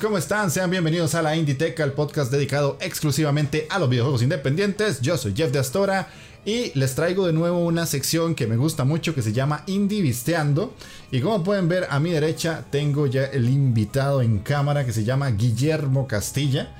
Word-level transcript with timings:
¿Cómo 0.00 0.18
están? 0.18 0.50
Sean 0.50 0.70
bienvenidos 0.70 1.14
a 1.14 1.22
la 1.22 1.34
Inditeca, 1.34 1.82
el 1.82 1.92
podcast 1.92 2.30
dedicado 2.30 2.76
exclusivamente 2.80 3.66
a 3.70 3.78
los 3.78 3.88
videojuegos 3.88 4.22
independientes. 4.22 5.00
Yo 5.00 5.16
soy 5.16 5.34
Jeff 5.34 5.50
de 5.50 5.58
Astora 5.58 6.08
y 6.44 6.78
les 6.78 6.94
traigo 6.94 7.26
de 7.26 7.32
nuevo 7.32 7.58
una 7.58 7.86
sección 7.86 8.34
que 8.34 8.46
me 8.46 8.56
gusta 8.56 8.84
mucho 8.84 9.14
que 9.14 9.22
se 9.22 9.32
llama 9.32 9.64
Indie 9.66 10.02
Visteando. 10.02 10.74
Y 11.10 11.20
como 11.20 11.42
pueden 11.42 11.68
ver 11.68 11.86
a 11.90 11.98
mi 11.98 12.10
derecha 12.10 12.64
tengo 12.70 13.06
ya 13.06 13.24
el 13.24 13.48
invitado 13.48 14.22
en 14.22 14.38
cámara 14.38 14.84
que 14.84 14.92
se 14.92 15.04
llama 15.04 15.30
Guillermo 15.30 16.06
Castilla. 16.06 16.76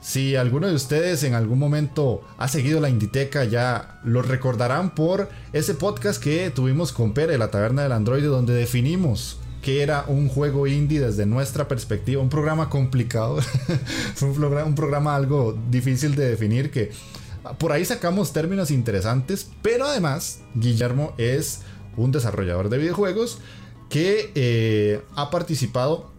Si 0.00 0.36
alguno 0.36 0.68
de 0.68 0.74
ustedes 0.74 1.24
en 1.24 1.34
algún 1.34 1.58
momento 1.58 2.22
ha 2.38 2.48
seguido 2.48 2.80
la 2.80 2.88
Inditeca, 2.88 3.44
ya 3.44 4.00
lo 4.04 4.22
recordarán 4.22 4.94
por 4.94 5.28
ese 5.52 5.74
podcast 5.74 6.22
que 6.22 6.50
tuvimos 6.50 6.92
con 6.92 7.12
Pere, 7.12 7.38
la 7.38 7.50
taberna 7.50 7.82
del 7.82 7.92
androide, 7.92 8.28
donde 8.28 8.54
definimos 8.54 9.38
que 9.66 9.82
era 9.82 10.04
un 10.06 10.28
juego 10.28 10.68
indie 10.68 11.00
desde 11.00 11.26
nuestra 11.26 11.66
perspectiva, 11.66 12.22
un 12.22 12.28
programa 12.28 12.70
complicado, 12.70 13.40
fue 14.14 14.28
un 14.28 14.76
programa, 14.76 15.16
algo 15.16 15.58
difícil 15.72 16.14
de 16.14 16.28
definir 16.28 16.70
que 16.70 16.92
por 17.58 17.72
ahí 17.72 17.84
sacamos 17.84 18.32
términos 18.32 18.70
interesantes, 18.70 19.50
pero 19.62 19.86
además 19.86 20.38
Guillermo 20.54 21.14
es 21.18 21.62
un 21.96 22.12
desarrollador 22.12 22.68
de 22.68 22.78
videojuegos 22.78 23.40
que 23.90 24.30
eh, 24.36 25.02
ha 25.16 25.30
participado 25.30 26.12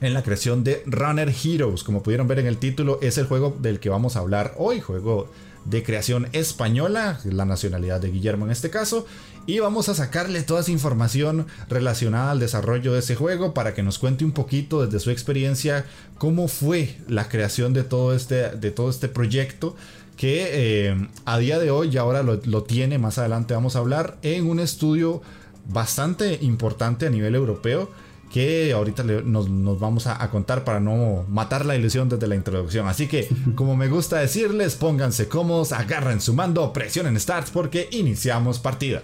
en 0.00 0.12
la 0.12 0.24
creación 0.24 0.64
de 0.64 0.82
Runner 0.86 1.28
Heroes. 1.28 1.84
Como 1.84 2.02
pudieron 2.02 2.26
ver 2.26 2.40
en 2.40 2.46
el 2.46 2.58
título, 2.58 2.98
es 3.00 3.16
el 3.16 3.26
juego 3.26 3.56
del 3.60 3.78
que 3.78 3.90
vamos 3.90 4.16
a 4.16 4.18
hablar 4.18 4.54
hoy, 4.58 4.80
juego 4.80 5.30
de 5.66 5.84
creación 5.84 6.28
española, 6.32 7.20
la 7.24 7.44
nacionalidad 7.44 8.00
de 8.00 8.10
Guillermo 8.10 8.46
en 8.46 8.50
este 8.50 8.70
caso, 8.70 9.06
y 9.48 9.60
vamos 9.60 9.88
a 9.88 9.94
sacarle 9.94 10.42
toda 10.42 10.60
esa 10.60 10.70
información 10.70 11.46
relacionada 11.70 12.32
al 12.32 12.38
desarrollo 12.38 12.92
de 12.92 12.98
ese 12.98 13.16
juego 13.16 13.54
para 13.54 13.72
que 13.72 13.82
nos 13.82 13.98
cuente 13.98 14.26
un 14.26 14.32
poquito 14.32 14.84
desde 14.84 15.00
su 15.00 15.10
experiencia 15.10 15.86
cómo 16.18 16.48
fue 16.48 16.98
la 17.08 17.30
creación 17.30 17.72
de 17.72 17.82
todo 17.82 18.14
este, 18.14 18.50
de 18.50 18.70
todo 18.70 18.90
este 18.90 19.08
proyecto 19.08 19.74
que 20.18 20.48
eh, 20.52 21.08
a 21.24 21.38
día 21.38 21.58
de 21.58 21.70
hoy 21.70 21.88
y 21.88 21.96
ahora 21.96 22.22
lo, 22.22 22.38
lo 22.44 22.64
tiene, 22.64 22.98
más 22.98 23.16
adelante 23.16 23.54
vamos 23.54 23.74
a 23.74 23.78
hablar, 23.78 24.18
en 24.20 24.46
un 24.50 24.60
estudio 24.60 25.22
bastante 25.66 26.38
importante 26.42 27.06
a 27.06 27.10
nivel 27.10 27.34
europeo 27.34 27.90
que 28.30 28.74
ahorita 28.74 29.02
nos, 29.02 29.48
vamos 29.80 30.06
a, 30.06 30.30
contar 30.30 30.62
para 30.62 30.78
no 30.78 31.24
matar 31.26 31.64
la 31.64 31.74
ilusión 31.74 32.10
desde 32.10 32.26
la 32.26 32.34
introducción. 32.34 32.86
Así 32.86 33.06
que, 33.06 33.26
como 33.54 33.76
me 33.76 33.88
gusta 33.88 34.18
decirles, 34.18 34.76
pónganse 34.76 35.26
cómodos, 35.26 35.72
agarren 35.72 36.20
su 36.20 36.34
mando, 36.34 36.70
presionen 36.74 37.18
Start 37.18 37.48
porque 37.50 37.88
iniciamos 37.92 38.58
partida. 38.58 39.02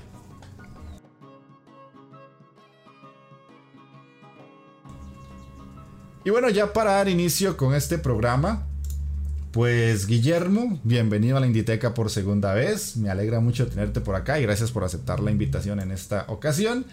Y 6.25 6.31
bueno, 6.31 6.49
ya 6.49 6.73
para 6.73 6.93
dar 6.93 7.11
inicio 7.11 7.59
con 7.59 7.75
este 7.75 7.99
programa, 7.99 8.67
pues 9.53 10.07
Guillermo, 10.07 10.81
bienvenido 10.83 11.37
a 11.37 11.41
la 11.41 11.47
Inditeca 11.47 11.93
por 11.93 12.09
segunda 12.09 12.55
vez. 12.55 12.97
Me 12.97 13.11
alegra 13.11 13.41
mucho 13.41 13.67
tenerte 13.67 14.01
por 14.01 14.15
acá 14.15 14.41
y 14.41 14.43
gracias 14.43 14.71
por 14.71 14.85
aceptar 14.85 15.21
la 15.21 15.31
invitación 15.31 15.81
en 15.81 15.91
esta 15.91 16.25
ocasión. 16.29 16.87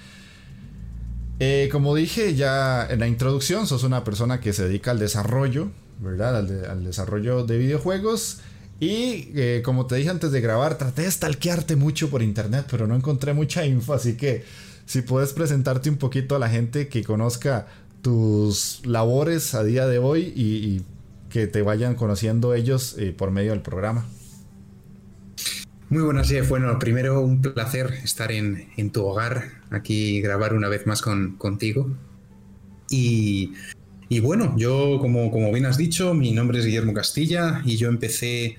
Eh, 1.39 1.69
como 1.71 1.95
dije 1.95 2.35
ya 2.35 2.85
en 2.85 2.99
la 2.99 3.07
introducción, 3.07 3.67
sos 3.67 3.85
una 3.85 4.03
persona 4.03 4.41
que 4.41 4.51
se 4.51 4.67
dedica 4.67 4.91
al 4.91 4.99
desarrollo, 4.99 5.71
¿verdad? 6.01 6.35
Al, 6.35 6.83
desarrollo 6.83 7.45
de 7.45 7.57
videojuegos. 7.57 8.39
Y 8.81 9.29
eh, 9.33 9.61
como 9.63 9.85
te 9.85 9.95
dije 9.95 10.09
antes 10.09 10.33
de 10.33 10.41
grabar, 10.41 10.77
traté 10.77 11.03
de 11.03 11.11
stalkearte 11.11 11.77
mucho 11.77 12.09
por 12.09 12.21
internet, 12.21 12.65
pero 12.69 12.85
no 12.85 12.95
encontré 12.97 13.33
mucha 13.33 13.65
info. 13.65 13.93
Así 13.93 14.17
que 14.17 14.43
si 14.85 15.03
puedes 15.03 15.31
presentarte 15.31 15.89
un 15.89 15.95
poquito 15.95 16.35
a 16.35 16.39
la 16.39 16.49
gente 16.49 16.89
que 16.89 17.01
conozca 17.01 17.65
tus 18.01 18.85
labores 18.85 19.53
a 19.55 19.63
día 19.63 19.87
de 19.87 19.99
hoy 19.99 20.33
y, 20.35 20.81
que 21.29 21.47
te 21.47 21.61
vayan 21.61 21.95
conociendo 21.95 22.53
ellos 22.53 22.97
eh, 22.99 23.13
por 23.17 23.31
medio 23.31 23.51
del 23.51 23.61
programa. 23.61 24.05
Muy 25.87 26.03
buenas, 26.03 26.27
Jeff. 26.27 26.49
Bueno, 26.49 26.77
primero 26.77 27.21
un 27.21 27.41
placer 27.41 27.93
estar 28.03 28.33
en, 28.33 28.91
tu 28.91 29.05
hogar, 29.05 29.45
aquí 29.69 30.21
grabar 30.21 30.53
una 30.53 30.67
vez 30.67 30.85
más 30.87 31.01
con, 31.01 31.37
contigo. 31.37 31.89
Y, 32.89 33.53
bueno, 34.21 34.55
yo, 34.57 34.99
como, 34.99 35.31
como 35.31 35.53
bien 35.53 35.65
has 35.65 35.77
dicho, 35.77 36.13
mi 36.13 36.33
nombre 36.33 36.59
es 36.59 36.65
Guillermo 36.65 36.93
Castilla 36.93 37.61
y 37.63 37.77
yo 37.77 37.87
empecé 37.87 38.57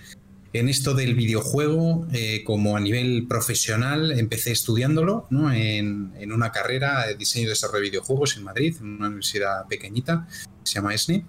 en 0.52 0.68
esto 0.68 0.94
del 0.94 1.14
videojuego 1.14 2.06
eh, 2.12 2.44
como 2.44 2.76
a 2.76 2.80
nivel 2.80 3.26
profesional, 3.26 4.12
empecé 4.18 4.52
estudiándolo 4.52 5.26
en, 5.52 6.12
una 6.32 6.52
carrera 6.52 7.06
de 7.06 7.16
diseño 7.16 7.46
y 7.46 7.48
desarrollo 7.48 7.84
de 7.84 7.90
videojuegos 7.90 8.36
en 8.36 8.44
Madrid, 8.44 8.76
en 8.80 8.86
una 8.86 9.06
universidad 9.06 9.66
pequeñita, 9.68 10.28
se 10.62 10.74
llama 10.74 10.94
ESNE. 10.94 11.24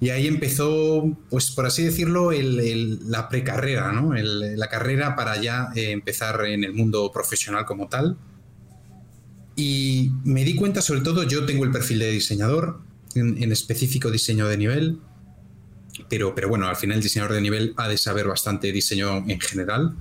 Y 0.00 0.10
ahí 0.10 0.26
empezó, 0.26 1.16
pues 1.30 1.50
por 1.50 1.66
así 1.66 1.84
decirlo, 1.84 2.30
la 2.32 3.28
precarrera, 3.28 3.92
¿no? 3.92 4.14
la 4.14 4.68
carrera 4.68 5.14
para 5.14 5.40
ya 5.40 5.68
eh, 5.74 5.92
empezar 5.92 6.44
en 6.46 6.64
el 6.64 6.72
mundo 6.72 7.10
profesional 7.12 7.64
como 7.64 7.88
tal. 7.88 8.16
Y 9.56 10.10
me 10.24 10.44
di 10.44 10.54
cuenta, 10.54 10.82
sobre 10.82 11.00
todo, 11.02 11.22
yo 11.22 11.46
tengo 11.46 11.64
el 11.64 11.70
perfil 11.70 12.00
de 12.00 12.10
diseñador, 12.10 12.80
en, 13.14 13.52
específico 13.52 14.10
diseño 14.10 14.48
de 14.48 14.56
nivel, 14.56 14.98
pero, 16.14 16.32
pero 16.32 16.48
bueno, 16.48 16.68
al 16.68 16.76
final 16.76 16.98
el 16.98 17.02
diseñador 17.02 17.34
de 17.34 17.40
nivel 17.40 17.74
ha 17.76 17.88
de 17.88 17.98
saber 17.98 18.28
bastante 18.28 18.70
diseño 18.70 19.24
en 19.26 19.40
general. 19.40 19.96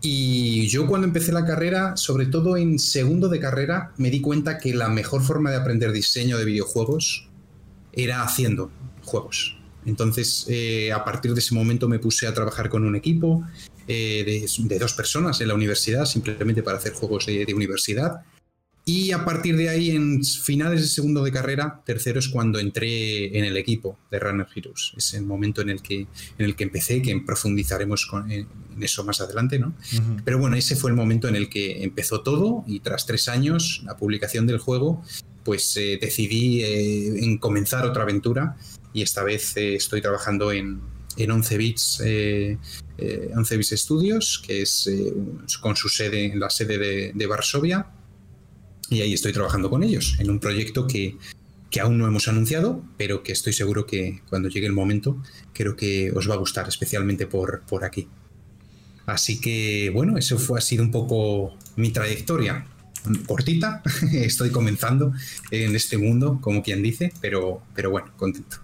Y 0.00 0.68
yo 0.68 0.86
cuando 0.86 1.04
empecé 1.04 1.32
la 1.32 1.44
carrera, 1.44 1.96
sobre 1.96 2.26
todo 2.26 2.56
en 2.56 2.78
segundo 2.78 3.28
de 3.28 3.40
carrera, 3.40 3.92
me 3.96 4.08
di 4.10 4.20
cuenta 4.20 4.58
que 4.58 4.72
la 4.72 4.88
mejor 4.88 5.20
forma 5.20 5.50
de 5.50 5.56
aprender 5.56 5.90
diseño 5.90 6.38
de 6.38 6.44
videojuegos 6.44 7.28
era 7.92 8.22
haciendo 8.22 8.70
juegos. 9.02 9.58
Entonces, 9.84 10.46
eh, 10.48 10.92
a 10.92 11.04
partir 11.04 11.34
de 11.34 11.40
ese 11.40 11.56
momento 11.56 11.88
me 11.88 11.98
puse 11.98 12.28
a 12.28 12.32
trabajar 12.32 12.68
con 12.68 12.84
un 12.84 12.94
equipo 12.94 13.44
eh, 13.88 14.46
de, 14.56 14.78
dos 14.78 14.92
personas 14.92 15.40
en 15.40 15.48
la 15.48 15.54
universidad, 15.54 16.04
simplemente 16.04 16.62
para 16.62 16.78
hacer 16.78 16.92
juegos 16.92 17.26
de, 17.26 17.52
universidad. 17.52 18.20
Y 18.84 19.12
a 19.12 19.24
partir 19.24 19.56
de 19.56 19.68
ahí, 19.68 19.90
en 19.90 20.24
finales 20.24 20.80
de 20.80 20.86
segundo 20.88 21.22
de 21.22 21.30
carrera, 21.30 21.82
tercero 21.86 22.18
es 22.18 22.28
cuando 22.28 22.58
entré 22.58 23.38
en 23.38 23.44
el 23.44 23.56
equipo 23.56 23.98
de 24.10 24.18
Runner 24.18 24.46
Heroes. 24.54 24.92
Es 24.96 25.14
el 25.14 25.24
momento 25.24 25.62
en 25.62 25.70
el 25.70 25.82
que, 25.82 26.00
en 26.00 26.44
el 26.44 26.56
que 26.56 26.64
empecé, 26.64 27.00
que 27.00 27.16
profundizaremos 27.24 28.10
en 28.28 28.48
eso 28.80 29.04
más 29.04 29.20
adelante, 29.20 29.60
¿no? 29.60 29.74
Pero 30.24 30.38
bueno, 30.38 30.56
ese 30.56 30.74
fue 30.74 30.90
el 30.90 30.96
momento 30.96 31.28
en 31.28 31.36
el 31.36 31.48
que 31.48 31.84
empezó 31.84 32.22
todo 32.22 32.64
y 32.66 32.80
tras 32.80 33.06
tres 33.06 33.28
años, 33.28 33.82
la 33.84 33.96
publicación 33.96 34.48
del 34.48 34.58
juego, 34.58 35.02
pues 35.44 35.76
eh, 35.76 35.98
decidí 36.00 36.64
en 36.64 37.38
comenzar 37.38 37.84
otra 37.86 38.02
aventura 38.02 38.56
y 38.92 39.02
esta 39.02 39.22
vez 39.22 39.56
eh, 39.56 39.74
estoy 39.74 40.00
trabajando 40.00 40.52
en, 40.52 40.80
en 41.16 41.30
11 41.30 41.56
bits, 41.56 42.00
11 42.00 42.08
eh, 42.08 42.58
eh, 42.98 43.56
bits 43.56 43.70
Studios, 43.70 44.42
que 44.44 44.62
es 44.62 44.88
con 45.60 45.76
su 45.76 45.88
sede 45.88 46.26
en 46.26 46.40
la 46.40 46.50
sede 46.50 47.12
de, 47.14 47.26
Varsovia. 47.26 47.86
Y 48.92 49.00
ahí 49.00 49.14
estoy 49.14 49.32
trabajando 49.32 49.70
con 49.70 49.82
ellos 49.82 50.16
en 50.18 50.30
un 50.30 50.38
proyecto 50.38 50.86
que, 50.86 51.16
que 51.70 51.80
aún 51.80 51.96
no 51.96 52.06
hemos 52.06 52.28
anunciado, 52.28 52.84
pero 52.98 53.22
que 53.22 53.32
estoy 53.32 53.54
seguro 53.54 53.86
que 53.86 54.20
cuando 54.28 54.50
llegue 54.50 54.66
el 54.66 54.74
momento, 54.74 55.16
creo 55.54 55.76
que 55.76 56.12
os 56.12 56.28
va 56.28 56.34
a 56.34 56.36
gustar, 56.36 56.68
especialmente 56.68 57.26
por, 57.26 57.62
por 57.62 57.84
aquí. 57.84 58.06
Así 59.06 59.40
que, 59.40 59.90
bueno, 59.94 60.18
eso 60.18 60.38
fue, 60.38 60.58
ha 60.58 60.60
sido 60.60 60.84
un 60.84 60.90
poco 60.90 61.56
mi 61.76 61.90
trayectoria. 61.90 62.66
Cortita, 63.26 63.82
estoy 64.12 64.50
comenzando 64.50 65.14
en 65.50 65.74
este 65.74 65.96
mundo, 65.96 66.38
como 66.42 66.62
quien 66.62 66.82
dice, 66.82 67.14
pero, 67.22 67.62
pero 67.74 67.90
bueno, 67.90 68.12
contento. 68.18 68.58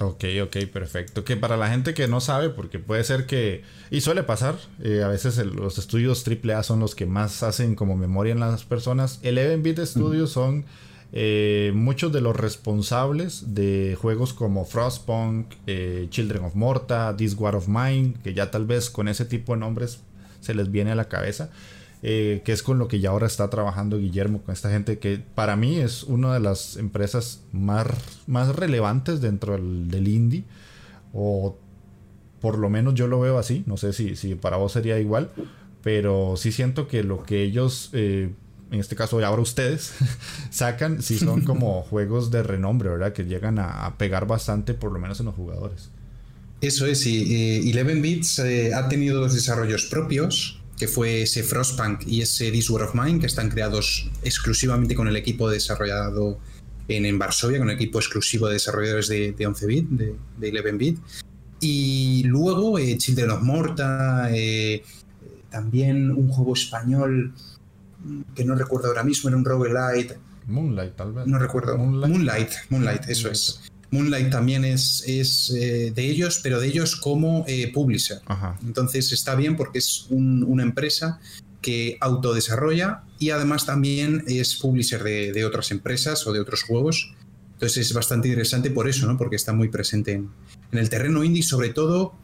Ok, 0.00 0.24
ok, 0.42 0.56
perfecto. 0.72 1.24
Que 1.24 1.36
para 1.36 1.56
la 1.56 1.68
gente 1.68 1.94
que 1.94 2.08
no 2.08 2.20
sabe, 2.20 2.50
porque 2.50 2.78
puede 2.78 3.04
ser 3.04 3.26
que, 3.26 3.62
y 3.90 4.00
suele 4.00 4.22
pasar, 4.24 4.56
eh, 4.82 5.02
a 5.04 5.08
veces 5.08 5.36
los 5.38 5.78
estudios 5.78 6.24
AAA 6.26 6.62
son 6.62 6.80
los 6.80 6.94
que 6.94 7.06
más 7.06 7.42
hacen 7.42 7.74
como 7.74 7.96
memoria 7.96 8.32
en 8.32 8.40
las 8.40 8.64
personas. 8.64 9.20
Eleven 9.22 9.62
Bit 9.62 9.80
Studios 9.80 10.30
son 10.30 10.64
eh, 11.12 11.70
muchos 11.76 12.12
de 12.12 12.20
los 12.20 12.34
responsables 12.34 13.54
de 13.54 13.96
juegos 14.00 14.32
como 14.32 14.64
Frostpunk, 14.64 15.46
eh, 15.68 16.08
Children 16.10 16.44
of 16.44 16.56
Morta, 16.56 17.14
This 17.16 17.36
War 17.38 17.54
of 17.54 17.68
Mine, 17.68 18.14
que 18.24 18.34
ya 18.34 18.50
tal 18.50 18.66
vez 18.66 18.90
con 18.90 19.06
ese 19.06 19.24
tipo 19.24 19.54
de 19.54 19.60
nombres 19.60 20.00
se 20.40 20.54
les 20.54 20.72
viene 20.72 20.90
a 20.90 20.96
la 20.96 21.08
cabeza. 21.08 21.50
Eh, 22.06 22.42
que 22.44 22.52
es 22.52 22.62
con 22.62 22.78
lo 22.78 22.86
que 22.86 23.00
ya 23.00 23.08
ahora 23.08 23.26
está 23.26 23.48
trabajando 23.48 23.98
Guillermo, 23.98 24.42
con 24.42 24.52
esta 24.52 24.68
gente 24.68 24.98
que 24.98 25.22
para 25.34 25.56
mí 25.56 25.76
es 25.80 26.02
una 26.02 26.34
de 26.34 26.40
las 26.40 26.76
empresas 26.76 27.40
más, 27.50 27.86
más 28.26 28.54
relevantes 28.54 29.22
dentro 29.22 29.54
del, 29.54 30.06
indie, 30.06 30.44
o 31.14 31.56
por 32.42 32.58
lo 32.58 32.68
menos 32.68 32.92
yo 32.92 33.06
lo 33.06 33.20
veo 33.20 33.38
así, 33.38 33.64
no 33.64 33.78
sé 33.78 33.94
si, 33.94 34.16
si 34.16 34.34
para 34.34 34.58
vos 34.58 34.72
sería 34.72 35.00
igual, 35.00 35.30
pero 35.82 36.34
sí 36.36 36.52
siento 36.52 36.88
que 36.88 37.02
lo 37.02 37.22
que 37.22 37.42
ellos, 37.42 37.88
eh, 37.94 38.34
en 38.70 38.80
este 38.80 38.96
caso 38.96 39.24
ahora 39.24 39.40
ustedes, 39.40 39.94
sacan, 40.50 41.00
sí 41.00 41.16
son 41.16 41.40
como 41.46 41.80
juegos 41.84 42.30
de 42.30 42.42
renombre, 42.42 42.90
¿verdad? 42.90 43.14
Que 43.14 43.24
llegan 43.24 43.58
a, 43.58 43.96
pegar 43.96 44.26
bastante, 44.26 44.74
por 44.74 44.92
lo 44.92 44.98
menos 44.98 45.20
en 45.20 45.26
los 45.26 45.34
jugadores. 45.34 45.88
Eso 46.60 46.84
es, 46.84 47.06
y 47.06 47.70
Eleven 47.70 48.02
Bits 48.02 48.40
eh, 48.40 48.74
ha 48.74 48.90
tenido 48.90 49.22
dos 49.22 49.32
desarrollos 49.32 49.86
propios, 49.86 50.60
que 50.78 50.88
fue 50.88 51.22
ese 51.22 51.42
Frostpunk 51.42 52.06
y 52.06 52.22
ese 52.22 52.50
This 52.50 52.70
War 52.70 52.82
of 52.82 52.94
Mine, 52.94 53.20
que 53.20 53.26
están 53.26 53.48
creados 53.48 54.10
exclusivamente 54.22 54.94
con 54.94 55.08
el 55.08 55.16
equipo 55.16 55.48
desarrollado 55.48 56.38
en, 56.88 57.18
Varsovia, 57.18 57.58
con 57.58 57.70
el 57.70 57.76
equipo 57.76 57.98
exclusivo 57.98 58.46
de 58.48 58.54
desarrolladores 58.54 59.08
de, 59.08 59.36
11-bit, 59.36 59.88
de, 59.88 60.52
11-bit. 60.52 60.98
Y 61.60 62.24
luego 62.24 62.78
eh, 62.78 62.98
Children 62.98 63.30
of 63.30 63.42
Morta, 63.42 64.28
eh, 64.32 64.82
también 65.48 66.10
un 66.10 66.28
juego 66.28 66.54
español 66.54 67.32
que 68.34 68.44
no 68.44 68.54
recuerdo 68.54 68.88
ahora 68.88 69.02
mismo, 69.02 69.28
era 69.28 69.38
un 69.38 69.44
roguelite. 69.44 70.18
Moonlight, 70.46 70.94
tal 70.96 71.12
vez. 71.12 71.26
No 71.26 71.38
recuerdo. 71.38 71.78
Moonlight, 71.78 72.50
Moonlight, 72.68 73.08
eso 73.08 73.30
es. 73.30 73.60
Moonlight 73.94 74.28
también 74.28 74.64
es, 74.64 75.04
es 75.06 75.50
eh, 75.50 75.92
de 75.94 76.10
ellos, 76.10 76.40
pero 76.42 76.58
de 76.58 76.66
ellos 76.66 76.96
como 76.96 77.44
eh, 77.46 77.70
publisher. 77.72 78.18
Entonces 78.66 79.12
está 79.12 79.36
bien 79.36 79.56
porque 79.56 79.78
es 79.78 80.06
una 80.10 80.64
empresa 80.64 81.20
que 81.62 81.96
autodesarrolla 82.00 83.04
y 83.20 83.30
además 83.30 83.66
también 83.66 84.24
es 84.26 84.56
publisher 84.56 85.02
de, 85.02 85.44
otras 85.44 85.70
empresas 85.70 86.26
o 86.26 86.32
de 86.32 86.40
otros 86.40 86.64
juegos. 86.64 87.14
Entonces 87.52 87.86
es 87.86 87.92
bastante 87.92 88.28
interesante 88.28 88.70
por 88.70 88.88
eso, 88.88 89.06
¿no? 89.06 89.16
porque 89.16 89.36
está 89.36 89.52
muy 89.52 89.68
presente 89.68 90.12
en, 90.12 90.30
el 90.72 90.88
terreno 90.90 91.22
indie, 91.22 91.44
sobre 91.44 91.68
todo 91.68 92.14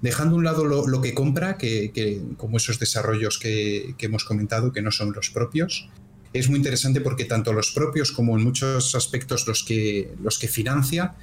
dejando 0.00 0.36
a 0.36 0.38
un 0.38 0.44
lado 0.44 0.64
lo, 0.64 1.00
que 1.02 1.12
compra, 1.12 1.58
que, 1.58 2.22
como 2.38 2.56
esos 2.56 2.78
desarrollos 2.78 3.38
que, 3.38 3.94
que 3.98 4.06
hemos 4.06 4.24
comentado, 4.24 4.72
que 4.72 4.80
no 4.80 4.90
son 4.90 5.12
los 5.12 5.28
propios, 5.28 5.90
es 6.32 6.48
muy 6.48 6.58
interesante 6.58 7.00
porque 7.00 7.24
tanto 7.24 7.52
los 7.52 7.72
propios 7.72 8.12
como 8.12 8.36
en 8.36 8.44
muchos 8.44 8.94
aspectos 8.94 9.46
los 9.46 9.64
que, 9.64 10.14
los 10.22 10.38
que 10.38 10.48
financia 10.48 11.14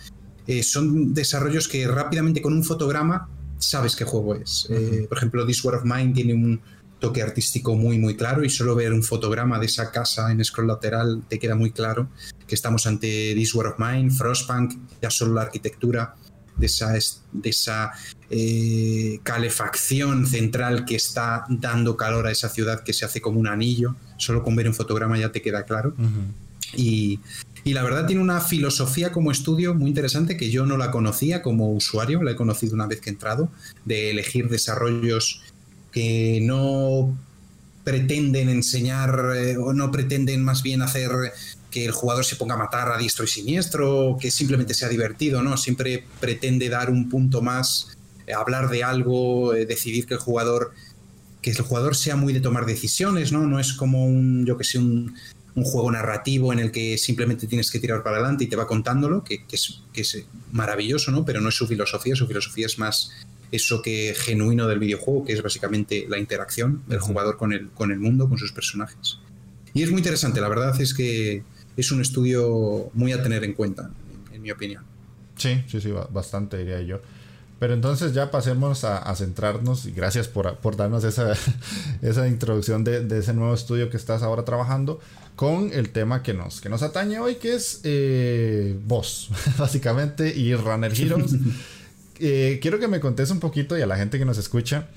eh, 0.45 0.63
son 0.63 1.13
desarrollos 1.13 1.67
que 1.67 1.87
rápidamente 1.87 2.41
con 2.41 2.53
un 2.53 2.63
fotograma 2.63 3.29
sabes 3.57 3.95
qué 3.95 4.05
juego 4.05 4.35
es. 4.35 4.67
Eh, 4.69 5.05
por 5.09 5.17
ejemplo, 5.17 5.45
This 5.45 5.63
War 5.63 5.75
of 5.75 5.83
Mine 5.83 6.13
tiene 6.13 6.33
un 6.33 6.61
toque 6.99 7.21
artístico 7.21 7.75
muy 7.75 7.99
muy 7.99 8.15
claro 8.15 8.43
y 8.43 8.49
solo 8.49 8.75
ver 8.75 8.91
un 8.91 9.03
fotograma 9.03 9.59
de 9.59 9.67
esa 9.67 9.91
casa 9.91 10.31
en 10.31 10.43
scroll 10.43 10.67
lateral 10.67 11.23
te 11.29 11.37
queda 11.37 11.53
muy 11.53 11.69
claro 11.69 12.09
que 12.47 12.55
estamos 12.55 12.87
ante 12.87 13.33
This 13.35 13.53
War 13.53 13.67
of 13.67 13.75
Mine, 13.77 14.09
Frostpunk, 14.09 14.73
ya 15.01 15.11
solo 15.11 15.33
la 15.33 15.43
arquitectura 15.43 16.15
de 16.55 16.65
esa, 16.65 16.93
de 16.93 17.49
esa 17.49 17.91
eh, 18.29 19.19
calefacción 19.23 20.27
central 20.27 20.85
que 20.85 20.95
está 20.95 21.45
dando 21.49 21.95
calor 21.95 22.27
a 22.27 22.31
esa 22.31 22.49
ciudad 22.49 22.83
que 22.83 22.93
se 22.93 23.05
hace 23.05 23.21
como 23.21 23.39
un 23.39 23.47
anillo. 23.47 23.95
Solo 24.17 24.43
con 24.43 24.55
ver 24.55 24.67
un 24.67 24.73
fotograma 24.73 25.17
ya 25.17 25.31
te 25.31 25.41
queda 25.41 25.63
claro. 25.63 25.93
y, 26.75 27.19
la 27.65 27.83
verdad 27.83 28.05
tiene 28.05 28.21
una 28.21 28.39
filosofía 28.39 29.11
como 29.11 29.29
estudio 29.29 29.73
muy 29.73 29.89
interesante 29.89 30.37
que 30.37 30.49
yo 30.49 30.65
no 30.65 30.77
la 30.77 30.89
conocía 30.89 31.41
como 31.41 31.69
usuario, 31.73 32.23
la 32.23 32.31
he 32.31 32.35
conocido 32.37 32.73
una 32.73 32.87
vez 32.87 33.01
que 33.01 33.09
he 33.09 33.13
entrado, 33.13 33.49
de 33.83 34.09
elegir 34.11 34.47
desarrollos 34.47 35.41
que 35.91 36.39
no 36.43 37.13
pretenden 37.83 38.49
enseñar 38.49 39.33
eh, 39.35 39.57
o 39.57 39.73
no 39.73 39.91
pretenden 39.91 40.43
más 40.43 40.63
bien 40.63 40.81
hacer 40.81 41.09
que 41.71 41.85
el 41.85 41.91
jugador 41.91 42.25
se 42.25 42.35
ponga 42.35 42.55
a 42.55 42.57
matar 42.57 42.91
a 42.91 42.97
diestro 42.97 43.25
y 43.25 43.27
siniestro, 43.27 44.17
que 44.19 44.31
simplemente 44.31 44.73
sea 44.73 44.89
divertido, 44.89 45.41
¿no? 45.41 45.57
Siempre 45.57 46.05
pretende 46.19 46.69
dar 46.69 46.89
un 46.89 47.09
punto 47.09 47.41
más, 47.41 47.96
hablar 48.33 48.69
de 48.69 48.83
algo, 48.83 49.53
eh, 49.53 49.65
decidir 49.65 50.05
que 50.05 50.15
el 50.15 50.19
jugador 50.19 50.73
que 51.41 51.51
el 51.51 51.61
jugador 51.61 51.95
sea 51.95 52.15
muy 52.15 52.33
de 52.33 52.41
tomar 52.41 52.65
decisiones, 52.65 53.31
¿no? 53.31 53.45
No 53.45 53.59
es 53.59 53.73
como 53.73 54.05
un, 54.05 54.45
yo 54.45 54.57
que 54.57 54.63
sé, 54.63 54.79
un, 54.79 55.15
juego 55.55 55.91
narrativo 55.91 56.53
en 56.53 56.59
el 56.59 56.71
que 56.71 56.99
simplemente 56.99 57.47
tienes 57.47 57.71
que 57.71 57.79
tirar 57.79 58.03
para 58.03 58.17
adelante 58.17 58.43
y 58.43 58.47
te 58.47 58.55
va 58.55 58.67
contándolo, 58.67 59.23
que, 59.23 59.43
es, 59.51 59.81
que 59.91 60.01
es 60.01 60.25
maravilloso, 60.51 61.09
¿no? 61.09 61.25
Pero 61.25 61.41
no 61.41 61.49
es 61.49 61.55
su 61.55 61.65
filosofía, 61.65 62.15
su 62.15 62.27
filosofía 62.27 62.67
es 62.67 62.77
más 62.77 63.11
eso 63.51 63.81
que 63.81 64.13
genuino 64.15 64.67
del 64.67 64.77
videojuego, 64.77 65.25
que 65.25 65.33
es 65.33 65.41
básicamente 65.41 66.05
la 66.09 66.19
interacción 66.19 66.83
del 66.87 66.99
jugador 66.99 67.37
con 67.37 67.53
el, 67.53 67.69
con 67.71 67.91
el 67.91 67.99
mundo, 67.99 68.29
con 68.29 68.37
sus 68.37 68.51
personajes. 68.51 69.17
Y 69.73 69.83
es 69.83 69.89
muy 69.89 69.99
interesante, 69.99 70.41
la 70.41 70.49
verdad 70.49 70.79
es 70.79 70.93
que 70.93 71.43
es 71.75 71.91
un 71.91 72.01
estudio 72.01 72.89
muy 72.93 73.11
a 73.13 73.23
tener 73.23 73.43
en 73.43 73.53
cuenta, 73.53 73.89
en, 74.33 74.41
mi 74.41 74.51
opinión. 74.51 74.83
Sí, 75.35 75.63
sí, 75.67 75.79
sí, 75.79 75.91
bastante 76.11 76.57
diría 76.57 76.81
yo. 76.81 77.01
Pero 77.59 77.73
entonces 77.73 78.13
ya 78.13 78.29
pasemos 78.29 78.83
a, 78.83 79.15
centrarnos, 79.15 79.85
y 79.85 79.91
gracias 79.91 80.27
por, 80.27 80.77
darnos 80.77 81.03
esa, 81.03 81.33
esa 82.01 82.27
introducción 82.27 82.83
de, 82.83 83.05
ese 83.17 83.33
nuevo 83.33 83.53
estudio 83.53 83.89
que 83.89 83.97
estás 83.97 84.21
ahora 84.21 84.45
trabajando, 84.45 84.99
con 85.35 85.71
el 85.73 85.89
tema 85.89 86.23
que 86.23 86.33
nos, 86.33 86.61
que 86.61 86.69
nos 86.69 86.83
atañe 86.83 87.19
hoy, 87.19 87.35
que 87.35 87.55
es 87.55 87.81
eh, 87.83 88.77
vos, 88.85 89.29
básicamente, 89.57 90.35
y 90.35 90.55
Runner 90.55 90.91
Heroes. 90.93 91.35
Eh, 92.19 92.57
quiero 92.63 92.79
que 92.79 92.87
me 92.87 92.99
contes 92.99 93.29
un 93.29 93.39
poquito 93.39 93.77
y 93.77 93.83
a 93.83 93.85
la 93.85 93.95
gente 93.95 94.17
que 94.17 94.25
nos 94.25 94.39
escucha, 94.39 94.87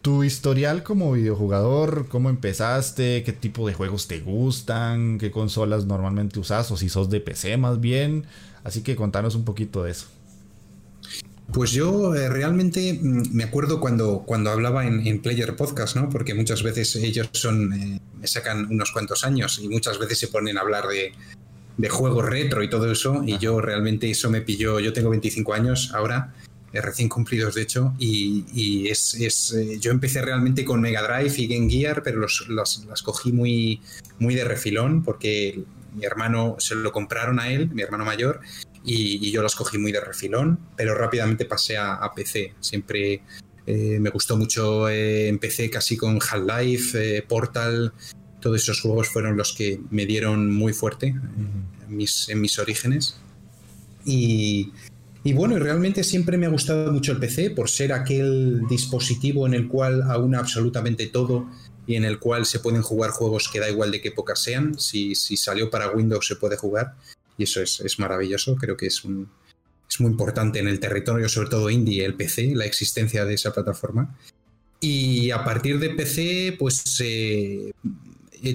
tu 0.00 0.22
historial 0.22 0.84
como 0.84 1.10
videojugador, 1.10 2.06
cómo 2.06 2.30
empezaste, 2.30 3.24
qué 3.24 3.32
tipo 3.32 3.66
de 3.66 3.74
juegos 3.74 4.06
te 4.06 4.20
gustan, 4.20 5.18
qué 5.18 5.32
consolas 5.32 5.86
normalmente 5.86 6.38
usas 6.38 6.70
o 6.70 6.76
si 6.76 6.88
sos 6.88 7.10
de 7.10 7.18
PC 7.18 7.56
más 7.56 7.80
bien. 7.80 8.26
Así 8.62 8.82
que 8.82 8.94
contanos 8.94 9.34
un 9.34 9.44
poquito 9.44 9.82
de 9.82 9.90
eso. 9.90 10.06
Pues 11.52 11.70
yo 11.70 12.14
eh, 12.14 12.28
realmente 12.28 12.98
mm, 13.00 13.34
me 13.34 13.44
acuerdo 13.44 13.80
cuando, 13.80 14.24
cuando 14.26 14.50
hablaba 14.50 14.86
en, 14.86 15.20
Player 15.22 15.56
Podcast, 15.56 15.96
¿no? 15.96 16.08
Porque 16.08 16.34
muchas 16.34 16.62
veces 16.62 16.96
ellos 16.96 17.28
son, 17.32 17.72
eh, 17.72 18.00
me 18.18 18.26
sacan 18.26 18.66
unos 18.70 18.92
cuantos 18.92 19.24
años 19.24 19.60
y 19.62 19.68
muchas 19.68 19.98
veces 19.98 20.18
se 20.18 20.28
ponen 20.28 20.58
a 20.58 20.62
hablar 20.62 20.86
de, 20.88 21.12
de 21.76 21.88
juegos 21.88 22.24
retro 22.24 22.62
y 22.62 22.70
todo 22.70 22.90
eso. 22.90 23.22
Y 23.24 23.38
yo 23.38 23.60
realmente 23.60 24.10
eso 24.10 24.30
me 24.30 24.42
pilló, 24.42 24.80
yo 24.80 24.92
tengo 24.92 25.10
25 25.10 25.54
años 25.54 25.92
ahora 25.94 26.34
recién 26.80 27.08
cumplidos 27.08 27.54
de 27.54 27.62
hecho, 27.62 27.94
y, 27.98 28.88
es, 28.88 29.14
eh, 29.54 29.78
yo 29.78 29.90
empecé 29.90 30.22
realmente 30.22 30.64
con 30.64 30.80
Mega 30.80 31.02
Drive 31.02 31.34
y 31.36 31.46
Game 31.46 31.70
Gear, 31.70 32.02
pero 32.02 32.18
los, 32.18 32.46
las 32.48 33.02
cogí 33.02 33.32
muy, 33.32 33.80
muy 34.18 34.34
de 34.34 34.44
refilón 34.44 35.02
porque 35.02 35.62
mi 35.94 36.04
hermano 36.04 36.56
se 36.58 36.74
lo 36.74 36.92
compraron 36.92 37.40
a 37.40 37.48
él, 37.48 37.70
mi 37.70 37.82
hermano 37.82 38.04
mayor, 38.04 38.40
y, 38.86 39.30
yo 39.32 39.42
las 39.42 39.56
cogí 39.56 39.78
muy 39.78 39.90
de 39.90 40.00
refilón, 40.00 40.58
pero 40.76 40.94
rápidamente 40.94 41.44
pasé 41.44 41.76
a, 41.76 42.10
PC. 42.14 42.54
Siempre 42.60 43.22
eh, 43.66 43.98
me 43.98 44.10
gustó 44.10 44.36
mucho, 44.36 44.88
eh, 44.88 45.28
empecé 45.28 45.68
casi 45.68 45.96
con 45.96 46.20
Half-Life, 46.20 47.22
Portal, 47.28 47.92
todos 48.40 48.62
esos 48.62 48.80
juegos 48.80 49.08
fueron 49.08 49.36
los 49.36 49.54
que 49.54 49.80
me 49.90 50.06
dieron 50.06 50.54
muy 50.54 50.72
fuerte 50.72 51.08
en, 51.08 51.66
mis, 51.88 52.28
en 52.28 52.40
mis 52.40 52.60
orígenes. 52.60 53.16
Y, 54.04 54.72
y 55.24 55.32
bueno, 55.32 55.58
realmente 55.58 56.04
siempre 56.04 56.38
me 56.38 56.46
ha 56.46 56.50
gustado 56.50 56.92
mucho 56.92 57.10
el 57.10 57.18
PC 57.18 57.50
por 57.50 57.68
ser 57.68 57.92
aquel 57.92 58.62
dispositivo 58.68 59.48
en 59.48 59.54
el 59.54 59.66
cual 59.66 60.02
aúna 60.02 60.38
absolutamente 60.38 61.08
todo 61.08 61.48
y 61.88 61.96
en 61.96 62.04
el 62.04 62.20
cual 62.20 62.46
se 62.46 62.60
pueden 62.60 62.82
jugar 62.82 63.10
juegos 63.10 63.48
que 63.48 63.58
da 63.58 63.68
igual 63.68 63.90
de 63.90 64.00
qué 64.00 64.08
época 64.08 64.36
sean. 64.36 64.78
Si, 64.78 65.16
si 65.16 65.36
salió 65.36 65.70
para 65.70 65.90
Windows 65.90 66.24
se 66.24 66.36
puede 66.36 66.56
jugar 66.56 66.94
y 67.38 67.44
eso 67.44 67.62
es, 67.62 67.80
es 67.80 67.98
maravilloso. 67.98 68.56
Creo 68.56 68.76
que 68.76 68.86
es, 68.86 69.04
un, 69.04 69.28
es 69.88 70.00
muy 70.00 70.10
importante 70.10 70.58
en 70.58 70.68
el 70.68 70.80
territorio, 70.80 71.28
sobre 71.28 71.50
todo 71.50 71.70
indie, 71.70 72.04
el 72.04 72.14
PC, 72.14 72.54
la 72.54 72.64
existencia 72.64 73.24
de 73.24 73.34
esa 73.34 73.52
plataforma. 73.52 74.16
Y 74.80 75.30
a 75.30 75.42
partir 75.44 75.78
de 75.78 75.90
PC, 75.90 76.56
pues 76.58 77.00
eh, 77.00 77.72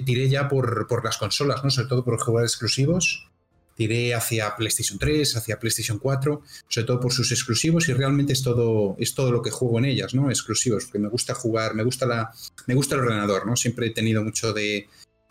tiré 0.04 0.28
ya 0.28 0.48
por, 0.48 0.86
por, 0.86 1.04
las 1.04 1.18
consolas, 1.18 1.64
¿no? 1.64 1.70
sobre 1.70 1.88
todo 1.88 2.04
por 2.04 2.20
jugar 2.20 2.44
exclusivos 2.44 3.28
tiré 3.74 4.14
hacia 4.14 4.54
PlayStation 4.56 4.98
3, 4.98 5.36
hacia 5.36 5.58
PlayStation 5.58 5.98
4, 5.98 6.42
sobre 6.68 6.86
todo 6.86 7.00
por 7.00 7.12
sus 7.12 7.32
exclusivos 7.32 7.88
y 7.88 7.92
realmente 7.92 8.32
es 8.32 8.42
todo, 8.42 8.96
es 8.98 9.14
todo 9.14 9.32
lo 9.32 9.42
que 9.42 9.50
juego 9.50 9.78
en 9.78 9.86
ellas, 9.86 10.14
¿no? 10.14 10.30
Exclusivos, 10.30 10.84
porque 10.84 10.98
me 10.98 11.08
gusta 11.08 11.34
jugar, 11.34 11.74
me 11.74 11.82
gusta, 11.82 12.06
la, 12.06 12.30
me 12.66 12.74
gusta 12.74 12.94
el 12.94 13.02
ordenador, 13.02 13.46
¿no? 13.46 13.56
Siempre 13.56 13.86
he 13.86 13.90
tenido 13.90 14.22
mucho 14.22 14.52
de, 14.52 14.88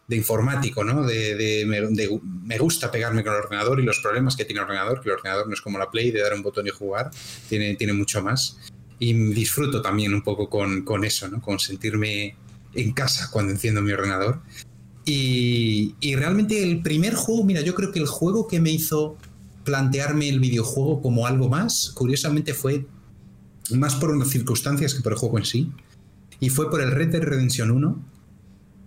de 0.08 0.16
informático, 0.18 0.84
¿no? 0.84 1.06
De, 1.06 1.66
me 2.44 2.58
gusta 2.58 2.92
pegarme 2.92 3.24
con 3.24 3.34
el 3.34 3.40
ordenador 3.40 3.80
y 3.80 3.84
los 3.84 4.00
problemas 4.00 4.36
que 4.36 4.46
tiene 4.46 4.60
el 4.60 4.66
ordenador, 4.66 5.02
que 5.02 5.10
el 5.10 5.16
ordenador 5.16 5.48
no 5.48 5.54
es 5.54 5.62
como 5.62 5.78
la 5.78 5.90
Play 5.90 6.12
de 6.12 6.22
dar 6.22 6.34
un 6.34 6.42
botón 6.42 6.68
y 6.68 6.70
jugar, 6.70 7.12
tiene, 7.48 7.76
tiene 7.76 7.94
mucho 7.94 8.22
más. 8.22 8.58
Y 9.00 9.14
disfruto 9.34 9.82
también 9.82 10.14
un 10.14 10.22
poco 10.22 10.50
con, 10.50 10.84
con 10.84 11.04
eso, 11.06 11.28
¿no? 11.28 11.42
Con 11.42 11.60
sentirme 11.60 12.36
en 12.74 12.92
casa 12.92 13.30
cuando 13.32 13.52
enciendo 13.52 13.82
mi 13.82 13.92
ordenador. 13.92 14.42
Y, 15.06 15.96
y, 16.00 16.16
realmente 16.16 16.62
el 16.62 16.82
primer 16.82 17.16
juego, 17.16 17.44
mira, 17.44 17.62
yo 17.62 17.74
creo 17.74 17.92
que 17.92 18.00
el 18.00 18.06
juego 18.06 18.48
que 18.48 18.60
me 18.60 18.70
hizo 18.70 19.18
plantearme 19.64 20.30
el 20.30 20.40
videojuego 20.40 21.02
como 21.02 21.26
algo 21.26 21.50
más, 21.50 21.92
curiosamente 21.96 22.54
fue 22.54 22.86
más 23.72 23.96
por 23.96 24.12
unas 24.12 24.30
circunstancias 24.30 24.94
que 24.94 25.02
por 25.02 25.14
el 25.14 25.18
juego 25.18 25.38
en 25.38 25.46
sí. 25.46 25.72
Y 26.40 26.50
fue 26.50 26.70
por 26.70 26.82
el 26.82 26.92
Red 26.92 27.10
Dead 27.10 27.24
Redemption 27.24 27.72
1, 27.72 28.11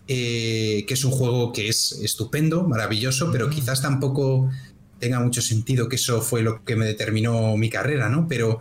eh, 0.07 0.85
que 0.87 0.95
es 0.95 1.05
un 1.05 1.13
juego 1.13 1.53
que 1.53 1.69
es 1.69 1.93
estupendo, 2.03 2.65
maravilloso, 2.65 3.31
pero 3.33 3.49
quizás 3.49 3.81
tampoco 3.81 4.51
tenga 4.99 5.21
mucho 5.21 5.41
sentido 5.41 5.89
que 5.89 5.97
eso 5.97 6.21
fue 6.21 6.43
lo 6.43 6.65
que 6.65 6.77
me 6.77 6.85
determinó 6.85 7.57
mi 7.57 7.71
carrera, 7.71 8.09
¿no? 8.09 8.29
Pero 8.29 8.61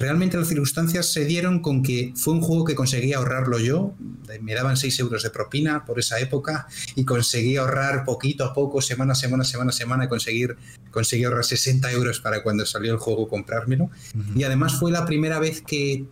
realmente 0.00 0.36
las 0.36 0.48
circunstancias 0.48 1.12
se 1.12 1.26
dieron 1.26 1.60
con 1.60 1.82
que 1.82 2.12
fue 2.16 2.34
un 2.34 2.40
juego 2.40 2.64
que 2.64 2.74
conseguí 2.74 3.12
ahorrarlo 3.12 3.58
yo, 3.58 3.94
me 4.40 4.54
daban 4.54 4.76
6 4.76 4.98
euros 5.00 5.22
de 5.22 5.30
propina 5.30 5.84
por 5.84 5.98
esa 5.98 6.18
época 6.18 6.66
y 6.94 7.04
conseguí 7.04 7.56
ahorrar 7.56 8.04
poquito 8.04 8.44
a 8.44 8.54
poco, 8.54 8.80
semana 8.80 9.12
a 9.12 9.16
semana, 9.16 9.44
semana 9.44 9.70
a 9.70 9.72
semana, 9.72 10.08
conseguir, 10.08 10.56
conseguí 10.90 11.24
ahorrar 11.24 11.44
60 11.44 11.92
euros 11.92 12.20
para 12.20 12.42
cuando 12.42 12.64
salió 12.64 12.92
el 12.92 12.98
juego 12.98 13.28
comprármelo. 13.28 13.90
Y 14.34 14.44
además 14.44 14.78
fue 14.78 14.90
la 14.90 15.04
primera 15.04 15.38
vez 15.38 15.60
que 15.60 16.06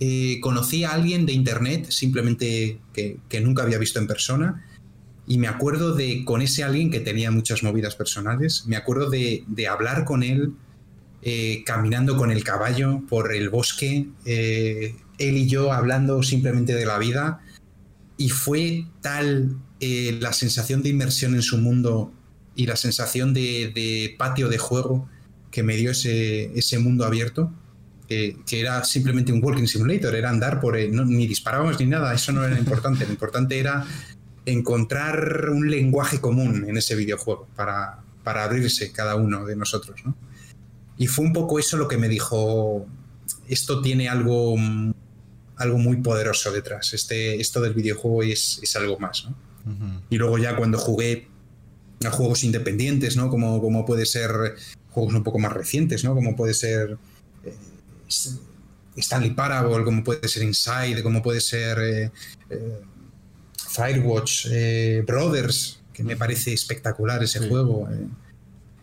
eh, 0.00 0.38
conocí 0.40 0.84
a 0.84 0.92
alguien 0.92 1.26
de 1.26 1.32
internet, 1.32 1.90
simplemente 1.90 2.78
que, 2.92 3.40
nunca 3.40 3.64
había 3.64 3.78
visto 3.78 3.98
en 3.98 4.06
persona, 4.06 4.64
y 5.26 5.38
me 5.38 5.48
acuerdo 5.48 5.94
de, 5.94 6.24
con 6.24 6.40
ese 6.40 6.62
alguien 6.62 6.90
que 6.90 7.00
tenía 7.00 7.30
muchas 7.32 7.62
movidas 7.64 7.96
personales, 7.96 8.64
me 8.66 8.76
acuerdo 8.76 9.10
de, 9.10 9.44
hablar 9.68 10.04
con 10.04 10.22
él 10.22 10.52
eh, 11.22 11.64
caminando 11.66 12.16
con 12.16 12.30
el 12.30 12.44
caballo 12.44 13.02
por 13.08 13.34
el 13.34 13.50
bosque, 13.50 14.08
eh, 14.24 14.94
él 15.18 15.36
y 15.36 15.48
yo 15.48 15.72
hablando 15.72 16.22
simplemente 16.22 16.74
de 16.74 16.86
la 16.86 16.98
vida, 16.98 17.40
y 18.16 18.28
fue 18.28 18.86
tal 19.00 19.56
la 19.80 20.32
sensación 20.32 20.82
de 20.82 20.88
inmersión 20.88 21.36
en 21.36 21.42
su 21.42 21.56
mundo 21.56 22.12
y 22.56 22.66
la 22.66 22.74
sensación 22.74 23.32
de, 23.32 24.14
patio 24.18 24.48
de 24.48 24.58
juego 24.58 25.08
que 25.52 25.62
me 25.62 25.76
dio 25.76 25.92
ese, 25.92 26.46
ese 26.58 26.80
mundo 26.80 27.04
abierto 27.04 27.52
que, 28.08 28.36
era 28.50 28.82
simplemente 28.84 29.32
un 29.32 29.44
walking 29.44 29.66
simulator, 29.66 30.14
era 30.14 30.30
andar 30.30 30.60
por... 30.60 30.76
ni 30.76 31.26
disparábamos 31.26 31.78
ni 31.78 31.86
nada, 31.86 32.14
eso 32.14 32.32
no 32.32 32.44
era 32.44 32.58
importante, 32.58 33.04
lo 33.04 33.12
importante 33.12 33.58
era 33.58 33.86
encontrar 34.46 35.50
un 35.50 35.70
lenguaje 35.70 36.20
común 36.20 36.64
en 36.66 36.76
ese 36.76 36.94
videojuego 36.94 37.46
para, 37.54 37.98
para 38.24 38.44
abrirse 38.44 38.90
cada 38.92 39.16
uno 39.16 39.44
de 39.44 39.56
nosotros. 39.56 40.00
Y 40.96 41.06
fue 41.06 41.26
un 41.26 41.32
poco 41.32 41.58
eso 41.58 41.76
lo 41.76 41.86
que 41.86 41.98
me 41.98 42.08
dijo, 42.08 42.86
esto 43.46 43.82
tiene 43.82 44.08
algo, 44.08 44.56
algo 45.56 45.78
muy 45.78 45.98
poderoso 45.98 46.50
detrás, 46.50 46.94
este, 46.94 47.40
esto 47.40 47.60
del 47.60 47.74
videojuego 47.74 48.22
es, 48.22 48.58
es 48.62 48.74
algo 48.76 48.98
más. 48.98 49.28
Y 50.08 50.16
luego 50.16 50.38
ya 50.38 50.56
cuando 50.56 50.78
jugué 50.78 51.28
a 52.06 52.10
juegos 52.10 52.42
independientes, 52.42 53.18
¿no? 53.18 53.28
como, 53.28 53.60
como 53.60 53.84
puede 53.84 54.06
ser 54.06 54.30
juegos 54.90 55.12
un 55.12 55.22
poco 55.22 55.38
más 55.38 55.52
recientes, 55.52 56.04
¿no? 56.04 56.14
como 56.14 56.34
puede 56.36 56.54
ser... 56.54 56.96
Stanley 58.96 59.30
Parable, 59.30 59.84
como 59.84 60.02
puede 60.02 60.26
ser 60.28 60.42
Inside, 60.42 61.02
como 61.02 61.22
puede 61.22 61.40
ser 61.40 61.78
eh, 61.78 62.10
eh, 62.50 62.80
Firewatch, 63.68 64.46
eh, 64.50 65.04
Brothers, 65.06 65.80
que 65.92 66.02
me 66.02 66.16
parece 66.16 66.52
espectacular 66.52 67.22
ese 67.22 67.48
juego. 67.48 67.88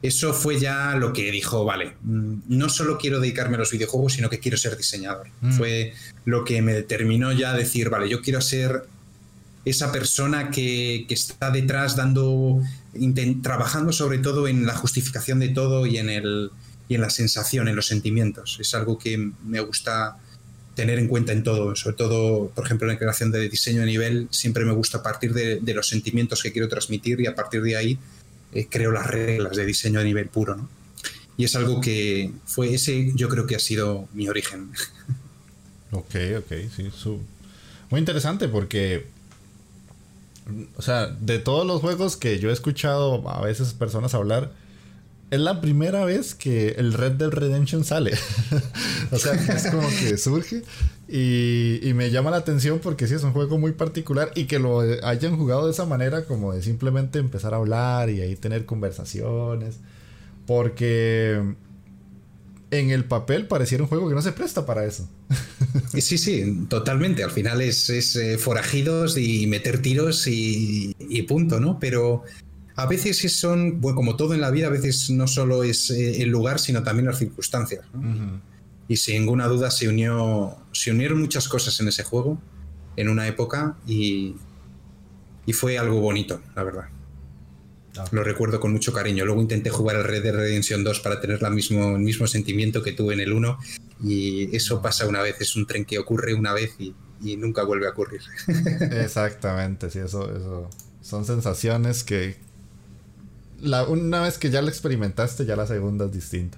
Eso 0.02 0.34
fue 0.34 0.60
ya 0.60 0.96
lo 0.96 1.14
que 1.14 1.32
dijo, 1.32 1.66
vale, 1.66 1.96
mm, 2.02 2.34
no 2.50 2.70
solo 2.70 2.98
quiero 2.98 3.20
dedicarme 3.20 3.56
a 3.56 3.60
los 3.60 3.72
videojuegos, 3.72 4.14
sino 4.14 4.30
que 4.30 4.40
quiero 4.40 4.58
ser 4.58 4.78
diseñador. 4.78 5.28
Mm. 5.42 5.52
Fue 5.54 5.94
lo 6.26 6.44
que 6.46 6.62
me 6.62 6.74
determinó 6.74 7.32
ya 7.32 7.52
a 7.52 7.58
decir, 7.58 7.90
vale, 7.90 8.08
yo 8.08 8.22
quiero 8.22 8.42
ser 8.42 8.84
esa 9.64 9.92
persona 9.92 10.52
que, 10.52 11.06
que 11.08 11.16
está 11.16 11.50
detrás 11.50 11.96
dando, 11.96 12.62
trabajando 13.42 13.92
sobre 13.92 14.20
todo 14.20 14.48
en 14.48 14.68
la 14.68 14.76
justificación 14.76 15.40
de 15.40 15.50
todo 15.50 15.88
y 15.88 15.98
en 15.98 16.12
el, 16.12 16.52
y 16.88 16.96
en 16.96 17.02
la 17.02 17.10
sensación, 17.10 17.68
en 17.68 17.76
los 17.76 17.88
sentimientos. 17.88 18.58
Es 18.60 18.74
algo 18.76 18.98
que 18.98 19.32
me 19.44 19.60
gusta 19.60 20.18
tener 20.76 21.00
en 21.00 21.08
cuenta 21.08 21.32
en 21.32 21.44
todo, 21.44 21.76
sobre 21.76 21.96
todo, 21.96 22.50
por 22.50 22.66
ejemplo, 22.66 22.88
en 22.88 22.96
la 22.96 23.00
creación 23.00 23.32
de 23.32 23.50
diseño 23.50 23.80
de 23.80 23.88
nivel, 23.88 24.28
siempre 24.30 24.66
me 24.66 24.74
gusta 24.74 25.02
partir 25.02 25.34
de, 25.34 25.62
los 25.74 25.88
sentimientos 25.88 26.44
que 26.44 26.52
quiero 26.52 26.68
transmitir 26.68 27.22
y 27.22 27.28
a 27.28 27.34
partir 27.34 27.62
de 27.62 27.78
ahí 27.78 27.98
eh, 28.54 28.68
creo 28.70 28.92
las 28.92 29.08
reglas 29.08 29.56
de 29.56 29.66
diseño 29.66 30.00
de 30.00 30.06
nivel 30.06 30.28
puro. 30.28 30.56
¿no? 30.56 30.70
Y 31.38 31.46
es 31.46 31.56
algo 31.56 31.82
que 31.82 32.32
fue 32.46 32.74
ese, 32.74 33.14
yo 33.16 33.30
creo 33.30 33.48
que 33.48 33.56
ha 33.56 33.60
sido 33.60 34.08
mi 34.14 34.28
origen. 34.30 34.72
Ok, 35.92 36.16
ok, 36.40 36.52
sí, 36.76 36.90
muy 37.90 38.00
interesante 38.00 38.50
porque, 38.50 39.06
o 40.76 40.82
sea, 40.82 41.08
de 41.08 41.40
todos 41.40 41.66
los 41.66 41.80
juegos 41.80 42.18
que 42.18 42.38
yo 42.40 42.50
he 42.50 42.54
escuchado 42.54 43.30
a 43.30 43.40
veces 43.40 43.72
personas 43.74 44.14
hablar, 44.14 44.52
es 45.36 45.42
la 45.42 45.62
primera 45.62 46.06
vez 46.06 46.36
que 46.36 46.70
el 46.78 46.94
Red 46.94 47.14
Dead 47.14 47.30
Redemption 47.30 47.84
sale. 47.84 48.14
o 49.12 49.18
sea, 49.18 49.34
es 49.34 49.68
como 49.70 49.88
que 49.88 50.18
surge. 50.18 50.64
Y, 51.08 51.92
me 51.94 52.10
llama 52.10 52.32
la 52.32 52.38
atención 52.38 52.80
porque 52.80 53.08
sí 53.08 53.14
es 53.14 53.24
un 53.24 53.32
juego 53.32 53.58
muy 53.58 53.74
particular 53.74 54.32
y 54.36 54.46
que 54.46 54.60
lo 54.60 54.80
hayan 55.04 55.38
jugado 55.38 55.66
de 55.66 55.72
esa 55.72 55.86
manera, 55.86 56.26
como 56.26 56.54
de 56.54 56.62
simplemente 56.62 57.20
empezar 57.20 57.54
a 57.54 57.58
hablar 57.58 58.10
y 58.10 58.22
ahí 58.22 58.36
tener 58.36 58.66
conversaciones. 58.66 59.80
Porque 60.48 61.42
en 62.72 62.90
el 62.90 63.06
papel 63.06 63.48
pareciera 63.48 63.84
un 63.84 63.90
juego 63.90 64.10
que 64.10 64.16
no 64.16 64.22
se 64.22 64.32
presta 64.32 64.66
para 64.66 64.86
eso. 64.86 65.08
sí, 66.00 66.18
sí, 66.18 66.66
totalmente. 66.70 67.24
Al 67.24 67.32
final 67.32 67.62
es, 67.62 67.90
eh, 68.16 68.38
forajidos 68.38 69.18
y 69.18 69.48
meter 69.48 69.82
tiros 69.82 70.28
y, 70.28 70.96
y, 71.00 71.22
punto, 71.24 71.60
¿no? 71.60 71.80
Pero 71.80 72.24
a 72.76 72.86
veces 72.86 73.18
son, 73.32 73.80
bueno, 73.80 73.96
como 73.96 74.16
todo 74.16 74.34
en 74.34 74.42
la 74.42 74.52
vida, 74.52 74.68
a 74.68 74.70
veces 74.70 75.10
no 75.10 75.28
solo 75.28 75.64
es 75.64 75.90
eh, 75.90 76.22
el 76.22 76.30
lugar, 76.30 76.60
sino 76.60 76.84
también 76.84 77.08
las 77.08 77.20
circunstancias. 77.20 77.86
Y 78.88 78.98
sin 78.98 79.22
ninguna 79.22 79.48
duda 79.48 79.72
se 79.72 79.88
unió, 79.88 80.58
se 80.74 80.92
unieron 80.92 81.20
muchas 81.20 81.48
cosas 81.48 81.80
en 81.80 81.88
ese 81.88 82.04
juego, 82.04 82.40
en 82.98 83.10
una 83.10 83.28
época, 83.28 83.78
y, 83.88 84.36
y 85.46 85.54
fue 85.54 85.78
algo 85.78 86.02
bonito, 86.02 86.42
la 86.56 86.64
verdad. 86.64 86.86
Ah. 87.98 88.06
Lo 88.12 88.24
recuerdo 88.24 88.60
con 88.60 88.74
mucho 88.74 88.92
cariño. 88.92 89.26
Luego 89.26 89.42
intenté 89.42 89.70
jugar 89.70 89.96
al 89.96 90.04
Red 90.04 90.24
Dead 90.24 90.36
Redemption 90.36 90.84
2 90.84 91.00
para 91.00 91.22
tener 91.22 91.42
la 91.42 91.50
mismo, 91.50 91.96
el 91.96 92.02
mismo 92.02 92.28
sentimiento 92.28 92.84
que 92.84 92.92
tuve 92.92 93.14
en 93.14 93.22
el 93.22 93.32
1 93.32 93.58
y 94.04 94.54
eso 94.56 94.82
pasa 94.82 95.08
una 95.08 95.22
vez, 95.22 95.40
es 95.40 95.56
un 95.56 95.66
tren 95.66 95.86
que 95.86 95.98
ocurre 95.98 96.34
una 96.34 96.52
vez 96.54 96.76
y, 96.78 96.94
y 97.24 97.38
nunca 97.38 97.64
vuelve 97.64 97.88
a 97.88 97.92
ocurrir. 97.92 98.20
Exactamente, 98.92 99.90
sí, 99.90 100.00
eso, 100.00 100.30
eso 100.36 100.70
son 101.02 101.24
sensaciones 101.24 102.04
que, 102.04 102.36
una 103.88 104.22
vez 104.22 104.38
que 104.38 104.50
ya 104.50 104.62
lo 104.62 104.70
experimentaste, 104.70 105.46
ya 105.46 105.56
la 105.56 105.68
segunda 105.68 106.06
es 106.06 106.12
distinta. 106.12 106.58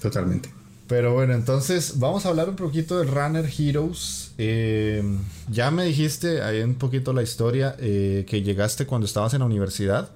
Totalmente. 0.00 0.50
Pero 0.88 1.14
bueno, 1.14 1.32
entonces 1.32 1.98
vamos 1.98 2.26
a 2.26 2.28
hablar 2.28 2.48
un 2.48 2.56
poquito 2.56 2.98
de 2.98 3.04
Runner 3.04 3.48
Heroes. 3.58 4.32
Eh, 4.36 5.02
ya 5.50 5.70
me 5.70 5.84
dijiste 5.84 6.42
ahí 6.42 6.60
un 6.60 6.74
poquito 6.74 7.12
la 7.12 7.22
historia 7.22 7.76
eh, 7.78 8.26
que 8.28 8.42
llegaste 8.42 8.84
cuando 8.84 9.06
estabas 9.06 9.32
en 9.32 9.40
la 9.40 9.46
universidad. 9.46 10.10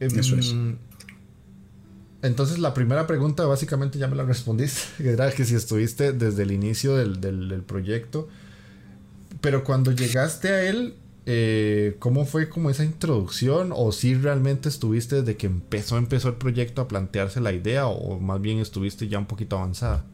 Eso 0.00 0.36
es. 0.36 0.50
Em, 0.50 0.78
entonces 2.22 2.58
la 2.58 2.74
primera 2.74 3.06
pregunta 3.06 3.46
básicamente 3.46 3.98
ya 3.98 4.08
me 4.08 4.16
la 4.16 4.24
respondiste, 4.24 4.80
que 5.02 5.10
era 5.10 5.30
que 5.30 5.44
si 5.44 5.54
estuviste 5.54 6.12
desde 6.12 6.42
el 6.42 6.50
inicio 6.50 6.96
del 6.96 7.62
proyecto. 7.62 8.28
Pero 9.40 9.62
cuando 9.62 9.92
llegaste 9.92 10.48
a 10.48 10.62
él, 10.68 10.96
eh, 11.28 11.96
¿cómo 11.98 12.24
fue 12.24 12.48
como 12.48 12.70
esa 12.70 12.84
introducción? 12.84 13.72
¿O 13.74 13.90
si 13.90 14.14
realmente 14.14 14.68
estuviste 14.68 15.16
desde 15.16 15.36
que 15.36 15.46
empezó, 15.46 15.98
empezó 15.98 16.28
el 16.28 16.36
proyecto 16.36 16.80
a 16.80 16.88
plantearse 16.88 17.40
la 17.40 17.52
idea? 17.52 17.88
¿O 17.88 18.20
más 18.20 18.40
bien 18.40 18.60
estuviste 18.60 19.08
ya 19.08 19.18
un 19.18 19.26
poquito 19.26 19.58
avanzada? 19.58 20.04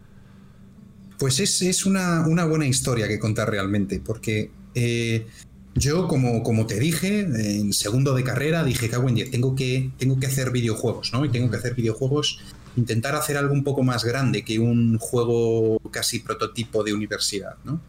Pues 1.19 1.39
es, 1.39 1.87
una, 1.87 2.27
buena 2.47 2.67
historia 2.67 3.07
que 3.07 3.19
contar 3.19 3.49
realmente, 3.49 4.01
porque 4.01 4.51
eh, 4.75 5.27
yo, 5.75 6.09
como, 6.09 6.43
como 6.43 6.67
te 6.67 6.81
dije, 6.81 7.21
en 7.21 7.73
segundo 7.73 8.15
de 8.15 8.25
carrera 8.25 8.65
dije, 8.65 8.89
cago 8.89 9.09
en 9.09 9.31
tengo 9.31 9.55
que, 9.55 9.93
tengo 9.99 10.19
que 10.19 10.27
hacer 10.27 10.51
videojuegos, 10.51 11.13
¿no? 11.13 11.25
Y 11.25 11.29
tengo 11.29 11.51
que 11.51 11.59
hacer 11.59 11.75
videojuegos, 11.75 12.41
intentar 12.75 13.15
hacer 13.15 13.37
algo 13.37 13.53
un 13.53 13.63
poco 13.63 13.83
más 13.83 14.03
grande 14.03 14.45
que 14.45 14.59
un 14.59 14.99
juego 14.99 15.79
casi 15.91 16.19
prototipo 16.21 16.83
de 16.83 16.95
universidad, 16.95 17.57
¿no? 17.65 17.81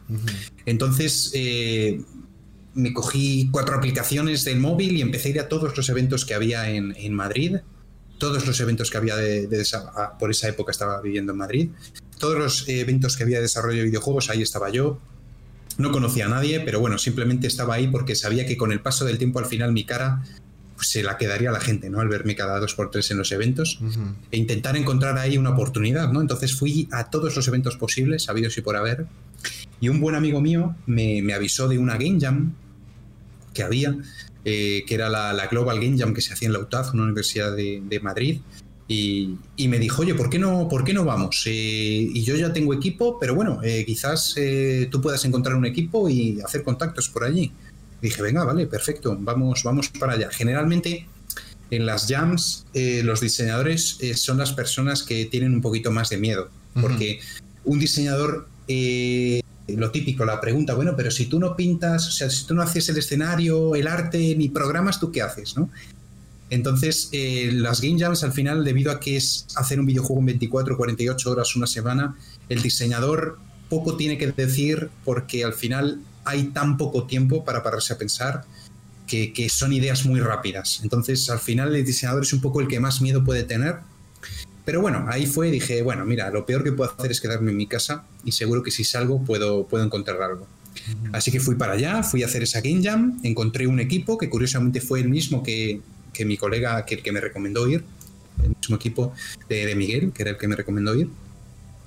Entonces, 0.66 1.32
eh, 1.34 2.02
me 2.74 2.94
cogí 2.94 3.50
cuatro 3.52 3.76
aplicaciones 3.76 4.44
del 4.44 4.60
móvil 4.60 4.98
y 4.98 5.02
empecé 5.02 5.30
a 5.30 5.32
ir 5.32 5.40
a 5.40 5.48
todos 5.48 5.76
los 5.78 5.90
eventos 5.90 6.26
que 6.26 6.34
había 6.34 6.70
en, 6.70 7.14
Madrid, 7.14 7.58
todos 8.18 8.48
los 8.48 8.60
eventos 8.60 8.90
que 8.90 8.98
había 8.98 9.16
de, 9.16 9.66
ah, 9.96 10.18
por 10.18 10.32
esa 10.32 10.48
época 10.48 10.72
estaba 10.72 11.02
viviendo 11.02 11.34
en 11.34 11.38
Madrid, 11.38 11.70
todos 12.18 12.38
los 12.38 12.70
eventos 12.70 13.18
que 13.18 13.24
había 13.24 13.38
de 13.38 13.44
desarrollo 13.44 13.80
de 13.80 13.86
videojuegos, 13.86 14.30
ahí 14.30 14.42
estaba 14.42 14.70
yo. 14.70 15.00
No 15.78 15.92
conocía 15.92 16.28
a 16.28 16.30
nadie, 16.30 16.60
pero 16.60 16.80
bueno, 16.80 17.00
simplemente 17.00 17.48
estaba 17.48 17.76
ahí 17.76 17.88
porque 17.88 18.16
sabía 18.16 18.46
que 18.46 18.58
con 18.58 18.72
el 18.72 18.80
paso 18.80 19.06
del 19.06 19.18
tiempo 19.18 19.40
al 19.40 19.46
final 19.46 19.74
mi 19.74 19.86
cara 19.86 20.24
pues, 20.76 20.90
se 20.90 21.02
la 21.02 21.18
quedaría 21.18 21.50
a 21.50 21.54
la 21.54 21.60
gente, 21.60 21.90
¿no? 21.90 22.00
Al 22.00 22.10
verme 22.10 22.36
cada 22.36 22.60
dos 22.60 22.76
por 22.76 22.92
tres 22.92 23.10
en 23.10 23.18
los 23.18 23.32
eventos 23.32 23.80
e 24.32 24.38
intentar 24.38 24.78
encontrar 24.78 25.18
ahí 25.18 25.38
una 25.38 25.50
oportunidad, 25.50 26.12
¿no? 26.12 26.22
Entonces 26.22 26.56
fui 26.56 26.88
a 26.92 27.10
todos 27.10 27.36
los 27.36 27.48
eventos 27.48 27.76
posibles, 27.78 28.30
habidos 28.30 28.58
y 28.58 28.62
por 28.62 28.76
haber, 28.76 29.08
y 29.84 29.90
un 29.90 30.00
buen 30.00 30.16
amigo 30.16 30.40
mío 30.40 30.76
me, 30.86 31.34
avisó 31.34 31.68
de 31.68 31.78
una 31.78 31.98
Game 31.98 32.20
Jam 32.20 32.54
que 33.54 33.64
había, 33.64 33.96
eh, 34.46 34.84
que 34.88 34.96
era 34.96 35.10
la, 35.10 35.48
Global 35.48 35.80
Game 35.80 35.98
Jam 35.98 36.14
que 36.14 36.22
se 36.22 36.34
hacía 36.34 36.48
en 36.48 36.54
la 36.54 36.60
UTAD, 36.60 36.94
una 36.94 37.04
universidad 37.04 37.56
de, 37.56 38.00
Madrid, 38.02 38.40
y, 38.88 39.38
me 39.58 39.80
dijo, 39.80 40.02
oye, 40.02 40.14
¿por 40.14 40.30
qué 40.30 40.38
no, 40.40 40.68
por 40.68 40.84
qué 40.84 40.94
no 40.94 41.06
vamos? 41.06 41.44
Eh, 41.46 42.10
y 42.14 42.24
yo 42.24 42.36
ya 42.36 42.54
tengo 42.54 42.74
equipo, 42.74 43.18
pero 43.20 43.34
bueno, 43.34 43.60
eh, 43.64 43.84
quizás 43.86 44.36
tú 44.92 45.02
puedas 45.02 45.24
encontrar 45.26 45.56
un 45.56 45.66
equipo 45.66 46.10
y 46.10 46.42
hacer 46.42 46.64
contactos 46.64 47.10
por 47.10 47.24
allí 47.24 47.52
dije, 48.02 48.22
venga, 48.22 48.44
vale, 48.44 48.68
perfecto, 48.68 49.16
vamos, 49.18 49.64
vamos 49.64 49.88
para 49.88 50.14
allá. 50.14 50.30
Generalmente 50.30 51.08
en 51.72 51.86
las 51.86 52.06
jams 52.06 52.66
los 52.74 53.22
diseñadores 53.22 53.98
son 54.16 54.38
las 54.38 54.52
personas 54.52 55.04
que 55.04 55.24
tienen 55.26 55.54
un 55.54 55.62
poquito 55.62 55.90
más 55.90 56.10
de 56.10 56.18
miedo, 56.18 56.50
porque 56.82 57.22
un 57.66 57.80
diseñador, 57.80 58.48
eh, 58.68 59.42
lo 59.68 59.92
típico, 59.92 60.26
la 60.26 60.42
pregunta, 60.42 60.74
bueno, 60.74 60.94
pero 60.96 61.10
si 61.10 61.28
tú 61.28 61.40
no 61.40 61.56
pintas, 61.56 62.08
o 62.08 62.12
sea, 62.12 62.30
si 62.30 62.46
tú 62.46 62.54
no 62.54 62.62
haces 62.62 62.90
el 62.90 62.98
escenario, 62.98 63.76
el 63.76 63.88
arte, 63.88 64.36
ni 64.36 64.50
programas, 64.50 65.00
¿tú 65.00 65.12
qué 65.12 65.22
haces? 65.22 65.56
¿no? 65.56 65.70
Entonces, 66.50 67.10
las 67.54 67.82
game 67.82 68.00
jams 68.00 68.24
al 68.24 68.32
final, 68.32 68.64
debido 68.64 68.92
a 68.92 69.00
que 69.00 69.18
es 69.18 69.48
hacer 69.56 69.80
un 69.80 69.86
videojuego 69.86 70.20
en 70.20 70.28
24, 70.28 70.78
48 70.78 71.32
horas, 71.32 71.56
una 71.56 71.66
semana, 71.66 72.16
el 72.50 72.62
diseñador 72.62 73.40
poco 73.70 73.98
tiene 73.98 74.18
que 74.18 74.32
decir 74.32 74.90
porque 75.04 75.44
al 75.44 75.54
final 75.54 76.02
hay 76.26 76.44
tan 76.46 76.78
poco 76.78 77.08
tiempo 77.08 77.44
para 77.44 77.64
pararse 77.64 77.94
a 77.94 77.98
pensar 77.98 78.44
que, 79.08 79.48
son 79.50 79.74
ideas 79.74 80.06
muy 80.06 80.20
rápidas. 80.20 80.80
Entonces, 80.84 81.30
al 81.30 81.40
final, 81.40 81.76
el 81.76 81.86
diseñador 81.86 82.24
es 82.24 82.34
un 82.34 82.42
poco 82.42 82.62
el 82.62 82.68
que 82.68 82.80
más 82.80 83.02
miedo 83.02 83.24
puede 83.24 83.44
tener. 83.44 83.78
Pero 84.66 84.82
bueno, 84.82 85.06
ahí 85.10 85.26
fue 85.26 85.52
dije, 85.52 85.82
bueno, 85.82 86.06
mira, 86.06 86.30
lo 86.30 86.46
peor 86.46 86.64
que 86.64 86.72
puedo 86.72 86.92
hacer 86.92 87.12
es 87.12 87.20
quedarme 87.20 87.52
en 87.52 87.58
mi 87.58 87.68
casa 87.68 88.06
y 88.24 88.32
seguro 88.32 88.64
que 88.64 88.72
si 88.72 88.84
salgo 88.84 89.24
puedo, 89.24 89.68
puedo 89.68 89.84
encontrar 89.84 90.22
algo. 90.22 90.48
Así 91.12 91.32
que 91.32 91.40
fui 91.40 91.56
para 91.56 91.74
allá, 91.74 92.04
fui 92.04 92.24
a 92.24 92.26
hacer 92.26 92.44
esa 92.44 92.62
Game 92.62 92.82
Jam, 92.84 93.20
encontré 93.24 93.68
un 93.68 93.80
equipo 93.80 94.18
que 94.18 94.30
curiosamente 94.30 94.82
fue 94.82 95.02
el 95.02 95.10
mismo 95.10 95.44
que, 95.44 95.82
mi 96.26 96.38
colega, 96.38 96.86
que 96.86 96.96
el 96.96 97.04
que 97.04 97.12
me 97.12 97.22
recomendó 97.22 97.68
ir, 97.68 97.84
el 98.42 98.50
mismo 98.50 98.76
equipo 98.76 99.14
de, 99.50 99.66
de, 99.66 99.76
Miguel, 99.76 100.12
que 100.14 100.24
era 100.24 100.32
el 100.32 100.38
que 100.38 100.48
me 100.48 100.56
recomendó 100.56 100.96
ir. 100.96 101.10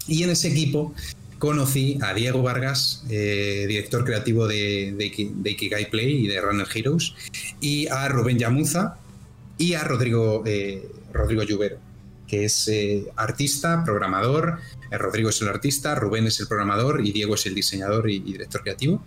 Y 0.07 0.23
en 0.23 0.31
ese 0.31 0.49
equipo 0.49 0.95
conocí 1.39 1.99
a 2.01 2.15
Diego 2.15 2.43
Vargas, 2.43 3.05
eh, 3.11 3.65
director 3.69 4.05
creativo 4.05 4.47
de, 4.47 4.95
de, 4.97 5.51
Ikigai 5.51 5.91
Play 5.91 6.25
y 6.25 6.29
de 6.29 6.41
Runner 6.41 6.67
Heroes, 6.73 7.15
y 7.61 7.89
a 7.89 8.09
Rubén 8.09 8.39
Yamuza 8.39 8.99
y 9.59 9.75
a 9.75 9.85
Rodrigo, 9.85 10.43
eh, 10.47 10.89
Rodrigo 11.13 11.43
Lluvero, 11.43 11.79
que 12.27 12.45
es 12.45 12.69
eh, 12.69 13.07
artista, 13.17 13.85
programador. 13.85 14.59
Rodrigo 14.91 15.31
es 15.31 15.41
el 15.43 15.49
artista, 15.49 15.95
Rubén 15.95 16.27
es 16.27 16.41
el 16.41 16.47
programador 16.47 17.05
y 17.05 17.13
Diego 17.13 17.35
es 17.35 17.47
el 17.47 17.55
diseñador 17.55 18.11
y, 18.11 18.21
director 18.21 18.63
creativo. 18.63 19.03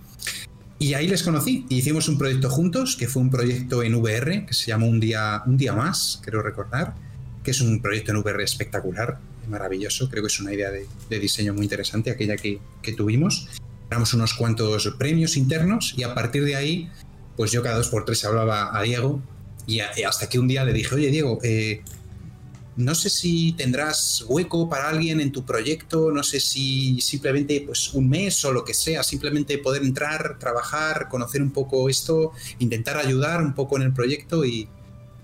Y 0.78 0.94
ahí 0.94 1.08
les 1.08 1.24
conocí. 1.24 1.66
Hicimos 1.70 2.08
un 2.08 2.18
proyecto 2.18 2.50
juntos, 2.50 2.96
que 2.96 3.08
fue 3.08 3.22
un 3.22 3.30
proyecto 3.30 3.84
en 3.84 3.96
VR, 3.96 4.46
que 4.46 4.54
se 4.54 4.68
llamó 4.68 4.88
Un 4.88 5.00
Día, 5.00 5.44
un 5.46 5.58
día 5.58 5.74
Más, 5.74 6.22
creo 6.24 6.42
recordar, 6.42 6.96
que 7.44 7.52
es 7.52 7.62
un 7.62 7.82
proyecto 7.82 8.12
en 8.12 8.18
VR 8.18 8.44
espectacular 8.44 9.20
maravilloso. 9.50 10.10
Creo 10.10 10.24
que 10.24 10.28
es 10.28 10.40
una 10.40 10.54
idea 10.54 10.72
de, 10.72 11.20
diseño 11.20 11.54
muy 11.54 11.64
interesante, 11.64 12.12
aquella 12.12 12.38
que, 12.38 12.60
tuvimos. 12.96 13.50
Damos 13.90 14.14
unos 14.14 14.34
cuantos 14.34 14.88
premios 14.98 15.36
internos 15.36 15.96
y 15.98 16.04
a 16.04 16.14
partir 16.14 16.46
de 16.46 16.56
ahí, 16.56 16.90
pues 17.36 17.52
yo 17.52 17.64
cada 17.64 17.78
dos 17.78 17.90
por 17.90 18.06
tres 18.06 18.24
hablaba 18.24 18.78
a 18.78 18.84
Diego 18.84 19.22
y, 19.66 19.80
hasta 19.80 20.30
que 20.30 20.40
un 20.40 20.48
día 20.48 20.64
le 20.64 20.74
dije, 20.74 20.94
oye 20.96 21.10
Diego, 21.10 21.40
eh, 21.44 21.82
no 22.76 22.96
sé 22.96 23.10
si 23.10 23.54
tendrás 23.54 24.24
hueco 24.28 24.70
para 24.70 24.90
alguien 24.90 25.20
en 25.20 25.32
tu 25.32 25.46
proyecto, 25.46 26.12
no 26.12 26.24
sé 26.24 26.40
si 26.40 27.02
simplemente 27.02 27.64
pues 27.66 27.94
un 27.94 28.10
mes 28.10 28.44
o 28.46 28.54
lo 28.54 28.64
que 28.64 28.74
sea, 28.74 29.04
simplemente 29.04 29.58
poder 29.58 29.84
entrar, 29.84 30.40
trabajar, 30.40 31.08
conocer 31.10 31.42
un 31.42 31.52
poco 31.52 31.90
esto, 31.90 32.32
intentar 32.60 32.98
ayudar 32.98 33.42
un 33.42 33.54
poco 33.54 33.78
en 33.78 33.84
el 33.84 33.94
proyecto 33.94 34.46
y 34.46 34.68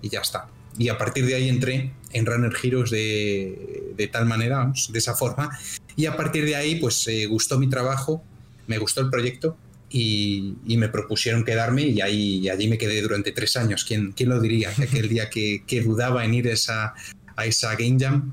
ya 0.01 0.21
está 0.21 0.49
y 0.77 0.89
a 0.89 0.97
partir 0.97 1.25
de 1.25 1.35
ahí 1.35 1.49
entré 1.49 1.91
en 2.11 2.25
Runner 2.25 2.53
Heroes 2.61 2.91
de, 2.91 4.09
tal 4.11 4.25
manera, 4.25 4.71
de 4.89 4.99
esa 4.99 5.15
forma, 5.15 5.57
y 5.95 6.05
a 6.05 6.15
partir 6.15 6.45
de 6.45 6.55
ahí 6.55 6.75
pues 6.75 7.07
eh, 7.07 7.25
gustó 7.25 7.57
mi 7.57 7.69
trabajo, 7.69 8.23
me 8.67 8.77
gustó 8.77 9.01
el 9.01 9.09
proyecto 9.09 9.57
y, 9.89 10.55
me 10.65 10.89
propusieron 10.89 11.45
quedarme 11.45 11.83
y, 11.83 12.01
ahí, 12.01 12.49
allí 12.49 12.67
me 12.67 12.77
quedé 12.77 13.01
durante 13.01 13.31
tres 13.31 13.55
años. 13.55 13.85
¿Quién, 13.85 14.11
quién 14.11 14.29
lo 14.29 14.41
diría? 14.41 14.73
Que 14.73 14.83
aquel 14.89 15.07
día 15.07 15.29
que, 15.29 15.81
dudaba 15.85 16.25
en 16.25 16.33
ir 16.33 16.47
esa, 16.47 16.93
a 17.35 17.45
esa 17.45 17.75
Game 17.75 17.97
Jam 17.99 18.31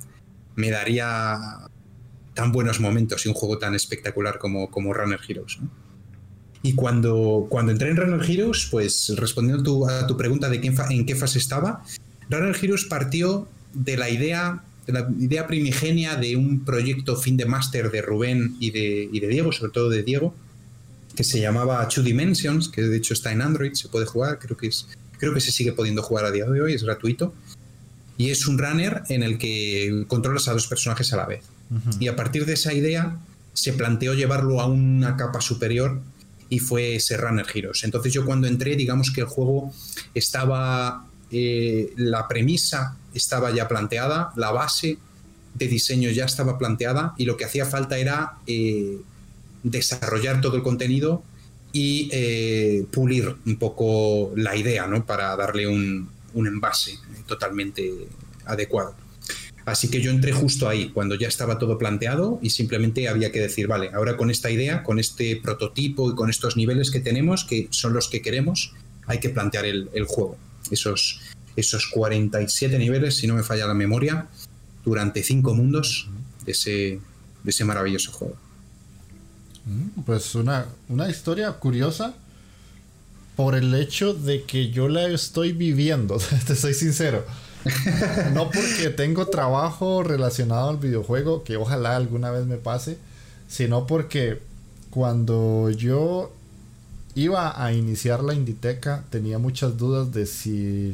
me 0.55 0.71
daría 0.71 1.38
tan 2.35 2.53
buenos 2.53 2.81
momentos 2.81 3.25
y 3.27 3.29
un 3.29 3.35
juego 3.35 3.59
tan 3.59 3.75
espectacular 3.75 4.38
como, 4.38 4.71
como 4.71 4.93
Runner 4.95 5.21
Heroes. 5.27 5.59
Y 6.62 6.75
cuando, 6.75 7.47
cuando 7.49 7.73
entré 7.73 7.91
en 7.91 7.97
Runner 7.97 8.31
Heroes, 8.31 8.69
pues 8.71 9.12
respondiendo 9.17 9.88
a 9.88 10.07
tu 10.07 10.17
pregunta 10.17 10.49
de 10.49 10.61
qué, 10.61 10.73
en 10.91 11.07
qué 11.07 11.17
fase 11.17 11.38
estaba, 11.38 11.83
Runner 12.31 12.57
Heroes 12.61 12.85
partió 12.85 13.49
de 13.75 13.97
la 13.97 14.11
idea 14.11 14.62
de 14.87 14.93
la 14.93 15.09
idea 15.19 15.47
primigenia 15.47 16.17
de 16.17 16.37
un 16.37 16.65
proyecto 16.65 17.17
fin 17.17 17.37
de 17.37 17.47
máster 17.47 17.91
de 17.91 18.03
Rubén 18.03 18.57
y 18.59 18.71
de, 18.73 19.09
de, 19.12 19.29
Diego, 19.29 19.53
sobre 19.53 19.71
todo 19.71 19.88
de 19.88 20.03
Diego, 20.03 20.35
que 21.15 21.25
se 21.25 21.41
llamaba 21.41 21.87
Two 21.88 22.03
Dimensions, 22.03 22.69
que 22.69 22.83
de 22.83 22.97
hecho 22.97 23.15
está 23.15 23.33
en 23.33 23.43
Android, 23.43 23.75
se 23.75 23.88
puede 23.88 24.07
jugar, 24.07 24.38
creo 24.38 24.57
que, 24.57 24.69
es, 24.69 24.88
creo 25.19 25.33
que 25.35 25.41
se 25.41 25.53
sigue 25.53 25.73
pudiendo 25.73 26.03
jugar 26.03 26.25
a 26.25 26.31
día 26.31 26.47
de 26.47 26.61
hoy, 26.61 26.75
es 26.75 26.83
gratuito. 26.83 27.33
Y 28.23 28.31
es 28.31 28.47
un 28.47 28.57
runner 28.57 29.03
en 29.09 29.25
el 29.25 29.37
que 29.37 30.05
controlas 30.07 30.47
a 30.47 30.53
dos 30.53 30.69
personajes 30.69 31.13
a 31.13 31.17
la 31.17 31.27
vez. 31.27 31.43
Y 31.99 32.07
a 32.07 32.15
partir 32.15 32.47
de 32.47 32.53
esa 32.53 32.73
idea 32.73 33.19
se 33.53 33.73
planteó 33.73 34.15
llevarlo 34.15 34.61
a 34.61 34.67
una 34.67 35.17
capa 35.17 35.41
superior 35.41 36.01
y 36.49 36.61
fue 36.61 36.95
ese 36.95 37.17
Runner 37.17 37.47
Heroes. 37.53 37.83
Entonces 37.83 38.13
yo 38.13 38.25
cuando 38.25 38.47
entré, 38.47 38.77
digamos 38.77 39.11
que 39.11 39.23
el 39.23 39.27
juego 39.27 39.73
estaba 40.15 41.07
eh, 41.33 41.93
la 41.97 42.29
premisa 42.29 42.97
estaba 43.13 43.51
ya 43.51 43.67
planteada, 43.67 44.33
la 44.37 44.53
base 44.53 44.99
de 45.55 45.67
diseño 45.67 46.11
ya 46.11 46.27
estaba 46.27 46.59
planteada 46.59 47.15
y 47.19 47.25
lo 47.25 47.37
que 47.37 47.47
hacía 47.47 47.67
falta 47.67 47.99
era 47.99 48.35
eh, 48.47 48.99
desarrollar 49.65 50.41
todo 50.41 50.57
el 50.57 50.63
contenido 50.63 51.25
y 51.73 52.09
eh, 52.13 52.87
pulir 52.93 53.35
un 53.47 53.57
poco 53.57 54.33
la 54.37 54.55
idea, 54.55 54.87
¿no? 54.87 55.05
Para 55.05 55.35
darle 55.37 55.67
un, 55.67 56.11
envase 56.35 56.99
totalmente 57.27 58.09
adecuado. 58.45 58.95
Así 59.65 59.89
que 59.89 60.01
yo 60.01 60.11
entré 60.11 60.33
justo 60.33 60.69
ahí, 60.69 60.91
cuando 60.91 61.15
ya 61.15 61.29
estaba 61.29 61.59
todo 61.59 61.79
planteado 61.79 62.41
y 62.43 62.51
simplemente 62.51 63.09
había 63.09 63.31
que 63.31 63.41
decir, 63.41 63.69
vale, 63.69 63.91
ahora 63.95 64.17
con 64.17 64.31
esta 64.31 64.51
idea, 64.51 64.83
con 64.83 64.99
este 64.99 65.37
prototipo 65.37 66.11
y 66.11 66.15
con 66.17 66.31
estos 66.31 66.57
niveles 66.57 66.91
que 66.91 66.99
tenemos, 66.99 67.45
que 67.45 67.69
son 67.71 67.93
los 67.93 68.09
que 68.09 68.23
queremos, 68.23 68.75
hay 69.07 69.21
que 69.21 69.29
plantear 69.29 69.65
el 69.67 70.05
juego 70.07 70.37
esos, 70.71 71.21
esos 71.57 71.87
47 71.89 72.79
niveles, 72.79 73.17
si 73.17 73.27
no 73.27 73.35
me 73.35 73.43
falla 73.43 73.67
la 73.67 73.75
memoria, 73.75 74.27
durante 74.85 75.23
cinco 75.23 75.55
mundos 75.55 76.09
de 76.45 76.53
ese, 76.53 77.01
de 77.43 77.51
ese 77.51 77.65
maravilloso 77.65 78.13
juego. 78.13 78.37
Mm, 79.65 80.03
pues 80.03 80.35
una, 80.35 80.67
una 80.89 81.09
historia 81.09 81.53
curiosa 81.53 82.15
por 83.43 83.57
el 83.57 83.75
hecho 83.75 84.15
de 84.15 84.45
que 84.45 84.71
yo 84.71 84.87
la 84.87 85.09
estoy 85.09 85.51
viviendo, 85.51 86.17
te 86.47 86.55
soy 86.55 86.75
sincero. 86.75 87.25
no 88.35 88.53
porque 88.53 88.91
tengo 88.91 89.27
trabajo 89.27 90.05
relacionado 90.05 90.71
al 90.71 90.77
videojuego, 90.77 91.43
que 91.43 91.57
ojalá 91.57 91.97
alguna 91.97 92.31
vez 92.31 92.47
me 92.47 92.57
pase, 92.57 92.99
sino 93.49 93.89
porque 93.89 94.41
cuando 94.91 95.71
yo 95.71 96.31
iba 97.17 97.61
a 97.61 97.73
iniciar 97.73 98.23
la 98.23 98.33
Inditeca, 98.33 99.03
tenía 99.11 99.39
muchas 99.39 99.77
dudas 99.77 100.13
de 100.13 100.27
si 100.27 100.93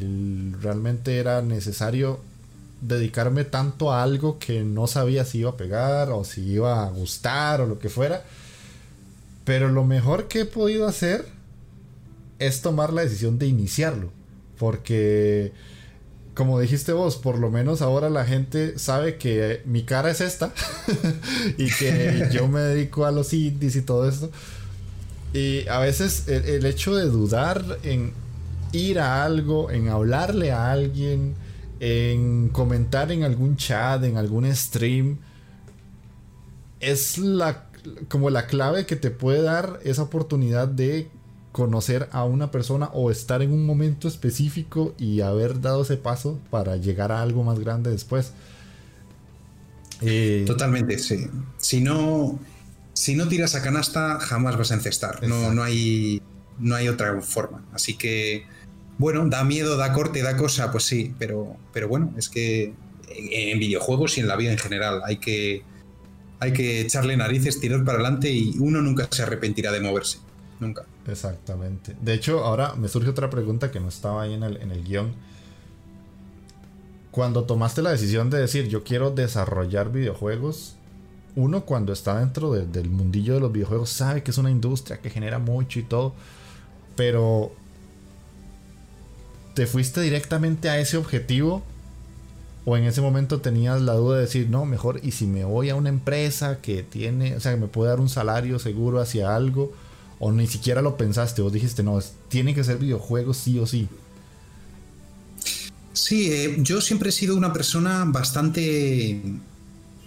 realmente 0.62 1.18
era 1.18 1.42
necesario 1.42 2.20
dedicarme 2.80 3.44
tanto 3.44 3.92
a 3.92 4.02
algo 4.02 4.38
que 4.38 4.64
no 4.64 4.86
sabía 4.86 5.26
si 5.26 5.40
iba 5.40 5.50
a 5.50 5.56
pegar 5.58 6.08
o 6.12 6.24
si 6.24 6.40
iba 6.40 6.86
a 6.86 6.88
gustar 6.88 7.60
o 7.60 7.66
lo 7.66 7.78
que 7.78 7.90
fuera. 7.90 8.24
Pero 9.44 9.68
lo 9.68 9.84
mejor 9.84 10.28
que 10.28 10.40
he 10.40 10.46
podido 10.46 10.88
hacer 10.88 11.36
es 12.38 12.62
tomar 12.62 12.92
la 12.92 13.02
decisión 13.02 13.38
de 13.38 13.46
iniciarlo. 13.46 14.10
Porque, 14.58 15.52
como 16.34 16.58
dijiste 16.60 16.92
vos, 16.92 17.16
por 17.16 17.38
lo 17.38 17.50
menos 17.50 17.82
ahora 17.82 18.10
la 18.10 18.24
gente 18.24 18.78
sabe 18.78 19.18
que 19.18 19.62
mi 19.64 19.84
cara 19.84 20.10
es 20.10 20.20
esta 20.20 20.52
y 21.58 21.70
que 21.70 22.28
yo 22.32 22.48
me 22.48 22.60
dedico 22.60 23.06
a 23.06 23.12
los 23.12 23.32
indies 23.32 23.76
y 23.76 23.82
todo 23.82 24.08
esto. 24.08 24.30
Y 25.32 25.68
a 25.68 25.78
veces 25.78 26.26
el, 26.28 26.64
hecho 26.64 26.94
de 26.96 27.04
dudar 27.04 27.78
en 27.82 28.12
ir 28.72 28.98
a 28.98 29.24
algo, 29.24 29.70
en 29.70 29.88
hablarle 29.88 30.52
a 30.52 30.72
alguien, 30.72 31.34
en 31.80 32.48
comentar 32.48 33.12
en 33.12 33.24
algún 33.24 33.56
chat, 33.56 34.02
en 34.04 34.16
algún 34.16 34.52
stream, 34.54 35.18
es 36.80 37.18
la, 37.18 37.66
como 38.08 38.30
la 38.30 38.46
clave 38.46 38.86
que 38.86 38.96
te 38.96 39.10
puede 39.10 39.42
dar 39.42 39.80
esa 39.84 40.02
oportunidad 40.02 40.66
de 40.66 41.10
conocer 41.58 42.08
a 42.12 42.22
una 42.22 42.52
persona 42.52 42.86
o 42.92 43.10
estar 43.10 43.42
en 43.42 43.50
un 43.50 43.66
momento 43.66 44.06
específico 44.06 44.94
y 44.96 45.22
haber 45.22 45.60
dado 45.60 45.82
ese 45.82 45.96
paso 45.96 46.38
para 46.50 46.76
llegar 46.76 47.10
a 47.10 47.20
algo 47.20 47.42
más 47.42 47.58
grande 47.58 47.90
después. 47.90 48.32
Eh, 50.00 50.44
Totalmente, 50.46 51.00
sí. 51.00 51.26
Si 51.56 51.80
no, 51.80 52.38
si 52.92 53.16
no 53.16 53.26
tiras 53.26 53.56
a 53.56 53.62
canasta, 53.62 54.20
jamás 54.20 54.56
vas 54.56 54.70
a 54.70 54.74
encestar. 54.74 55.26
No, 55.26 55.52
no, 55.52 55.64
hay, 55.64 56.22
no 56.60 56.76
hay 56.76 56.86
otra 56.86 57.20
forma. 57.22 57.64
Así 57.72 57.94
que, 57.94 58.46
bueno, 58.96 59.26
da 59.26 59.42
miedo, 59.42 59.76
da 59.76 59.92
corte, 59.92 60.22
da 60.22 60.36
cosa, 60.36 60.70
pues 60.70 60.84
sí, 60.84 61.12
pero, 61.18 61.56
pero 61.72 61.88
bueno, 61.88 62.14
es 62.16 62.28
que 62.28 62.72
en 63.10 63.58
videojuegos 63.58 64.16
y 64.16 64.20
en 64.20 64.28
la 64.28 64.36
vida 64.36 64.52
en 64.52 64.58
general 64.58 65.00
hay 65.04 65.16
que, 65.16 65.64
hay 66.38 66.52
que 66.52 66.82
echarle 66.82 67.16
narices, 67.16 67.58
tirar 67.58 67.84
para 67.84 67.98
adelante 67.98 68.30
y 68.30 68.54
uno 68.60 68.80
nunca 68.80 69.08
se 69.10 69.24
arrepentirá 69.24 69.72
de 69.72 69.80
moverse. 69.80 70.18
Nunca. 70.60 70.84
Exactamente. 71.08 71.96
De 72.00 72.14
hecho, 72.14 72.44
ahora 72.44 72.74
me 72.74 72.88
surge 72.88 73.08
otra 73.08 73.30
pregunta 73.30 73.70
que 73.70 73.80
no 73.80 73.88
estaba 73.88 74.22
ahí 74.22 74.34
en 74.34 74.42
el, 74.42 74.58
en 74.58 74.70
el 74.70 74.84
guion. 74.84 75.14
Cuando 77.10 77.44
tomaste 77.44 77.82
la 77.82 77.90
decisión 77.90 78.30
de 78.30 78.38
decir 78.38 78.68
yo 78.68 78.84
quiero 78.84 79.10
desarrollar 79.10 79.90
videojuegos, 79.90 80.74
uno 81.34 81.64
cuando 81.64 81.92
está 81.92 82.18
dentro 82.20 82.52
del 82.52 82.90
mundillo 82.90 83.34
de 83.34 83.40
los 83.40 83.52
videojuegos 83.52 83.90
sabe 83.90 84.22
que 84.22 84.30
es 84.30 84.38
una 84.38 84.50
industria 84.50 84.98
que 84.98 85.10
genera 85.10 85.38
mucho 85.38 85.78
y 85.78 85.82
todo, 85.82 86.12
pero 86.96 87.52
¿te 89.54 89.66
fuiste 89.66 90.00
directamente 90.00 90.68
a 90.68 90.78
ese 90.78 90.96
objetivo? 90.96 91.62
¿O 92.64 92.76
en 92.76 92.84
ese 92.84 93.00
momento 93.00 93.40
tenías 93.40 93.80
la 93.80 93.94
duda 93.94 94.16
de 94.16 94.22
decir, 94.22 94.50
no, 94.50 94.66
mejor, 94.66 95.00
y 95.02 95.12
si 95.12 95.26
me 95.26 95.44
voy 95.44 95.70
a 95.70 95.74
una 95.74 95.88
empresa 95.88 96.60
que 96.60 96.82
tiene, 96.82 97.34
o 97.36 97.40
sea, 97.40 97.54
que 97.54 97.60
me 97.60 97.66
puede 97.66 97.88
dar 97.88 98.00
un 98.00 98.10
salario 98.10 98.58
seguro 98.58 99.00
hacia 99.00 99.34
algo? 99.34 99.72
¿O 100.18 100.32
ni 100.32 100.46
siquiera 100.46 100.82
lo 100.82 100.96
pensaste? 100.96 101.42
¿O 101.42 101.50
dijiste, 101.50 101.82
no, 101.82 102.00
tiene 102.28 102.54
que 102.54 102.64
ser 102.64 102.78
videojuegos 102.78 103.36
sí 103.36 103.58
o 103.58 103.66
sí? 103.66 103.88
Sí, 105.92 106.32
eh, 106.32 106.56
yo 106.60 106.80
siempre 106.80 107.10
he 107.10 107.12
sido 107.12 107.36
una 107.36 107.52
persona 107.52 108.04
bastante 108.06 109.20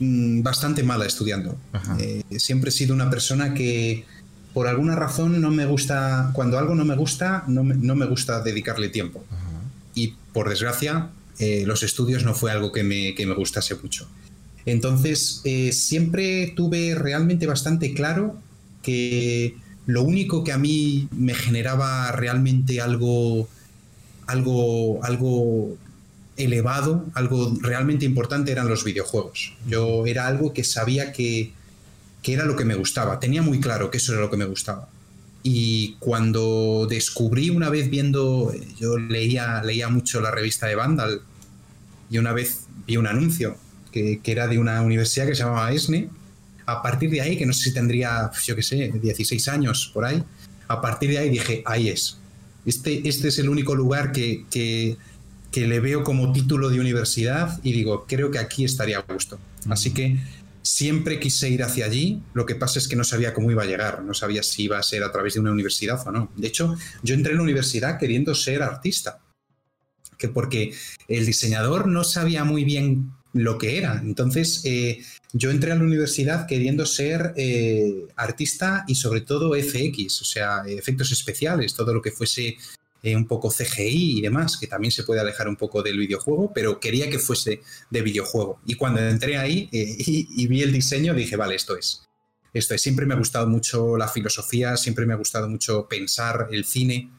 Mm, 0.01 0.41
bastante 0.41 0.81
mala 0.81 1.05
estudiando. 1.05 1.55
Eh, 1.99 2.23
siempre 2.39 2.69
he 2.69 2.73
sido 2.73 2.95
una 2.95 3.11
persona 3.11 3.53
que 3.53 4.03
por 4.51 4.67
alguna 4.67 4.95
razón 4.95 5.39
no 5.39 5.51
me 5.51 5.67
gusta, 5.67 6.31
cuando 6.33 6.57
algo 6.57 6.73
no 6.73 6.83
me 6.85 6.95
gusta, 6.95 7.43
no 7.47 7.63
me, 7.63 8.05
gusta 8.07 8.41
dedicarle 8.41 8.89
tiempo. 8.89 9.23
Y 9.93 10.15
por 10.33 10.49
desgracia, 10.49 11.09
eh, 11.37 11.65
los 11.67 11.83
estudios 11.83 12.25
no 12.25 12.33
fue 12.33 12.51
algo 12.51 12.71
que 12.71 12.83
me, 12.83 13.13
gustase 13.35 13.75
mucho. 13.75 14.07
Entonces, 14.65 15.41
eh, 15.43 15.71
siempre 15.71 16.51
tuve 16.55 16.95
realmente 16.95 17.45
bastante 17.45 17.93
claro 17.93 18.35
que 18.81 19.55
lo 19.85 20.03
único 20.03 20.43
que 20.43 20.51
a 20.51 20.57
mí 20.57 21.07
me 21.11 21.33
generaba 21.33 22.11
realmente 22.11 22.81
algo, 22.81 23.47
algo, 24.27 25.03
algo 25.03 25.77
elevado, 26.37 27.05
algo 27.13 27.53
realmente 27.61 28.05
importante 28.05 28.51
eran 28.51 28.67
los 28.67 28.83
videojuegos. 28.83 29.53
Yo 29.67 30.05
era 30.05 30.27
algo 30.27 30.53
que 30.53 30.63
sabía 30.63 31.11
que, 31.11 31.53
era 32.23 32.45
lo 32.45 32.55
que 32.55 32.65
me 32.65 32.75
gustaba, 32.75 33.19
tenía 33.19 33.41
muy 33.41 33.59
claro 33.59 33.91
que 33.91 33.97
eso 33.97 34.13
era 34.13 34.21
lo 34.21 34.29
que 34.29 34.37
me 34.37 34.45
gustaba. 34.45 34.87
Y 35.43 35.95
cuando 35.99 36.85
descubrí 36.87 37.49
una 37.49 37.69
vez 37.69 37.89
viendo, 37.89 38.53
yo 38.79 38.97
leía, 38.97 39.63
leía 39.63 39.89
mucho 39.89 40.21
la 40.21 40.29
revista 40.29 40.67
de 40.67 40.75
Vandal 40.75 41.21
y 42.11 42.19
una 42.19 42.31
vez 42.31 42.67
vi 42.85 42.97
un 42.97 43.07
anuncio 43.07 43.57
que, 43.91 44.21
era 44.23 44.47
de 44.47 44.59
una 44.59 44.81
universidad 44.81 45.27
que 45.27 45.35
se 45.35 45.43
llamaba 45.43 45.71
ESNE. 45.71 46.09
A 46.71 46.81
partir 46.81 47.09
de 47.09 47.21
ahí, 47.21 47.37
que 47.37 47.45
no 47.45 47.53
sé 47.53 47.63
si 47.63 47.73
tendría, 47.73 48.31
yo 48.45 48.55
qué 48.55 48.63
sé, 48.63 48.91
16 49.01 49.47
años 49.47 49.91
por 49.93 50.05
ahí, 50.05 50.23
a 50.67 50.81
partir 50.81 51.09
de 51.11 51.17
ahí 51.17 51.29
dije, 51.29 51.63
ahí 51.65 51.89
es. 51.89 52.17
Este, 52.65 53.07
este 53.07 53.29
es 53.29 53.39
el 53.39 53.49
único 53.49 53.75
lugar 53.75 54.11
que, 54.11 54.45
que 54.49 54.97
que 55.51 55.67
le 55.67 55.79
veo 55.79 56.03
como 56.03 56.31
título 56.31 56.69
de 56.69 56.79
universidad 56.79 57.59
y 57.61 57.73
digo, 57.73 58.05
creo 58.07 58.31
que 58.31 58.39
aquí 58.39 58.63
estaría 58.63 58.99
a 58.99 59.13
gusto. 59.13 59.37
Así 59.69 59.91
que 59.91 60.17
siempre 60.61 61.19
quise 61.19 61.49
ir 61.49 61.61
hacia 61.63 61.85
allí, 61.85 62.23
lo 62.33 62.45
que 62.45 62.55
pasa 62.55 62.79
es 62.79 62.87
que 62.87 62.95
no 62.95 63.03
sabía 63.03 63.33
cómo 63.33 63.51
iba 63.51 63.63
a 63.63 63.65
llegar, 63.65 64.03
no 64.03 64.13
sabía 64.13 64.43
si 64.43 64.63
iba 64.63 64.79
a 64.79 64.83
ser 64.83 65.03
a 65.03 65.11
través 65.11 65.33
de 65.33 65.41
una 65.41 65.51
universidad 65.51 66.01
o 66.07 66.11
no. 66.11 66.31
De 66.37 66.47
hecho, 66.47 66.75
yo 67.03 67.15
entré 67.15 67.33
en 67.33 67.37
la 67.37 67.43
universidad 67.43 67.99
queriendo 67.99 68.33
ser 68.33 68.63
artista, 68.63 69.19
que 70.17 70.29
porque 70.29 70.73
el 71.07 71.25
diseñador 71.25 71.87
no 71.87 72.03
sabía 72.03 72.45
muy 72.45 72.63
bien 72.63 73.11
lo 73.33 73.57
que 73.57 73.77
era. 73.77 74.01
Entonces, 74.03 74.61
eh, 74.65 75.01
yo 75.33 75.51
entré 75.51 75.71
a 75.71 75.75
la 75.75 75.83
universidad 75.83 76.47
queriendo 76.47 76.85
ser 76.85 77.33
eh, 77.37 78.05
artista 78.15 78.83
y 78.87 78.95
sobre 78.95 79.21
todo 79.21 79.53
FX, 79.53 80.21
o 80.21 80.25
sea, 80.25 80.63
efectos 80.67 81.11
especiales, 81.11 81.73
todo 81.73 81.93
lo 81.93 82.01
que 82.01 82.11
fuese 82.11 82.57
eh, 83.03 83.15
un 83.15 83.25
poco 83.25 83.49
CGI 83.49 84.19
y 84.19 84.21
demás, 84.21 84.57
que 84.57 84.67
también 84.67 84.91
se 84.91 85.03
puede 85.03 85.21
alejar 85.21 85.47
un 85.47 85.55
poco 85.55 85.81
del 85.81 85.97
videojuego, 85.97 86.51
pero 86.53 86.79
quería 86.79 87.09
que 87.09 87.17
fuese 87.17 87.61
de 87.89 88.01
videojuego. 88.03 88.59
Y 88.67 88.75
cuando 88.75 89.01
entré 89.01 89.37
ahí 89.37 89.67
eh, 89.71 89.95
y, 89.97 90.47
vi 90.47 90.61
el 90.61 90.71
diseño, 90.71 91.15
dije, 91.15 91.35
vale, 91.35 91.55
esto 91.55 91.75
es. 91.75 92.03
Esto 92.53 92.75
es. 92.75 92.81
Siempre 92.81 93.07
me 93.07 93.15
ha 93.15 93.17
gustado 93.17 93.47
mucho 93.47 93.97
la 93.97 94.07
filosofía, 94.07 94.77
siempre 94.77 95.07
me 95.07 95.13
ha 95.13 95.17
gustado 95.17 95.49
mucho 95.49 95.87
pensar 95.87 96.49
el 96.51 96.63
cine. 96.63 97.09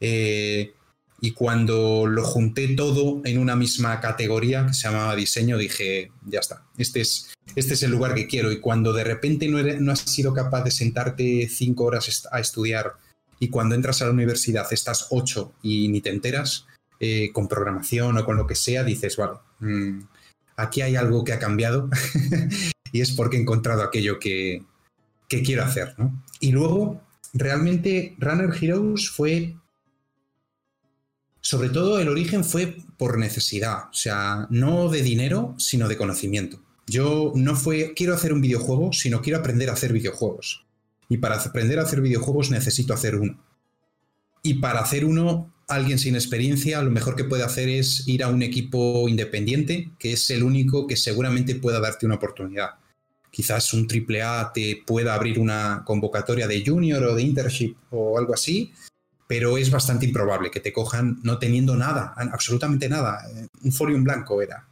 Eh, 0.00 0.74
y 1.22 1.30
cuando 1.30 2.06
lo 2.06 2.24
junté 2.24 2.74
todo 2.74 3.22
en 3.24 3.38
una 3.38 3.56
misma 3.56 4.00
categoría 4.00 4.66
que 4.66 4.74
se 4.74 4.88
llamaba 4.88 5.16
diseño, 5.16 5.56
dije, 5.56 6.10
ya 6.26 6.40
está, 6.40 6.66
este 6.76 7.00
es, 7.00 7.32
este 7.54 7.74
es 7.74 7.82
el 7.84 7.92
lugar 7.92 8.14
que 8.14 8.26
quiero. 8.26 8.50
Y 8.50 8.60
cuando 8.60 8.92
de 8.92 9.04
repente 9.04 9.48
no, 9.48 9.62
no 9.62 9.92
has 9.92 10.00
sido 10.00 10.34
capaz 10.34 10.64
de 10.64 10.72
sentarte 10.72 11.48
cinco 11.48 11.84
horas 11.84 12.28
a 12.30 12.40
estudiar 12.40 12.96
y 13.38 13.48
cuando 13.48 13.74
entras 13.74 14.02
a 14.02 14.06
la 14.06 14.10
universidad 14.10 14.66
estás 14.72 15.06
ocho 15.10 15.52
y 15.62 15.88
ni 15.88 16.00
te 16.00 16.10
enteras, 16.10 16.66
eh, 17.00 17.32
con 17.32 17.48
programación 17.48 18.16
o 18.16 18.24
con 18.24 18.36
lo 18.36 18.46
que 18.46 18.54
sea, 18.54 18.84
dices, 18.84 19.16
vale, 19.16 19.38
mm, 19.58 20.02
aquí 20.56 20.82
hay 20.82 20.94
algo 20.94 21.24
que 21.24 21.32
ha 21.32 21.40
cambiado 21.40 21.90
y 22.92 23.00
es 23.00 23.10
porque 23.10 23.36
he 23.36 23.40
encontrado 23.40 23.82
aquello 23.82 24.20
que, 24.20 24.62
quiero 25.28 25.64
hacer. 25.64 25.96
Y 26.38 26.52
luego, 26.52 27.00
realmente, 27.32 28.14
Runner 28.18 28.50
Heroes 28.54 29.10
fue, 29.10 29.56
sobre 31.42 31.70
todo 31.70 31.98
el 31.98 32.08
origen 32.08 32.44
fue 32.44 32.76
por 32.96 33.18
necesidad, 33.18 33.88
o 33.90 33.94
sea, 33.94 34.46
no 34.48 34.88
de 34.88 35.02
dinero, 35.02 35.56
sino 35.58 35.88
de 35.88 35.96
conocimiento. 35.96 36.62
Yo 36.86 37.32
no 37.34 37.56
fue, 37.56 37.94
quiero 37.94 38.14
hacer 38.14 38.32
un 38.32 38.40
videojuego, 38.40 38.92
sino 38.92 39.20
quiero 39.20 39.40
aprender 39.40 39.68
a 39.68 39.72
hacer 39.72 39.92
videojuegos. 39.92 40.64
Y 41.08 41.18
para 41.18 41.34
aprender 41.36 41.80
a 41.80 41.82
hacer 41.82 42.00
videojuegos 42.00 42.50
necesito 42.50 42.94
hacer 42.94 43.16
uno. 43.16 43.38
Y 44.42 44.54
para 44.54 44.80
hacer 44.80 45.04
uno, 45.04 45.52
alguien 45.66 45.98
sin 45.98 46.14
experiencia, 46.14 46.80
lo 46.80 46.90
mejor 46.92 47.16
que 47.16 47.24
puede 47.24 47.42
hacer 47.42 47.68
es 47.68 48.06
ir 48.06 48.22
a 48.22 48.28
un 48.28 48.42
equipo 48.42 49.08
independiente, 49.08 49.90
que 49.98 50.12
es 50.12 50.30
el 50.30 50.44
único 50.44 50.86
que 50.86 50.96
seguramente 50.96 51.56
pueda 51.56 51.80
darte 51.80 52.06
una 52.06 52.16
oportunidad. 52.16 52.70
Quizás 53.32 53.74
un 53.74 53.88
AAA 53.90 54.52
te 54.52 54.82
pueda 54.86 55.14
abrir 55.14 55.40
una 55.40 55.82
convocatoria 55.84 56.46
de 56.46 56.62
junior 56.64 57.02
o 57.02 57.14
de 57.16 57.22
internship 57.22 57.76
o 57.90 58.16
algo 58.18 58.34
así, 58.34 58.72
pero 59.32 59.56
es 59.56 59.70
bastante 59.70 60.04
improbable 60.04 60.50
que 60.50 60.60
te 60.60 60.74
cojan 60.74 61.18
no 61.22 61.38
teniendo 61.38 61.74
nada, 61.74 62.12
absolutamente 62.18 62.86
nada. 62.90 63.26
Un 63.62 63.72
folio 63.72 63.96
en 63.96 64.04
blanco 64.04 64.42
era. 64.42 64.68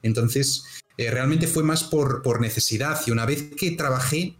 Entonces, 0.00 0.62
eh, 0.96 1.10
realmente 1.10 1.48
fue 1.48 1.64
más 1.64 1.82
por, 1.82 2.22
por, 2.22 2.40
necesidad 2.40 3.00
y 3.04 3.10
una 3.10 3.26
vez 3.26 3.50
que 3.58 3.72
trabajé 3.72 4.36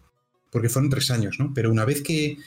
porque 0.53 0.69
fueron 0.69 0.89
tres 0.89 1.11
años, 1.11 1.41
¿no? 1.41 1.53
Pero 1.53 1.73
una 1.73 1.85
vez 1.85 2.01
que, 2.01 2.39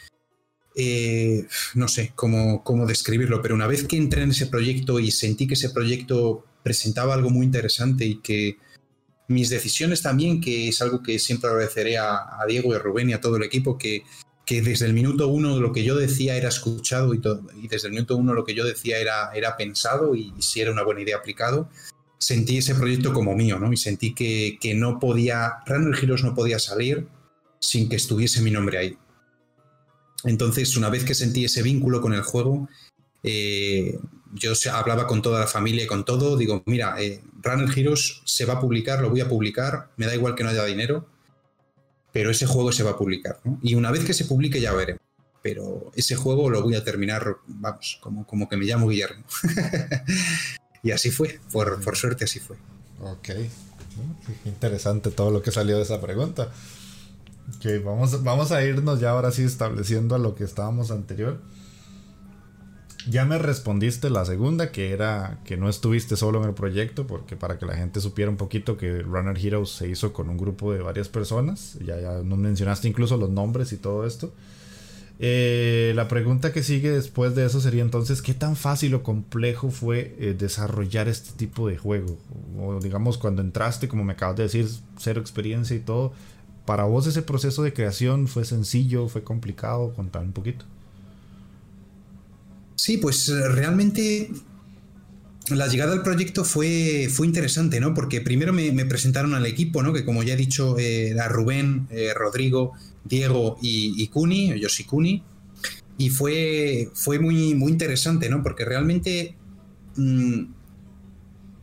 eh, 0.77 1.45
no 1.73 1.89
sé 1.89 2.13
cómo, 2.15 2.63
cómo 2.63 2.85
describirlo, 2.85 3.41
pero 3.41 3.55
una 3.55 3.67
vez 3.67 3.83
que 3.83 3.97
entré 3.97 4.23
en 4.23 4.31
ese 4.31 4.47
proyecto 4.47 4.97
y 4.97 5.11
sentí 5.11 5.45
que 5.45 5.55
ese 5.55 5.71
proyecto 5.71 6.45
presentaba 6.63 7.15
algo 7.15 7.29
muy 7.29 7.45
interesante 7.45 8.05
y 8.05 8.21
que 8.21 8.55
mis 9.27 9.49
decisiones 9.49 10.01
también, 10.01 10.39
que 10.39 10.69
es 10.69 10.81
algo 10.81 11.03
que 11.03 11.19
siempre 11.19 11.49
agradeceré 11.49 11.97
a, 11.97 12.39
Diego 12.47 12.71
y 12.71 12.77
a 12.77 12.79
Rubén 12.79 13.09
y 13.09 13.13
a 13.13 13.19
todo 13.19 13.35
el 13.35 13.43
equipo, 13.43 13.77
que, 13.77 14.03
que, 14.45 14.61
desde 14.61 14.85
el 14.85 14.93
minuto 14.93 15.27
uno 15.27 15.59
lo 15.59 15.71
que 15.71 15.83
yo 15.83 15.95
decía 15.95 16.35
era 16.35 16.49
escuchado 16.49 17.13
y, 17.13 17.21
desde 17.67 17.87
el 17.87 17.93
minuto 17.93 18.17
uno 18.17 18.33
lo 18.33 18.43
que 18.43 18.55
yo 18.55 18.65
decía 18.65 18.99
era, 18.99 19.31
era 19.33 19.55
pensado 19.57 20.15
y, 20.15 20.33
si 20.39 20.61
era 20.61 20.71
una 20.71 20.83
buena 20.83 21.01
idea 21.01 21.17
aplicado, 21.17 21.69
sentí 22.17 22.57
ese 22.57 22.75
proyecto 22.75 23.13
como 23.13 23.35
mío, 23.35 23.59
¿no? 23.59 23.71
Y 23.73 23.77
sentí 23.77 24.13
que, 24.13 24.57
que 24.59 24.73
no 24.73 24.99
podía, 24.99 25.57
Runner 25.65 25.97
Heroes 26.01 26.23
no 26.23 26.33
podía 26.33 26.59
salir 26.59 27.07
sin 27.59 27.89
que 27.89 27.95
estuviese 27.95 28.41
mi 28.41 28.51
nombre 28.51 28.77
ahí. 28.77 28.97
Entonces, 30.25 30.77
una 30.77 30.89
vez 30.89 31.03
que 31.03 31.15
sentí 31.15 31.45
ese 31.45 31.61
vínculo 31.61 32.01
con 32.01 32.13
el 32.13 32.21
juego, 32.21 32.69
eh, 33.23 33.97
yo 34.33 34.53
hablaba 34.71 35.07
con 35.07 35.21
toda 35.21 35.39
la 35.41 35.47
familia 35.47 35.83
y 35.83 35.87
con 35.87 36.05
todo. 36.05 36.37
Digo, 36.37 36.63
mira, 36.65 37.01
eh, 37.01 37.21
Runner 37.41 37.69
Heroes 37.77 38.21
se 38.25 38.45
va 38.45 38.53
a 38.53 38.59
publicar, 38.59 39.01
lo 39.01 39.09
voy 39.09 39.21
a 39.21 39.29
publicar, 39.29 39.91
me 39.97 40.05
da 40.05 40.15
igual 40.15 40.35
que 40.35 40.43
no 40.43 40.49
haya 40.49 40.65
dinero, 40.65 41.07
pero 42.13 42.29
ese 42.29 42.45
juego 42.45 42.71
se 42.71 42.83
va 42.83 42.91
a 42.91 42.97
publicar. 42.97 43.39
Y 43.61 43.75
una 43.75 43.91
vez 43.91 44.05
que 44.05 44.13
se 44.13 44.25
publique 44.25 44.61
ya 44.61 44.71
veremos. 44.71 45.01
Pero 45.41 45.91
ese 45.95 46.15
juego 46.15 46.49
lo 46.49 46.61
voy 46.61 46.75
a 46.75 46.83
terminar, 46.85 47.37
vamos, 47.47 47.97
como, 47.99 48.25
como 48.25 48.47
que 48.47 48.55
me 48.55 48.63
llamo 48.63 48.87
Guillermo. 48.87 49.25
y 50.83 50.91
así 50.91 51.11
fue, 51.11 51.41
por, 51.51 51.83
por 51.83 51.97
suerte 51.97 52.23
así 52.23 52.39
fue. 52.39 52.55
Ok. 53.01 53.29
Interesante 54.45 55.11
todo 55.11 55.31
lo 55.31 55.41
que 55.41 55.51
salió 55.51 55.75
de 55.75 55.83
esa 55.83 55.99
pregunta. 55.99 56.49
Ok, 57.57 57.83
vamos, 57.83 58.23
vamos 58.23 58.51
a 58.53 58.63
irnos 58.63 59.01
ya 59.01 59.09
ahora 59.09 59.31
sí 59.31 59.43
estableciendo 59.43 60.15
a 60.15 60.19
lo 60.19 60.35
que 60.35 60.45
estábamos 60.45 60.91
anterior. 60.91 61.41
Ya 63.09 63.25
me 63.25 63.37
respondiste 63.37 64.09
la 64.09 64.23
segunda, 64.23 64.71
que 64.71 64.91
era 64.91 65.39
que 65.43 65.57
no 65.57 65.67
estuviste 65.67 66.15
solo 66.15 66.41
en 66.41 66.49
el 66.49 66.53
proyecto, 66.53 67.05
porque 67.05 67.35
para 67.35 67.57
que 67.57 67.65
la 67.65 67.75
gente 67.75 67.99
supiera 67.99 68.31
un 68.31 68.37
poquito 68.37 68.77
que 68.77 69.01
Runner 69.01 69.37
Heroes 69.37 69.69
se 69.69 69.89
hizo 69.89 70.13
con 70.13 70.29
un 70.29 70.37
grupo 70.37 70.71
de 70.71 70.79
varias 70.79 71.09
personas. 71.09 71.77
Ya, 71.85 71.99
ya 71.99 72.23
nos 72.23 72.37
mencionaste 72.39 72.87
incluso 72.87 73.17
los 73.17 73.29
nombres 73.29 73.73
y 73.73 73.77
todo 73.77 74.05
esto. 74.05 74.33
Eh, 75.19 75.93
la 75.95 76.07
pregunta 76.07 76.51
que 76.51 76.63
sigue 76.63 76.91
después 76.91 77.35
de 77.35 77.45
eso 77.45 77.61
sería 77.61 77.83
entonces, 77.83 78.21
¿qué 78.21 78.33
tan 78.33 78.55
fácil 78.55 78.95
o 78.95 79.03
complejo 79.03 79.69
fue 79.69 80.15
eh, 80.19 80.35
desarrollar 80.37 81.07
este 81.07 81.31
tipo 81.37 81.67
de 81.67 81.77
juego? 81.77 82.17
O 82.57 82.79
digamos, 82.79 83.17
cuando 83.17 83.41
entraste, 83.41 83.87
como 83.87 84.03
me 84.03 84.13
acabas 84.13 84.37
de 84.37 84.43
decir, 84.43 84.67
cero 84.97 85.21
experiencia 85.21 85.75
y 85.75 85.79
todo, 85.79 86.13
¿para 86.65 86.85
vos 86.85 87.05
ese 87.07 87.21
proceso 87.21 87.63
de 87.63 87.73
creación 87.73 88.27
fue 88.27 88.45
sencillo, 88.45 89.07
fue 89.07 89.23
complicado? 89.23 89.93
Contar 89.93 90.23
un 90.23 90.33
poquito. 90.33 90.65
Sí, 92.83 92.97
pues 92.97 93.29
eh, 93.29 93.47
realmente 93.47 94.29
la 95.47 95.67
llegada 95.67 95.93
al 95.93 96.03
proyecto 96.03 96.43
fue, 96.43 97.07
fue 97.09 97.25
interesante, 97.25 97.79
¿no? 97.79 97.93
Porque 97.93 98.19
primero 98.19 98.51
me, 98.51 98.85
presentaron 98.85 99.33
al 99.35 99.45
equipo, 99.45 99.81
¿no? 99.81 99.93
Que 99.93 100.03
como 100.03 100.21
ya 100.21 100.33
he 100.33 100.35
dicho, 100.35 100.75
eh, 100.77 101.15
Rubén, 101.29 101.87
eh, 101.91 102.13
Rodrigo, 102.13 102.73
Diego 103.05 103.57
y, 103.61 104.05
Cuni, 104.09 104.59
yo 104.59 104.67
soy 104.67 104.83
Cuni. 104.83 105.23
Y 105.97 106.09
fue, 106.09 106.89
fue 106.93 107.19
muy, 107.19 107.55
muy 107.55 107.71
interesante, 107.71 108.27
¿no? 108.27 108.43
Porque 108.43 108.65
realmente 108.65 109.37
mm, 109.95 110.41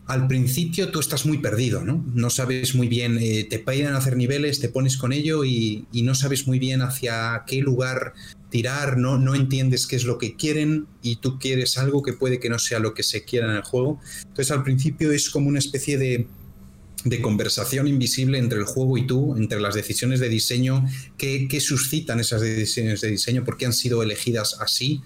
al 0.06 0.26
principio 0.26 0.90
tú 0.90 1.00
estás 1.00 1.26
muy 1.26 1.36
perdido, 1.36 1.84
¿no? 1.84 2.02
No 2.14 2.30
sabes 2.30 2.74
muy 2.74 2.88
bien, 2.88 3.18
te 3.18 3.58
piden 3.58 3.92
a 3.92 3.98
hacer 3.98 4.16
niveles, 4.16 4.58
te 4.58 4.70
pones 4.70 4.96
con 4.96 5.12
ello 5.12 5.44
y, 5.44 5.86
y, 5.92 6.00
no 6.00 6.14
sabes 6.14 6.46
muy 6.46 6.58
bien 6.58 6.80
hacia 6.80 7.44
qué 7.46 7.60
lugar 7.60 8.14
tirar, 8.50 8.98
no, 8.98 9.16
no 9.16 9.34
entiendes 9.34 9.86
qué 9.86 9.96
es 9.96 10.04
lo 10.04 10.18
que 10.18 10.36
quieren 10.36 10.86
y 11.02 11.16
tú 11.16 11.38
quieres 11.38 11.78
algo 11.78 12.02
que 12.02 12.12
puede 12.12 12.40
que 12.40 12.50
no 12.50 12.58
sea 12.58 12.78
lo 12.80 12.94
que 12.94 13.02
se 13.02 13.24
quiera 13.24 13.48
en 13.50 13.56
el 13.56 13.62
juego. 13.62 14.00
Entonces 14.22 14.50
al 14.50 14.62
principio 14.62 15.12
es 15.12 15.30
como 15.30 15.48
una 15.48 15.60
especie 15.60 15.96
de, 15.96 16.26
de 17.04 17.22
conversación 17.22 17.88
invisible 17.88 18.38
entre 18.38 18.58
el 18.58 18.64
juego 18.64 18.98
y 18.98 19.06
tú, 19.06 19.36
entre 19.36 19.60
las 19.60 19.74
decisiones 19.74 20.20
de 20.20 20.28
diseño, 20.28 20.84
qué, 21.16 21.48
suscitan 21.60 22.20
esas 22.20 22.42
decisiones 22.42 23.00
de 23.00 23.08
diseño, 23.08 23.44
por 23.44 23.56
qué 23.56 23.66
han 23.66 23.72
sido 23.72 24.02
elegidas 24.02 24.58
así, 24.60 25.00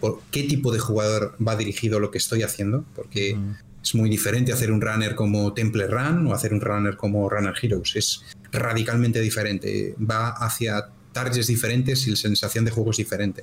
por 0.00 0.20
qué 0.30 0.44
tipo 0.44 0.72
de 0.72 0.78
jugador 0.78 1.36
va 1.46 1.56
dirigido 1.56 2.00
lo 2.00 2.10
que 2.10 2.18
estoy 2.18 2.42
haciendo, 2.42 2.84
porque 2.94 3.36
es 3.82 3.94
muy 3.94 4.10
diferente 4.10 4.52
hacer 4.52 4.72
un 4.72 4.80
runner 4.80 5.14
como 5.14 5.52
Temple 5.54 5.86
Run 5.86 6.26
o 6.26 6.34
hacer 6.34 6.52
un 6.52 6.60
runner 6.60 6.96
como 6.96 7.28
Runner 7.28 7.54
Heroes, 7.60 7.94
es 7.94 8.22
radicalmente 8.50 9.20
diferente, 9.20 9.94
va 9.98 10.30
hacia 10.30 10.88
targets 11.18 11.48
diferentes 11.48 12.06
y 12.06 12.10
la 12.10 12.16
sensación 12.16 12.64
de 12.64 12.70
juego 12.70 12.92
es 12.92 12.98
diferente. 12.98 13.42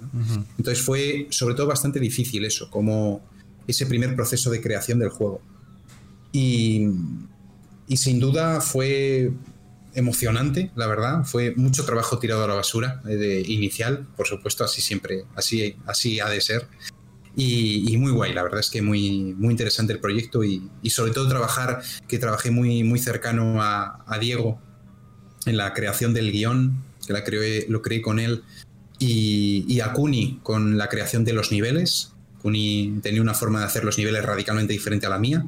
Entonces 0.58 0.82
fue 0.84 1.28
sobre 1.30 1.56
todo 1.56 1.68
bastante 1.68 2.00
difícil 2.00 2.46
eso, 2.46 2.70
como 2.70 3.22
ese 3.68 3.86
primer 3.86 4.16
proceso 4.16 4.50
de 4.50 4.62
creación 4.62 5.00
del 5.00 5.10
juego. 5.10 5.42
Y, 6.32 6.88
sin 7.96 8.20
duda 8.20 8.62
fue 8.62 9.32
emocionante, 9.94 10.72
la 10.76 10.88
verdad. 10.88 11.26
Fue 11.26 11.54
mucho 11.56 11.86
trabajo 11.86 12.18
tirado 12.18 12.44
a 12.44 12.48
la 12.48 12.56
basura 12.56 13.02
eh, 13.08 13.16
de 13.16 13.42
inicial, 13.42 14.08
por 14.16 14.28
supuesto, 14.28 14.64
así 14.64 14.82
siempre, 14.82 15.26
así, 15.36 15.76
así 15.86 16.20
ha 16.20 16.30
de 16.30 16.40
ser. 16.40 16.68
Y, 17.38 17.98
muy 17.98 18.14
guay, 18.14 18.34
la 18.34 18.44
verdad 18.44 18.62
es 18.62 18.70
que 18.70 18.82
muy, 18.82 19.34
muy 19.38 19.52
interesante 19.52 19.92
el 19.92 20.00
proyecto 20.00 20.46
y, 20.46 20.70
sobre 20.90 21.12
todo 21.12 21.28
trabajar, 21.28 21.82
que 22.08 22.20
trabajé 22.20 22.52
muy, 22.52 22.84
muy 22.84 23.00
cercano 23.00 23.62
a, 23.62 24.04
a 24.08 24.18
Diego 24.20 24.62
en 25.46 25.58
la 25.58 25.74
creación 25.74 26.14
del 26.14 26.32
guion 26.32 26.85
que 27.06 27.14
la 27.14 27.24
creé, 27.24 27.66
lo 27.70 27.82
creé 27.82 28.02
con 28.02 28.20
él, 28.20 28.44
y, 29.00 29.80
a 29.82 29.94
Kuni 29.94 30.40
con 30.42 30.78
la 30.78 30.88
creación 30.88 31.26
de 31.26 31.34
los 31.34 31.52
niveles. 31.52 32.14
Kuni 32.42 33.00
tenía 33.02 33.22
una 33.22 33.34
forma 33.34 33.60
de 33.60 33.66
hacer 33.66 33.84
los 33.84 33.98
niveles 33.98 34.24
radicalmente 34.24 34.74
diferente 34.74 35.06
a 35.06 35.10
la 35.10 35.20
mía, 35.20 35.46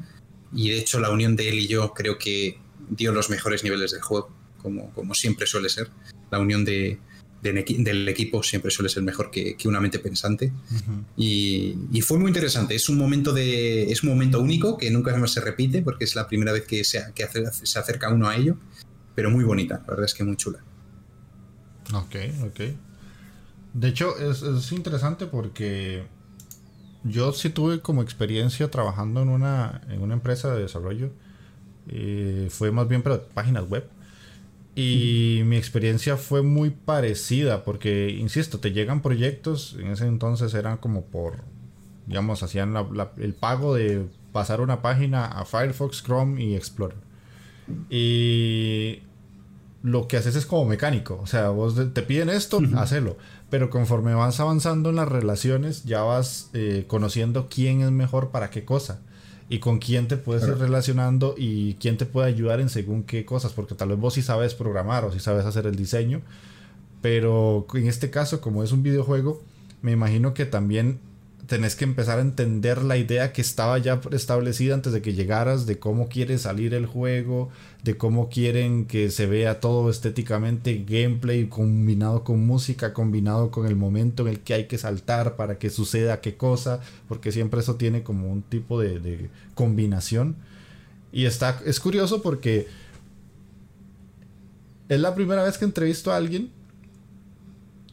y 0.54 0.70
de 0.70 0.80
hecho 0.80 1.00
la 1.00 1.12
unión 1.12 1.36
de 1.36 1.50
él 1.50 1.60
y 1.60 1.68
yo 1.68 1.94
creo 1.94 2.18
que 2.18 2.60
dio 2.90 3.12
los 3.12 3.30
mejores 3.30 3.64
niveles 3.64 3.92
del 3.92 4.02
juego, 4.02 4.30
como, 4.62 4.92
como 4.94 5.14
siempre 5.14 5.48
suele 5.48 5.70
ser. 5.70 5.90
La 6.32 6.40
unión 6.40 6.66
de, 6.66 7.00
del 7.42 8.08
equipo 8.10 8.44
siempre 8.44 8.72
suele 8.72 8.90
ser 8.90 9.04
mejor 9.04 9.32
que, 9.32 9.56
una 9.66 9.80
mente 9.80 10.00
pensante. 10.00 10.52
y, 11.16 11.76
fue 12.02 12.18
muy 12.18 12.30
interesante. 12.30 12.76
Es 12.76 12.90
un 12.90 12.98
momento 12.98 13.34
de. 13.34 13.92
Es 13.92 14.04
un 14.04 14.10
momento 14.10 14.40
único 14.42 14.78
que 14.78 14.90
nunca 14.92 15.16
más 15.18 15.32
se 15.32 15.42
repite, 15.42 15.82
porque 15.82 16.06
es 16.06 16.16
la 16.16 16.28
primera 16.28 16.52
vez 16.52 16.66
que 16.66 16.84
se, 16.84 17.04
que 17.14 17.28
se 17.52 17.80
acerca 17.80 18.10
uno 18.10 18.28
a 18.28 18.36
ello. 18.36 18.58
Pero 19.16 19.32
muy 19.32 19.44
bonita, 19.44 19.80
la 19.80 19.94
verdad 19.94 20.06
es 20.06 20.14
que 20.14 20.24
muy 20.24 20.36
chula. 20.36 20.64
Ok, 21.94 22.16
ok. 22.46 22.62
De 23.74 23.88
hecho, 23.88 24.18
es, 24.18 24.72
interesante 24.72 25.28
porque 25.28 26.04
yo 27.04 27.32
sí 27.34 27.50
tuve 27.50 27.80
como 27.80 28.02
experiencia 28.02 28.70
trabajando 28.72 29.22
en 29.22 29.30
una, 29.30 29.82
en 29.90 30.02
una 30.02 30.16
empresa 30.16 30.54
de 30.54 30.62
desarrollo. 30.62 31.12
Y 31.90 32.50
fue 32.50 32.72
más 32.72 32.88
bien 32.88 33.02
para 33.02 33.22
páginas 33.22 33.70
web. 33.70 33.88
Y 34.76 35.42
mi 35.46 35.58
experiencia 35.58 36.18
fue 36.18 36.44
muy 36.44 36.70
parecida 36.70 37.64
porque, 37.64 38.12
insisto, 38.12 38.60
te 38.60 38.74
llegan 38.74 39.02
proyectos, 39.02 39.76
en 39.80 39.88
ese 39.88 40.06
entonces 40.06 40.54
eran 40.54 40.78
como 40.78 41.06
por, 41.06 41.38
digamos, 42.06 42.44
hacían 42.44 42.76
el 43.18 43.34
pago 43.34 43.74
de 43.74 44.06
pasar 44.32 44.62
una 44.62 44.84
página 44.84 45.26
a 45.26 45.46
Firefox, 45.46 46.04
Chrome 46.04 46.44
y 46.44 46.56
Explorer. 46.56 46.98
Y 47.90 49.02
lo 49.88 50.08
que 50.08 50.18
haces 50.18 50.36
es 50.36 50.46
como 50.46 50.66
mecánico. 50.66 51.18
O 51.24 51.28
sea, 51.28 51.50
vos 51.50 51.76
te 51.94 52.02
piden 52.02 52.30
esto, 52.30 52.60
hacelo. 52.76 53.18
Pero 53.50 53.70
conforme 53.70 54.14
vas 54.14 54.40
avanzando 54.42 54.90
en 54.90 54.98
las 54.98 55.08
relaciones, 55.08 55.86
ya 55.86 56.02
vas 56.02 56.50
eh, 56.54 56.84
conociendo 56.88 57.48
quién 57.50 57.82
es 57.82 57.92
mejor 57.92 58.30
para 58.30 58.50
qué 58.50 58.66
cosa. 58.66 59.00
Y 59.50 59.60
con 59.60 59.80
quién 59.80 60.10
te 60.10 60.18
puedes 60.18 60.46
ir 60.46 60.58
relacionando 60.58 61.36
y 61.38 61.76
quién 61.76 61.96
te 61.96 62.06
puede 62.06 62.28
ayudar 62.28 62.60
en 62.60 62.68
según 62.68 63.04
qué 63.04 63.24
cosas. 63.24 63.54
Porque 63.54 63.76
tal 63.76 63.88
vez 63.90 63.98
vos 63.98 64.14
sí 64.16 64.22
sabes 64.22 64.56
programar 64.56 65.06
o 65.06 65.14
sí 65.14 65.22
sabes 65.22 65.46
hacer 65.46 65.66
el 65.66 65.78
diseño. 65.78 66.22
Pero 67.02 67.66
en 67.74 67.88
este 67.88 68.10
caso, 68.10 68.42
como 68.42 68.64
es 68.64 68.74
un 68.74 68.84
videojuego, 68.84 69.42
me 69.82 69.94
imagino 69.94 70.34
que 70.34 70.46
también 70.46 71.00
tenés 71.48 71.76
que 71.76 71.86
empezar 71.86 72.20
a 72.20 72.22
entender 72.22 72.84
la 72.84 72.98
idea 72.98 73.32
que 73.32 73.42
estaba 73.42 73.78
ya 73.78 74.02
establecida 74.12 74.76
antes 74.76 74.92
de 74.92 75.02
que 75.02 75.14
llegaras 75.14 75.66
de 75.66 75.80
cómo 75.80 76.10
quiere 76.10 76.38
salir 76.38 76.74
el 76.74 76.86
juego, 76.86 77.50
de 77.84 77.98
cómo 77.98 78.30
quieren 78.30 78.86
que 78.86 79.10
se 79.10 79.28
vea 79.28 79.62
todo 79.62 79.90
estéticamente, 79.90 80.84
gameplay 80.86 81.48
combinado 81.48 82.26
con 82.26 82.46
música, 82.46 82.94
combinado 82.94 83.50
con 83.50 83.66
el 83.66 83.78
momento 83.78 84.24
en 84.24 84.30
el 84.34 84.40
que 84.42 84.56
hay 84.56 84.68
que 84.68 84.78
saltar 84.78 85.38
para 85.38 85.58
que 85.58 85.70
suceda 85.70 86.20
qué 86.20 86.36
cosa, 86.36 86.82
porque 87.08 87.32
siempre 87.32 87.62
eso 87.62 87.76
tiene 87.76 88.04
como 88.04 88.30
un 88.30 88.42
tipo 88.42 88.80
de, 88.82 89.00
de 89.00 89.30
combinación. 89.56 90.36
Y 91.14 91.26
está, 91.26 91.62
es 91.66 91.80
curioso 91.80 92.22
porque 92.22 92.68
es 94.90 95.00
la 95.00 95.16
primera 95.16 95.44
vez 95.44 95.58
que 95.58 95.66
entrevisto 95.66 96.12
a 96.12 96.18
alguien 96.18 96.57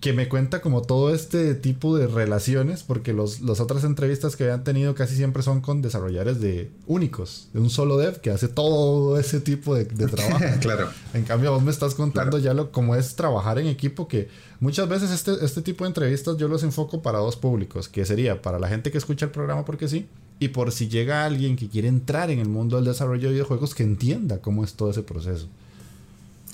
que 0.05 0.13
me 0.13 0.29
cuenta 0.29 0.61
como 0.61 0.83
todo 0.83 1.15
este 1.15 1.55
tipo 1.55 1.97
de 1.97 2.07
relaciones, 2.07 2.83
porque 2.83 3.15
los, 3.15 3.41
las 3.41 3.59
otras 3.59 3.85
entrevistas 3.85 4.37
que 4.37 4.45
habían 4.45 4.63
tenido 4.63 4.95
casi 4.95 5.17
siempre 5.17 5.43
son 5.43 5.63
con 5.63 5.81
desarrolladores 5.81 6.43
de 6.43 6.71
únicos, 6.87 7.49
de 7.55 7.61
un 7.61 7.71
solo 7.71 7.97
dev 7.97 8.21
que 8.21 8.31
hace 8.31 8.49
todo 8.49 9.19
ese 9.19 9.41
tipo 9.41 9.75
de, 9.75 9.87
trabajo. 9.87 10.45
claro. 10.61 10.91
En 11.15 11.25
cambio, 11.25 11.53
vos 11.53 11.63
me 11.63 11.71
estás 11.71 11.95
contando 11.95 12.37
ya 12.37 12.53
lo 12.53 12.71
cómo 12.71 12.97
es 12.97 13.17
trabajar 13.17 13.59
en 13.59 13.67
equipo, 13.67 14.07
que 14.07 14.29
muchas 14.61 14.91
veces 14.91 15.11
este, 15.11 15.43
este 15.43 15.63
tipo 15.63 15.85
de 15.85 15.89
entrevistas 15.89 16.37
yo 16.37 16.49
los 16.49 16.63
enfoco 16.65 17.01
para 17.01 17.19
dos 17.19 17.37
públicos, 17.37 17.89
que 17.89 18.05
sería 18.05 18.43
para 18.43 18.59
la 18.59 18.69
gente 18.69 18.91
que 18.91 18.99
escucha 18.99 19.25
el 19.25 19.33
programa 19.33 19.65
porque 19.65 19.89
sí, 19.89 20.07
y 20.39 20.49
por 20.49 20.71
si 20.73 20.91
llega 20.91 21.25
alguien 21.25 21.57
que 21.57 21.71
quiere 21.71 21.89
entrar 21.89 22.31
en 22.31 22.41
el 22.41 22.49
mundo 22.51 22.77
del 22.77 22.85
desarrollo 22.85 23.29
de 23.29 23.33
videojuegos 23.37 23.75
que 23.75 23.85
entienda 23.85 24.43
cómo 24.43 24.65
es 24.65 24.75
todo 24.75 24.91
ese 24.91 25.03
proceso. 25.03 25.47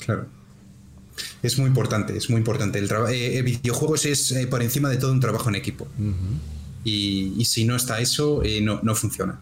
Claro 0.06 0.39
es 1.42 1.58
muy 1.58 1.68
importante, 1.68 2.16
es 2.16 2.30
muy 2.30 2.38
importante. 2.38 2.78
El 2.78 2.90
eh, 2.90 3.38
eh, 3.38 3.42
videojuegos 3.42 4.04
es 4.06 4.32
eh, 4.32 4.46
por 4.46 4.62
encima 4.62 4.88
de 4.88 4.96
todo 4.96 5.12
un 5.12 5.20
trabajo 5.20 5.48
en 5.48 5.54
equipo. 5.56 5.86
y, 6.84 7.44
si 7.44 7.64
no 7.64 7.76
está 7.76 8.00
eso, 8.00 8.42
no, 8.62 8.94
funciona. 8.94 9.40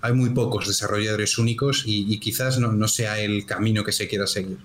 hay 0.00 0.12
muy 0.12 0.30
pocos 0.30 0.66
desarrolladores 0.66 1.38
únicos 1.38 1.84
y, 1.86 2.18
quizás 2.18 2.58
no, 2.58 2.88
sea 2.88 3.20
el 3.20 3.46
camino 3.46 3.84
que 3.84 3.92
se 3.92 4.08
quiera 4.08 4.26
seguir, 4.26 4.58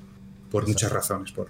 por 0.52 0.68
muchas 0.68 0.92
razones, 0.92 1.32
por, 1.32 1.50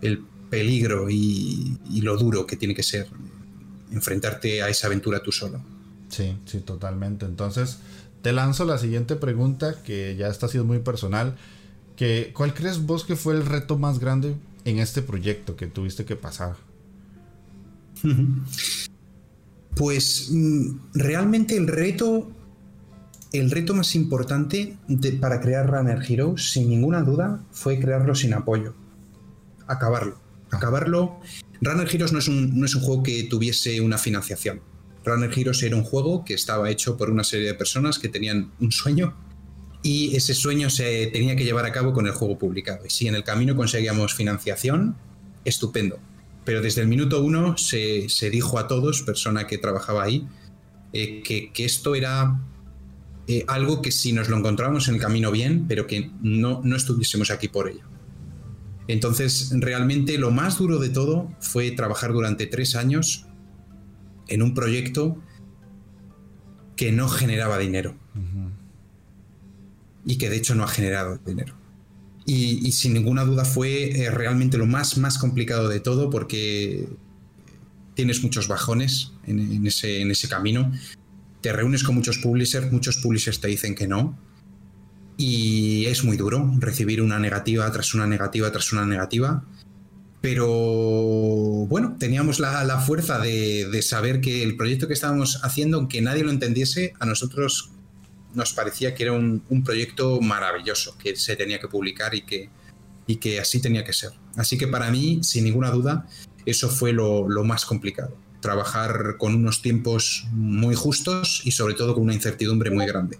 el 0.00 0.22
peligro 0.50 1.08
y, 1.10 1.78
lo 2.02 2.16
duro 2.16 2.46
que 2.46 2.56
tiene 2.56 2.74
que 2.74 2.82
ser 2.82 3.08
enfrentarte 3.92 4.62
a 4.62 4.68
esa 4.68 4.88
aventura 4.88 5.22
tú 5.22 5.32
solo. 5.32 5.60
Sí, 6.08 6.36
sí, 6.46 6.60
totalmente. 6.60 7.26
Entonces, 7.26 7.78
te 8.22 8.32
lanzo 8.32 8.64
la 8.64 8.78
siguiente 8.78 9.16
pregunta 9.16 9.82
que 9.82 10.16
ya 10.16 10.28
está 10.28 10.48
siendo 10.48 10.66
muy 10.66 10.78
personal. 10.78 11.36
¿Cuál 12.32 12.54
crees 12.54 12.84
vos 12.84 13.04
que 13.04 13.16
fue 13.16 13.34
el 13.34 13.46
reto 13.46 13.78
más 13.78 13.98
grande 13.98 14.34
en 14.64 14.78
este 14.78 15.02
proyecto 15.02 15.56
que 15.56 15.66
tuviste 15.66 16.04
que 16.04 16.16
pasar? 16.16 16.56
Pues 19.76 20.28
mm, 20.30 20.92
realmente 20.94 21.56
el 21.56 21.66
reto, 21.66 22.30
el 23.32 23.50
reto 23.50 23.74
más 23.74 23.96
importante 23.96 24.76
para 25.20 25.40
crear 25.40 25.68
Runner 25.68 25.98
Heroes, 26.08 26.52
sin 26.52 26.68
ninguna 26.68 27.02
duda, 27.02 27.42
fue 27.50 27.80
crearlo 27.80 28.14
sin 28.14 28.34
apoyo. 28.34 28.74
acabarlo. 29.66 30.16
Acabarlo. 30.52 31.18
Runner 31.60 31.92
Heroes 31.92 32.12
no 32.12 32.20
es, 32.20 32.28
un, 32.28 32.56
no 32.56 32.66
es 32.66 32.76
un 32.76 32.82
juego 32.82 33.02
que 33.02 33.24
tuviese 33.24 33.80
una 33.80 33.98
financiación. 33.98 34.60
Runner 35.04 35.36
Heroes 35.36 35.60
era 35.64 35.74
un 35.74 35.82
juego 35.82 36.24
que 36.24 36.34
estaba 36.34 36.70
hecho 36.70 36.96
por 36.96 37.10
una 37.10 37.24
serie 37.24 37.48
de 37.48 37.54
personas 37.54 37.98
que 37.98 38.08
tenían 38.08 38.52
un 38.60 38.70
sueño 38.70 39.14
y 39.84 40.16
ese 40.16 40.32
sueño 40.32 40.70
se 40.70 41.08
tenía 41.08 41.36
que 41.36 41.44
llevar 41.44 41.66
a 41.66 41.70
cabo 41.70 41.92
con 41.92 42.06
el 42.06 42.12
juego 42.14 42.38
publicado. 42.38 42.86
Y 42.86 42.90
si 42.90 43.06
en 43.06 43.14
el 43.14 43.22
camino 43.22 43.54
conseguíamos 43.54 44.14
financiación, 44.14 44.96
estupendo. 45.44 45.98
Pero 46.46 46.62
desde 46.62 46.80
el 46.80 46.88
minuto 46.88 47.22
uno 47.22 47.58
se, 47.58 48.08
dijo 48.32 48.58
a 48.58 48.66
todos, 48.66 49.02
persona 49.02 49.46
que 49.46 49.58
trabajaba 49.58 50.02
ahí, 50.02 50.26
eh, 50.94 51.22
que, 51.22 51.52
esto 51.66 51.94
era 51.94 52.40
eh, 53.28 53.44
algo 53.46 53.82
que 53.82 53.92
si 53.92 54.14
nos 54.14 54.30
lo 54.30 54.38
encontrábamos 54.38 54.88
en 54.88 54.94
el 54.94 55.00
camino 55.02 55.30
bien, 55.30 55.66
pero 55.68 55.86
que 55.86 56.10
no, 56.22 56.62
no 56.64 56.76
estuviésemos 56.76 57.30
aquí 57.30 57.48
por 57.48 57.68
ello. 57.68 57.84
Entonces, 58.88 59.52
realmente 59.52 60.16
lo 60.16 60.30
más 60.30 60.56
duro 60.56 60.78
de 60.78 60.88
todo 60.88 61.30
fue 61.40 61.70
trabajar 61.72 62.14
durante 62.14 62.46
tres 62.46 62.74
años 62.74 63.26
en 64.28 64.40
un 64.40 64.54
proyecto 64.54 65.18
que 66.74 66.90
no 66.90 67.06
generaba 67.06 67.58
dinero. 67.58 67.96
Y 70.04 70.18
que 70.18 70.30
de 70.30 70.36
hecho 70.36 70.54
no 70.54 70.64
ha 70.64 70.68
generado 70.68 71.18
dinero. 71.24 71.54
Y, 72.26 72.72
sin 72.72 72.94
ninguna 72.94 73.24
duda 73.24 73.44
fue 73.44 73.90
eh, 73.90 74.10
realmente 74.10 74.56
lo 74.56 74.66
más, 74.66 74.96
más 74.96 75.18
complicado 75.18 75.68
de 75.68 75.80
todo 75.80 76.08
porque 76.08 76.88
tienes 77.94 78.22
muchos 78.22 78.48
bajones 78.48 79.12
en, 79.26 79.66
ese, 79.66 80.00
en 80.00 80.10
ese 80.10 80.28
camino. 80.28 80.72
Te 81.42 81.52
reúnes 81.52 81.84
con 81.84 81.94
muchos 81.94 82.18
publishers, 82.18 82.72
muchos 82.72 82.96
publishers 82.96 83.40
te 83.40 83.48
dicen 83.48 83.74
que 83.74 83.86
no. 83.86 84.18
Y 85.18 85.84
es 85.86 86.02
muy 86.02 86.16
duro 86.16 86.50
recibir 86.58 87.02
una 87.02 87.18
negativa 87.18 87.70
tras 87.70 87.94
una 87.94 88.06
negativa 88.06 88.50
tras 88.50 88.72
una 88.72 88.86
negativa. 88.86 89.44
Pero 90.22 90.48
bueno, 91.68 91.96
teníamos 91.98 92.40
la, 92.40 92.80
fuerza 92.80 93.18
de, 93.18 93.68
de, 93.68 93.82
saber 93.82 94.22
que 94.22 94.42
el 94.42 94.56
proyecto 94.56 94.88
que 94.88 94.94
estábamos 94.94 95.40
haciendo, 95.44 95.76
aunque 95.76 96.00
nadie 96.00 96.24
lo 96.24 96.30
entendiese, 96.30 96.94
a 96.98 97.04
nosotros 97.04 97.70
nos 98.34 98.52
parecía 98.52 98.94
que 98.94 99.04
era 99.04 99.12
un, 99.12 99.42
proyecto 99.64 100.20
maravilloso, 100.20 100.96
que 100.98 101.16
se 101.16 101.36
tenía 101.36 101.58
que 101.58 101.68
publicar 101.68 102.14
y 102.14 102.22
que, 102.22 102.50
y 103.06 103.16
que 103.16 103.40
así 103.40 103.60
tenía 103.60 103.84
que 103.84 103.92
ser. 103.92 104.12
Así 104.36 104.58
que 104.58 104.66
para 104.66 104.90
mí, 104.90 105.20
sin 105.22 105.44
ninguna 105.44 105.70
duda, 105.70 106.06
eso 106.46 106.68
fue 106.68 106.92
lo, 106.92 107.26
más 107.44 107.64
complicado. 107.64 108.16
Trabajar 108.40 109.16
con 109.18 109.34
unos 109.34 109.62
tiempos 109.62 110.26
muy 110.32 110.74
justos 110.74 111.42
y 111.44 111.52
sobre 111.52 111.74
todo 111.74 111.94
con 111.94 112.04
una 112.04 112.14
incertidumbre 112.14 112.70
muy 112.70 112.86
grande. 112.86 113.18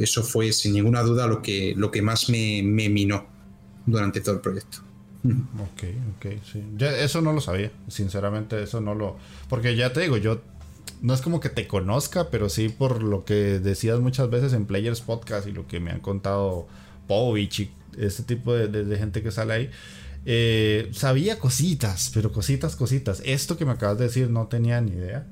eso 0.00 0.22
fue 0.22 0.52
sin 0.52 0.74
ninguna 0.74 1.02
duda 1.02 1.26
lo 1.26 1.42
que, 1.42 1.74
lo 1.76 1.90
que 1.90 2.02
más 2.02 2.28
me, 2.28 2.62
me 2.62 2.88
minó 2.88 3.26
durante 3.86 4.20
todo 4.20 4.36
el 4.36 4.40
proyecto. 4.40 4.78
Ok, 5.24 5.82
ok, 6.16 6.26
sí. 6.52 6.62
eso 6.80 7.20
no 7.20 7.32
lo 7.32 7.40
sabía, 7.40 7.72
sinceramente, 7.88 8.62
eso 8.62 8.80
no 8.80 8.94
lo... 8.94 9.16
Porque 9.48 9.74
ya 9.74 9.92
te 9.92 10.00
digo, 10.00 10.16
yo 10.16 10.40
no 11.00 11.14
es 11.14 11.20
como 11.20 11.40
que 11.40 11.48
te 11.48 11.66
conozca, 11.66 12.30
pero 12.30 12.48
sí 12.48 12.68
por 12.68 13.02
lo 13.02 13.24
que 13.24 13.60
decías 13.60 14.00
muchas 14.00 14.30
veces 14.30 14.52
en 14.52 14.66
Players 14.66 15.00
Podcast 15.00 15.46
y 15.46 15.52
lo 15.52 15.66
que 15.66 15.80
me 15.80 15.90
han 15.90 16.00
contado 16.00 16.66
Povich 17.06 17.60
y 17.60 17.70
este 17.98 18.22
tipo 18.22 18.54
de, 18.54 18.96
gente 18.96 19.22
que 19.22 19.30
sale 19.30 19.54
ahí. 19.54 19.70
Eh, 20.26 20.90
sabía 20.92 21.38
cositas, 21.38 22.10
pero 22.12 22.32
cositas, 22.32 22.76
cositas. 22.76 23.22
Esto 23.24 23.56
que 23.56 23.64
me 23.64 23.72
acabas 23.72 23.98
de 23.98 24.04
decir 24.04 24.30
no 24.30 24.46
tenía 24.46 24.80
ni 24.80 24.92
idea. 24.92 25.26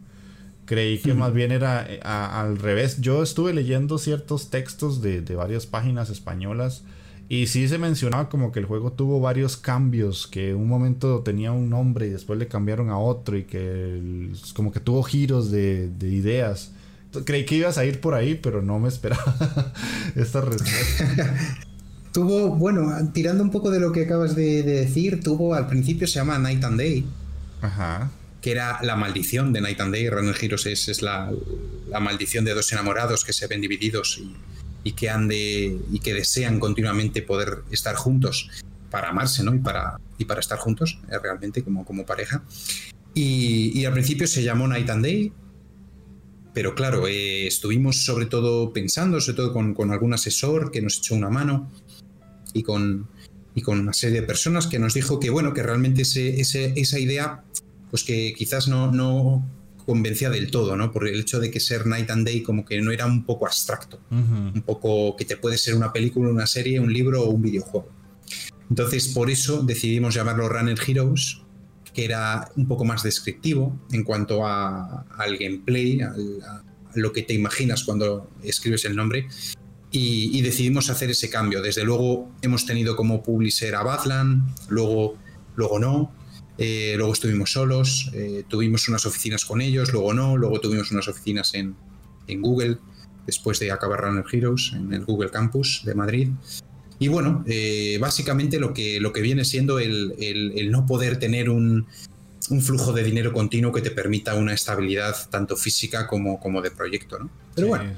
Creí 0.65 0.99
que 0.99 1.15
más 1.15 1.33
bien 1.33 1.53
era 1.53 1.87
eh, 1.89 2.01
al 2.03 2.59
revés. 2.59 3.01
Yo 3.01 3.23
estuve 3.23 3.53
leyendo 3.53 3.99
ciertos 3.99 4.51
textos 4.51 5.01
de, 5.03 5.21
de 5.21 5.35
varias 5.37 5.67
páginas 5.67 6.11
españolas 6.11 6.83
y 7.29 7.49
sí 7.49 7.67
se 7.67 7.79
mencionaba 7.79 8.29
como 8.29 8.53
que 8.53 8.61
el 8.61 8.67
juego 8.67 8.93
tuvo 8.93 9.21
varios 9.21 9.57
cambios, 9.57 10.29
que 10.29 10.55
un 10.55 10.69
momento 10.69 11.21
tenía 11.21 11.51
un 11.51 11.69
nombre 11.69 12.07
y 12.07 12.11
después 12.11 12.39
le 12.39 12.47
cambiaron 12.47 12.89
a 12.91 12.99
otro 12.99 13.37
y 13.37 13.45
que 13.45 14.31
como 14.55 14.71
que 14.71 14.79
tuvo 14.79 15.03
giros 15.03 15.51
de, 15.51 15.91
ideas. 16.03 16.71
Creí 17.25 17.45
que 17.45 17.57
ibas 17.57 17.79
a 17.79 17.85
ir 17.85 18.01
por 18.01 18.15
ahí, 18.15 18.39
pero 18.41 18.63
no 18.63 18.79
me 18.79 18.89
esperaba 18.89 19.73
esta 20.15 20.41
respuesta. 20.41 21.35
tuvo, 22.13 22.51
bueno, 22.51 22.93
tirando 23.13 23.43
un 23.43 23.51
poco 23.51 23.71
de 23.71 23.81
lo 23.81 23.91
que 23.91 24.03
acabas 24.03 24.37
de, 24.37 24.63
decir, 24.63 25.21
tuvo 25.21 25.55
al 25.55 25.67
principio 25.67 26.07
se 26.07 26.15
llama 26.15 26.39
Night 26.39 26.63
and 26.63 26.79
Day. 26.79 27.07
Ajá. 27.61 28.09
Que 28.41 28.53
era 28.53 28.81
la 28.83 28.95
maldición 28.95 29.53
de 29.53 29.63
Night 29.63 29.81
and 29.81 29.93
Day. 29.93 30.09
Runner 30.09 30.37
Heroes 30.41 30.67
es, 30.67 30.89
es 30.89 31.03
la, 31.03 31.33
la 31.89 31.99
maldición 31.99 32.45
de 32.45 32.55
dos 32.55 32.71
enamorados 32.73 33.25
que 33.25 33.33
se 33.33 33.49
ven 33.49 33.61
divididos 33.61 34.19
y 34.19 34.37
y 34.87 34.93
que 34.93 35.11
han 35.11 35.27
de 35.27 35.81
y 35.91 35.99
que 35.99 36.15
desean 36.15 36.61
continuamente 36.61 37.21
poder 37.21 37.65
estar 37.73 37.97
juntos 37.97 38.49
para 38.89 39.09
amarse, 39.09 39.43
¿no? 39.43 39.53
Y 39.53 39.59
para, 39.59 39.99
y 40.17 40.27
para 40.27 40.39
estar 40.39 40.61
juntos 40.61 41.01
eh, 41.11 41.19
realmente 41.21 41.65
como, 41.65 41.85
como 41.85 42.07
pareja. 42.07 42.45
Y, 43.13 43.85
al 43.85 43.93
principio 43.95 44.29
se 44.29 44.45
llamó 44.45 44.69
Night 44.69 44.89
and 44.89 45.05
Day, 45.05 45.33
pero 46.55 46.77
claro, 46.77 47.09
eh, 47.09 47.49
estuvimos 47.49 48.05
sobre 48.05 48.27
todo 48.27 48.73
pensando, 48.73 49.21
sobre 49.21 49.37
todo 49.39 49.53
con, 49.53 49.91
algún 49.91 50.15
asesor 50.15 50.71
que 50.71 50.81
nos 50.81 50.99
echó 50.99 51.17
una 51.17 51.31
mano 51.31 51.69
y 52.53 52.63
con, 52.63 53.09
y 53.57 53.63
con 53.63 53.81
una 53.81 53.93
serie 53.93 54.21
de 54.21 54.27
personas 54.27 54.69
que 54.69 54.79
nos 54.79 54.95
dijo 54.95 55.19
que, 55.19 55.31
bueno, 55.31 55.53
que 55.53 55.65
realmente 55.65 56.03
ese, 56.03 56.41
esa 56.41 56.99
idea, 57.01 57.43
pues 57.91 58.05
que 58.05 58.35
quizás 58.39 58.69
no, 58.69 58.93
no 58.93 59.45
convencía 59.87 60.29
del 60.29 60.51
todo, 60.51 60.77
¿no? 60.77 60.91
Por 60.91 61.07
el 61.07 61.21
hecho 61.21 61.39
de 61.39 61.51
que 61.51 61.61
ser 61.61 61.87
Night 61.87 62.11
and 62.11 62.27
Day 62.27 62.43
como 62.43 62.65
que 62.65 62.81
no 62.83 62.91
era 62.91 63.07
un 63.07 63.25
poco 63.25 63.47
abstracto, 63.47 64.01
un 64.11 64.63
poco 64.67 65.17
que 65.17 65.25
te 65.25 65.37
puede 65.37 65.57
ser 65.57 65.75
una 65.77 65.93
película, 65.93 66.29
una 66.29 66.47
serie, 66.47 66.81
un 66.81 66.93
libro 66.93 67.23
o 67.23 67.31
un 67.31 67.41
videojuego. 67.41 67.89
Entonces, 68.69 69.09
por 69.09 69.31
eso 69.31 69.63
decidimos 69.63 70.15
llamarlo 70.15 70.49
Runner 70.49 70.79
Heroes, 70.85 71.41
que 71.95 72.05
era 72.05 72.51
un 72.57 72.67
poco 72.67 72.85
más 72.85 73.05
descriptivo 73.05 73.81
en 73.93 74.03
cuanto 74.03 74.45
a, 74.45 75.07
al 75.17 75.39
gameplay, 75.39 76.01
a 76.01 76.13
lo 76.95 77.13
que 77.13 77.23
te 77.23 77.33
imaginas 77.33 77.85
cuando 77.85 78.29
escribes 78.43 78.85
el 78.85 78.97
nombre. 78.97 79.29
Y, 79.93 80.37
y, 80.37 80.43
decidimos 80.43 80.91
hacer 80.91 81.11
ese 81.11 81.31
cambio. 81.31 81.63
Desde 81.63 81.85
luego 81.85 82.33
hemos 82.43 82.67
tenido 82.67 82.97
como 82.97 83.23
publisher 83.23 83.77
a 83.77 83.83
Badland, 83.83 84.43
luego, 84.69 85.17
luego 85.55 85.79
no, 85.79 86.13
eh, 86.59 86.95
luego 86.97 87.13
estuvimos 87.13 87.53
solos, 87.53 88.11
eh, 88.15 88.45
tuvimos 88.49 88.89
unas 88.89 89.05
oficinas 89.05 89.45
con 89.45 89.61
ellos, 89.61 89.93
luego 89.93 90.15
no, 90.15 90.37
luego 90.37 90.61
tuvimos 90.61 90.91
unas 90.91 91.07
oficinas 91.09 91.55
en, 91.55 91.77
Google, 92.41 92.79
después 93.27 93.59
de 93.61 93.71
acabar 93.71 94.01
Runner 94.01 94.25
Heroes, 94.31 94.73
en 94.75 94.93
el 94.93 95.05
Google 95.05 95.31
Campus 95.31 95.83
de 95.85 95.95
Madrid. 95.95 96.31
Y 96.99 97.09
bueno, 97.09 97.45
eh, 97.47 97.99
básicamente 98.01 98.59
lo 98.59 98.73
que, 98.73 99.01
lo 99.01 99.13
que 99.13 99.21
viene 99.21 99.45
siendo 99.45 99.79
el, 99.79 100.71
no 100.71 100.87
poder 100.87 101.19
tener 101.19 101.51
un, 101.51 101.87
flujo 102.61 102.93
de 102.93 103.03
dinero 103.03 103.33
continuo 103.33 103.73
que 103.73 103.83
te 103.83 103.91
permita 103.91 104.35
una 104.35 104.55
estabilidad 104.55 105.17
tanto 105.31 105.57
física 105.57 106.07
como, 106.07 106.41
como 106.41 106.63
de 106.63 106.71
proyecto. 106.71 107.19
¿no? 107.19 107.31
Pero 107.55 107.69
bueno, 107.69 107.93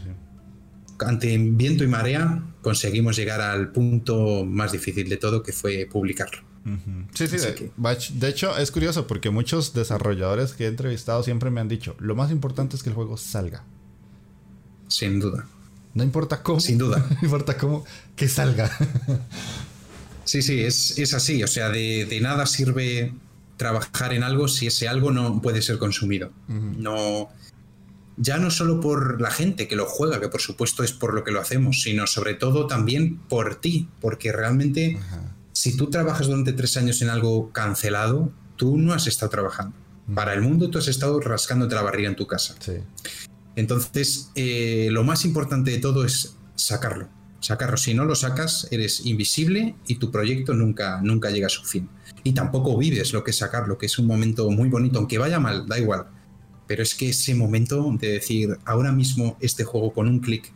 ante 1.00 1.36
viento 1.38 1.84
y 1.84 1.86
marea 1.86 2.42
conseguimos 2.62 3.16
llegar 3.16 3.40
al 3.40 3.70
punto 3.72 4.44
más 4.44 4.72
difícil 4.72 5.08
de 5.08 5.16
todo, 5.16 5.42
que 5.42 5.52
fue 5.52 5.86
publicarlo. 5.90 6.47
Sí, 7.14 7.26
sí, 7.28 7.36
de, 7.36 8.28
hecho 8.28 8.56
es 8.56 8.70
curioso 8.70 9.06
porque 9.06 9.30
muchos 9.30 9.74
desarrolladores 9.74 10.52
que 10.52 10.64
he 10.64 10.68
entrevistado 10.68 11.22
siempre 11.22 11.50
me 11.50 11.60
han 11.60 11.68
dicho, 11.68 11.96
lo 11.98 12.14
más 12.14 12.30
importante 12.30 12.76
es 12.76 12.82
que 12.82 12.90
el 12.90 12.94
juego 12.94 13.16
salga. 13.16 13.64
Sin 14.88 15.20
duda. 15.20 15.46
No 15.94 16.02
importa 16.04 16.42
cómo. 16.42 16.60
Sin 16.60 16.78
duda. 16.78 17.04
No 17.10 17.18
importa 17.22 17.56
cómo, 17.56 17.84
que 18.16 18.28
salga. 18.28 18.70
sí, 20.24 20.42
sí, 20.42 20.60
es, 20.60 21.14
así. 21.14 21.42
O 21.42 21.48
sea, 21.48 21.70
de, 21.70 22.18
nada 22.20 22.46
sirve 22.46 23.12
trabajar 23.56 24.12
en 24.12 24.22
algo 24.22 24.48
si 24.48 24.68
ese 24.68 24.88
algo 24.88 25.10
no 25.10 25.42
puede 25.42 25.62
ser 25.62 25.78
consumido. 25.78 26.30
No. 26.48 27.28
Ya 28.16 28.38
no 28.38 28.50
solo 28.50 28.80
por 28.80 29.20
la 29.20 29.30
gente 29.30 29.68
que 29.68 29.76
lo 29.76 29.86
juega, 29.86 30.20
que 30.20 30.28
por 30.28 30.40
supuesto 30.40 30.82
es 30.82 30.92
por 30.92 31.14
lo 31.14 31.22
que 31.22 31.30
lo 31.30 31.40
hacemos, 31.40 31.82
sino 31.82 32.06
sobre 32.06 32.34
todo 32.34 32.66
también 32.66 33.18
por 33.18 33.56
ti, 33.56 33.88
porque 34.00 34.32
realmente 34.32 34.98
si 35.58 35.76
tú 35.76 35.90
trabajas 35.90 36.28
durante 36.28 36.52
tres 36.52 36.76
años 36.76 37.02
en 37.02 37.08
algo 37.08 37.50
cancelado, 37.50 38.30
tú 38.54 38.78
no 38.78 38.92
has 38.94 39.08
estado 39.08 39.28
trabajando. 39.28 39.76
Mm. 40.06 40.14
Para 40.14 40.32
el 40.32 40.40
mundo 40.40 40.70
tú 40.70 40.78
has 40.78 40.86
estado 40.86 41.18
rascándote 41.18 41.74
la 41.74 41.82
barriga 41.82 42.08
en 42.08 42.14
tu 42.14 42.28
casa. 42.28 42.54
Entonces, 43.56 44.30
eh, 44.36 44.86
lo 44.92 45.02
más 45.02 45.24
importante 45.24 45.72
de 45.72 45.78
todo 45.78 46.04
es 46.04 46.36
sacarlo. 46.54 47.08
Sacarlo. 47.40 47.76
Si 47.76 47.92
no 47.92 48.04
lo 48.04 48.14
sacas, 48.14 48.68
eres 48.70 49.04
invisible 49.04 49.74
y 49.88 49.96
tu 49.96 50.12
proyecto 50.12 50.54
nunca, 50.54 51.00
nunca 51.02 51.28
llega 51.32 51.48
a 51.48 51.50
su 51.50 51.64
fin. 51.64 51.88
Y 52.22 52.34
tampoco 52.34 52.78
vives 52.78 53.12
lo 53.12 53.24
que 53.24 53.32
es 53.32 53.38
sacarlo, 53.38 53.78
que 53.78 53.86
es 53.86 53.98
un 53.98 54.06
momento 54.06 54.48
muy 54.52 54.68
bonito, 54.68 55.00
aunque 55.00 55.18
vaya 55.18 55.40
mal, 55.40 55.66
da 55.66 55.76
igual. 55.76 56.06
Pero 56.68 56.84
es 56.84 56.94
que 56.94 57.08
ese 57.08 57.34
momento 57.34 57.92
de 57.98 58.12
decir, 58.12 58.56
ahora 58.64 58.92
mismo 58.92 59.36
este 59.40 59.64
juego 59.64 59.92
con 59.92 60.06
un 60.06 60.20
clic 60.20 60.52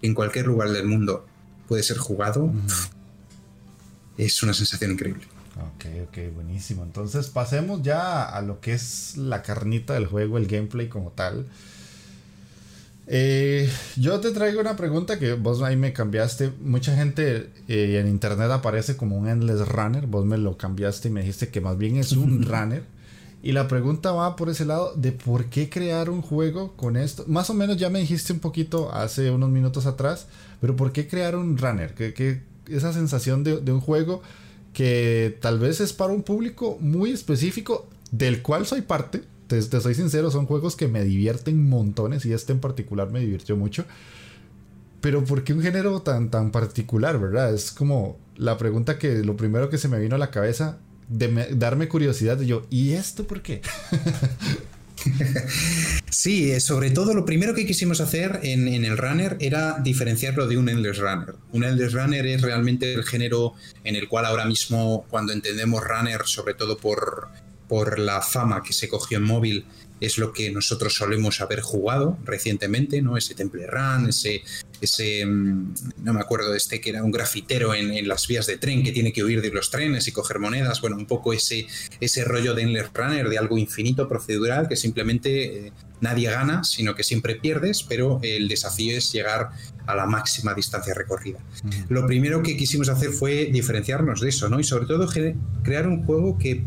en 0.00 0.14
cualquier 0.14 0.46
lugar 0.46 0.70
del 0.70 0.86
mundo 0.86 1.26
puede 1.68 1.82
ser 1.82 1.98
jugado, 1.98 2.50
es 4.18 4.42
una 4.42 4.54
sensación 4.54 4.92
increíble. 4.92 5.24
Ok, 5.56 5.86
ok, 6.08 6.34
buenísimo. 6.34 6.82
Entonces 6.82 7.28
pasemos 7.28 7.82
ya 7.82 8.24
a 8.24 8.42
lo 8.42 8.60
que 8.60 8.74
es 8.74 9.16
la 9.16 9.42
carnita 9.42 9.94
del 9.94 10.06
juego, 10.06 10.38
el 10.38 10.46
gameplay 10.46 10.88
como 10.88 11.10
tal. 11.10 11.46
Eh, 13.08 13.70
yo 13.96 14.18
te 14.18 14.32
traigo 14.32 14.60
una 14.60 14.74
pregunta 14.74 15.18
que 15.18 15.34
vos 15.34 15.62
ahí 15.62 15.76
me 15.76 15.92
cambiaste. 15.92 16.52
Mucha 16.60 16.94
gente 16.96 17.50
eh, 17.68 17.98
en 18.00 18.08
internet 18.08 18.50
aparece 18.50 18.96
como 18.96 19.16
un 19.16 19.28
endless 19.28 19.66
runner. 19.66 20.06
Vos 20.06 20.26
me 20.26 20.38
lo 20.38 20.58
cambiaste 20.58 21.08
y 21.08 21.10
me 21.10 21.20
dijiste 21.20 21.48
que 21.48 21.60
más 21.60 21.78
bien 21.78 21.96
es 21.96 22.12
un 22.12 22.42
runner. 22.48 22.82
Y 23.42 23.52
la 23.52 23.68
pregunta 23.68 24.12
va 24.12 24.34
por 24.34 24.48
ese 24.48 24.64
lado 24.64 24.92
de 24.96 25.12
por 25.12 25.46
qué 25.46 25.70
crear 25.70 26.10
un 26.10 26.20
juego 26.20 26.72
con 26.72 26.96
esto. 26.96 27.24
Más 27.28 27.48
o 27.48 27.54
menos 27.54 27.76
ya 27.76 27.90
me 27.90 28.00
dijiste 28.00 28.32
un 28.32 28.40
poquito 28.40 28.92
hace 28.92 29.30
unos 29.30 29.50
minutos 29.50 29.86
atrás, 29.86 30.26
pero 30.60 30.74
¿por 30.74 30.90
qué 30.90 31.06
crear 31.06 31.36
un 31.36 31.56
runner? 31.56 31.94
Que, 31.94 32.42
esa 32.68 32.92
sensación 32.92 33.44
de, 33.44 33.72
un 33.72 33.80
juego 33.80 34.22
que 34.72 35.38
tal 35.40 35.58
vez 35.58 35.80
es 35.80 35.92
para 35.92 36.12
un 36.12 36.22
público 36.22 36.78
muy 36.80 37.10
específico, 37.10 37.88
del 38.10 38.42
cual 38.42 38.66
soy 38.66 38.82
parte. 38.82 39.22
Te, 39.46 39.62
soy 39.62 39.94
sincero, 39.94 40.30
son 40.30 40.46
juegos 40.46 40.76
que 40.76 40.88
me 40.88 41.04
divierten 41.04 41.68
montones 41.68 42.26
y 42.26 42.32
este 42.32 42.52
en 42.52 42.60
particular 42.60 43.10
me 43.10 43.20
divirtió 43.20 43.56
mucho. 43.56 43.84
Pero 45.00 45.24
¿por 45.24 45.44
qué 45.44 45.52
un 45.52 45.62
género 45.62 46.02
tan, 46.02 46.30
tan 46.30 46.50
particular, 46.50 47.20
verdad? 47.20 47.54
Es 47.54 47.70
como 47.70 48.18
la 48.36 48.58
pregunta 48.58 48.98
que 48.98 49.24
lo 49.24 49.36
primero 49.36 49.70
que 49.70 49.78
se 49.78 49.88
me 49.88 50.00
vino 50.00 50.16
a 50.16 50.18
la 50.18 50.30
cabeza 50.30 50.78
de 51.08 51.54
darme 51.54 51.88
curiosidad 51.88 52.36
de 52.36 52.46
yo, 52.46 52.66
¿y 52.70 52.92
esto 52.92 53.26
por 53.26 53.42
qué? 53.42 53.62
sí, 56.10 56.52
eh, 56.52 56.60
sobre 56.60 56.90
todo 56.90 57.14
lo 57.14 57.24
primero 57.24 57.54
que 57.54 57.66
quisimos 57.66 58.00
hacer 58.00 58.40
en, 58.42 58.66
el 58.84 58.96
runner 58.96 59.36
era 59.40 59.78
diferenciarlo 59.80 60.46
de 60.46 60.56
un 60.56 60.68
endless 60.68 60.98
runner. 60.98 61.34
Un 61.52 61.64
endless 61.64 61.92
runner 61.92 62.26
es 62.26 62.42
realmente 62.42 62.92
el 62.94 63.04
género 63.04 63.54
en 63.84 63.96
el 63.96 64.08
cual 64.08 64.26
ahora 64.26 64.44
mismo, 64.44 65.06
cuando 65.08 65.32
entendemos 65.32 65.82
runner, 65.82 66.22
sobre 66.24 66.54
todo 66.54 66.76
por, 66.78 67.28
por 67.68 67.98
la 67.98 68.20
fama 68.22 68.62
que 68.62 68.72
se 68.72 68.88
cogió 68.88 69.18
en 69.18 69.24
móvil, 69.24 69.66
es 70.00 70.18
lo 70.18 70.32
que 70.32 70.50
nosotros 70.50 70.94
solemos 70.94 71.40
haber 71.40 71.60
jugado 71.60 72.18
recientemente, 72.24 73.00
¿no? 73.00 73.16
Ese 73.16 73.34
Temple 73.34 73.66
Run, 73.66 74.08
ese, 74.08 74.42
ese 74.80 75.24
mm, 75.24 75.74
no 76.02 76.12
me 76.12 76.20
acuerdo 76.20 76.50
de 76.50 76.58
este 76.58 76.80
que 76.80 76.90
era 76.90 77.02
un 77.02 77.10
grafitero 77.10 77.74
en, 77.74 78.06
las 78.06 78.26
vías 78.26 78.46
de 78.46 78.58
tren 78.58 78.82
que 78.82 78.92
tiene 78.92 79.12
que 79.12 79.24
huir 79.24 79.40
de 79.40 79.50
los 79.50 79.70
trenes 79.70 80.06
y 80.06 80.12
coger 80.12 80.38
monedas, 80.38 80.80
bueno, 80.80 80.96
un 80.96 81.06
poco 81.06 81.32
ese, 81.32 81.66
ese 82.00 82.24
rollo 82.24 82.54
de 82.54 82.62
Endless 82.62 82.90
Runner, 82.92 83.28
de 83.28 83.38
algo 83.38 83.58
infinito, 83.58 84.06
procedural, 84.08 84.68
que 84.68 84.76
simplemente 84.76 85.66
eh, 85.66 85.72
nadie 86.00 86.30
gana, 86.30 86.62
sino 86.62 86.94
que 86.94 87.02
siempre 87.02 87.36
pierdes, 87.36 87.82
pero 87.82 88.20
el 88.22 88.48
desafío 88.48 88.96
es 88.96 89.12
llegar 89.12 89.50
a 89.86 89.94
la 89.94 90.06
máxima 90.06 90.52
distancia 90.52 90.92
recorrida. 90.94 91.38
Lo 91.88 92.06
primero 92.06 92.42
que 92.42 92.56
quisimos 92.56 92.88
hacer 92.88 93.10
fue 93.10 93.46
diferenciarnos 93.46 94.20
de 94.20 94.28
eso, 94.28 94.48
¿no? 94.48 94.60
Y 94.60 94.64
sobre 94.64 94.86
todo 94.86 95.08
crear 95.62 95.86
un 95.86 96.04
juego 96.04 96.36
que 96.38 96.64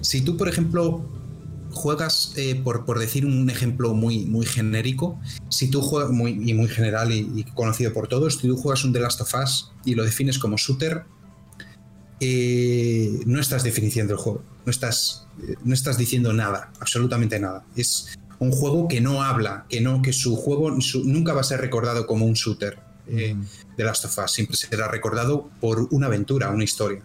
si 0.00 0.20
tú, 0.20 0.36
por 0.36 0.48
ejemplo, 0.48 1.08
juegas, 1.72 2.32
eh, 2.36 2.60
por, 2.62 2.84
por, 2.84 2.98
decir 2.98 3.26
un 3.26 3.48
ejemplo 3.50 3.94
muy, 3.94 4.24
muy 4.26 4.46
genérico, 4.46 5.18
si 5.48 5.68
tú 5.68 5.82
juegas, 5.82 6.10
muy, 6.10 6.32
y 6.32 6.54
muy 6.54 6.68
general 6.68 7.12
y, 7.12 7.44
conocido 7.54 7.92
por 7.92 8.08
todos, 8.08 8.36
si 8.36 8.48
tú 8.48 8.56
juegas 8.56 8.84
un 8.84 8.92
The 8.92 9.00
Last 9.00 9.20
of 9.20 9.34
Us 9.42 9.72
y 9.84 9.94
lo 9.94 10.04
defines 10.04 10.38
como 10.38 10.56
shooter, 10.56 11.04
eh, 12.20 13.20
no 13.26 13.40
estás 13.40 13.64
definiendo 13.64 14.14
el 14.14 14.18
juego, 14.18 14.44
no 14.64 14.70
estás, 14.70 15.26
eh, 15.46 15.54
no 15.64 15.74
estás 15.74 15.98
diciendo 15.98 16.32
nada, 16.32 16.72
absolutamente 16.80 17.40
nada. 17.40 17.64
Es 17.74 18.16
un 18.38 18.52
juego 18.52 18.86
que 18.86 19.00
no 19.00 19.22
habla, 19.22 19.66
que 19.68 19.80
no, 19.80 20.02
que 20.02 20.12
su 20.12 20.36
juego 20.36 20.70
nunca 21.04 21.32
va 21.32 21.40
a 21.40 21.44
ser 21.44 21.60
recordado 21.60 22.06
como 22.06 22.26
un 22.26 22.34
shooter 22.34 22.78
de 23.06 23.36
The 23.76 23.84
Last 23.84 24.04
of 24.04 24.18
Us, 24.18 24.30
siempre 24.30 24.56
será 24.56 24.86
recordado 24.88 25.50
por 25.60 25.88
una 25.90 26.06
aventura, 26.06 26.50
una 26.50 26.64
historia, 26.64 27.02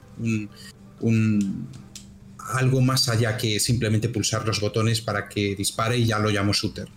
un 0.99 1.67
algo 2.47 2.81
más 2.81 3.09
allá 3.09 3.37
que 3.37 3.59
simplemente 3.59 4.09
pulsar 4.09 4.45
los 4.47 4.61
botones 4.61 5.01
para 5.01 5.27
que 5.27 5.55
dispare 5.55 5.97
y 5.97 6.05
ya 6.05 6.19
lo 6.19 6.29
llamo 6.29 6.53
shooter. 6.53 6.87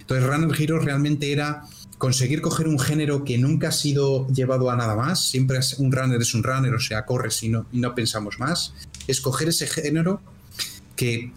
Entonces 0.00 0.26
Runner 0.26 0.60
Hero 0.60 0.78
realmente 0.80 1.32
era 1.32 1.64
conseguir 1.98 2.40
coger 2.40 2.68
un 2.68 2.78
género 2.78 3.24
que 3.24 3.38
nunca 3.38 3.68
ha 3.68 3.72
sido 3.72 4.26
llevado 4.28 4.70
a 4.70 4.76
nada 4.76 4.94
más, 4.94 5.28
siempre 5.28 5.58
es 5.58 5.74
un 5.74 5.92
runner 5.92 6.20
es 6.20 6.34
un 6.34 6.42
runner, 6.42 6.74
o 6.74 6.80
sea, 6.80 7.06
corres 7.06 7.42
y 7.42 7.48
no, 7.48 7.66
y 7.72 7.78
no 7.78 7.94
pensamos 7.94 8.38
más, 8.38 8.74
escoger 9.06 9.48
ese 9.48 9.66
género 9.66 10.20
que 10.96 11.32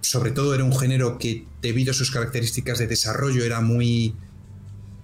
sobre 0.00 0.30
todo 0.30 0.54
era 0.54 0.64
un 0.64 0.76
género 0.76 1.18
que 1.18 1.46
debido 1.62 1.92
a 1.92 1.94
sus 1.94 2.10
características 2.10 2.78
de 2.78 2.86
desarrollo 2.86 3.42
era 3.42 3.60
muy 3.60 4.14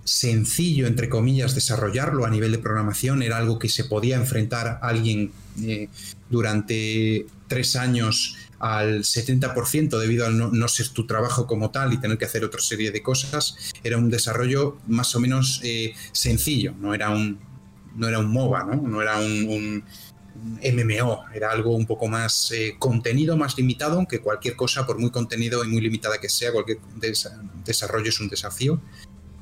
sencillo, 0.04 0.86
entre 0.86 1.08
comillas, 1.08 1.54
desarrollarlo 1.54 2.26
a 2.26 2.30
nivel 2.30 2.52
de 2.52 2.58
programación, 2.58 3.22
era 3.22 3.38
algo 3.38 3.58
que 3.58 3.68
se 3.68 3.84
podía 3.84 4.16
enfrentar 4.16 4.66
a 4.66 4.78
alguien 4.82 5.32
eh, 5.62 5.88
durante 6.28 7.26
tres 7.50 7.74
años 7.74 8.36
al 8.60 9.00
70% 9.00 9.98
debido 9.98 10.26
a 10.26 10.30
no, 10.30 10.68
ser 10.68 10.88
tu 10.90 11.04
trabajo 11.06 11.46
como 11.46 11.70
tal 11.70 11.92
y 11.92 11.98
tener 11.98 12.16
que 12.16 12.26
hacer 12.26 12.44
otra 12.44 12.60
serie 12.60 12.92
de 12.92 13.02
cosas, 13.02 13.56
era 13.82 13.98
un 13.98 14.08
desarrollo 14.08 14.78
más 14.86 15.14
o 15.16 15.20
menos 15.20 15.60
eh, 15.64 15.92
sencillo, 16.12 16.74
no 16.78 16.94
era 16.94 17.10
un, 17.10 17.40
no 17.96 18.06
era 18.06 18.20
un 18.20 18.30
MOBA, 18.30 18.64
no, 18.64 18.82
no 18.82 19.02
era 19.02 19.18
un, 19.18 19.82
MMO, 20.62 21.24
era 21.34 21.50
algo 21.50 21.74
un 21.74 21.86
poco 21.86 22.06
más 22.06 22.52
eh, 22.52 22.76
contenido, 22.78 23.36
más 23.36 23.58
limitado, 23.58 23.96
aunque 23.96 24.20
cualquier 24.20 24.56
cosa, 24.56 24.86
por 24.86 24.98
muy 24.98 25.10
contenido 25.10 25.64
y 25.64 25.68
muy 25.68 25.80
limitada 25.80 26.18
que 26.18 26.28
sea, 26.28 26.52
cualquier 26.52 26.78
desarrollo 27.64 28.08
es 28.08 28.20
un 28.20 28.28
desafío. 28.28 28.80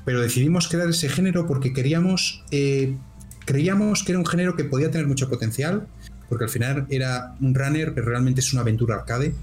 Pero 0.03 0.21
decidimos 0.21 0.67
crear 0.67 0.89
ese 0.89 1.07
género 1.07 1.45
porque 1.47 1.71
queríamos, 1.71 2.43
eh, 2.51 2.97
creíamos 3.45 4.03
que 4.03 4.13
era 4.13 4.19
un 4.19 4.25
género 4.25 4.55
que 4.55 4.65
podía 4.65 4.91
tener 4.91 5.07
mucho 5.07 5.29
potencial, 5.29 5.87
porque 6.29 6.45
al 6.45 6.49
final 6.49 6.85
era 6.89 7.35
un 7.41 7.53
runner, 7.55 7.93
pero 7.93 8.07
realmente 8.07 8.41
es 8.41 8.53
una 8.53 8.61
aventura 8.61 8.95
arcade. 8.95 9.33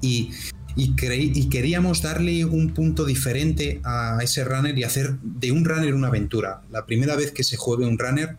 Y, 0.00 0.32
y, 0.74 0.94
y, 0.98 1.48
queríamos 1.48 2.02
darle 2.02 2.44
un 2.44 2.72
punto 2.72 3.04
diferente 3.04 3.80
a 3.84 4.18
ese 4.22 4.42
runner 4.42 4.76
y 4.76 4.84
hacer 4.84 5.18
de 5.22 5.52
un 5.52 5.64
runner 5.64 5.94
una 5.94 6.08
aventura. 6.08 6.62
La 6.70 6.86
primera 6.86 7.14
vez 7.14 7.30
que 7.30 7.44
se 7.44 7.56
juegue 7.56 7.86
un 7.86 7.98
runner, 7.98 8.36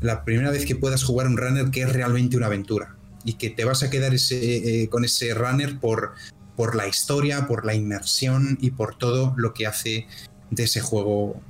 la 0.00 0.24
primera 0.24 0.50
vez 0.50 0.64
que 0.64 0.74
puedas 0.74 1.04
jugar 1.04 1.26
un 1.26 1.36
runner 1.36 1.70
que 1.70 1.82
es 1.82 1.92
realmente 1.92 2.36
una 2.36 2.46
aventura 2.46 2.96
y 3.24 3.34
que 3.34 3.50
te 3.50 3.64
vas 3.64 3.82
a 3.82 3.90
quedar 3.90 4.14
ese, 4.14 4.82
eh, 4.82 4.88
con 4.88 5.04
ese 5.04 5.34
runner 5.34 5.78
por, 5.78 6.14
por 6.56 6.74
la 6.74 6.88
historia, 6.88 7.46
por 7.46 7.66
la 7.66 7.74
inmersión 7.74 8.58
y 8.60 8.70
por 8.70 8.96
todo 8.96 9.34
lo 9.36 9.52
que 9.52 9.66
hace 9.66 10.06
de 10.50 10.64
ese 10.64 10.80
juego 10.80 11.40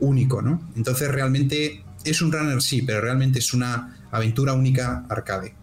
único, 0.00 0.42
¿no? 0.42 0.66
Entonces 0.76 1.10
realmente 1.10 1.84
es 2.04 2.22
un 2.22 2.32
runner 2.32 2.60
sí, 2.62 2.82
pero 2.82 3.00
realmente 3.00 3.38
es 3.38 3.54
una 3.54 4.03
aventura 4.14 4.52
única 4.52 5.04
arcade. 5.08 5.54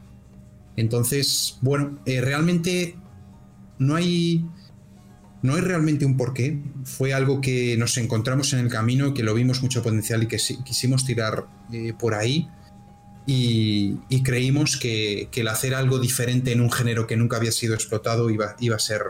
Entonces, 0.75 1.57
bueno, 1.61 1.99
eh, 2.05 2.21
realmente 2.21 2.95
no 3.77 3.95
hay, 3.95 4.45
no 5.41 5.55
hay 5.55 5.61
realmente 5.61 6.05
un 6.05 6.17
porqué. 6.17 6.61
Fue 6.83 7.13
algo 7.13 7.41
que 7.41 7.77
nos 7.77 7.97
encontramos 7.97 8.53
en 8.53 8.59
el 8.59 8.69
camino, 8.69 9.13
que 9.13 9.23
lo 9.23 9.33
vimos 9.33 9.61
mucho 9.61 9.83
potencial 9.83 10.23
y 10.23 10.27
que 10.27 10.37
quisimos 10.63 11.05
tirar 11.05 11.47
eh, 11.71 11.93
por 11.97 12.13
ahí. 12.13 12.47
Y, 13.27 13.97
creímos 14.23 14.77
que, 14.77 15.29
el 15.33 15.47
hacer 15.47 15.73
algo 15.73 15.99
diferente 15.99 16.51
en 16.51 16.59
un 16.59 16.71
género 16.71 17.07
que 17.07 17.15
nunca 17.15 17.37
había 17.37 17.51
sido 17.51 17.73
explotado 17.73 18.29
iba, 18.29 18.55
iba 18.59 18.75
a 18.75 18.79
ser 18.79 19.03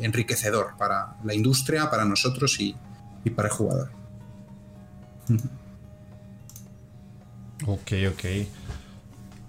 enriquecedor 0.00 0.76
para 0.78 1.16
la 1.22 1.34
industria, 1.34 1.88
para 1.90 2.04
nosotros 2.04 2.58
y, 2.60 2.74
y 3.24 3.30
para 3.30 3.48
el 3.48 3.54
jugador. 3.54 3.90
Ok, 7.64 7.92
ok. 8.10 8.24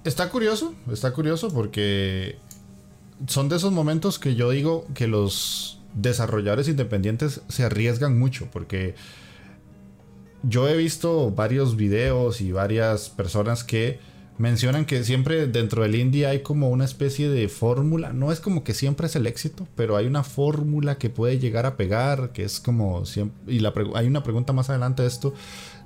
Está 0.03 0.29
curioso, 0.29 0.73
está 0.91 1.11
curioso 1.11 1.49
porque 1.49 2.37
son 3.27 3.49
de 3.49 3.57
esos 3.57 3.73
momentos 3.73 4.19
que 4.19 4.35
yo 4.35 4.51
digo 4.51 4.85
que 4.93 5.07
los 5.07 5.81
desarrolladores 5.93 6.67
independientes 6.67 7.41
se 7.49 7.63
arriesgan 7.63 8.17
mucho 8.17 8.47
porque 8.51 8.95
yo 10.43 10.69
he 10.69 10.77
visto 10.77 11.31
varios 11.31 11.75
videos 11.75 12.39
y 12.39 12.51
varias 12.51 13.09
personas 13.09 13.63
que 13.63 13.99
mencionan 14.37 14.85
que 14.85 15.03
siempre 15.03 15.47
dentro 15.47 15.81
del 15.81 15.95
indie 15.95 16.27
hay 16.27 16.41
como 16.41 16.69
una 16.69 16.85
especie 16.85 17.27
de 17.27 17.49
fórmula. 17.49 18.13
No 18.13 18.31
es 18.31 18.39
como 18.39 18.63
que 18.63 18.73
siempre 18.73 19.07
es 19.07 19.15
el 19.15 19.25
éxito, 19.25 19.67
pero 19.75 19.97
hay 19.97 20.05
una 20.05 20.23
fórmula 20.23 20.97
que 20.97 21.09
puede 21.09 21.39
llegar 21.39 21.65
a 21.65 21.75
pegar, 21.75 22.31
que 22.31 22.43
es 22.43 22.59
como 22.59 23.05
siempre... 23.05 23.53
Y 23.53 23.65
hay 23.95 24.07
una 24.07 24.23
pregunta 24.23 24.53
más 24.53 24.69
adelante 24.69 25.01
de 25.01 25.07
esto, 25.07 25.33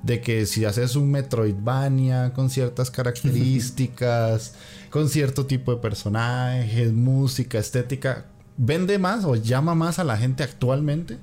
de 0.04 0.22
que 0.22 0.46
si 0.46 0.66
haces 0.66 0.96
un 0.96 1.12
Metroidvania 1.12 2.34
con 2.34 2.50
ciertas 2.50 2.90
características, 2.90 4.56
con 4.90 5.10
cierto 5.10 5.46
tipo 5.46 5.74
de 5.74 5.82
personajes, 5.82 6.92
música, 6.92 7.60
estética, 7.60 8.26
vende 8.58 8.98
más 9.00 9.26
o 9.26 9.36
llama 9.36 9.76
más 9.76 10.00
a 10.00 10.04
la 10.04 10.18
gente 10.18 10.44
actualmente. 10.44 11.18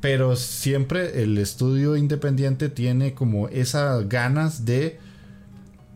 Pero 0.00 0.34
siempre 0.36 1.22
el 1.22 1.38
estudio 1.38 1.96
independiente 1.96 2.68
tiene 2.68 3.14
como 3.14 3.48
esas 3.48 4.08
ganas 4.08 4.64
de 4.64 4.98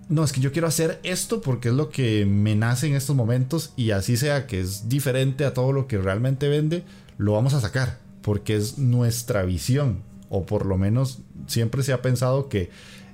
no, 0.08 0.22
es 0.22 0.32
que 0.32 0.40
yo 0.40 0.52
quiero 0.52 0.68
hacer 0.68 1.00
esto 1.02 1.40
porque 1.40 1.68
es 1.68 1.74
lo 1.74 1.90
que 1.90 2.26
me 2.26 2.54
nace 2.54 2.86
en 2.86 2.94
estos 2.94 3.16
momentos 3.16 3.72
y 3.76 3.90
así 3.90 4.16
sea 4.16 4.46
que 4.46 4.60
es 4.60 4.88
diferente 4.88 5.44
a 5.44 5.52
todo 5.52 5.72
lo 5.72 5.88
que 5.88 5.98
realmente 5.98 6.48
vende, 6.48 6.84
lo 7.18 7.32
vamos 7.32 7.54
a 7.54 7.60
sacar 7.60 7.98
porque 8.22 8.54
es 8.54 8.78
nuestra 8.78 9.42
visión 9.42 10.02
o 10.28 10.44
por 10.46 10.66
lo 10.66 10.76
menos 10.76 11.20
siempre 11.46 11.82
se 11.82 11.92
ha 11.92 12.02
pensado 12.02 12.48
que 12.48 12.70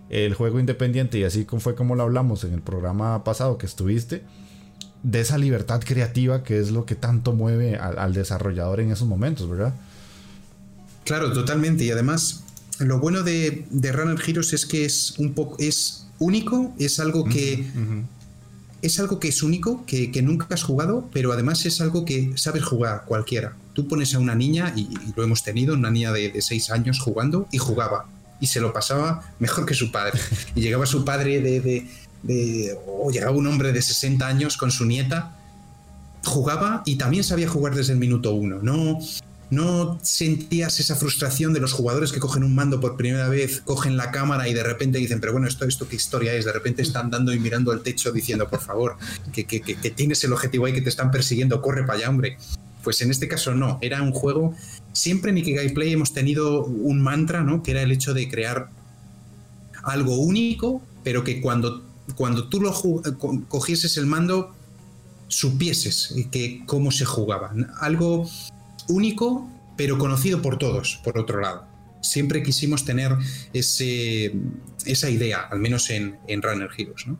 el 0.09 0.35
juego 0.35 0.61
independiente 0.61 1.19
y 1.19 1.25
así 1.25 1.47
fue 1.59 1.75
como 1.75 1.95
lo 1.95 2.03
hablamos 2.03 2.45
en 2.45 2.53
el 2.53 2.61
programa 2.61 3.25
pasado 3.25 3.57
que 3.57 3.67
estuviste, 3.67 4.23
de 5.03 5.21
esa 5.21 5.39
libertad 5.39 5.81
creativa 5.85 6.43
que 6.43 6.61
es 6.61 6.71
lo 6.71 6.85
que 6.85 6.95
tanto 6.95 7.33
mueve 7.33 7.77
al, 7.77 8.13
desarrollador 8.13 8.81
en 8.81 8.93
esos 8.93 9.09
momentos, 9.09 9.49
¿verdad? 9.49 9.75
Claro, 11.05 11.33
totalmente. 11.33 11.85
Y 11.85 11.91
además, 11.91 12.45
lo 12.79 13.01
bueno 13.01 13.23
de, 13.23 13.67
Runner 13.73 14.19
Heroes 14.25 14.53
es 14.53 14.67
que 14.67 14.85
es 14.85 15.19
un 15.19 15.35
poco. 15.35 15.57
es 15.59 16.07
único, 16.19 16.73
es 16.79 17.01
algo 17.01 17.25
que. 17.25 17.67
Es 18.81 18.99
algo 18.99 19.21
que 19.21 19.29
es 19.29 19.43
único, 19.43 19.85
que, 19.87 20.23
nunca 20.23 20.47
has 20.51 20.63
jugado, 20.63 21.09
pero 21.13 21.33
además 21.33 21.65
es 21.67 21.81
algo 21.81 22.05
que 22.05 22.33
sabes 22.37 22.65
jugar 22.65 23.05
cualquiera. 23.07 23.57
Tú 23.73 23.89
pones 23.89 24.15
a 24.15 24.19
una 24.19 24.35
niña, 24.35 24.73
y, 24.77 24.89
lo 25.17 25.23
hemos 25.23 25.43
tenido, 25.43 25.75
una 25.75 25.91
niña 25.91 26.13
de, 26.13 26.31
de 26.31 26.43
seis 26.43 26.71
años 26.71 27.01
jugando, 27.01 27.49
y 27.53 27.59
jugaba. 27.59 28.07
Y 28.41 28.47
se 28.49 28.61
lo 28.61 28.73
pasaba 28.73 29.23
mejor 29.39 29.67
que 29.67 29.75
su 29.75 29.91
padre. 29.93 30.19
Y 30.55 30.61
llegaba 30.61 30.87
su 30.87 31.05
padre 31.05 31.41
de, 31.41 31.61
de, 32.23 32.79
o 32.87 33.11
llegaba 33.11 33.33
un 33.33 33.47
hombre 33.47 33.73
de 33.73 33.83
60 33.83 34.27
años 34.27 34.57
con 34.57 34.71
su 34.71 34.85
nieta, 34.85 35.37
jugaba 36.25 36.83
y 36.87 36.97
también 36.97 37.25
sabía 37.25 37.49
jugar 37.49 37.75
desde 37.75 37.93
el 37.93 37.99
minuto 37.99 38.33
uno. 38.35 38.59
No, 38.63 38.99
no 39.51 39.99
sentías 40.03 40.81
esa 40.81 40.97
frustración 40.97 41.53
de 41.53 41.61
los 41.61 41.73
jugadores 41.73 42.13
que 42.13 42.21
cogen 42.21 42.45
un 42.45 42.55
mando 42.55 42.81
por 42.81 42.97
primera 42.97 43.29
vez, 43.29 43.61
cogen 43.61 43.97
la 43.97 44.11
cámara 44.11 44.49
y 44.49 44.55
de 44.55 44.63
repente 44.63 44.99
dicen, 44.99 45.21
pero 45.21 45.33
bueno, 45.33 45.49
esto, 45.49 45.67
esto 45.67 45.89
qué 45.89 45.97
historia 45.97 46.33
es, 46.35 46.45
de 46.45 46.53
repente 46.53 46.83
están 46.83 47.11
dando 47.11 47.33
y 47.33 47.39
mirando 47.39 47.73
al 47.73 47.83
techo 47.83 48.13
diciendo, 48.13 48.49
por 48.49 48.61
favor, 48.61 48.97
que, 49.33 49.45
que, 49.45 49.61
que, 49.61 49.91
tienes 49.91 50.23
el 50.25 50.33
objetivo 50.33 50.67
ahí, 50.67 50.73
que 50.73 50.83
te 50.83 50.89
están 50.89 51.11
persiguiendo, 51.11 51.61
corre 51.61 51.85
para 51.85 51.99
allá, 51.99 52.09
hombre. 52.09 52.39
Pues 52.83 53.01
en 53.03 53.11
este 53.11 53.29
caso 53.29 53.55
no, 53.55 53.79
era 53.81 54.03
un 54.03 54.13
juego, 54.13 54.55
siempre 54.93 55.31
en 55.31 55.39
Ikigai 55.39 55.73
Play 55.73 55.93
hemos 55.93 56.13
tenido 56.13 56.65
un 56.65 57.01
mantra, 57.01 57.43
¿no? 57.43 57.63
Que 57.63 57.73
era 57.73 57.83
el 57.83 57.93
hecho 57.93 58.15
de 58.15 58.29
crear 58.29 58.69
algo 59.85 60.17
único, 60.17 60.83
pero 61.03 61.25
que 61.25 61.41
cuando 61.41 61.83
cuando 62.15 62.49
tú 62.49 62.61
lo 62.61 62.73
cogieses 63.49 63.97
el 63.97 64.07
mando, 64.07 64.55
supieses 65.29 66.15
que 66.31 66.63
cómo 66.67 66.91
se 66.91 67.05
jugaba. 67.05 67.53
Algo 67.81 68.29
único, 68.89 69.49
pero 69.77 69.99
conocido 69.99 70.43
por 70.43 70.59
todos, 70.59 71.01
por 71.05 71.19
otro 71.19 71.41
lado. 71.41 71.65
Siempre 72.03 72.43
quisimos 72.43 72.85
tener 72.85 73.17
ese, 73.53 74.33
esa 74.85 75.09
idea, 75.09 75.43
al 75.43 75.61
menos 75.61 75.89
en, 75.91 76.19
en 76.27 76.43
Runner 76.43 76.69
Heroes. 76.77 77.07
¿no? 77.07 77.19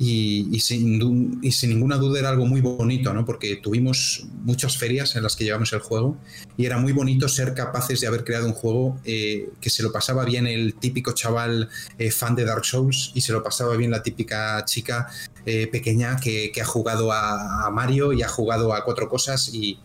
Y, 0.00 0.60
sin, 0.60 0.98
ninguna 0.98 1.96
duda 1.96 2.20
era 2.20 2.28
algo 2.28 2.46
muy 2.46 2.60
bonito, 2.60 3.12
¿no? 3.12 3.24
Porque 3.24 3.56
tuvimos 3.56 4.26
muchas 4.44 4.76
ferias 4.76 5.16
en 5.16 5.24
las 5.24 5.34
que 5.34 5.42
llevamos 5.42 5.72
el 5.72 5.80
juego 5.80 6.16
y 6.56 6.66
era 6.66 6.78
muy 6.78 6.92
bonito 6.92 7.28
ser 7.28 7.52
capaces 7.52 8.00
de 8.00 8.06
haber 8.06 8.22
creado 8.22 8.46
un 8.46 8.52
juego 8.52 9.00
eh, 9.04 9.50
que 9.60 9.70
se 9.70 9.82
lo 9.82 9.90
pasaba 9.90 10.24
bien 10.24 10.46
el 10.46 10.74
típico 10.74 11.12
chaval 11.12 11.68
eh, 11.98 12.12
fan 12.12 12.36
de 12.36 12.44
Dark 12.44 12.64
Souls 12.64 13.10
y 13.14 13.22
se 13.22 13.32
lo 13.32 13.42
pasaba 13.42 13.76
bien 13.76 13.90
la 13.90 14.02
típica 14.02 14.64
chica 14.64 15.08
eh, 15.44 15.66
pequeña 15.66 16.16
que, 16.16 16.52
ha 16.60 16.64
jugado 16.64 17.10
a, 17.12 17.68
Mario 17.72 18.12
y 18.12 18.22
ha 18.22 18.28
jugado 18.28 18.72
a 18.74 18.84
cuatro 18.84 19.08
cosas 19.08 19.52
y, 19.52 19.80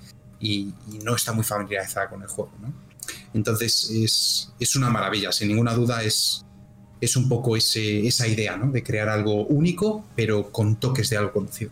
no 1.03 1.15
está 1.15 1.31
muy 1.31 1.45
familiarizada 1.45 2.09
con 2.09 2.21
el 2.21 2.27
juego, 2.27 2.51
¿no? 2.61 2.73
Entonces 3.33 3.89
es, 3.89 4.51
es 4.59 4.75
una 4.75 4.89
maravilla, 4.89 5.31
sin 5.31 5.47
ninguna 5.47 5.73
duda 5.73 6.03
es, 6.03 6.43
es 7.03 7.15
un 7.15 7.27
poco 7.27 7.57
ese, 7.57 8.07
esa 8.07 8.27
idea, 8.27 8.57
¿no? 8.57 8.71
De 8.71 8.83
crear 8.83 9.09
algo 9.09 9.45
único, 9.45 10.05
pero 10.15 10.51
con 10.51 10.77
toques 10.77 11.09
de 11.09 11.17
algo 11.17 11.33
conocido. 11.33 11.71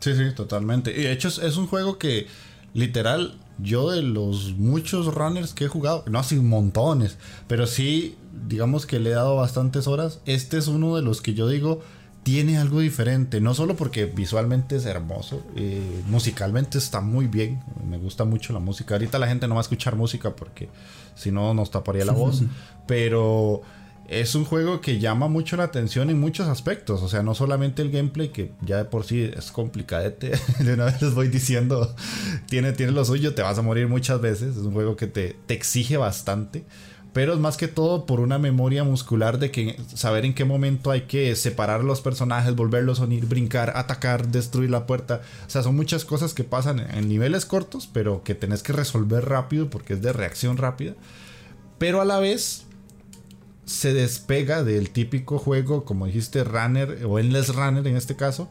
Sí, 0.00 0.14
sí, 0.14 0.34
totalmente. 0.34 0.90
Y 0.90 1.02
de 1.02 1.12
hecho 1.12 1.28
es, 1.28 1.56
un 1.56 1.66
juego 1.66 1.98
que, 1.98 2.26
literal, 2.74 3.38
yo 3.58 3.90
de 3.90 4.02
los 4.02 4.54
muchos 4.56 5.12
runners 5.14 5.54
que 5.54 5.64
he 5.64 5.68
jugado, 5.68 6.04
no 6.08 6.18
así 6.18 6.36
montones, 6.36 7.18
pero 7.46 7.66
sí, 7.66 8.16
digamos 8.48 8.86
que 8.86 9.00
le 9.00 9.10
he 9.10 9.14
dado 9.14 9.36
bastantes 9.36 9.86
horas, 9.86 10.20
este 10.26 10.58
es 10.58 10.68
uno 10.68 10.94
de 10.96 11.02
los 11.02 11.20
que 11.20 11.34
yo 11.34 11.48
digo 11.48 11.82
tiene 12.28 12.58
algo 12.58 12.80
diferente, 12.80 13.40
no 13.40 13.54
solo 13.54 13.74
porque 13.74 14.04
visualmente 14.04 14.76
es 14.76 14.84
hermoso, 14.84 15.42
eh, 15.56 16.02
musicalmente 16.08 16.76
está 16.76 17.00
muy 17.00 17.26
bien, 17.26 17.62
me 17.88 17.96
gusta 17.96 18.26
mucho 18.26 18.52
la 18.52 18.58
música. 18.58 18.96
Ahorita 18.96 19.18
la 19.18 19.28
gente 19.28 19.48
no 19.48 19.54
va 19.54 19.60
a 19.60 19.62
escuchar 19.62 19.96
música 19.96 20.36
porque 20.36 20.68
si 21.14 21.30
no 21.30 21.54
nos 21.54 21.70
taparía 21.70 22.04
la 22.04 22.12
voz, 22.12 22.42
pero 22.86 23.62
es 24.08 24.34
un 24.34 24.44
juego 24.44 24.82
que 24.82 24.98
llama 24.98 25.28
mucho 25.28 25.56
la 25.56 25.64
atención 25.64 26.10
en 26.10 26.20
muchos 26.20 26.48
aspectos. 26.48 27.02
O 27.02 27.08
sea, 27.08 27.22
no 27.22 27.34
solamente 27.34 27.80
el 27.80 27.90
gameplay, 27.90 28.28
que 28.28 28.52
ya 28.60 28.76
de 28.76 28.84
por 28.84 29.04
sí 29.04 29.30
es 29.34 29.50
complicadete. 29.50 30.32
de 30.58 30.74
una 30.74 30.84
vez 30.84 31.00
les 31.00 31.14
voy 31.14 31.28
diciendo, 31.28 31.96
tiene, 32.46 32.72
tiene 32.74 32.92
lo 32.92 33.06
suyo, 33.06 33.34
te 33.34 33.40
vas 33.40 33.56
a 33.56 33.62
morir 33.62 33.88
muchas 33.88 34.20
veces. 34.20 34.54
Es 34.54 34.64
un 34.64 34.74
juego 34.74 34.96
que 34.96 35.06
te, 35.06 35.34
te 35.46 35.54
exige 35.54 35.96
bastante. 35.96 36.66
Pero 37.12 37.32
es 37.32 37.38
más 37.38 37.56
que 37.56 37.68
todo 37.68 38.06
por 38.06 38.20
una 38.20 38.38
memoria 38.38 38.84
muscular 38.84 39.38
de 39.38 39.50
que 39.50 39.76
saber 39.94 40.24
en 40.24 40.34
qué 40.34 40.44
momento 40.44 40.90
hay 40.90 41.02
que 41.02 41.34
separar 41.36 41.82
los 41.82 42.00
personajes, 42.00 42.54
volverlos 42.54 43.00
a 43.00 43.04
unir, 43.04 43.26
brincar, 43.26 43.72
atacar, 43.76 44.28
destruir 44.28 44.70
la 44.70 44.86
puerta. 44.86 45.22
O 45.46 45.50
sea, 45.50 45.62
son 45.62 45.74
muchas 45.74 46.04
cosas 46.04 46.34
que 46.34 46.44
pasan 46.44 46.80
en 46.80 47.08
niveles 47.08 47.46
cortos, 47.46 47.88
pero 47.92 48.22
que 48.22 48.34
tenés 48.34 48.62
que 48.62 48.72
resolver 48.72 49.24
rápido 49.24 49.70
porque 49.70 49.94
es 49.94 50.02
de 50.02 50.12
reacción 50.12 50.58
rápida. 50.58 50.94
Pero 51.78 52.00
a 52.00 52.04
la 52.04 52.18
vez 52.18 52.66
se 53.64 53.92
despega 53.92 54.64
del 54.64 54.90
típico 54.90 55.38
juego, 55.38 55.84
como 55.84 56.06
dijiste, 56.06 56.42
runner 56.44 57.04
o 57.06 57.18
endless 57.18 57.54
runner 57.54 57.86
en 57.86 57.96
este 57.96 58.16
caso, 58.16 58.48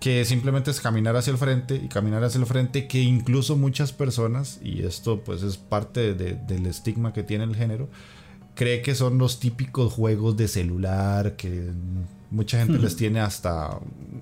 que 0.00 0.24
simplemente 0.24 0.70
es 0.70 0.80
caminar 0.80 1.14
hacia 1.14 1.30
el 1.30 1.36
frente 1.36 1.76
y 1.76 1.88
caminar 1.88 2.24
hacia 2.24 2.40
el 2.40 2.46
frente, 2.46 2.88
que 2.88 3.00
incluso 3.00 3.56
muchas 3.56 3.92
personas, 3.92 4.58
y 4.62 4.82
esto 4.82 5.22
pues 5.22 5.42
es 5.42 5.58
parte 5.58 6.14
del 6.14 6.66
estigma 6.66 7.12
que 7.12 7.22
tiene 7.22 7.44
el 7.44 7.54
género, 7.54 7.88
cree 8.54 8.80
que 8.80 8.94
son 8.94 9.18
los 9.18 9.40
típicos 9.40 9.92
juegos 9.92 10.38
de 10.38 10.48
celular, 10.48 11.36
que 11.36 11.70
mucha 12.30 12.58
gente 12.58 12.78
les 12.78 12.96
tiene 12.96 13.20
hasta 13.20 13.78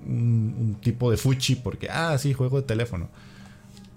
un, 0.06 0.76
tipo 0.82 1.12
de 1.12 1.16
fuchi, 1.16 1.54
porque, 1.54 1.88
ah, 1.88 2.18
sí, 2.18 2.32
juego 2.32 2.60
de 2.60 2.66
teléfono. 2.66 3.08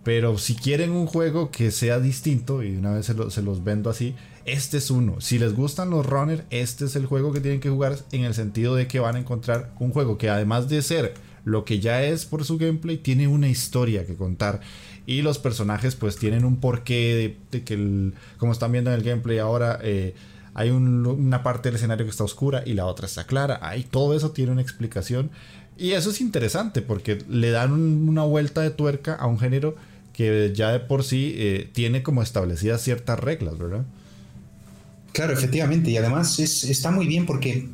Pero 0.03 0.37
si 0.37 0.55
quieren 0.55 0.91
un 0.91 1.07
juego 1.07 1.51
que 1.51 1.71
sea 1.71 1.99
distinto, 1.99 2.63
y 2.63 2.75
una 2.75 2.91
vez 2.91 3.07
se 3.07 3.41
los 3.41 3.63
vendo 3.63 3.89
así, 3.89 4.15
este 4.45 4.77
es 4.77 4.89
uno. 4.91 5.21
Si 5.21 5.39
les 5.39 5.55
gustan 5.55 5.89
los 5.89 6.05
runners, 6.05 6.43
este 6.49 6.85
es 6.85 6.95
el 6.95 7.05
juego 7.05 7.31
que 7.31 7.39
tienen 7.39 7.59
que 7.59 7.69
jugar 7.69 7.97
en 8.11 8.23
el 8.23 8.33
sentido 8.33 8.75
de 8.75 8.87
que 8.87 8.99
van 8.99 9.15
a 9.15 9.19
encontrar 9.19 9.71
un 9.79 9.91
juego 9.91 10.17
que 10.17 10.29
además 10.29 10.69
de 10.69 10.81
ser 10.81 11.13
lo 11.45 11.65
que 11.65 11.79
ya 11.79 12.03
es 12.03 12.25
por 12.25 12.45
su 12.45 12.57
gameplay, 12.57 12.97
tiene 12.97 13.27
una 13.27 13.47
historia 13.47 14.05
que 14.05 14.15
contar. 14.15 14.61
Y 15.05 15.21
los 15.21 15.39
personajes 15.39 15.95
pues 15.95 16.17
tienen 16.17 16.45
un 16.45 16.57
porqué 16.57 17.37
de, 17.51 17.63
que, 17.63 18.11
como 18.37 18.51
están 18.51 18.71
viendo 18.71 18.91
en 18.91 18.97
el 18.97 19.03
gameplay 19.03 19.39
ahora, 19.39 19.79
eh, 19.81 20.13
hay 20.53 20.69
una 20.69 21.43
parte 21.43 21.69
del 21.69 21.77
escenario 21.77 22.05
que 22.05 22.11
está 22.11 22.23
oscura 22.23 22.63
y 22.65 22.73
la 22.73 22.85
otra 22.85 23.07
está 23.07 23.25
clara. 23.25 23.59
Ahí 23.61 23.83
todo 23.83 24.15
eso 24.15 24.31
tiene 24.31 24.51
una 24.51 24.61
explicación. 24.61 25.31
Y 25.77 25.91
eso 25.91 26.11
es 26.11 26.21
interesante 26.21 26.81
porque 26.81 27.23
le 27.29 27.49
dan 27.51 27.71
una 27.71 28.23
vuelta 28.23 28.61
de 28.61 28.69
tuerca 28.69 29.15
a 29.15 29.27
un 29.27 29.39
género 29.39 29.75
que 30.13 30.51
ya 30.53 30.71
de 30.71 30.79
por 30.79 31.03
sí 31.03 31.33
eh, 31.37 31.69
tiene 31.73 32.03
como 32.03 32.21
establecidas 32.21 32.81
ciertas 32.81 33.19
reglas, 33.19 33.57
¿verdad? 33.57 33.85
Claro, 35.13 35.33
efectivamente. 35.33 35.89
Y 35.89 35.97
además 35.97 36.39
está 36.39 36.91
muy 36.91 37.07
bien 37.07 37.25
porque 37.25 37.69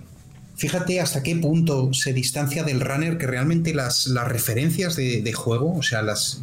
fíjate 0.58 1.00
hasta 1.00 1.24
qué 1.24 1.36
punto 1.36 1.94
se 1.94 2.14
distancia 2.14 2.64
del 2.64 2.82
runner 2.82 3.18
que 3.18 3.28
realmente 3.28 3.74
las, 3.74 4.08
las 4.08 4.28
referencias 4.28 4.96
de, 4.96 5.34
juego, 5.34 5.78
o 5.78 5.84
sea, 5.84 6.02
las, 6.02 6.42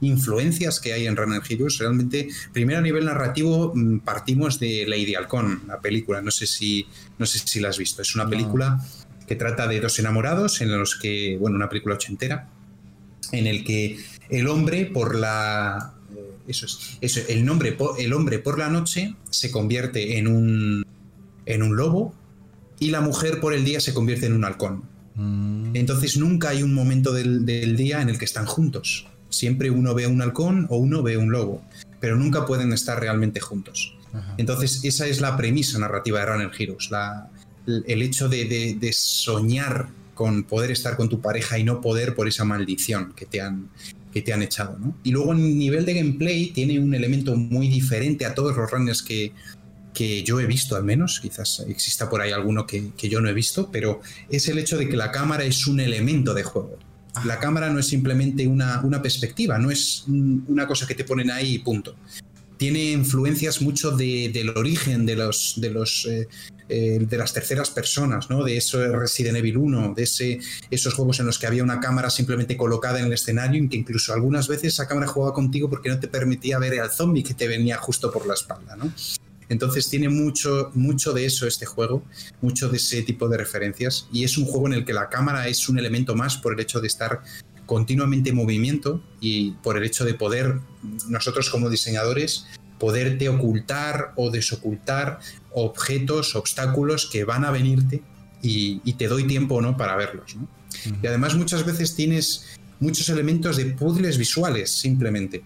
influencias 0.00 0.80
que 0.80 0.92
hay 0.92 1.06
en 1.06 1.16
Runner 1.16 1.40
Heroes, 1.48 1.78
realmente, 1.78 2.28
primero 2.52 2.80
a 2.80 2.82
nivel 2.82 3.04
narrativo, 3.04 3.70
mm, 3.72 4.00
partimos 4.00 4.58
de 4.58 4.84
Lady 4.84 5.14
Halcón, 5.14 5.62
la 5.68 5.80
película. 5.80 6.20
No 6.20 6.32
sé 6.32 6.48
si, 6.48 6.86
no 7.18 7.26
sé 7.26 7.38
si 7.38 7.60
la 7.60 7.68
has 7.68 7.78
visto. 7.78 8.02
Es 8.02 8.16
una 8.16 8.28
película 8.28 8.84
que 9.28 9.36
trata 9.36 9.68
de 9.68 9.80
dos 9.80 10.00
enamorados 10.00 10.60
en 10.60 10.76
los 10.76 10.96
que, 10.96 11.36
bueno, 11.38 11.54
una 11.54 11.68
película 11.68 11.94
ochentera, 11.94 12.48
en 13.30 13.46
el 13.46 13.62
que 13.62 14.04
el 14.28 14.48
hombre, 14.48 14.86
por 14.86 15.14
la 15.14 15.94
eso 16.48 16.66
es. 17.00 17.28
el, 17.28 17.44
nombre, 17.44 17.76
el 17.98 18.12
hombre 18.12 18.40
por 18.40 18.58
la 18.58 18.68
noche 18.68 19.14
se 19.30 19.52
convierte 19.52 20.18
en 20.18 20.26
un, 20.26 20.84
en 21.46 21.62
un 21.62 21.76
lobo 21.76 22.12
y 22.82 22.90
la 22.90 23.00
mujer 23.00 23.38
por 23.38 23.54
el 23.54 23.64
día 23.64 23.78
se 23.78 23.94
convierte 23.94 24.26
en 24.26 24.32
un 24.32 24.44
halcón. 24.44 24.82
Mm. 25.14 25.76
Entonces 25.76 26.16
nunca 26.16 26.48
hay 26.48 26.64
un 26.64 26.74
momento 26.74 27.12
del, 27.12 27.46
día 27.76 28.02
en 28.02 28.08
el 28.08 28.18
que 28.18 28.24
están 28.24 28.44
juntos. 28.44 29.06
Siempre 29.28 29.70
uno 29.70 29.94
ve 29.94 30.08
un 30.08 30.20
halcón 30.20 30.66
o 30.68 30.78
uno 30.78 31.00
ve 31.00 31.16
un 31.16 31.30
lobo, 31.30 31.62
pero 32.00 32.16
nunca 32.16 32.44
pueden 32.44 32.72
estar 32.72 32.98
realmente 32.98 33.38
juntos. 33.38 33.96
Entonces 34.36 34.80
esa 34.82 35.06
es 35.06 35.20
la 35.20 35.36
premisa 35.36 35.78
narrativa 35.78 36.18
de 36.18 36.26
Runner 36.26 36.50
Heroes, 36.58 36.90
la, 36.90 37.30
el 37.66 38.02
hecho 38.02 38.28
de, 38.28 38.76
de, 38.78 38.92
soñar 38.92 39.88
con 40.12 40.42
poder 40.42 40.72
estar 40.72 40.96
con 40.96 41.08
tu 41.08 41.20
pareja 41.20 41.58
y 41.58 41.64
no 41.64 41.80
poder 41.80 42.14
por 42.16 42.26
esa 42.26 42.44
maldición 42.44 43.14
que 43.14 43.24
te 43.26 43.40
han, 43.40 43.70
que 44.12 44.20
te 44.22 44.32
han 44.32 44.42
echado. 44.42 44.76
¿no? 44.78 44.96
Y 45.04 45.12
luego 45.12 45.32
en 45.32 45.56
nivel 45.56 45.86
de 45.86 45.94
gameplay 45.94 46.50
tiene 46.50 46.78
un 46.78 46.94
elemento 46.94 47.36
muy 47.36 47.68
diferente 47.68 48.26
a 48.26 48.34
todos 48.34 48.54
los 48.54 48.70
runners 48.70 49.02
que, 49.02 49.32
que 49.92 50.22
yo 50.22 50.40
he 50.40 50.46
visto 50.46 50.76
al 50.76 50.84
menos, 50.84 51.20
quizás 51.20 51.64
exista 51.68 52.08
por 52.08 52.20
ahí 52.20 52.32
alguno 52.32 52.66
que, 52.66 52.92
yo 52.96 53.20
no 53.20 53.28
he 53.28 53.34
visto, 53.34 53.70
pero 53.70 54.00
es 54.28 54.48
el 54.48 54.58
hecho 54.58 54.78
de 54.78 54.88
que 54.88 54.96
la 54.96 55.10
cámara 55.10 55.44
es 55.44 55.66
un 55.66 55.80
elemento 55.80 56.34
de 56.34 56.42
juego. 56.42 56.78
La 57.24 57.38
cámara 57.38 57.68
no 57.68 57.78
es 57.78 57.86
simplemente 57.86 58.46
una, 58.46 58.80
una 58.82 59.02
perspectiva, 59.02 59.58
no 59.58 59.70
es 59.70 60.04
una 60.06 60.66
cosa 60.66 60.86
que 60.86 60.94
te 60.94 61.04
ponen 61.04 61.30
ahí 61.30 61.54
y 61.54 61.58
punto 61.58 61.94
tiene 62.62 62.92
influencias 62.92 63.60
mucho 63.60 63.90
del 63.90 64.50
origen 64.50 65.04
de 65.04 65.16
los, 65.16 65.54
de 65.56 65.70
los 65.70 66.06
eh, 66.08 66.28
eh, 66.68 67.00
de 67.00 67.18
las 67.18 67.34
terceras 67.34 67.70
personas, 67.70 68.30
¿no? 68.30 68.44
De 68.44 68.56
eso 68.56 68.78
Resident 68.96 69.36
Evil 69.36 69.56
1, 69.58 69.94
de 69.94 70.04
ese, 70.04 70.38
esos 70.70 70.94
juegos 70.94 71.18
en 71.20 71.26
los 71.26 71.38
que 71.38 71.46
había 71.46 71.64
una 71.64 71.80
cámara 71.80 72.08
simplemente 72.08 72.56
colocada 72.56 73.00
en 73.00 73.06
el 73.06 73.12
escenario, 73.12 73.62
y 73.62 73.68
que 73.68 73.76
incluso 73.76 74.14
algunas 74.14 74.48
veces 74.48 74.72
esa 74.74 74.86
cámara 74.86 75.06
jugaba 75.06 75.34
contigo 75.34 75.68
porque 75.68 75.88
no 75.88 75.98
te 75.98 76.08
permitía 76.08 76.58
ver 76.58 76.80
al 76.80 76.90
zombie 76.90 77.24
que 77.24 77.34
te 77.34 77.48
venía 77.48 77.76
justo 77.78 78.12
por 78.12 78.26
la 78.26 78.34
espalda, 78.34 78.76
¿no? 78.76 78.90
Entonces 79.52 79.88
tiene 79.88 80.08
mucho, 80.08 80.70
mucho 80.74 81.12
de 81.12 81.26
eso 81.26 81.46
este 81.46 81.66
juego, 81.66 82.02
mucho 82.40 82.68
de 82.68 82.78
ese 82.78 83.02
tipo 83.02 83.28
de 83.28 83.36
referencias, 83.36 84.08
y 84.12 84.24
es 84.24 84.38
un 84.38 84.46
juego 84.46 84.66
en 84.66 84.72
el 84.72 84.84
que 84.84 84.94
la 84.94 85.08
cámara 85.08 85.46
es 85.46 85.68
un 85.68 85.78
elemento 85.78 86.14
más 86.14 86.38
por 86.38 86.54
el 86.54 86.60
hecho 86.60 86.80
de 86.80 86.86
estar 86.86 87.22
continuamente 87.66 88.30
en 88.30 88.36
movimiento 88.36 89.02
y 89.20 89.52
por 89.62 89.76
el 89.76 89.84
hecho 89.84 90.04
de 90.04 90.14
poder, 90.14 90.58
nosotros 91.08 91.50
como 91.50 91.68
diseñadores, 91.68 92.46
poderte 92.78 93.28
ocultar 93.28 94.12
o 94.16 94.30
desocultar 94.30 95.20
objetos, 95.52 96.34
obstáculos 96.34 97.08
que 97.10 97.24
van 97.24 97.44
a 97.44 97.50
venirte 97.50 98.02
y, 98.42 98.80
te 98.94 99.06
doy 99.06 99.26
tiempo 99.26 99.56
o 99.56 99.60
no 99.60 99.76
para 99.76 99.96
verlos. 99.96 100.34
Y 101.02 101.06
además 101.06 101.34
muchas 101.34 101.64
veces 101.64 101.94
tienes 101.94 102.58
muchos 102.80 103.08
elementos 103.10 103.56
de 103.56 103.66
puzzles 103.66 104.18
visuales 104.18 104.70
simplemente. 104.70 105.44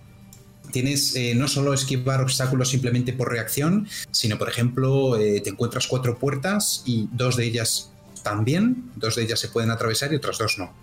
Tienes 0.76 1.16
eh, 1.16 1.34
no 1.34 1.48
solo 1.48 1.72
esquivar 1.72 2.20
obstáculos 2.20 2.68
simplemente 2.68 3.14
por 3.14 3.30
reacción, 3.30 3.88
sino 4.10 4.36
por 4.36 4.50
ejemplo 4.50 5.18
eh, 5.18 5.40
te 5.40 5.48
encuentras 5.48 5.86
cuatro 5.86 6.18
puertas 6.18 6.82
y 6.84 7.08
dos 7.12 7.38
de 7.38 7.46
ellas 7.46 7.92
también, 8.22 8.90
dos 8.94 9.16
de 9.16 9.22
ellas 9.22 9.40
se 9.40 9.48
pueden 9.48 9.70
atravesar 9.70 10.12
y 10.12 10.16
otras 10.16 10.36
dos 10.36 10.58
no. 10.58 10.74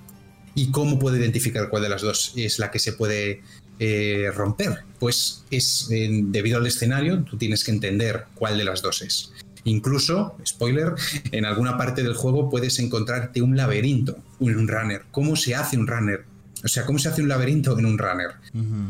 ¿Y 0.56 0.72
cómo 0.72 0.98
puedo 0.98 1.16
identificar 1.16 1.70
cuál 1.70 1.84
de 1.84 1.90
las 1.90 2.02
dos 2.02 2.34
es 2.36 2.58
la 2.58 2.72
que 2.72 2.80
se 2.80 2.94
puede 2.94 3.44
eh, 3.78 4.32
romper? 4.34 4.80
Pues 4.98 5.44
es 5.52 5.86
debido 5.90 6.58
al 6.58 6.66
escenario, 6.66 7.24
tú 7.24 7.38
tienes 7.38 7.64
que 7.64 7.70
entender 7.70 8.26
cuál 8.34 8.58
de 8.58 8.64
las 8.64 8.82
dos 8.82 9.04
es. 9.04 9.32
Incluso, 9.64 10.36
spoiler, 10.44 10.96
en 11.32 11.46
alguna 11.46 11.78
parte 11.78 12.02
del 12.02 12.16
juego 12.16 12.50
puedes 12.50 12.80
encontrarte 12.80 13.44
un 13.44 13.56
laberinto, 13.56 14.18
un 14.40 14.68
runner. 14.68 15.04
¿Cómo 15.12 15.36
se 15.36 15.54
hace 15.54 15.78
un 15.78 15.86
runner? 15.86 16.26
O 16.64 16.68
sea, 16.68 16.84
¿cómo 16.84 16.98
se 16.98 17.10
hace 17.10 17.22
un 17.22 17.28
laberinto 17.28 17.78
en 17.78 17.86
un 17.86 18.00
runner? 18.00 18.32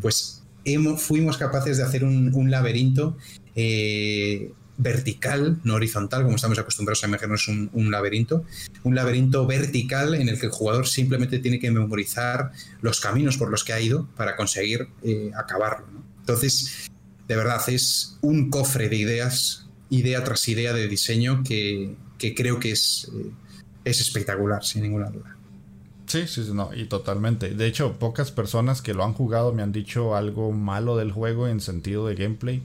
Pues 0.02 0.43
hemos, 0.66 1.02
fuimos 1.02 1.38
capaces 1.38 1.78
de 1.78 1.84
hacer 1.84 2.04
un, 2.04 2.52
laberinto 2.52 3.18
eh, 3.56 4.52
vertical, 4.78 5.60
no 5.64 5.76
horizontal, 5.76 6.24
como 6.24 6.36
estamos 6.36 6.58
acostumbrados 6.58 7.04
a 7.04 7.08
imaginarnos 7.08 7.48
un, 7.48 7.70
un, 7.74 7.92
laberinto, 7.92 8.44
un 8.84 8.96
laberinto 8.96 9.46
vertical 9.46 10.16
en 10.16 10.30
el 10.30 10.40
que 10.40 10.48
el 10.48 10.52
jugador 10.52 10.88
simplemente 10.88 11.40
tiene 11.40 11.60
que 11.60 11.72
memorizar 11.72 12.52
los 12.82 13.00
caminos 13.00 13.38
por 13.38 13.50
los 13.50 13.64
que 13.64 13.74
ha 13.74 13.80
ido 13.80 14.08
para 14.16 14.36
conseguir 14.36 14.88
eh, 15.04 15.32
acabarlo. 15.36 15.86
Entonces, 16.20 16.90
de 17.28 17.36
verdad, 17.36 17.62
es 17.68 18.18
un 18.22 18.50
cofre 18.50 18.90
de 18.90 18.96
ideas, 18.96 19.68
idea 19.90 20.24
tras 20.24 20.48
idea 20.48 20.74
de 20.74 20.88
diseño 20.88 21.44
que, 21.44 21.96
creo 22.36 22.60
que 22.60 22.72
eh, 22.72 22.76
es 23.86 24.02
espectacular, 24.02 24.64
sin 24.64 24.84
ninguna 24.84 25.10
duda. 25.10 25.33
Sí, 26.14 26.28
sí, 26.28 26.48
no, 26.54 26.70
y 26.76 26.86
totalmente. 26.86 27.56
De 27.56 27.66
hecho, 27.66 27.94
pocas 27.94 28.30
personas 28.30 28.84
que 28.84 28.94
lo 28.94 29.04
han 29.04 29.14
jugado 29.14 29.52
me 29.52 29.64
han 29.64 29.72
dicho 29.72 30.16
algo 30.16 30.52
malo 30.52 30.96
del 30.96 31.12
juego 31.12 31.48
en 31.48 31.60
sentido 31.60 32.06
de 32.06 32.14
gameplay. 32.14 32.62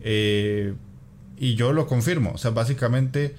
Eh, 0.00 0.72
y 1.36 1.56
yo 1.56 1.74
lo 1.74 1.86
confirmo. 1.86 2.32
O 2.32 2.38
sea, 2.38 2.52
básicamente, 2.52 3.34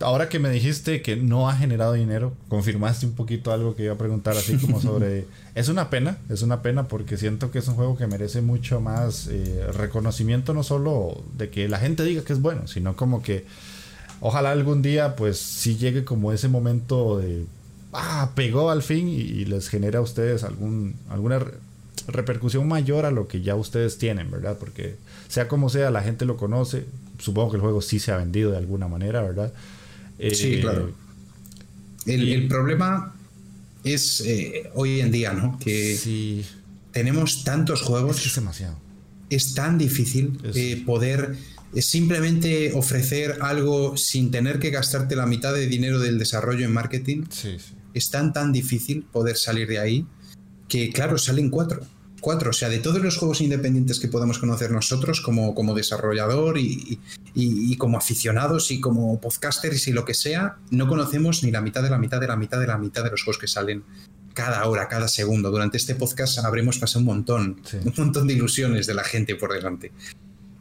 ahora 0.00 0.28
que 0.28 0.40
me 0.40 0.50
dijiste 0.50 1.02
que 1.02 1.14
no 1.14 1.48
ha 1.48 1.54
generado 1.54 1.92
dinero, 1.92 2.32
confirmaste 2.48 3.06
un 3.06 3.12
poquito 3.12 3.52
algo 3.52 3.76
que 3.76 3.84
iba 3.84 3.94
a 3.94 3.98
preguntar, 3.98 4.36
así 4.36 4.56
como 4.56 4.80
sobre... 4.82 5.28
es 5.54 5.68
una 5.68 5.88
pena, 5.88 6.18
es 6.28 6.42
una 6.42 6.60
pena 6.60 6.88
porque 6.88 7.16
siento 7.16 7.52
que 7.52 7.60
es 7.60 7.68
un 7.68 7.76
juego 7.76 7.96
que 7.96 8.08
merece 8.08 8.40
mucho 8.40 8.80
más 8.80 9.28
eh, 9.28 9.68
reconocimiento, 9.72 10.52
no 10.52 10.64
solo 10.64 11.22
de 11.38 11.48
que 11.48 11.68
la 11.68 11.78
gente 11.78 12.02
diga 12.02 12.24
que 12.24 12.32
es 12.32 12.40
bueno, 12.40 12.66
sino 12.66 12.96
como 12.96 13.22
que 13.22 13.46
ojalá 14.18 14.50
algún 14.50 14.82
día 14.82 15.14
pues 15.14 15.38
sí 15.38 15.76
llegue 15.76 16.04
como 16.04 16.32
ese 16.32 16.48
momento 16.48 17.18
de... 17.18 17.46
Ah, 17.94 18.32
pegó 18.34 18.70
al 18.70 18.82
fin 18.82 19.08
y, 19.08 19.44
les 19.44 19.68
genera 19.68 20.00
a 20.00 20.02
ustedes 20.02 20.42
algún, 20.42 20.96
alguna 21.08 21.44
repercusión 22.08 22.66
mayor 22.66 23.06
a 23.06 23.12
lo 23.12 23.28
que 23.28 23.40
ya 23.40 23.54
ustedes 23.54 23.98
tienen, 23.98 24.30
¿verdad? 24.30 24.56
Porque 24.58 24.96
sea 25.28 25.46
como 25.46 25.68
sea, 25.68 25.90
la 25.90 26.02
gente 26.02 26.24
lo 26.24 26.36
conoce, 26.36 26.86
supongo 27.18 27.52
que 27.52 27.56
el 27.56 27.62
juego 27.62 27.80
sí 27.80 28.00
se 28.00 28.10
ha 28.10 28.16
vendido 28.16 28.50
de 28.50 28.58
alguna 28.58 28.88
manera, 28.88 29.22
¿verdad? 29.22 29.52
sí, 30.18 30.54
eh, 30.54 30.60
claro. 30.60 30.92
El, 32.04 32.48
problema 32.48 33.14
es 33.84 34.20
eh, 34.26 34.70
hoy 34.74 35.00
en 35.00 35.12
día, 35.12 35.32
¿no? 35.32 35.58
Que 35.58 36.44
tenemos 36.90 37.44
tantos 37.44 37.80
juegos. 37.82 38.26
Es, 38.26 38.34
demasiado. 38.34 38.76
Es 39.30 39.54
tan 39.54 39.78
difícil 39.78 40.38
eh, 40.54 40.82
poder 40.84 41.36
simplemente 41.76 42.72
ofrecer 42.74 43.38
algo 43.40 43.96
sin 43.96 44.30
tener 44.30 44.58
que 44.58 44.70
gastarte 44.70 45.16
la 45.16 45.26
mitad 45.26 45.54
de 45.54 45.66
dinero 45.66 45.98
del 46.00 46.18
desarrollo 46.18 46.64
en 46.64 46.72
marketing. 46.72 47.24
Sí, 47.30 47.56
sí. 47.58 47.74
Es 47.94 48.10
tan, 48.10 48.32
tan 48.32 48.52
difícil 48.52 49.04
poder 49.04 49.36
salir 49.36 49.68
de 49.68 49.78
ahí 49.78 50.06
que, 50.68 50.90
claro, 50.90 51.16
salen 51.16 51.50
cuatro 51.50 51.86
cuatro. 52.24 52.50
O 52.50 52.52
sea, 52.54 52.70
de 52.70 52.78
todos 52.78 53.00
los 53.02 53.18
juegos 53.18 53.42
independientes 53.42 54.00
que 54.00 54.08
podemos 54.08 54.38
conocer 54.38 54.70
nosotros 54.72 55.20
como, 55.20 55.54
como 55.54 55.74
desarrollador 55.74 56.56
y, 56.58 56.98
como 57.78 57.98
aficionados 57.98 58.70
y 58.70 58.80
como 58.80 59.20
podcasters 59.20 59.86
y 59.88 59.92
lo 59.92 60.06
que 60.06 60.14
sea, 60.14 60.56
no 60.70 60.88
conocemos 60.88 61.44
ni 61.44 61.50
la 61.50 61.60
mitad 61.60 61.82
de 61.82 61.90
la 61.90 61.98
mitad 61.98 62.20
de 62.20 62.26
la 62.26 62.36
mitad 62.36 62.58
de 62.58 62.66
la 62.66 62.78
mitad 62.78 63.04
de 63.04 63.10
los 63.10 63.22
juegos 63.22 63.38
que 63.38 63.46
salen 63.46 63.84
cada 64.32 64.66
hora, 64.66 64.88
cada 64.88 65.06
segundo. 65.06 65.50
Durante 65.50 65.76
este 65.76 65.94
podcast 65.94 66.38
habremos 66.38 66.78
pasado 66.78 67.00
un 67.00 67.06
montón, 67.06 67.60
un 67.84 67.94
montón 67.96 68.26
de 68.26 68.32
ilusiones 68.32 68.86
de 68.86 68.94
la 68.94 69.04
gente 69.04 69.36
por 69.36 69.52
delante. 69.52 69.92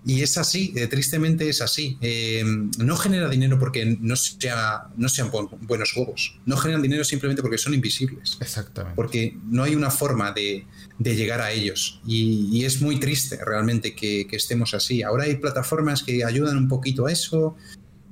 Y 0.06 0.22
es 0.22 0.38
así, 0.38 0.74
eh, 0.76 0.88
tristemente 0.88 1.48
es 1.48 1.62
así. 1.62 1.98
Eh, 2.02 2.44
no 2.78 2.98
genera 2.98 3.30
dinero 3.30 3.58
porque 3.58 3.98
no, 4.02 4.16
sea, 4.18 4.90
no 4.98 5.08
sean 5.08 5.32
buenos 5.62 5.94
juegos. 5.94 6.40
No 6.46 6.58
generan 6.58 6.82
dinero 6.82 7.04
simplemente 7.06 7.42
porque 7.42 7.58
son 7.58 7.74
invisibles. 7.74 8.38
Exactamente. 8.42 8.96
Porque 8.96 9.38
no 9.50 9.64
hay 9.64 9.76
una 9.76 9.90
forma 9.90 10.34
de, 10.34 10.66
llegar 11.00 11.40
a 11.42 11.52
ellos. 11.52 12.02
Y, 12.06 12.66
es 12.66 12.82
muy 12.82 13.00
triste 13.00 13.40
realmente 13.46 13.96
que, 13.96 14.28
estemos 14.32 14.74
así. 14.74 15.04
Ahora 15.04 15.24
hay 15.24 15.36
plataformas 15.36 16.04
que 16.04 16.24
ayudan 16.24 16.58
un 16.58 16.68
poquito 16.68 17.06
a 17.08 17.12
eso. 17.12 17.56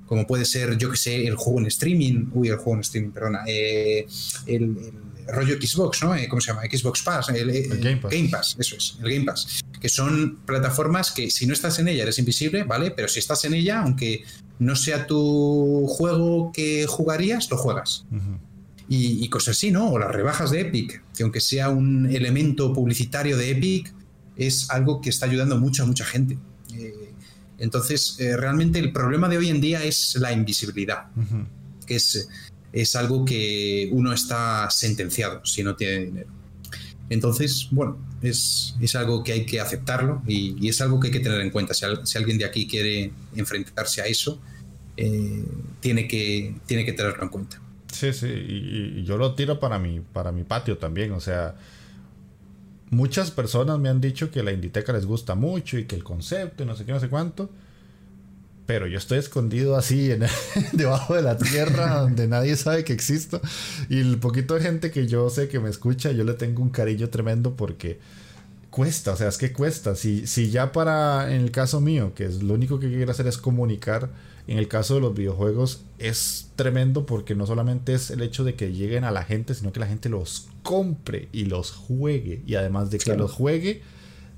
Como 0.06 0.28
puede 0.28 0.46
ser, 0.46 0.78
yo 0.78 0.92
que 0.92 0.98
sé, 0.98 1.28
el 1.28 1.36
juego 1.36 1.60
en 1.60 1.66
streaming. 1.68 2.28
Uy, 2.34 2.50
el 2.50 2.56
juego 2.56 2.76
en 2.76 2.82
streaming, 2.82 3.12
perdona. 3.12 3.44
Eh, 3.48 4.06
el 4.46 4.78
rollo 5.28 5.56
Xbox, 5.56 6.04
¿no? 6.04 6.16
Eh, 6.16 6.28
¿Cómo 6.28 6.42
se 6.42 6.52
llama? 6.52 6.64
Xbox 6.64 7.02
Pass, 7.02 7.30
el, 7.30 7.70
Game, 7.80 8.30
Pass. 8.30 8.56
eso 8.60 8.76
es, 8.76 8.98
el 9.02 9.14
Game 9.14 9.26
Pass. 9.26 9.62
Que 9.80 9.90
son 9.90 10.40
plataformas 10.46 11.12
que 11.12 11.30
si 11.30 11.46
no 11.48 11.54
estás 11.54 11.80
en 11.80 11.88
ella 11.88 12.04
eres 12.04 12.20
invisible, 12.20 12.64
¿vale? 12.64 12.92
Pero 12.92 13.08
si 13.08 13.20
estás 13.20 13.46
en 13.46 13.54
ella, 13.54 13.82
aunque 13.82 14.24
no 14.60 14.76
sea 14.76 15.08
tu 15.08 15.86
juego 15.88 16.52
que 16.54 16.86
jugarías, 16.88 17.50
lo 17.50 17.58
juegas. 17.58 18.06
y, 18.88 19.28
cosas 19.30 19.56
así, 19.56 19.72
¿no? 19.72 19.90
O 19.90 20.00
las 20.00 20.12
rebajas 20.12 20.52
de 20.52 20.62
Epic, 20.62 21.02
que 21.16 21.24
aunque 21.24 21.40
sea 21.40 21.70
un 21.70 22.08
elemento 22.08 22.74
publicitario 22.74 23.38
de 23.38 23.52
Epic, 23.52 23.94
es 24.36 24.70
algo 24.70 25.02
que 25.02 25.10
está 25.10 25.26
ayudando 25.26 25.58
mucho 25.58 25.84
a 25.84 25.86
mucha 25.86 26.06
gente. 26.06 26.38
Eh, 26.74 27.14
entonces, 27.58 28.16
eh, 28.20 28.36
realmente 28.36 28.80
el 28.80 28.92
problema 28.92 29.30
de 29.30 29.38
hoy 29.38 29.50
en 29.50 29.62
día 29.62 29.84
es 29.84 30.16
la 30.16 30.32
invisibilidad, 30.32 31.06
que 31.86 31.96
es 31.96 32.28
es 32.74 32.96
algo 32.96 33.26
que 33.26 33.90
uno 33.92 34.14
está 34.14 34.70
sentenciado 34.70 35.46
si 35.46 35.64
no 35.64 35.76
tiene 35.76 36.06
dinero. 36.06 36.30
Entonces, 37.10 37.68
bueno, 37.72 37.98
es, 38.22 38.74
algo 38.96 39.24
que 39.24 39.34
hay 39.34 39.46
que 39.46 39.60
aceptarlo 39.60 40.22
y, 40.26 40.68
es 40.70 40.80
algo 40.80 41.00
que 41.00 41.08
hay 41.08 41.14
que 41.14 41.20
tener 41.20 41.42
en 41.42 41.50
cuenta. 41.50 41.74
Si, 41.74 41.86
alguien 42.18 42.38
de 42.38 42.46
aquí 42.46 42.68
quiere 42.68 43.12
enfrentarse 43.36 44.02
a 44.02 44.06
eso, 44.06 44.40
eh, 44.96 45.44
tiene, 45.82 46.08
que, 46.08 46.56
tiene 46.66 46.86
que 46.86 46.94
tenerlo 46.94 47.24
en 47.24 47.30
cuenta. 47.30 47.62
Sí, 47.92 48.14
sí, 48.14 48.28
y, 48.28 49.04
yo 49.04 49.18
lo 49.18 49.36
tiro 49.36 49.60
para 49.60 49.78
mi, 49.78 50.00
para 50.00 50.32
mi 50.32 50.46
patio 50.46 50.78
también. 50.78 51.12
O 51.12 51.20
sea, 51.20 51.56
muchas 52.92 53.30
personas 53.30 53.78
me 53.78 53.90
han 53.90 54.00
dicho 54.00 54.32
que 54.32 54.42
la 54.42 54.54
Inditeca 54.54 54.94
les 54.94 55.06
gusta 55.06 55.36
mucho 55.36 55.78
y 55.78 55.84
que 55.84 55.98
el 55.98 56.06
concepto 56.06 56.64
y 56.64 56.66
no 56.66 56.78
sé 56.78 56.86
qué, 56.86 56.94
no 56.94 57.00
sé 57.02 57.10
cuánto 57.10 57.50
pero 58.72 58.88
yo 58.88 59.00
estoy 59.00 59.18
escondido 59.18 59.76
así 59.76 60.12
en, 60.12 60.24
debajo 60.72 61.14
de 61.14 61.22
la 61.22 61.38
tierra 61.38 61.96
donde 62.00 62.26
nadie 62.26 62.56
sabe 62.56 62.86
que 62.86 62.94
existo. 62.94 63.42
Y 63.90 64.00
el 64.00 64.18
poquito 64.18 64.54
de 64.56 64.62
gente 64.62 64.92
que 64.92 65.08
yo 65.08 65.30
sé 65.30 65.50
que 65.50 65.60
me 65.60 65.70
escucha, 65.70 66.14
yo 66.14 66.24
le 66.24 66.36
tengo 66.36 66.62
un 66.62 66.70
cariño 66.70 67.10
tremendo 67.10 67.58
porque 67.58 68.00
cuesta, 68.70 69.12
o 69.12 69.18
sea, 69.18 69.28
es 69.28 69.38
que 69.38 69.52
cuesta. 69.52 69.98
Si, 69.98 70.26
si 70.26 70.52
ya 70.52 70.72
para, 70.72 71.36
en 71.36 71.42
el 71.42 71.52
caso 71.52 71.82
mío, 71.82 72.14
que 72.16 72.24
es 72.24 72.44
lo 72.44 72.54
único 72.54 72.80
que 72.80 72.88
quiero 72.88 73.12
hacer 73.12 73.28
es 73.28 73.38
comunicar, 73.38 74.10
en 74.48 74.58
el 74.58 74.70
caso 74.70 74.96
de 74.96 75.02
los 75.02 75.14
videojuegos 75.14 75.84
es 76.00 76.52
tremendo 76.56 77.06
porque 77.06 77.36
no 77.36 77.46
solamente 77.46 77.94
es 77.94 78.10
el 78.10 78.22
hecho 78.22 78.46
de 78.46 78.56
que 78.56 78.72
lleguen 78.72 79.04
a 79.04 79.12
la 79.12 79.26
gente, 79.26 79.54
sino 79.54 79.74
que 79.74 79.82
la 79.82 79.88
gente 79.88 80.08
los 80.08 80.48
compre 80.64 81.28
y 81.34 81.44
los 81.44 81.72
juegue. 81.72 82.42
Y 82.48 82.56
además 82.56 82.90
de 82.90 83.00
que 83.00 83.18
los 83.18 83.34
juegue 83.34 83.82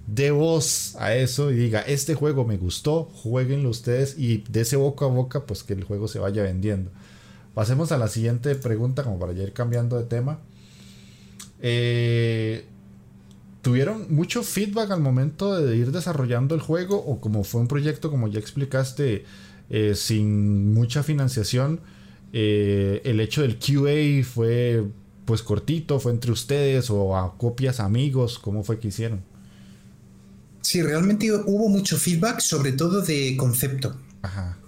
de 0.08 0.32
voz 0.32 0.95
a 0.99 1.16
eso 1.16 1.51
y 1.51 1.56
diga, 1.56 1.82
este 1.82 2.16
juego 2.16 2.45
me 2.45 2.58
gustó, 2.58 3.06
jueguenlo 3.06 3.70
ustedes 3.70 4.18
y 4.18 4.43
de 4.49 4.62
ese 4.62 4.76
boca 4.76 5.06
a 5.06 5.10
boca, 5.10 5.45
pues 5.45 5.64
que 5.64 5.74
el 5.74 5.84
juego 5.84 6.08
se 6.08 6.20
vaya 6.20 6.43
vendiendo. 6.43 6.91
Pasemos 7.54 7.91
a 7.91 7.97
la 7.97 8.08
siguiente 8.08 8.56
pregunta, 8.56 9.04
como 9.04 9.20
para 9.20 9.34
ya 9.34 9.43
ir 9.43 9.54
cambiando 9.54 9.97
de 9.97 10.06
tema. 10.06 10.39
Eh, 11.62 12.66
¿Tuvieron 13.62 14.14
mucho 14.14 14.43
feedback 14.43 14.91
al 14.91 14.99
momento 14.99 15.56
de 15.56 15.78
ir 15.78 15.91
desarrollando 15.91 16.54
el 16.54 16.62
juego 16.62 16.97
o 16.97 17.22
como 17.22 17.45
fue 17.45 17.62
un 17.62 17.68
proyecto, 17.68 18.12
como 18.12 18.28
ya 18.28 18.39
explicaste, 18.39 19.24
eh, 19.70 19.93
sin 19.95 20.74
mucha 20.74 21.04
financiación? 21.04 21.80
Eh, 22.34 23.01
el 23.06 23.20
hecho 23.22 23.43
del 23.43 23.58
QA 23.58 24.26
fue 24.26 24.84
pues 25.24 25.43
cortito, 25.43 25.99
fue 26.01 26.12
entre 26.12 26.32
ustedes 26.32 26.89
o 26.89 27.16
a 27.16 27.38
copias 27.38 27.80
amigos, 27.80 28.39
¿cómo 28.39 28.64
fue 28.64 28.80
que 28.80 28.89
hicieron? 28.89 29.22
Sí, 30.64 30.82
realmente 30.82 31.32
hubo 31.32 31.68
mucho 31.68 31.97
feedback, 31.97 32.39
sobre 32.39 32.72
todo 32.72 33.01
de 33.01 33.36
concepto. 33.38 33.99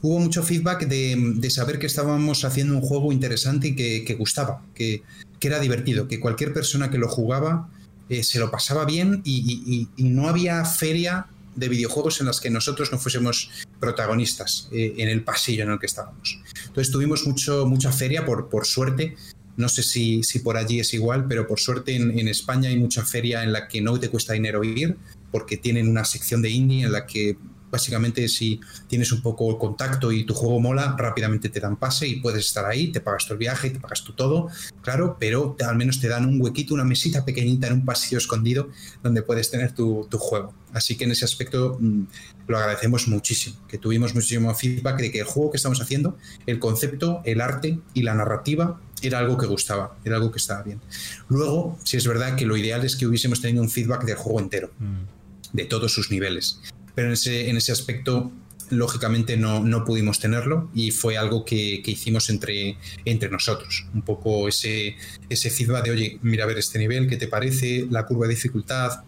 Hubo 0.01 0.19
mucho 0.19 0.43
feedback 0.43 0.85
de, 0.87 1.49
saber 1.49 1.79
que 1.79 1.87
estábamos 1.87 2.43
haciendo 2.43 2.75
un 2.75 2.81
juego 2.81 3.13
interesante 3.13 3.69
y 3.69 3.75
que, 3.75 4.15
gustaba, 4.15 4.61
que, 4.75 5.03
era 5.41 5.59
divertido, 5.59 6.07
que 6.07 6.19
cualquier 6.19 6.53
persona 6.53 6.89
que 6.89 6.97
lo 6.97 7.07
jugaba 7.07 7.69
eh, 8.09 8.23
se 8.23 8.39
lo 8.39 8.49
pasaba 8.49 8.83
bien 8.83 9.21
y, 9.23 9.87
no 9.97 10.27
había 10.27 10.65
feria 10.65 11.27
de 11.55 11.69
videojuegos 11.69 12.19
en 12.19 12.25
las 12.25 12.41
que 12.41 12.49
nosotros 12.49 12.91
no 12.91 12.97
fuésemos 12.97 13.49
protagonistas 13.79 14.67
eh, 14.73 14.95
en 14.97 15.07
el 15.07 15.23
pasillo 15.23 15.63
en 15.63 15.71
el 15.71 15.79
que 15.79 15.85
estábamos. 15.85 16.41
Entonces 16.65 16.91
tuvimos 16.91 17.25
mucho, 17.25 17.65
mucha 17.65 17.91
feria 17.91 18.25
por, 18.25 18.49
por 18.49 18.65
suerte. 18.65 19.15
No 19.55 19.69
sé 19.69 19.83
si, 19.83 20.23
si 20.23 20.39
por 20.39 20.57
allí 20.57 20.79
es 20.79 20.93
igual, 20.93 21.27
pero 21.29 21.47
por 21.47 21.59
suerte 21.59 21.95
en, 21.95 22.19
en 22.19 22.27
España 22.27 22.69
hay 22.69 22.77
mucha 22.77 23.05
feria 23.05 23.43
en 23.43 23.53
la 23.53 23.69
que 23.69 23.79
no 23.79 23.97
te 23.99 24.09
cuesta 24.09 24.33
dinero 24.33 24.63
ir, 24.63 24.97
porque 25.31 25.57
tienen 25.57 25.89
una 25.89 26.05
sección 26.05 26.41
de 26.41 26.49
indie 26.49 26.85
en 26.85 26.91
la 26.91 27.05
que 27.05 27.37
básicamente 27.75 28.27
si 28.29 28.61
tienes 28.87 29.11
un 29.11 29.21
poco 29.21 29.51
el 29.51 29.57
contacto 29.57 30.11
y 30.11 30.25
tu 30.25 30.33
juego 30.33 30.61
mola, 30.61 30.95
rápidamente 30.97 31.49
te 31.49 31.59
dan 31.59 31.75
pase 31.75 32.07
y 32.07 32.21
puedes 32.21 32.45
estar 32.45 32.65
ahí, 32.65 32.91
te 32.91 33.01
pagas 33.01 33.27
tu 33.27 33.33
el 33.33 33.39
viaje, 33.39 33.69
te 33.69 33.79
pagas 33.79 34.01
tú 34.03 34.13
todo, 34.13 34.47
claro, 34.81 35.17
pero 35.19 35.57
al 35.67 35.75
menos 35.75 35.99
te 35.99 36.07
dan 36.07 36.25
un 36.25 36.41
huequito, 36.41 36.73
una 36.73 36.85
mesita 36.85 37.25
pequeñita 37.25 37.67
en 37.67 37.73
un 37.73 37.85
pasillo 37.85 38.17
escondido 38.17 38.69
donde 39.03 39.21
puedes 39.23 39.51
tener 39.51 39.73
tu, 39.73 40.07
juego. 40.17 40.53
Así 40.71 40.95
que 40.95 41.03
en 41.03 41.11
ese 41.11 41.25
aspecto 41.25 41.77
mm, 41.79 42.03
lo 42.47 42.57
agradecemos 42.57 43.09
muchísimo, 43.09 43.57
que 43.67 43.77
tuvimos 43.77 44.15
muchísimo 44.15 44.55
feedback 44.55 44.97
de 45.01 45.11
que 45.11 45.19
el 45.19 45.25
juego 45.25 45.51
que 45.51 45.57
estamos 45.57 45.81
haciendo, 45.81 46.17
el 46.45 46.59
concepto, 46.59 47.21
el 47.25 47.41
arte 47.41 47.79
y 47.93 48.03
la 48.03 48.13
narrativa 48.13 48.79
era 49.01 49.19
algo 49.19 49.37
que 49.37 49.47
gustaba, 49.47 49.97
era 50.05 50.15
algo 50.15 50.31
que 50.31 50.37
estaba 50.37 50.63
bien. 50.63 50.79
Luego, 51.27 51.77
si 51.83 51.97
es 51.97 52.07
verdad 52.07 52.37
que 52.37 52.45
lo 52.45 52.55
ideal 52.55 52.85
es 52.85 52.95
que 52.95 53.05
hubiésemos 53.05 53.41
tenido 53.41 53.61
un 53.61 53.69
feedback 53.69 54.05
del 54.05 54.15
juego 54.15 54.39
entero, 54.39 54.71
mm. 54.79 55.14
De 55.55 55.65
todos 55.65 55.93
sus 55.93 56.11
niveles 56.11 56.59
pero 56.95 57.07
en 57.07 57.13
ese, 57.13 57.49
en 57.49 57.57
ese 57.57 57.71
aspecto 57.73 58.31
lógicamente 58.71 59.37
no, 59.37 59.63
no, 59.63 59.85
pudimos 59.85 60.19
tenerlo 60.19 60.71
y 60.73 60.89
fue 60.89 61.17
algo 61.17 61.45
que, 61.45 61.83
que, 61.83 61.91
hicimos 61.91 62.31
entre, 62.31 62.77
entre 63.03 63.29
nosotros. 63.29 63.85
Un 63.93 64.01
poco 64.01 64.47
ese, 64.47 64.95
ese 65.29 65.51
feedback 65.51 65.85
de, 65.85 65.91
oye, 65.91 66.19
mira 66.23 66.45
a 66.45 66.47
ver 66.47 66.57
este 66.57 66.79
nivel, 66.79 67.07
¿qué 67.07 67.17
te 67.17 67.27
parece? 67.27 67.85
La 67.91 68.07
curva 68.07 68.25
de 68.25 68.33
dificultad, 68.33 69.03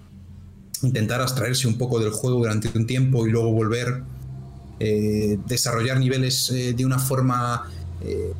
intentar 0.84 1.22
abstraerse 1.22 1.68
un 1.68 1.78
poco 1.78 2.00
del 2.00 2.12
juego 2.12 2.38
durante 2.38 2.70
un 2.78 2.86
tiempo 2.86 3.26
y 3.26 3.32
luego 3.32 3.52
volver, 3.52 4.04
eh, 4.80 5.40
desarrollar 5.48 6.00
niveles 6.00 6.52
eh, 6.52 6.74
de 6.74 6.86
una 6.86 7.00
forma... 7.00 7.72
Eh, 8.04 8.34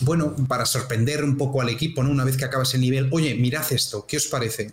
bueno, 0.00 0.34
para 0.48 0.66
sorprender 0.66 1.22
un 1.22 1.36
poco 1.36 1.60
al 1.60 1.68
equipo, 1.68 2.02
¿no? 2.02 2.10
Una 2.10 2.24
vez 2.24 2.36
que 2.36 2.44
acabas 2.44 2.74
el 2.74 2.80
nivel, 2.80 3.08
oye, 3.12 3.34
mirad 3.36 3.64
esto, 3.72 4.04
¿qué 4.06 4.16
os 4.16 4.26
parece? 4.26 4.72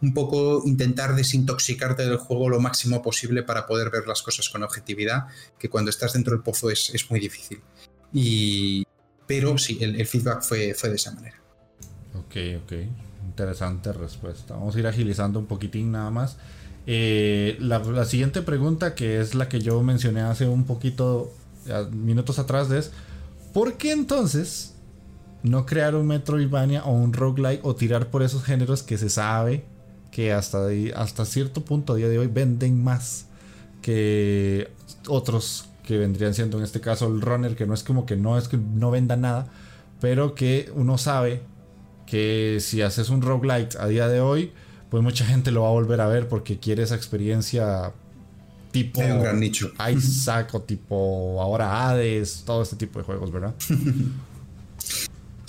Un 0.00 0.14
poco 0.14 0.62
intentar 0.64 1.14
desintoxicarte 1.14 2.04
del 2.04 2.16
juego 2.16 2.48
lo 2.48 2.60
máximo 2.60 3.02
posible 3.02 3.42
para 3.42 3.66
poder 3.66 3.90
ver 3.90 4.06
las 4.06 4.22
cosas 4.22 4.48
con 4.48 4.62
objetividad, 4.62 5.26
que 5.58 5.68
cuando 5.68 5.90
estás 5.90 6.12
dentro 6.12 6.34
del 6.34 6.42
pozo 6.42 6.70
es, 6.70 7.10
muy 7.10 7.20
difícil. 7.20 7.60
Y, 8.12 8.84
pero 9.26 9.58
sí, 9.58 9.78
el, 9.80 10.06
feedback 10.06 10.42
fue, 10.42 10.74
fue 10.74 10.90
de 10.90 10.96
esa 10.96 11.12
manera. 11.12 11.40
Ok, 12.14 12.62
ok. 12.62 12.72
Interesante 13.26 13.92
respuesta. 13.92 14.54
Vamos 14.54 14.76
a 14.76 14.78
ir 14.78 14.86
agilizando 14.86 15.38
un 15.38 15.46
poquitín 15.46 15.92
nada 15.92 16.10
más. 16.10 16.36
Eh, 16.86 17.56
la, 17.58 17.80
la, 17.80 18.04
siguiente 18.04 18.42
pregunta, 18.42 18.94
que 18.94 19.20
es 19.20 19.34
la 19.34 19.48
que 19.48 19.60
yo 19.60 19.82
mencioné 19.82 20.20
hace 20.20 20.46
un 20.46 20.64
poquito, 20.64 21.34
minutos 21.90 22.38
atrás, 22.38 22.70
es, 22.70 22.92
¿por 23.52 23.76
qué 23.76 23.90
entonces 23.90 24.75
no 25.46 25.64
crear 25.64 25.94
un 25.94 26.06
Metroidvania 26.06 26.84
o 26.84 26.92
un 26.92 27.12
roguelike 27.12 27.64
o 27.64 27.74
tirar 27.74 28.08
por 28.10 28.22
esos 28.22 28.44
géneros 28.44 28.82
que 28.82 28.98
se 28.98 29.08
sabe 29.08 29.64
que 30.10 30.32
hasta, 30.32 30.66
hasta 30.94 31.24
cierto 31.24 31.64
punto 31.64 31.92
a 31.92 31.96
día 31.96 32.08
de 32.08 32.18
hoy 32.18 32.26
venden 32.26 32.82
más 32.82 33.26
que 33.82 34.70
otros 35.08 35.68
que 35.84 35.98
vendrían 35.98 36.34
siendo 36.34 36.58
en 36.58 36.64
este 36.64 36.80
caso 36.80 37.06
el 37.06 37.20
runner 37.20 37.54
que 37.54 37.66
no 37.66 37.74
es 37.74 37.84
como 37.84 38.06
que 38.06 38.16
no 38.16 38.36
es 38.36 38.48
que 38.48 38.56
no 38.56 38.90
venda 38.90 39.16
nada 39.16 39.46
pero 40.00 40.34
que 40.34 40.70
uno 40.74 40.98
sabe 40.98 41.42
que 42.06 42.58
si 42.60 42.82
haces 42.82 43.08
un 43.08 43.22
roguelike 43.22 43.76
a 43.76 43.86
día 43.86 44.08
de 44.08 44.20
hoy 44.20 44.52
pues 44.90 45.02
mucha 45.02 45.24
gente 45.24 45.50
lo 45.52 45.62
va 45.62 45.68
a 45.68 45.72
volver 45.72 46.00
a 46.00 46.08
ver 46.08 46.28
porque 46.28 46.58
quiere 46.58 46.82
esa 46.82 46.96
experiencia 46.96 47.92
tipo 48.72 49.00
un 49.00 49.20
gran 49.22 49.38
nicho. 49.38 49.70
Isaac 49.92 50.54
o 50.54 50.62
tipo 50.62 51.40
ahora 51.40 51.88
Hades 51.88 52.42
todo 52.44 52.62
este 52.62 52.76
tipo 52.76 52.98
de 52.98 53.04
juegos 53.04 53.30
verdad 53.30 53.54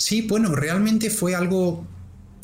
Sí, 0.08 0.22
bueno, 0.22 0.54
realmente 0.54 1.10
fue 1.10 1.34
algo, 1.34 1.86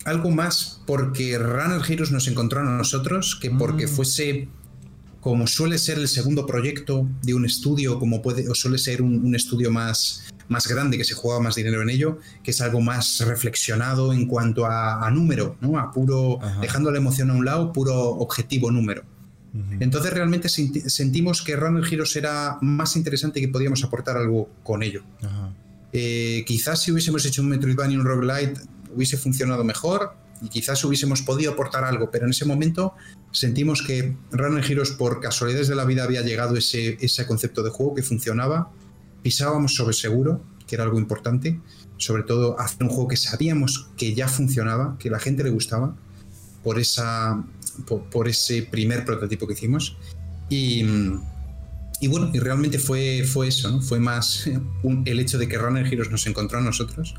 algo 0.04 0.30
más 0.30 0.82
porque 0.86 1.38
Runner 1.38 1.80
Heroes 1.88 2.12
nos 2.12 2.28
encontró 2.28 2.60
a 2.60 2.62
nosotros 2.62 3.38
que 3.40 3.50
porque 3.50 3.86
mm. 3.86 3.88
fuese 3.88 4.48
como 5.22 5.46
suele 5.46 5.78
ser 5.78 5.96
el 5.96 6.08
segundo 6.08 6.44
proyecto 6.44 7.08
de 7.22 7.32
un 7.32 7.46
estudio, 7.46 7.98
como 7.98 8.20
puede, 8.20 8.50
o 8.50 8.54
suele 8.54 8.76
ser 8.76 9.00
un, 9.00 9.34
estudio 9.34 9.70
más, 9.70 10.26
más 10.48 10.68
grande, 10.68 10.98
que 10.98 11.04
se 11.04 11.14
juega 11.14 11.40
más 11.40 11.54
dinero 11.54 11.80
en 11.80 11.88
ello, 11.88 12.18
que 12.42 12.50
es 12.50 12.60
algo 12.60 12.82
más 12.82 13.20
reflexionado 13.26 14.12
en 14.12 14.26
cuanto 14.26 14.66
a, 14.66 15.10
número, 15.10 15.56
¿no? 15.62 15.78
A 15.78 15.90
puro, 15.90 16.40
dejando 16.60 16.90
la 16.90 16.98
emoción 16.98 17.30
a 17.30 17.34
un 17.34 17.46
lado, 17.46 17.72
puro 17.72 17.94
objetivo 17.98 18.70
número. 18.70 19.04
Entonces 19.80 20.12
realmente 20.12 20.50
sentimos 20.50 21.40
que 21.40 21.56
Runner 21.56 21.82
Heroes 21.90 22.14
era 22.14 22.58
más 22.60 22.94
interesante 22.96 23.38
y 23.38 23.46
que 23.46 23.48
podíamos 23.48 23.82
aportar 23.84 24.18
algo 24.18 24.50
con 24.62 24.82
ello. 24.82 25.02
Eh, 25.96 26.44
quizás 26.44 26.82
si 26.82 26.90
hubiésemos 26.90 27.24
hecho 27.24 27.40
un 27.40 27.48
Metroidvania 27.48 27.96
y 27.96 28.00
un 28.00 28.04
roguelite 28.04 28.60
hubiese 28.92 29.16
funcionado 29.16 29.62
mejor 29.62 30.16
y 30.42 30.48
quizás 30.48 30.84
hubiésemos 30.84 31.22
podido 31.22 31.52
aportar 31.52 31.84
algo, 31.84 32.10
pero 32.10 32.24
en 32.24 32.32
ese 32.32 32.44
momento 32.44 32.94
sentimos 33.30 33.80
que 33.80 34.16
Runner 34.32 34.64
Heroes 34.68 34.90
por 34.90 35.20
casualidades 35.20 35.68
de 35.68 35.76
la 35.76 35.84
vida 35.84 36.02
había 36.02 36.22
llegado 36.22 36.56
ese, 36.56 36.98
ese 37.00 37.26
concepto 37.26 37.62
de 37.62 37.70
juego 37.70 37.94
que 37.94 38.02
funcionaba, 38.02 38.72
pisábamos 39.22 39.76
sobre 39.76 39.94
seguro, 39.94 40.42
que 40.66 40.74
era 40.74 40.82
algo 40.82 40.98
importante, 40.98 41.60
sobre 41.96 42.24
todo 42.24 42.58
hacer 42.58 42.82
un 42.82 42.88
juego 42.88 43.06
que 43.06 43.16
sabíamos 43.16 43.88
que 43.96 44.14
ya 44.14 44.26
funcionaba, 44.26 44.96
que 44.98 45.10
la 45.10 45.20
gente 45.20 45.44
le 45.44 45.50
gustaba, 45.50 45.94
por, 46.64 46.80
esa, 46.80 47.44
por 48.10 48.26
ese 48.26 48.62
primer 48.62 49.04
prototipo 49.04 49.46
que 49.46 49.52
hicimos. 49.52 49.96
Y, 50.48 50.84
y 52.00 52.08
bueno, 52.08 52.30
y 52.32 52.38
realmente 52.38 52.78
fue, 52.78 53.24
fue 53.24 53.48
eso, 53.48 53.70
¿no? 53.70 53.80
Fue 53.80 53.98
más 54.00 54.48
el 55.04 55.20
hecho 55.20 55.38
de 55.38 55.48
que 55.48 55.58
Runner 55.58 55.86
Heroes 55.86 56.10
nos 56.10 56.26
encontró 56.26 56.58
a 56.58 56.62
nosotros 56.62 57.14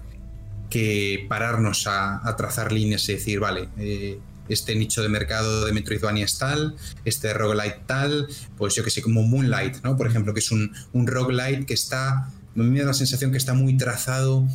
que 0.69 1.25
pararnos 1.29 1.87
a, 1.87 2.35
trazar 2.37 2.71
líneas 2.71 3.07
y 3.09 3.13
decir, 3.13 3.39
vale, 3.39 3.69
eh, 3.77 4.19
este 4.49 4.75
nicho 4.75 5.01
de 5.01 5.09
mercado 5.09 5.65
de 5.65 5.71
Metroidvania 5.71 6.25
es 6.25 6.37
tal, 6.37 6.75
este 7.05 7.33
roguelite 7.33 7.81
tal, 7.85 8.27
pues 8.57 8.75
yo 8.75 8.83
que 8.83 8.89
sé, 8.89 9.01
como 9.01 9.23
Moonlight, 9.23 9.83
¿no? 9.83 9.95
Por 9.97 10.07
ejemplo, 10.07 10.33
que 10.33 10.39
es 10.39 10.51
un, 10.51 10.73
un 10.93 11.07
roguelite 11.07 11.65
que 11.65 11.73
está, 11.73 12.29
me 12.55 12.79
da 12.79 12.87
la 12.87 12.93
sensación 12.93 13.31
que 13.31 13.37
está 13.37 13.53
muy 13.53 13.77
trazado 13.77 14.45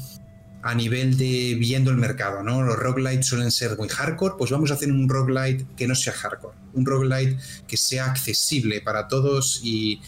a 0.63 0.75
nivel 0.75 1.17
de 1.17 1.57
viendo 1.59 1.91
el 1.91 1.97
mercado, 1.97 2.43
¿no? 2.43 2.63
Los 2.63 2.77
roguelites 2.77 3.27
suelen 3.27 3.51
ser 3.51 3.79
muy 3.79 3.89
hardcore, 3.89 4.35
pues 4.37 4.51
vamos 4.51 4.71
a 4.71 4.75
hacer 4.75 4.91
un 4.91 5.09
roguelite 5.09 5.67
que 5.77 5.87
no 5.87 5.95
sea 5.95 6.13
hardcore, 6.13 6.57
un 6.75 6.85
roguelite 6.85 7.39
que 7.67 7.77
sea 7.77 8.07
accesible 8.07 8.81
para 8.81 9.09
todos 9.09 9.61
y, 9.63 10.01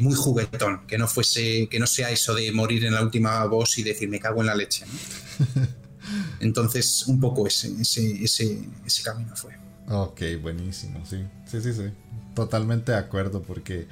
muy 0.00 0.14
juguetón, 0.14 0.86
que 0.86 0.98
no 0.98 1.08
fuese, 1.08 1.68
que 1.68 1.80
no 1.80 1.86
sea 1.86 2.10
eso 2.10 2.34
de 2.34 2.52
morir 2.52 2.84
en 2.84 2.94
la 2.94 3.02
última 3.02 3.44
boss 3.46 3.78
y 3.78 3.82
decir 3.82 4.08
me 4.08 4.20
cago 4.20 4.40
en 4.40 4.46
la 4.46 4.54
leche. 4.54 4.84
Entonces, 6.40 7.04
un 7.08 7.18
poco 7.18 7.46
ese, 7.46 7.72
ese, 7.80 8.22
ese, 8.22 8.60
ese 8.84 9.02
camino 9.02 9.34
fue. 9.34 9.54
Ok, 9.88 10.22
buenísimo, 10.40 11.04
sí, 11.04 11.24
sí, 11.46 11.60
sí, 11.60 11.72
sí. 11.72 11.90
Totalmente 12.34 12.92
de 12.92 12.98
acuerdo, 12.98 13.42
porque 13.42 13.88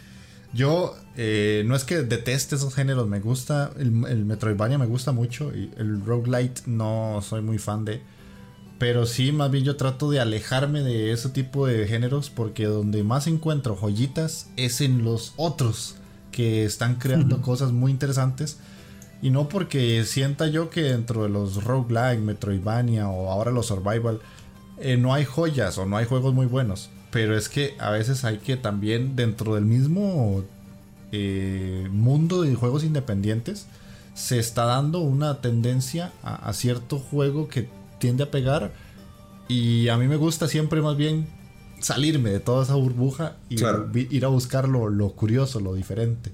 yo 0.54 0.94
eh, 1.16 1.64
no 1.66 1.74
es 1.74 1.84
que 1.84 2.02
deteste 2.02 2.54
esos 2.56 2.74
géneros, 2.74 3.08
me 3.08 3.20
gusta, 3.20 3.72
el, 3.78 3.90
Metroidvania 3.90 4.78
me 4.78 4.86
gusta 4.86 5.12
mucho 5.12 5.54
y 5.54 5.70
el 5.76 6.04
roguelite 6.04 6.62
no 6.66 7.20
soy 7.22 7.42
muy 7.42 7.58
fan 7.58 7.84
de. 7.84 8.02
Pero 8.78 9.06
sí, 9.06 9.32
más 9.32 9.50
bien 9.50 9.64
yo 9.64 9.76
trato 9.76 10.10
de 10.10 10.20
alejarme 10.20 10.82
de 10.82 11.12
ese 11.12 11.28
tipo 11.28 11.66
de 11.66 11.86
géneros 11.86 12.30
porque 12.30 12.66
donde 12.66 13.02
más 13.04 13.26
encuentro 13.26 13.76
joyitas 13.76 14.48
es 14.56 14.80
en 14.80 15.04
los 15.04 15.32
otros 15.36 15.96
que 16.32 16.64
están 16.64 16.96
creando 16.96 17.40
cosas 17.42 17.72
muy 17.72 17.90
interesantes. 17.92 18.58
Y 19.22 19.30
no 19.30 19.48
porque 19.48 20.04
sienta 20.04 20.48
yo 20.48 20.70
que 20.70 20.82
dentro 20.82 21.22
de 21.22 21.30
los 21.30 21.64
roguelike, 21.64 22.20
Metroidvania 22.20 23.08
o 23.08 23.30
ahora 23.30 23.50
los 23.50 23.66
survival 23.66 24.20
eh, 24.78 24.96
no 24.96 25.14
hay 25.14 25.24
joyas 25.24 25.78
o 25.78 25.86
no 25.86 25.96
hay 25.96 26.04
juegos 26.04 26.34
muy 26.34 26.46
buenos. 26.46 26.90
Pero 27.14 27.38
es 27.38 27.48
que 27.48 27.76
a 27.78 27.90
veces 27.90 28.24
hay 28.24 28.38
que 28.38 28.56
también 28.56 29.14
dentro 29.14 29.54
del 29.54 29.64
mismo 29.64 30.42
eh, 31.12 31.86
mundo 31.92 32.42
de 32.42 32.56
juegos 32.56 32.82
independientes 32.82 33.68
se 34.14 34.40
está 34.40 34.64
dando 34.64 34.98
una 34.98 35.40
tendencia 35.40 36.10
a, 36.24 36.52
cierto 36.52 36.98
juego 36.98 37.46
que 37.46 37.68
tiende 38.00 38.24
a 38.24 38.32
pegar 38.32 38.72
Y 39.46 39.88
a 39.90 39.96
mí 39.96 40.08
me 40.08 40.16
gusta 40.16 40.48
siempre 40.48 40.82
más 40.82 40.96
bien 40.96 41.28
salirme 41.78 42.30
de 42.30 42.40
toda 42.40 42.64
esa 42.64 42.74
burbuja 42.74 43.36
y 43.48 43.62
ir 44.10 44.24
a 44.24 44.28
buscar 44.28 44.68
lo, 44.68 45.10
curioso, 45.10 45.60
lo 45.60 45.74
diferente. 45.74 46.32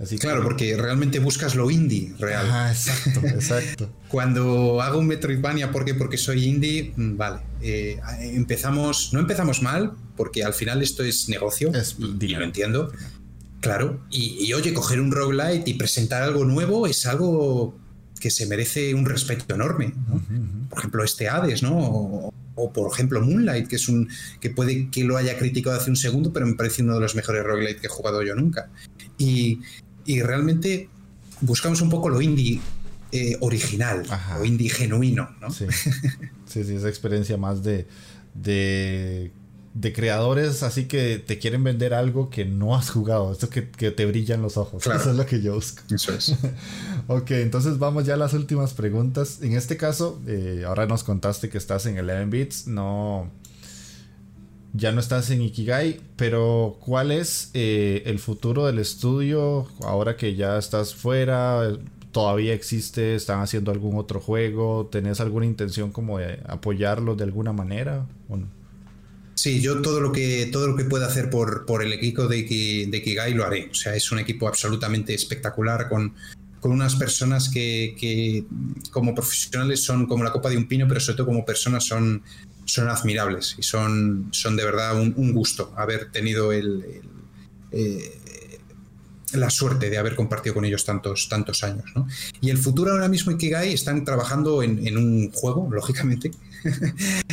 Así 0.00 0.18
claro, 0.18 0.42
porque 0.42 0.76
realmente 0.78 1.18
buscas 1.18 1.54
lo 1.54 1.70
indie 1.70 2.14
real. 2.18 2.46
Ah, 2.50 2.72
exacto, 2.72 3.20
exacto. 3.26 3.90
Cuando 4.08 4.80
hago 4.80 4.98
un 4.98 5.06
Metroidvania, 5.06 5.70
¿por 5.70 5.84
qué? 5.84 5.92
Porque 5.94 6.16
soy 6.16 6.46
indie, 6.46 6.94
mm, 6.96 7.16
vale. 7.18 7.40
Eh, 7.60 8.00
empezamos, 8.20 9.10
no 9.12 9.20
empezamos 9.20 9.60
mal, 9.60 9.92
porque 10.16 10.42
al 10.42 10.54
final 10.54 10.82
esto 10.82 11.04
es 11.04 11.28
negocio. 11.28 11.70
Es 11.74 11.96
y, 11.98 12.28
lo 12.28 12.42
entiendo. 12.42 12.90
Claro. 13.60 14.00
Y, 14.10 14.50
oye, 14.54 14.72
coger 14.72 15.02
un 15.02 15.12
roguelite 15.12 15.68
y 15.68 15.74
presentar 15.74 16.22
algo 16.22 16.46
nuevo 16.46 16.86
es 16.86 17.04
algo 17.04 17.78
que 18.18 18.30
se 18.30 18.46
merece 18.46 18.94
un 18.94 19.04
respeto 19.04 19.54
enorme. 19.54 19.92
Por 20.70 20.78
ejemplo, 20.78 21.04
este 21.04 21.28
Hades, 21.28 21.62
¿no? 21.62 22.32
O, 22.54 22.72
por 22.72 22.92
ejemplo 22.92 23.22
Moonlight, 23.22 23.68
que 23.68 23.76
es 23.76 23.88
un 23.88 24.08
que 24.38 24.50
puede 24.50 24.90
que 24.90 25.04
lo 25.04 25.16
haya 25.16 25.38
criticado 25.38 25.76
hace 25.76 25.88
un 25.88 25.96
segundo, 25.96 26.30
pero 26.32 26.46
me 26.46 26.54
parece 26.54 26.82
uno 26.82 26.94
de 26.94 27.00
los 27.00 27.14
mejores 27.14 27.42
roguelite 27.42 27.80
que 27.80 27.86
he 27.86 27.90
jugado 27.90 28.22
yo 28.22 28.34
nunca. 28.34 28.70
Y, 29.16 29.60
realmente 30.22 30.88
buscamos 31.40 31.80
un 31.80 31.90
poco 31.90 32.08
lo 32.08 32.20
indie 32.20 32.60
eh, 33.12 33.36
original, 33.40 34.02
o 34.40 34.44
indie 34.44 34.70
genuino, 34.70 35.30
¿no? 35.40 35.50
Sí. 35.52 35.66
sí, 36.46 36.74
esa 36.74 36.88
experiencia 36.88 37.36
más 37.36 37.62
de, 37.62 37.86
de 38.34 39.30
de 39.72 39.92
creadores 39.92 40.64
así 40.64 40.86
que 40.86 41.18
te 41.24 41.38
quieren 41.38 41.62
vender 41.62 41.94
algo 41.94 42.28
que 42.28 42.44
no 42.44 42.74
has 42.74 42.90
jugado, 42.90 43.32
esto 43.32 43.48
que, 43.48 43.70
que 43.70 43.90
te 43.90 44.04
brillan 44.04 44.42
los 44.42 44.56
ojos. 44.56 44.86
Eso 44.86 45.10
es 45.10 45.16
lo 45.16 45.26
que 45.26 45.40
yo 45.40 45.54
busco. 45.54 45.82
Eso 45.94 46.12
es. 46.12 46.34
ok, 47.06 47.30
entonces 47.32 47.78
vamos 47.78 48.04
ya 48.04 48.14
a 48.14 48.16
las 48.16 48.32
últimas 48.32 48.74
preguntas. 48.74 49.38
En 49.42 49.52
este 49.52 49.76
caso, 49.76 50.20
eh, 50.26 50.64
ahora 50.66 50.86
nos 50.86 51.04
contaste 51.04 51.48
que 51.48 51.58
estás 51.58 51.86
en 51.86 51.98
11 51.98 52.24
Bits, 52.26 52.66
no. 52.66 53.30
Ya 54.72 54.92
no 54.92 55.00
estás 55.00 55.30
en 55.30 55.42
Ikigai, 55.42 56.00
pero 56.16 56.78
¿cuál 56.80 57.10
es 57.10 57.50
eh, 57.54 58.02
el 58.06 58.18
futuro 58.18 58.66
del 58.66 58.78
estudio 58.78 59.66
ahora 59.82 60.16
que 60.16 60.36
ya 60.36 60.58
estás 60.58 60.94
fuera? 60.94 61.76
¿Todavía 62.12 62.54
existe? 62.54 63.14
¿Están 63.14 63.40
haciendo 63.40 63.72
algún 63.72 63.98
otro 63.98 64.20
juego? 64.20 64.88
¿Tenés 64.90 65.20
alguna 65.20 65.46
intención 65.46 65.90
como 65.90 66.18
de 66.18 66.40
apoyarlo 66.46 67.16
de 67.16 67.24
alguna 67.24 67.52
manera? 67.52 68.06
¿O 68.28 68.38
Sí, 69.40 69.62
yo 69.62 69.80
todo 69.80 70.02
lo 70.02 70.12
que, 70.12 70.50
todo 70.52 70.66
lo 70.66 70.76
que 70.76 70.84
pueda 70.84 71.06
hacer 71.06 71.30
por, 71.30 71.64
por 71.64 71.82
el 71.82 71.94
equipo 71.94 72.28
de, 72.28 72.86
de 72.90 73.02
Kigai 73.02 73.32
lo 73.32 73.46
haré. 73.46 73.70
O 73.70 73.74
sea, 73.74 73.94
es 73.94 74.12
un 74.12 74.18
equipo 74.18 74.46
absolutamente 74.46 75.14
espectacular 75.14 75.88
con, 75.88 76.14
con 76.60 76.72
unas 76.72 76.94
personas 76.94 77.48
que, 77.48 77.96
que, 77.98 78.44
como 78.90 79.14
profesionales 79.14 79.82
son 79.82 80.04
como 80.06 80.24
la 80.24 80.30
copa 80.30 80.50
de 80.50 80.58
un 80.58 80.68
pino, 80.68 80.86
pero 80.86 81.00
sobre 81.00 81.16
todo 81.16 81.28
como 81.28 81.46
personas 81.46 81.84
son, 81.86 82.22
son 82.72 82.88
admirables 82.88 83.56
y 83.58 83.62
son, 83.62 84.28
son 84.32 84.56
de 84.56 84.64
verdad 84.64 85.00
un, 85.00 85.32
gusto 85.32 85.72
haber 85.76 86.10
tenido 86.10 86.52
el, 86.52 87.02
eh, 87.72 88.20
la 89.32 89.50
suerte 89.50 89.90
de 89.90 89.98
haber 89.98 90.16
compartido 90.16 90.54
con 90.54 90.64
ellos 90.64 90.84
tantos, 90.84 91.28
tantos 91.28 91.62
años. 91.64 91.84
¿no? 91.94 92.06
Y 92.40 92.50
el 92.50 92.58
futuro 92.58 92.92
ahora 92.92 93.08
mismo 93.08 93.36
Kigai 93.36 93.72
están 93.72 94.04
trabajando 94.04 94.62
en, 94.62 94.86
en 94.86 94.96
un 94.96 95.30
juego, 95.32 95.68
lógicamente, 95.72 96.30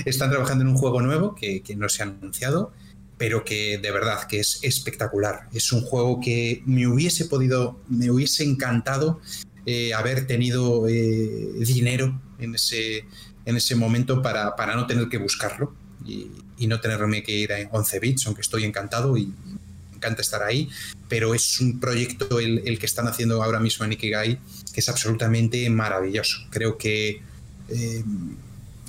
Están 0.06 0.30
trabajando 0.30 0.64
en 0.64 0.70
un 0.70 0.78
juego 0.78 1.02
nuevo 1.02 1.36
que, 1.36 1.64
no 1.76 1.90
se 1.90 2.04
ha 2.04 2.06
anunciado, 2.06 2.72
pero 3.18 3.44
que 3.44 3.78
de 3.78 3.92
verdad 3.92 4.24
que 4.28 4.40
es 4.40 4.60
espectacular. 4.62 5.48
Es 5.54 5.72
un 5.72 5.82
juego 5.82 6.20
que 6.20 6.64
me 6.66 6.88
hubiese 6.88 7.26
podido, 7.26 7.80
me 7.90 8.12
hubiese 8.12 8.44
encantado 8.44 9.20
eh, 9.66 9.94
haber 9.94 10.28
tenido 10.28 10.88
eh, 10.88 11.52
dinero 11.60 12.22
en 12.40 12.56
ese, 12.56 13.06
en 13.48 13.56
ese 13.56 13.76
momento 13.76 14.22
para, 14.22 14.56
para 14.56 14.76
no 14.76 14.86
tener 14.86 15.08
que 15.08 15.18
buscarlo 15.18 15.74
y, 16.06 16.28
no 16.68 16.82
tenerme 16.82 17.24
que 17.24 17.32
ir 17.32 17.54
a 17.54 17.58
11 17.72 18.00
bits, 18.00 18.26
aunque 18.26 18.42
estoy 18.42 18.66
encantado 18.66 19.16
y 19.16 19.28
me 19.28 19.96
encanta 19.96 20.22
estar 20.22 20.44
ahí, 20.44 20.70
pero 21.08 21.34
es 21.34 21.62
un 21.62 21.80
proyecto 21.80 22.40
el, 22.40 22.64
el 22.66 22.78
que 22.78 22.88
están 22.88 23.08
haciendo 23.08 23.42
ahora 23.42 23.60
mismo 23.60 23.86
en 23.86 23.94
Ikigai 23.94 24.40
que 24.74 24.82
es 24.82 24.90
absolutamente 24.90 25.68
maravilloso. 25.70 26.40
Creo 26.50 26.78
que 26.78 27.22
eh, 27.70 28.04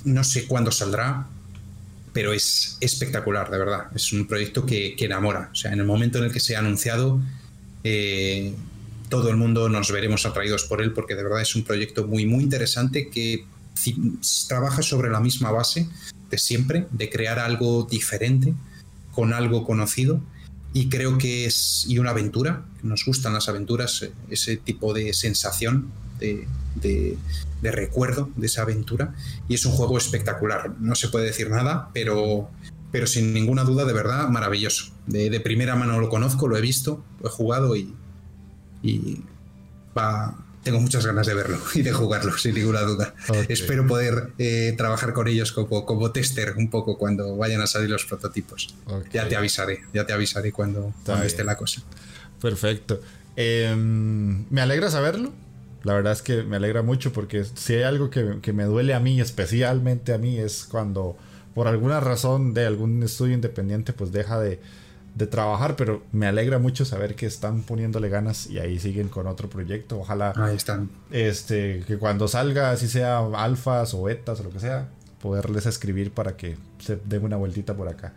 no 0.03 0.23
sé 0.23 0.45
cuándo 0.45 0.71
saldrá, 0.71 1.27
pero 2.13 2.33
es 2.33 2.77
espectacular, 2.79 3.49
de 3.49 3.57
verdad. 3.57 3.87
Es 3.95 4.11
un 4.13 4.27
proyecto 4.27 4.65
que, 4.65 4.95
enamora. 4.99 5.49
O 5.51 5.55
sea, 5.55 5.71
en 5.71 5.79
el 5.79 5.85
momento 5.85 6.17
en 6.19 6.25
el 6.25 6.31
que 6.31 6.39
se 6.39 6.55
ha 6.55 6.59
anunciado, 6.59 7.19
eh, 7.83 8.53
todo 9.09 9.29
el 9.29 9.37
mundo 9.37 9.69
nos 9.69 9.91
veremos 9.91 10.25
atraídos 10.25 10.65
por 10.65 10.81
él 10.81 10.93
porque 10.93 11.15
de 11.15 11.23
verdad 11.23 11.41
es 11.41 11.55
un 11.55 11.63
proyecto 11.63 12.05
muy, 12.05 12.25
muy 12.25 12.43
interesante 12.43 13.09
que 13.09 13.45
trabaja 14.47 14.81
sobre 14.81 15.09
la 15.09 15.19
misma 15.19 15.51
base 15.51 15.87
de 16.29 16.37
siempre, 16.37 16.87
de 16.91 17.09
crear 17.09 17.39
algo 17.39 17.87
diferente 17.89 18.53
con 19.11 19.33
algo 19.33 19.65
conocido. 19.65 20.21
Y 20.73 20.89
creo 20.89 21.17
que 21.17 21.45
es 21.45 21.85
y 21.87 21.97
una 21.97 22.11
aventura, 22.11 22.65
nos 22.83 23.03
gustan 23.05 23.33
las 23.33 23.49
aventuras, 23.49 24.07
ese 24.29 24.57
tipo 24.57 24.93
de 24.93 25.13
sensación 25.13 25.91
de, 26.19 26.47
de 27.61 27.71
recuerdo 27.71 28.29
de 28.35 28.47
esa 28.47 28.61
aventura 28.61 29.13
y 29.47 29.55
es 29.55 29.65
un 29.65 29.71
juego 29.71 29.97
espectacular. 29.97 30.75
No 30.79 30.95
se 30.95 31.09
puede 31.09 31.25
decir 31.25 31.49
nada, 31.49 31.89
pero, 31.93 32.49
pero 32.91 33.07
sin 33.07 33.33
ninguna 33.33 33.63
duda 33.63 33.85
de 33.85 33.93
verdad 33.93 34.29
maravilloso. 34.29 34.91
De, 35.07 35.39
primera 35.39 35.75
mano 35.75 35.99
lo 35.99 36.09
conozco, 36.09 36.47
lo 36.47 36.57
he 36.57 36.61
visto, 36.61 37.03
lo 37.21 37.29
he 37.29 37.31
jugado 37.31 37.75
y 37.75 37.95
va, 39.97 40.37
tengo 40.63 40.79
muchas 40.79 41.05
ganas 41.05 41.27
de 41.27 41.33
verlo 41.33 41.57
y 41.73 41.81
de 41.81 41.91
jugarlo, 41.91 42.37
sin 42.37 42.55
ninguna 42.55 42.81
duda. 42.81 43.13
Espero 43.47 43.87
poder 43.87 44.33
eh, 44.37 44.73
trabajar 44.77 45.13
con 45.13 45.27
ellos 45.27 45.51
como, 45.51 45.85
como 45.85 46.11
tester 46.11 46.55
un 46.57 46.69
poco 46.69 46.97
cuando 46.97 47.37
vayan 47.37 47.61
a 47.61 47.67
salir 47.67 47.89
los 47.89 48.05
prototipos. 48.05 48.75
Ya 49.11 49.27
te 49.27 49.35
avisaré, 49.35 49.81
ya 49.93 50.05
te 50.05 50.13
avisaré 50.13 50.51
cuando, 50.51 50.93
esté 51.23 51.43
la 51.43 51.55
cosa. 51.55 51.81
Perfecto. 52.41 53.01
Em, 53.35 54.45
me 54.49 54.61
alegra 54.61 54.89
saberlo. 54.89 55.31
La 55.83 55.93
verdad 55.93 56.11
es 56.11 56.21
que 56.21 56.43
me 56.43 56.57
alegra 56.57 56.81
mucho 56.81 57.13
porque 57.13 57.45
si 57.45 57.75
hay 57.75 57.83
algo 57.83 58.09
que, 58.09 58.53
me 58.53 58.65
duele 58.65 58.93
a 58.93 58.99
mí, 58.99 59.21
especialmente 59.21 60.13
a 60.13 60.17
mí, 60.17 60.37
es 60.37 60.67
cuando 60.69 61.17
por 61.53 61.67
alguna 61.67 62.01
razón 62.01 62.53
de 62.53 62.65
algún 62.65 63.01
estudio 63.01 63.33
independiente 63.33 63.93
pues 63.93 64.11
deja 64.11 64.39
de, 64.39 64.59
trabajar, 65.29 65.75
pero 65.75 66.03
me 66.11 66.27
alegra 66.27 66.59
mucho 66.59 66.85
saber 66.85 67.15
que 67.15 67.25
están 67.25 67.61
poniéndole 67.61 68.09
ganas 68.09 68.47
y 68.47 68.59
ahí 68.59 68.79
siguen 68.79 69.09
con 69.09 69.27
otro 69.27 69.49
proyecto. 69.49 69.99
Ojalá 69.99 70.33
ahí 70.37 70.55
están. 70.55 70.89
Este, 71.11 71.83
que 71.87 71.97
cuando 71.97 72.27
salga, 72.27 72.71
así 72.71 72.87
sea 72.87 73.19
alfas 73.19 73.93
o 73.93 74.03
betas 74.03 74.39
o 74.39 74.43
lo 74.43 74.49
que 74.49 74.59
sea, 74.59 74.89
poderles 75.21 75.65
escribir 75.65 76.11
para 76.11 76.37
que 76.37 76.57
se 76.79 76.97
den 77.05 77.23
una 77.23 77.35
vueltita 77.35 77.75
por 77.75 77.87
acá. 77.87 78.13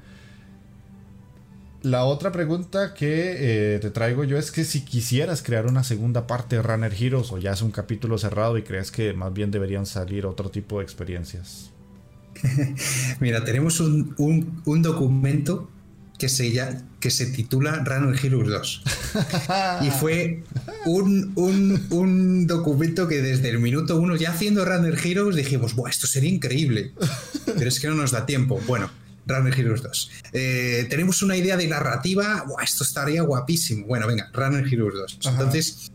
La 1.82 2.05
otra 2.05 2.30
pregunta 2.30 2.95
que 2.95 3.74
eh, 3.74 3.78
te 3.80 3.90
traigo 3.90 4.22
yo 4.22 4.38
es 4.38 4.53
que 4.53 4.62
si 4.62 4.84
quisieras 4.84 5.43
crear 5.43 5.66
una 5.66 5.82
segunda 5.82 6.28
parte 6.28 6.57
de 6.57 6.62
Runner 6.62 6.95
Heroes 6.95 7.32
o 7.32 7.38
ya 7.38 7.53
es 7.53 7.62
un 7.62 7.72
capítulo 7.72 8.18
cerrado 8.18 8.57
y 8.57 8.62
crees 8.62 8.93
que 8.93 9.12
más 9.14 9.32
bien 9.32 9.51
deberían 9.51 9.84
salir 9.84 10.24
otro 10.24 10.49
tipo 10.49 10.78
de 10.78 10.84
experiencias. 10.84 11.72
Mira, 13.20 13.45
tenemos 13.45 13.80
un, 13.80 14.55
documento 14.82 15.68
que 16.23 16.29
se, 16.29 16.53
ya, 16.53 16.81
que 17.01 17.11
se 17.11 17.27
titula 17.27 17.83
Runner 17.85 18.16
Heroes 18.25 18.49
2. 18.49 18.83
y 19.83 19.91
fue 19.91 20.45
un, 20.87 21.33
un, 21.35 22.47
documento 22.47 23.09
que 23.09 23.20
desde 23.20 23.49
el 23.49 23.59
minuto 23.59 23.97
uno, 23.97 24.14
ya 24.14 24.31
haciendo 24.31 24.64
Runner 24.64 24.97
Heroes, 25.05 25.35
dijimos, 25.35 25.75
Buah, 25.75 25.91
esto 25.91 26.07
sería 26.07 26.31
increíble. 26.31 26.93
Pero 27.45 27.66
es 27.66 27.81
que 27.81 27.89
no 27.89 27.97
nos 27.97 28.12
da 28.12 28.25
tiempo. 28.25 28.61
Bueno, 28.68 28.89
Runner 29.27 29.53
Heroes 29.53 29.83
2. 29.83 30.11
Eh, 30.33 30.87
tenemos 30.89 31.23
una 31.23 31.37
idea 31.37 31.57
de 31.57 31.66
narrativa, 31.66 32.45
esto 32.62 32.85
estaría 32.85 33.23
guapísimo. 33.23 33.89
Bueno, 33.89 34.07
venga, 34.07 34.31
Runner 34.33 34.64
Heroes 34.64 34.95
2. 34.95 35.18
Entonces, 35.25 35.91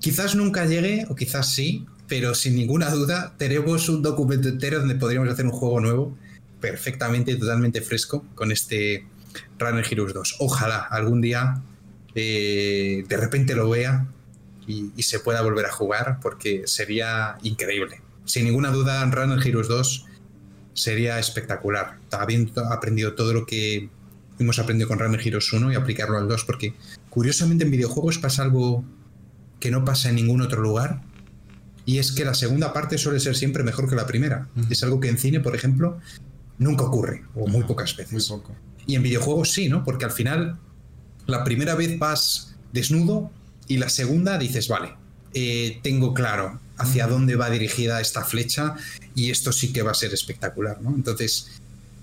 quizás 0.00 0.34
nunca 0.34 0.64
llegue, 0.64 1.04
o 1.10 1.14
quizás 1.14 1.52
sí, 1.52 1.84
pero 2.08 2.34
sin 2.34 2.56
ninguna 2.56 2.88
duda 2.88 3.34
tenemos 3.36 3.90
un 3.90 4.00
documento 4.00 4.48
entero 4.48 4.78
donde 4.78 4.94
podríamos 4.94 5.28
hacer 5.28 5.44
un 5.44 5.52
juego 5.52 5.78
nuevo, 5.78 6.16
perfectamente, 6.58 7.36
totalmente 7.36 7.82
fresco, 7.82 8.24
con 8.34 8.50
este 8.50 9.11
Runner 9.58 9.84
Heroes 9.88 10.14
2. 10.14 10.36
Ojalá 10.40 10.78
algún 10.78 11.20
día 11.20 11.62
eh, 12.14 13.04
de 13.08 13.16
repente 13.16 13.54
lo 13.54 13.68
vea 13.70 14.06
y, 14.66 14.92
y, 14.96 15.02
se 15.02 15.18
pueda 15.18 15.42
volver 15.42 15.66
a 15.66 15.72
jugar, 15.72 16.18
porque 16.20 16.62
sería 16.66 17.36
increíble. 17.42 18.00
Sin 18.24 18.44
ninguna 18.44 18.70
duda, 18.70 19.04
Runner 19.04 19.44
Heroes 19.44 19.68
2 19.68 20.06
sería 20.74 21.18
espectacular. 21.18 21.98
Habiendo 22.12 22.64
aprendido 22.72 23.14
todo 23.14 23.32
lo 23.32 23.46
que 23.46 23.90
hemos 24.38 24.58
aprendido 24.58 24.88
con 24.88 24.98
Runner 24.98 25.20
Heroes 25.20 25.52
1 25.52 25.72
y 25.72 25.74
aplicarlo 25.74 26.18
al 26.18 26.28
2, 26.28 26.44
porque 26.44 26.74
curiosamente 27.10 27.64
en 27.64 27.70
videojuegos 27.70 28.18
pasa 28.18 28.42
algo 28.42 28.84
que 29.60 29.70
no 29.70 29.84
pasa 29.84 30.08
en 30.08 30.16
ningún 30.16 30.42
otro 30.42 30.60
lugar, 30.60 31.02
y 31.84 31.98
es 31.98 32.12
que 32.12 32.24
la 32.24 32.34
segunda 32.34 32.72
parte 32.72 32.98
suele 32.98 33.20
ser 33.20 33.36
siempre 33.36 33.62
mejor 33.64 33.88
que 33.88 33.96
la 33.96 34.06
primera. 34.06 34.48
Es 34.70 34.82
algo 34.82 35.00
que 35.00 35.08
en 35.08 35.18
cine, 35.18 35.40
por 35.40 35.54
ejemplo, 35.54 35.98
nunca 36.58 36.84
ocurre, 36.84 37.24
o 37.34 37.48
muy 37.48 37.64
pocas 37.64 37.96
veces. 37.96 38.32
Y 38.86 38.96
en 38.96 39.02
videojuegos 39.02 39.52
sí, 39.52 39.68
¿no? 39.68 39.84
Porque 39.84 40.04
al 40.04 40.12
final, 40.12 40.58
la 41.26 41.44
primera 41.44 41.74
vez 41.74 41.98
vas 41.98 42.54
desnudo 42.72 43.30
y 43.68 43.76
la 43.78 43.88
segunda 43.88 44.38
dices, 44.38 44.68
vale, 44.68 44.94
eh, 45.34 45.78
tengo 45.82 46.14
claro 46.14 46.60
hacia 46.78 47.06
dónde 47.06 47.36
va 47.36 47.48
dirigida 47.48 48.00
esta 48.00 48.24
flecha 48.24 48.74
y 49.14 49.30
esto 49.30 49.52
sí 49.52 49.72
que 49.72 49.82
va 49.82 49.92
a 49.92 49.94
ser 49.94 50.12
espectacular, 50.12 50.80
¿no? 50.80 50.94
Entonces, 50.94 51.48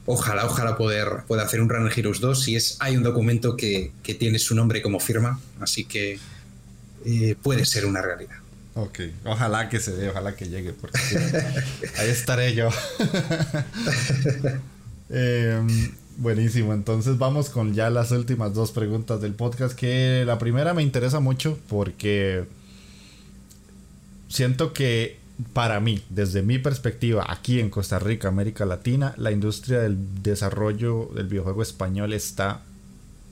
ojalá, 0.06 0.46
ojalá 0.46 0.78
poder, 0.78 1.08
pueda 1.28 1.44
hacer 1.44 1.62
un 1.62 1.70
Runner 1.70 1.92
Heroes 1.98 2.20
2 2.20 2.44
si 2.44 2.56
es, 2.56 2.78
hay 2.80 2.96
un 2.98 3.04
documento 3.04 3.58
que, 3.58 3.92
tiene 4.18 4.40
su 4.40 4.56
nombre 4.56 4.82
como 4.82 5.00
firma, 5.00 5.40
así 5.60 5.86
que 5.86 6.20
eh, 7.06 7.36
puede 7.42 7.66
ser 7.66 7.86
una 7.86 8.02
realidad. 8.02 8.38
Ok, 8.76 9.00
ojalá 9.26 9.68
que 9.68 9.80
se 9.80 9.92
dé, 9.92 10.10
ojalá 10.10 10.36
que 10.36 10.48
llegue, 10.48 10.74
porque 10.74 10.98
ahí 11.98 12.10
estaré 12.10 12.56
yo. 12.56 12.70
Em, 15.12 15.92
buenísimo, 16.20 16.74
entonces 16.74 17.18
vamos 17.18 17.50
con 17.50 17.74
ya 17.74 17.90
las 17.90 18.12
últimas 18.12 18.54
dos 18.54 18.72
preguntas 18.72 19.22
del 19.22 19.34
podcast, 19.34 19.74
que 19.74 20.24
la 20.26 20.38
primera 20.38 20.74
me 20.74 20.84
interesa 20.84 21.20
mucho 21.20 21.58
porque 21.70 22.46
siento 24.28 24.74
que 24.74 25.18
para 25.54 25.80
mí, 25.80 26.04
desde 26.10 26.42
mi 26.42 26.60
perspectiva, 26.60 27.26
aquí 27.30 27.62
en 27.62 27.70
Costa 27.70 27.98
Rica, 28.00 28.28
América 28.28 28.66
Latina, 28.66 29.14
la 29.18 29.32
industria 29.32 29.80
del 29.80 30.22
desarrollo 30.22 31.10
del 31.16 31.28
videojuego 31.28 31.62
español 31.62 32.12
está 32.14 32.62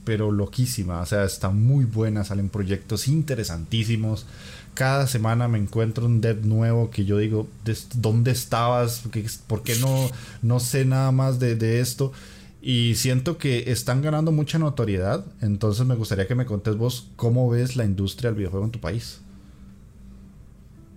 pero 0.04 0.32
loquísima, 0.32 1.02
o 1.02 1.06
sea, 1.06 1.24
está 1.24 1.50
muy 1.50 1.84
buena, 1.84 2.24
salen 2.24 2.48
proyectos 2.48 3.08
interesantísimos. 3.08 4.24
Cada 4.72 5.06
semana 5.06 5.48
me 5.48 5.58
encuentro 5.58 6.06
un 6.06 6.22
dev 6.22 6.46
nuevo 6.46 6.90
que 6.90 7.04
yo 7.04 7.18
digo, 7.18 7.46
¿dónde 7.94 8.30
estabas? 8.30 9.02
¿Por 9.46 9.62
qué 9.62 9.76
no, 9.76 10.10
no 10.40 10.60
sé 10.60 10.86
nada 10.86 11.12
más 11.12 11.38
de, 11.38 11.56
de 11.56 11.80
esto? 11.80 12.14
Y 12.60 12.94
siento 12.96 13.38
que 13.38 13.70
están 13.70 14.02
ganando 14.02 14.32
mucha 14.32 14.58
notoriedad, 14.58 15.24
entonces 15.40 15.86
me 15.86 15.94
gustaría 15.94 16.26
que 16.26 16.34
me 16.34 16.46
contes 16.46 16.76
vos 16.76 17.08
cómo 17.16 17.48
ves 17.48 17.76
la 17.76 17.84
industria 17.84 18.30
del 18.30 18.38
videojuego 18.38 18.66
en 18.66 18.72
tu 18.72 18.80
país. 18.80 19.20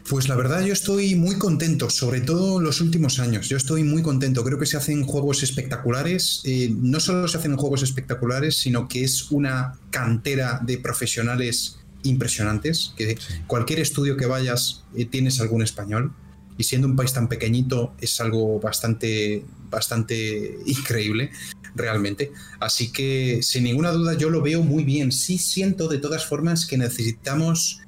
Pues 0.09 0.28
la 0.28 0.36
verdad 0.36 0.62
yo 0.66 0.74
estoy 0.74 1.16
muy 1.16 1.38
contento, 1.38 1.89
sobre 1.89 2.22
todo 2.22 2.59
los 2.59 2.82
últimos 2.82 3.20
años. 3.20 3.47
Yo 3.47 3.57
estoy 3.57 3.84
muy 3.84 4.01
contento. 4.01 4.43
Creo 4.43 4.57
que 4.57 4.66
se 4.66 4.76
hacen 4.76 5.03
juegos 5.03 5.43
espectaculares. 5.43 6.41
Eh, 6.43 6.74
no 6.76 6.99
solo 6.99 7.28
se 7.28 7.38
hacen 7.38 7.55
juegos 7.55 7.84
espectaculares, 7.84 8.57
sino 8.57 8.88
que 8.88 9.03
es 9.03 9.32
una 9.32 9.80
cantera 9.89 10.59
de 10.66 10.80
profesionales 10.80 11.78
impresionantes. 12.03 12.93
Que 12.97 13.18
cualquier 13.47 13.80
estudio 13.80 14.18
que 14.18 14.26
vayas 14.26 14.84
eh, 14.95 15.05
tienes 15.05 15.39
algún 15.39 15.62
español. 15.62 16.12
Y 16.57 16.63
siendo 16.63 16.87
un 16.87 16.95
país 16.95 17.13
tan 17.13 17.27
pequeñito 17.27 17.93
es 17.99 18.19
algo 18.21 18.59
bastante, 18.59 19.45
bastante 19.69 20.57
increíble, 20.65 21.31
realmente. 21.75 22.31
Así 22.59 22.91
que 22.91 23.39
sin 23.41 23.63
ninguna 23.63 23.91
duda 23.91 24.15
yo 24.15 24.29
lo 24.29 24.41
veo 24.41 24.63
muy 24.63 24.83
bien. 24.83 25.11
Sí 25.11 25.37
siento 25.37 25.87
de 25.87 25.97
todas 25.97 26.25
formas 26.25 26.65
que 26.65 26.77
necesitamos 26.77 27.81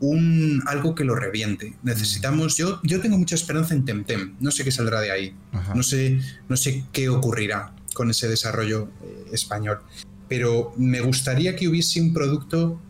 un, 0.00 0.62
algo 0.66 0.94
que 0.94 1.04
lo 1.04 1.14
reviente. 1.14 1.76
Necesitamos, 1.82 2.56
yo, 2.56 2.80
yo 2.82 3.00
tengo 3.00 3.18
mucha 3.18 3.34
esperanza 3.34 3.74
en 3.74 3.84
Temtem, 3.84 4.36
no 4.40 4.50
sé 4.50 4.64
qué 4.64 4.70
saldrá 4.70 5.00
de 5.00 5.10
ahí, 5.10 5.34
no 5.74 5.82
sé, 5.82 6.20
no 6.48 6.56
sé 6.56 6.84
qué 6.92 7.08
ocurrirá 7.08 7.74
con 7.94 8.10
ese 8.10 8.28
desarrollo 8.28 8.90
eh, 9.02 9.26
español, 9.32 9.78
pero 10.28 10.74
me 10.76 11.00
gustaría 11.00 11.56
que 11.56 11.68
hubiese 11.68 12.00
un 12.00 12.12
producto 12.12 12.80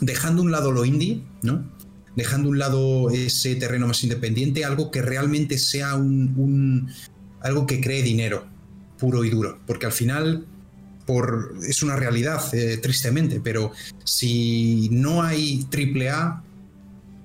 dejando 0.00 0.42
un 0.42 0.50
lado 0.50 0.72
lo 0.72 0.84
indie, 0.84 1.22
¿no? 1.42 1.64
Dejando 2.16 2.48
un 2.48 2.58
lado 2.58 3.10
ese 3.10 3.54
terreno 3.54 3.86
más 3.86 4.02
independiente, 4.04 4.64
algo 4.64 4.90
que 4.90 5.00
realmente 5.02 5.58
sea 5.58 5.94
un, 5.94 6.90
algo 7.40 7.66
que 7.66 7.80
cree 7.80 8.02
dinero 8.02 8.46
puro 8.98 9.24
y 9.24 9.30
duro, 9.30 9.58
porque 9.66 9.86
al 9.86 9.92
final 9.92 10.46
es 11.68 11.82
una 11.82 11.96
realidad, 11.96 12.42
eh, 12.54 12.78
tristemente, 12.78 13.40
pero 13.40 13.72
si 14.04 14.88
no 14.92 15.22
hay 15.22 15.66
AAA, 15.72 16.44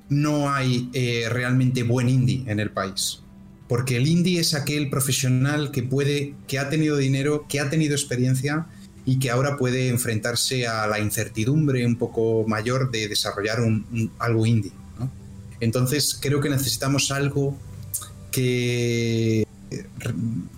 no 0.10 0.50
hay 0.52 0.90
eh, 0.94 1.28
realmente 1.30 1.84
buen 1.84 2.10
indie 2.10 2.44
en 2.48 2.60
el 2.60 2.72
país. 2.72 3.22
Porque 3.68 3.98
el 3.98 4.08
indie 4.08 4.40
es 4.40 4.54
aquel 4.54 4.90
profesional 4.90 5.72
que 5.72 5.84
puede, 5.84 6.36
que 6.48 6.58
ha 6.58 6.70
tenido 6.70 6.98
dinero, 6.98 7.46
que 7.50 7.60
ha 7.60 7.70
tenido 7.70 7.94
experiencia 7.96 8.68
y 9.08 9.20
que 9.20 9.32
ahora 9.32 9.56
puede 9.56 9.88
enfrentarse 9.88 10.68
a 10.68 10.86
la 10.86 11.00
incertidumbre 11.00 11.86
un 11.86 11.96
poco 11.96 12.44
mayor 12.46 12.92
de 12.92 13.08
desarrollar 13.08 13.60
algo 14.20 14.46
indie. 14.46 14.74
Entonces 15.62 16.20
creo 16.22 16.42
que 16.42 16.50
necesitamos 16.50 17.10
algo 17.10 17.58
que 18.32 19.48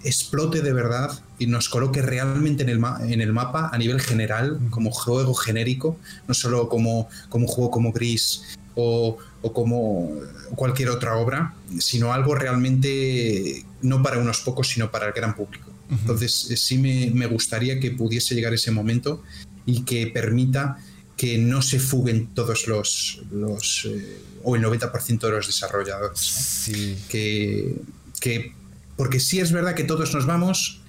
explote 0.04 0.64
de 0.64 0.74
verdad 0.74 1.12
y 1.38 1.45
nos 1.45 1.70
coloque 1.70 2.02
realmente 2.02 2.64
en 2.64 2.70
el, 2.70 2.82
en 3.08 3.22
el 3.22 3.34
mapa 3.34 3.70
a 3.72 3.78
nivel 3.78 4.02
general, 4.02 4.60
como 4.72 4.89
juego 4.89 5.36
genérico, 5.36 5.97
no 6.28 6.34
solo 6.34 6.70
como, 6.70 7.08
como 7.30 7.45
juego 7.45 7.70
como 7.70 7.91
Gris 7.91 8.58
o, 8.74 9.18
como 9.54 10.12
cualquier 10.56 10.89
otra 10.89 11.18
obra, 11.18 11.54
sino 11.78 12.14
algo 12.14 12.34
realmente 12.34 13.64
no 13.84 14.02
para 14.02 14.18
unos 14.18 14.41
pocos, 14.41 14.70
sino 14.70 14.89
para 14.89 15.06
el 15.06 15.14
gran 15.14 15.36
público. 15.36 15.69
Entonces, 15.90 16.52
eh, 16.52 16.58
sí 16.58 16.78
me, 16.78 17.26
gustaría 17.28 17.80
que 17.80 17.92
pudiese 17.92 18.36
llegar 18.36 18.54
ese 18.54 18.72
momento 18.72 19.24
y 19.66 19.82
que 19.82 20.08
permita 20.08 20.78
que 21.18 21.38
no 21.38 21.62
se 21.62 21.80
fuguen 21.80 22.28
todos 22.34 22.68
los, 22.68 23.22
los 23.32 23.86
eh, 23.90 24.22
o 24.44 24.56
el 24.56 24.64
90% 24.64 25.20
de 25.20 25.32
los 25.32 25.48
desarrolladores. 25.48 26.70
Que, 27.10 27.76
que 28.20 28.54
porque 28.96 29.20
sí 29.20 29.40
es 29.40 29.52
verdad 29.52 29.76
que 29.76 29.86
todos 29.86 30.14
nos 30.14 30.26
vamos 30.26 30.82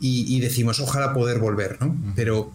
y, 0.00 0.40
decimos, 0.40 0.80
ojalá 0.80 1.14
poder 1.14 1.38
volver, 1.38 1.78
¿no? 1.80 1.96
Pero 2.14 2.52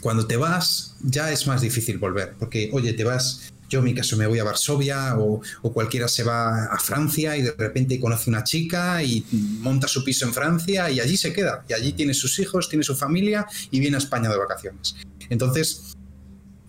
cuando 0.00 0.26
te 0.26 0.36
vas 0.36 0.94
ya 1.02 1.30
es 1.32 1.46
más 1.46 1.60
difícil 1.60 1.98
volver, 1.98 2.34
porque, 2.38 2.70
oye, 2.72 2.92
te 2.92 3.04
vas, 3.04 3.51
yo 3.72 3.78
en 3.78 3.86
mi 3.86 3.94
caso 3.94 4.18
me 4.18 4.26
voy 4.26 4.38
a 4.38 4.44
Varsovia 4.44 5.16
o, 5.18 5.40
cualquiera 5.72 6.06
se 6.06 6.22
va 6.22 6.66
a 6.66 6.78
Francia 6.78 7.38
y 7.38 7.42
de 7.42 7.54
repente 7.56 7.98
conoce 7.98 8.28
una 8.28 8.44
chica 8.44 9.02
y 9.02 9.24
monta 9.60 9.88
su 9.88 10.04
piso 10.04 10.26
en 10.26 10.34
Francia 10.34 10.90
y 10.90 11.00
allí 11.00 11.16
se 11.16 11.32
queda, 11.32 11.64
y 11.66 11.72
allí 11.72 11.92
tiene 11.94 12.12
sus 12.12 12.38
hijos, 12.38 12.68
tiene 12.68 12.84
su 12.84 12.94
familia 12.94 13.46
y 13.70 13.80
viene 13.80 13.96
a 13.96 13.98
España 13.98 14.28
de 14.28 14.36
vacaciones. 14.36 14.96
Entonces, 15.30 15.94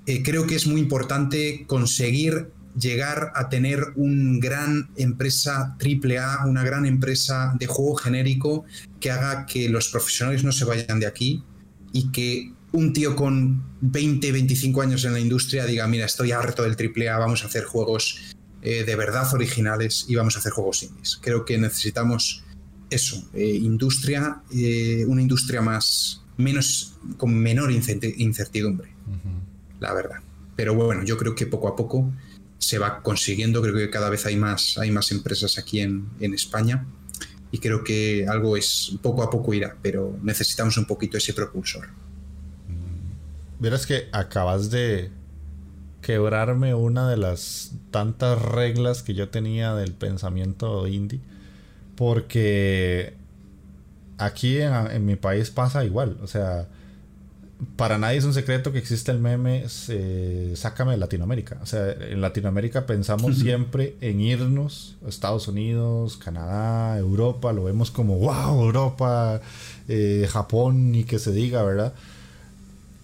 eh, 0.06 0.24
creo 0.24 0.48
que 0.48 0.56
es 0.56 0.66
muy 0.66 0.80
importante 0.80 1.66
conseguir 1.68 2.52
llegar 2.80 3.34
a 3.36 3.50
tener 3.50 3.84
una 3.96 4.40
gran 4.40 4.90
empresa 4.96 5.76
AAA, 5.78 6.46
una 6.48 6.64
gran 6.64 6.86
empresa 6.86 7.54
de 7.60 7.68
juego 7.68 7.96
genérico 7.96 8.64
que 9.02 9.12
haga 9.12 9.46
que 9.46 9.68
los 9.68 9.90
profesionales 9.90 10.46
no 10.46 10.54
se 10.54 10.64
vayan 10.64 11.02
de 11.02 11.06
aquí 11.06 11.44
y 11.92 12.12
que 12.12 12.54
un 12.74 12.92
tío 12.92 13.16
con 13.16 13.64
20, 13.82 14.32
25 14.32 14.82
años 14.82 15.06
en 15.06 15.14
la 15.14 15.20
industria 15.20 15.66
diga, 15.66 15.88
mira, 15.88 16.06
estoy 16.06 16.32
harto 16.32 16.64
del 16.64 16.76
AAA, 16.76 17.18
vamos 17.18 17.44
a 17.44 17.48
hacer 17.48 17.64
juegos 17.64 18.34
eh, 18.62 18.84
de 18.84 18.96
verdad 18.96 19.32
originales 19.34 20.06
y 20.08 20.16
vamos 20.16 20.36
a 20.36 20.40
hacer 20.40 20.52
juegos 20.52 20.84
indies. 20.84 21.20
Creo 21.22 21.46
que 21.46 21.58
necesitamos 21.58 22.44
eso, 22.90 23.30
eh, 23.34 23.60
industria, 23.62 24.42
eh, 24.52 25.06
una 25.08 25.22
industria 25.22 25.62
más, 25.62 26.24
menos, 26.38 26.96
con 27.18 27.34
menor 27.36 27.72
incertidumbre, 27.72 28.90
la 29.80 29.94
verdad. 29.94 30.18
Pero 30.56 30.74
bueno, 30.74 31.04
yo 31.04 31.18
creo 31.18 31.36
que 31.36 31.46
poco 31.46 31.68
a 31.68 31.76
poco 31.76 32.12
se 32.58 32.80
va 32.80 33.02
consiguiendo. 33.04 33.62
Creo 33.62 33.76
que 33.76 33.90
cada 33.90 34.10
vez 34.10 34.26
hay 34.26 34.36
más, 34.36 34.78
hay 34.80 34.90
más 34.90 35.12
empresas 35.12 35.58
aquí 35.60 35.80
en, 35.82 36.10
España 36.20 36.88
y 37.52 37.60
creo 37.60 37.84
que 37.84 38.26
algo 38.28 38.58
es 38.58 38.98
poco 39.04 39.22
a 39.22 39.30
poco 39.30 39.54
irá, 39.54 39.78
pero 39.82 40.18
necesitamos 40.24 40.78
un 40.78 40.86
poquito 40.86 41.18
ese 41.18 41.34
propulsor. 41.34 41.90
Verás 43.64 43.86
que 43.86 44.10
acabas 44.12 44.72
de 44.72 45.10
quebrarme 46.02 46.74
una 46.74 47.10
de 47.10 47.16
las 47.16 47.72
tantas 47.92 48.42
reglas 48.42 49.04
que 49.04 49.14
yo 49.14 49.30
tenía 49.30 49.74
del 49.74 49.94
pensamiento 49.94 50.86
indie, 50.86 51.22
porque 51.96 53.14
aquí 54.18 54.58
en 54.60 55.06
mi 55.06 55.16
país 55.16 55.50
pasa 55.50 55.86
igual, 55.86 56.18
o 56.22 56.28
sea, 56.28 56.68
para 57.78 57.98
nadie 57.98 58.18
es 58.18 58.26
un 58.26 58.34
secreto 58.34 58.74
que 58.74 58.80
existe 58.80 59.12
el 59.14 59.20
meme 59.20 59.64
Sácame 59.70 60.92
de 60.92 60.98
Latinoamérica. 60.98 61.58
O 61.62 61.66
sea, 61.66 61.90
en 61.90 62.20
Latinoamérica 62.20 62.86
pensamos 62.86 63.38
siempre 63.38 63.96
en 64.02 64.20
irnos 64.20 64.98
a 65.06 65.08
Estados 65.08 65.48
Unidos, 65.48 66.18
Canadá, 66.18 66.98
Europa, 66.98 67.54
lo 67.54 67.64
vemos 67.64 67.92
como, 67.92 68.18
wow, 68.18 68.62
Europa, 68.62 69.40
eh, 69.88 70.28
Japón 70.30 70.94
y 70.96 71.06
que 71.06 71.18
se 71.18 71.32
diga, 71.32 71.64
¿verdad? 71.64 71.94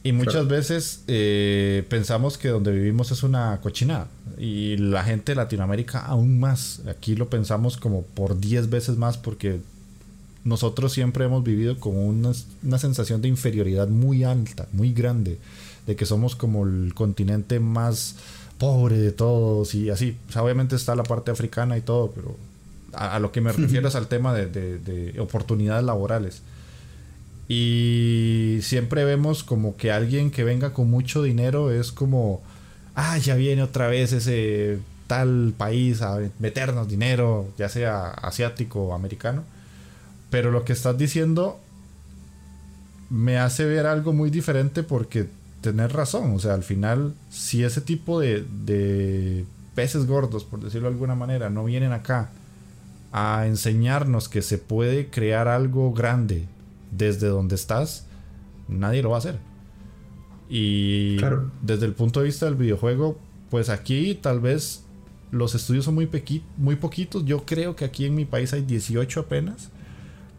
Y 0.09 0.11
muchas 0.11 0.47
veces 0.47 1.03
eh, 1.07 1.85
pensamos 1.87 2.39
que 2.39 2.47
donde 2.47 2.71
vivimos 2.71 3.11
es 3.11 3.21
una 3.21 3.59
cochinada. 3.61 4.07
Y 4.39 4.75
la 4.77 5.03
gente 5.03 5.33
de 5.33 5.35
Latinoamérica 5.35 5.99
aún 5.99 6.39
más. 6.39 6.81
Aquí 6.87 7.15
lo 7.15 7.29
pensamos 7.29 7.77
como 7.77 8.01
por 8.01 8.39
10 8.39 8.71
veces 8.71 8.97
más 8.97 9.19
porque 9.19 9.59
nosotros 10.43 10.93
siempre 10.93 11.25
hemos 11.25 11.43
vivido 11.43 11.79
con 11.79 11.95
una, 11.95 12.79
sensación 12.79 13.21
de 13.21 13.27
inferioridad 13.27 13.87
muy 13.87 14.23
alta, 14.23 14.67
muy 14.71 14.93
grande, 14.93 15.37
de 15.85 15.95
que 15.95 16.07
somos 16.07 16.35
como 16.35 16.65
el 16.65 16.95
continente 16.95 17.59
más 17.59 18.15
pobre 18.57 18.97
de 18.97 19.11
todos 19.11 19.75
y 19.75 19.91
así. 19.91 20.17
O 20.27 20.31
sea, 20.31 20.41
obviamente 20.41 20.75
está 20.75 20.95
la 20.95 21.03
parte 21.03 21.29
africana 21.29 21.77
y 21.77 21.81
todo, 21.81 22.11
pero 22.15 22.35
a, 22.93 23.19
lo 23.19 23.31
que 23.31 23.41
me 23.41 23.51
refiero 23.53 23.87
es 23.87 23.93
al 23.93 24.07
tema 24.07 24.33
de, 24.33 25.15
oportunidades 25.19 25.83
laborales. 25.83 26.41
Y 27.51 28.59
siempre 28.61 29.03
vemos 29.05 29.43
como 29.43 29.75
que 29.75 29.91
alguien 29.91 30.29
que 30.29 30.43
venga 30.43 30.71
con 30.71 30.87
mucho 30.87 31.23
dinero 31.23 31.71
es 31.71 31.91
como, 31.91 32.43
ah, 32.93 33.17
ya 33.17 33.33
viene 33.33 33.63
otra 33.63 33.87
vez 33.87 34.13
ese 34.13 34.77
tal 35.07 35.55
país 35.57 36.03
a 36.03 36.19
meternos 36.37 36.87
dinero, 36.87 37.49
ya 37.57 37.67
sea 37.67 38.11
asiático 38.11 38.83
o 38.83 38.93
americano. 38.93 39.43
Pero 40.29 40.51
lo 40.51 40.63
que 40.63 40.73
estás 40.73 40.95
diciendo 40.99 41.59
me 43.09 43.39
hace 43.39 43.65
ver 43.65 43.87
algo 43.87 44.13
muy 44.13 44.29
diferente 44.29 44.83
porque 44.83 45.27
tener 45.61 45.91
razón. 45.91 46.35
O 46.35 46.39
sea, 46.39 46.53
al 46.53 46.63
final, 46.63 47.15
si 47.31 47.63
ese 47.63 47.81
tipo 47.81 48.19
de, 48.19 48.45
de 48.63 49.45
peces 49.73 50.05
gordos, 50.05 50.43
por 50.43 50.59
decirlo 50.63 50.87
de 50.87 50.93
alguna 50.93 51.15
manera, 51.15 51.49
no 51.49 51.65
vienen 51.65 51.93
acá 51.93 52.29
a 53.11 53.47
enseñarnos 53.47 54.29
que 54.29 54.43
se 54.43 54.59
puede 54.59 55.07
crear 55.09 55.47
algo 55.47 55.91
grande 55.93 56.45
desde 56.91 57.27
donde 57.27 57.55
estás, 57.55 58.05
nadie 58.67 59.01
lo 59.01 59.09
va 59.09 59.17
a 59.17 59.19
hacer. 59.19 59.39
Y 60.49 61.17
desde 61.61 61.85
el 61.85 61.93
punto 61.93 62.21
de 62.21 62.27
vista 62.27 62.45
del 62.45 62.55
videojuego, 62.55 63.19
pues 63.49 63.69
aquí 63.69 64.15
tal 64.15 64.39
vez 64.39 64.83
los 65.31 65.53
estudios 65.53 65.85
son 65.85 65.95
muy, 65.95 66.09
muy 66.57 66.75
poquitos. 66.75 67.23
Yo 67.25 67.45
creo 67.45 67.75
que 67.75 67.85
aquí 67.85 68.05
en 68.05 68.15
mi 68.15 68.25
país 68.25 68.53
hay 68.53 68.63
18 68.63 69.19
apenas. 69.19 69.69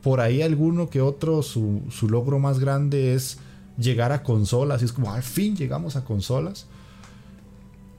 Por 0.03 0.21
ahí 0.21 0.43
alguno 0.43 0.91
que 0.91 1.01
otro, 1.01 1.43
su, 1.43 1.83
su 1.91 2.09
logro 2.09 2.39
más 2.39 2.59
grande 2.59 3.15
es 3.15 3.39
llegar 3.79 4.11
a 4.11 4.23
consolas. 4.23 4.83
Y 4.83 4.87
es 4.87 4.93
como, 4.93 5.13
al 5.13 5.23
fin 5.23 5.57
llegamos 5.57 5.95
a 5.95 6.05
consolas. 6.05 6.67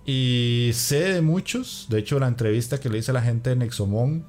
Y 0.06 0.72
sé 0.74 1.14
de 1.14 1.22
muchos, 1.22 1.88
de 1.90 2.00
hecho 2.00 2.20
la 2.20 2.28
entrevista 2.28 2.80
que 2.80 2.90
le 2.90 2.98
hice 2.98 3.12
a 3.12 3.14
la 3.14 3.22
gente 3.22 3.52
de 3.52 3.56
Nexomon, 3.56 4.26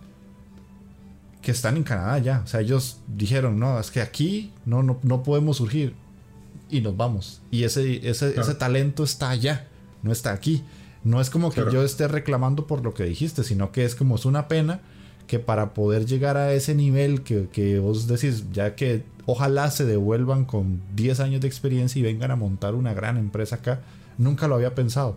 que 1.42 1.50
están 1.50 1.76
en 1.76 1.82
Canadá 1.82 2.18
ya. 2.18 2.42
O 2.44 2.46
sea, 2.46 2.60
ellos 2.60 2.98
dijeron, 3.06 3.58
no, 3.58 3.78
es 3.78 3.90
que 3.90 4.00
aquí 4.00 4.52
no, 4.64 4.82
no, 4.82 5.22
podemos 5.22 5.58
surgir. 5.58 5.94
Y 6.70 6.80
nos 6.80 6.96
vamos. 6.96 7.42
Y 7.50 7.64
ese, 7.64 8.08
ese, 8.08 8.40
ese, 8.40 8.54
talento 8.54 9.04
está 9.04 9.30
allá, 9.30 9.66
no 10.02 10.12
está 10.12 10.32
aquí. 10.32 10.62
No 11.04 11.20
es 11.20 11.28
como 11.28 11.50
que 11.50 11.64
yo 11.72 11.82
esté 11.82 12.08
reclamando 12.08 12.66
por 12.66 12.82
lo 12.82 12.94
que 12.94 13.04
dijiste, 13.04 13.44
sino 13.44 13.72
que 13.72 13.84
es 13.84 13.94
como 13.94 14.14
es 14.14 14.24
una 14.24 14.48
pena 14.48 14.80
que 15.26 15.38
para 15.38 15.74
poder 15.74 16.06
llegar 16.06 16.36
a 16.36 16.52
ese 16.52 16.74
nivel 16.74 17.22
que, 17.22 17.48
que 17.52 17.78
vos 17.78 18.06
decís, 18.06 18.44
ya 18.52 18.74
que 18.74 19.04
ojalá 19.26 19.70
se 19.70 19.84
devuelvan 19.84 20.44
con 20.44 20.80
10 20.94 21.20
años 21.20 21.40
de 21.40 21.48
experiencia 21.48 21.98
y 21.98 22.02
vengan 22.02 22.30
a 22.30 22.36
montar 22.36 22.74
una 22.74 22.94
gran 22.94 23.18
empresa 23.18 23.56
acá, 23.56 23.80
nunca 24.16 24.48
lo 24.48 24.54
había 24.54 24.74
pensado 24.74 25.16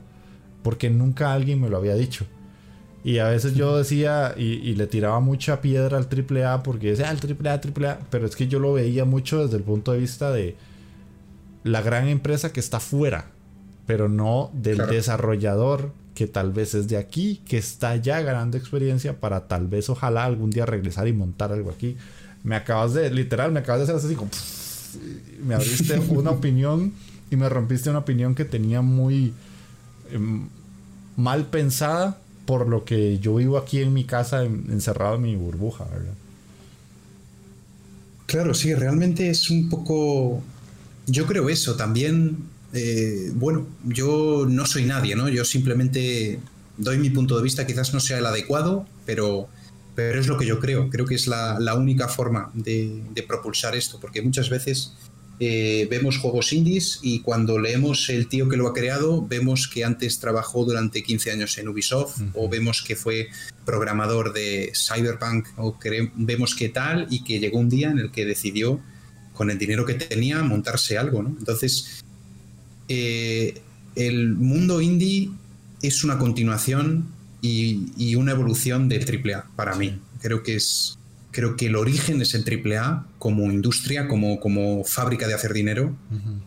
porque 0.66 0.90
nunca 0.90 1.32
alguien 1.32 1.62
me 1.62 1.70
lo 1.70 1.78
había 1.78 1.94
dicho. 1.94 2.26
Y 3.06 3.20
a 3.20 3.30
veces 3.30 3.54
yo 3.54 3.78
decía 3.78 4.34
y, 4.36 4.74
le 4.74 4.88
tiraba 4.88 5.20
mucha 5.20 5.62
piedra 5.62 5.98
al 5.98 6.08
AAA 6.08 6.64
porque 6.64 6.90
decía, 6.92 7.10
ah, 7.10 7.12
el 7.12 7.20
AAA, 7.20 7.62
AAA, 7.62 8.00
pero 8.10 8.26
es 8.26 8.36
que 8.36 8.48
yo 8.48 8.60
lo 8.60 8.74
veía 8.74 9.06
mucho 9.06 9.44
desde 9.44 9.58
el 9.58 9.64
punto 9.64 9.92
de 9.92 10.00
vista 10.00 10.32
de 10.32 10.56
la 11.64 11.82
gran 11.82 12.08
empresa 12.08 12.52
que 12.52 12.60
está 12.60 12.80
fuera, 12.80 13.28
pero 13.86 14.10
no 14.10 14.50
del 14.54 14.78
desarrollador 14.88 15.92
que 16.16 16.26
tal 16.26 16.52
vez 16.52 16.74
es 16.74 16.88
de 16.88 16.98
aquí, 16.98 17.42
que 17.46 17.58
está 17.58 17.96
ya 17.96 18.22
ganando 18.22 18.58
experiencia 18.58 19.20
para 19.20 19.48
tal 19.48 19.68
vez 19.68 19.90
ojalá 19.90 20.26
algún 20.26 20.50
día 20.50 20.66
regresar 20.66 21.08
y 21.08 21.14
montar 21.14 21.52
algo 21.52 21.70
aquí. 21.70 21.98
Me 22.44 22.56
acabas 22.56 22.94
de, 22.94 23.12
literal, 23.12 23.52
me 23.52 23.60
acabas 23.60 23.88
de 23.88 23.94
hacer 23.94 24.08
así 24.08 24.16
como, 24.16 24.32
me 25.46 25.54
abriste 25.54 26.00
una 26.10 26.32
opinión 26.32 26.94
y 27.30 27.36
me 27.36 27.50
rompiste 27.50 27.90
una 27.90 28.00
opinión 28.00 28.34
que 28.34 28.46
tenía 28.46 28.82
muy 28.82 29.34
Em, 30.12 30.48
mal 31.18 31.46
pensada 31.46 32.18
por 32.46 32.68
lo 32.68 32.86
que 32.86 33.20
yo 33.20 33.36
vivo 33.36 33.58
aquí 33.58 33.82
en 33.82 33.94
mi 33.94 34.04
casa 34.04 34.44
encerrado 34.44 35.16
en 35.16 35.22
mi 35.24 35.36
burbuja, 35.36 35.86
¿verdad? 35.86 36.14
Claro, 38.26 38.54
sí, 38.54 38.74
realmente 38.74 39.30
es 39.30 39.50
un 39.50 39.70
poco... 39.70 40.44
Yo 41.08 41.28
creo 41.28 41.50
eso, 41.50 41.76
también, 41.76 42.38
eh, 42.74 43.32
bueno, 43.36 43.68
yo 43.84 44.46
no 44.50 44.66
soy 44.66 44.86
nadie, 44.86 45.16
¿no? 45.16 45.30
Yo 45.30 45.46
simplemente 45.46 46.40
doy 46.78 46.98
mi 46.98 47.12
punto 47.12 47.38
de 47.38 47.44
vista, 47.44 47.68
quizás 47.68 47.94
no 47.94 48.00
sea 48.00 48.18
el 48.18 48.26
adecuado, 48.26 48.88
pero, 49.06 49.48
pero 49.94 50.20
es 50.20 50.28
lo 50.28 50.38
que 50.38 50.48
yo 50.48 50.60
creo. 50.60 50.90
Creo 50.90 51.06
que 51.06 51.16
es 51.16 51.28
la, 51.28 51.76
única 51.76 52.08
forma 52.08 52.50
de, 52.54 53.04
de, 53.14 53.24
propulsar 53.24 53.76
esto, 53.76 54.00
porque 54.00 54.24
muchas 54.24 54.50
veces 54.50 54.94
eh, 55.38 55.88
vemos 55.92 56.18
juegos 56.18 56.54
indies 56.54 57.00
y 57.02 57.20
cuando 57.20 57.60
leemos 57.60 58.10
el 58.10 58.28
tío 58.28 58.48
que 58.48 58.56
lo 58.56 58.68
ha 58.68 58.74
creado, 58.74 59.26
vemos 59.28 59.68
que 59.68 59.84
antes 59.84 60.20
trabajó 60.20 60.64
durante 60.64 61.04
15 61.04 61.32
años 61.32 61.58
en 61.58 61.68
Ubisoft 61.68 62.22
o 62.34 62.48
vemos 62.48 62.82
que 62.82 62.96
fue 62.96 63.28
programador 63.66 64.32
de 64.32 64.72
Cyberpunk 64.74 65.48
o 65.58 65.78
vemos 66.16 66.56
que 66.56 66.70
tal 66.70 67.08
y 67.10 67.24
que 67.24 67.40
llegó 67.40 67.60
un 67.60 67.70
día 67.70 67.90
en 67.90 68.00
el 68.00 68.12
que 68.12 68.26
decidió 68.26 68.80
con 69.34 69.52
el 69.52 69.58
dinero 69.58 69.86
que 69.86 69.96
tenía 69.96 70.42
montarse 70.42 70.98
algo. 70.98 71.20
Entonces, 71.20 72.02
eh, 72.88 73.62
el 73.96 74.36
mundo 74.36 74.80
indie 74.80 75.32
es 75.82 76.06
una 76.06 76.18
continuación 76.18 77.10
y, 77.42 77.92
y 77.98 78.16
una 78.16 78.32
evolución 78.32 78.88
del 78.88 79.04
AAA 79.04 79.48
para 79.58 79.76
mí. 79.76 80.00
Creo 80.22 80.44
que 80.44 80.56
es 80.56 80.98
creo 81.36 81.58
que 81.58 81.66
el 81.66 81.76
origen 81.76 82.22
es 82.22 82.34
el 82.34 82.46
AAA 82.46 83.08
como 83.20 83.52
industria, 83.52 84.08
como, 84.08 84.40
como 84.40 84.86
fábrica 84.86 85.28
de 85.28 85.34
hacer 85.34 85.52
dinero, 85.52 85.94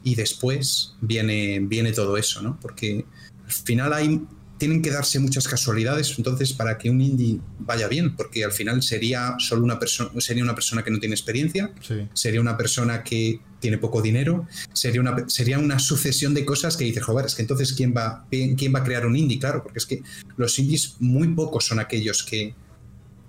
y 0.02 0.14
después 0.14 0.94
viene, 1.02 1.60
viene 1.60 1.92
todo 1.92 2.16
eso, 2.16 2.40
¿no? 2.40 2.58
Porque 2.58 3.04
al 3.44 3.52
final 3.52 3.92
hay, 3.92 4.22
tienen 4.56 4.80
que 4.80 4.90
darse 4.90 5.18
muchas 5.18 5.46
casualidades, 5.46 6.14
entonces, 6.16 6.54
para 6.54 6.78
que 6.78 6.88
un 6.88 7.02
indie 7.02 7.38
vaya 7.58 7.86
bien, 7.86 8.16
porque 8.16 8.44
al 8.44 8.52
final 8.52 8.82
sería 8.82 9.34
solo 9.38 9.62
una 9.62 9.78
persona, 9.78 10.08
sería 10.22 10.42
una 10.42 10.54
persona 10.54 10.82
que 10.82 10.90
no 10.90 10.98
tiene 10.98 11.14
experiencia, 11.14 11.70
sería 12.14 12.40
una 12.40 12.56
persona 12.56 13.04
que 13.04 13.40
tiene 13.60 13.76
poco 13.76 14.00
dinero, 14.00 14.46
sería 14.72 15.02
una, 15.02 15.28
sería 15.28 15.58
una 15.58 15.78
sucesión 15.78 16.32
de 16.32 16.46
cosas 16.46 16.78
que 16.78 16.84
dices, 16.84 17.02
joder, 17.02 17.26
es 17.26 17.34
que 17.34 17.42
entonces, 17.42 17.74
¿quién 17.74 17.92
va, 17.94 18.24
¿quién 18.30 18.74
va 18.74 18.78
a 18.78 18.84
crear 18.84 19.04
un 19.04 19.16
indie? 19.16 19.38
Claro, 19.38 19.62
porque 19.62 19.80
es 19.80 19.86
que 19.86 20.02
los 20.38 20.58
indies 20.58 20.96
muy 20.98 21.28
pocos 21.28 21.66
son 21.66 21.78
aquellos 21.78 22.24
que 22.24 22.54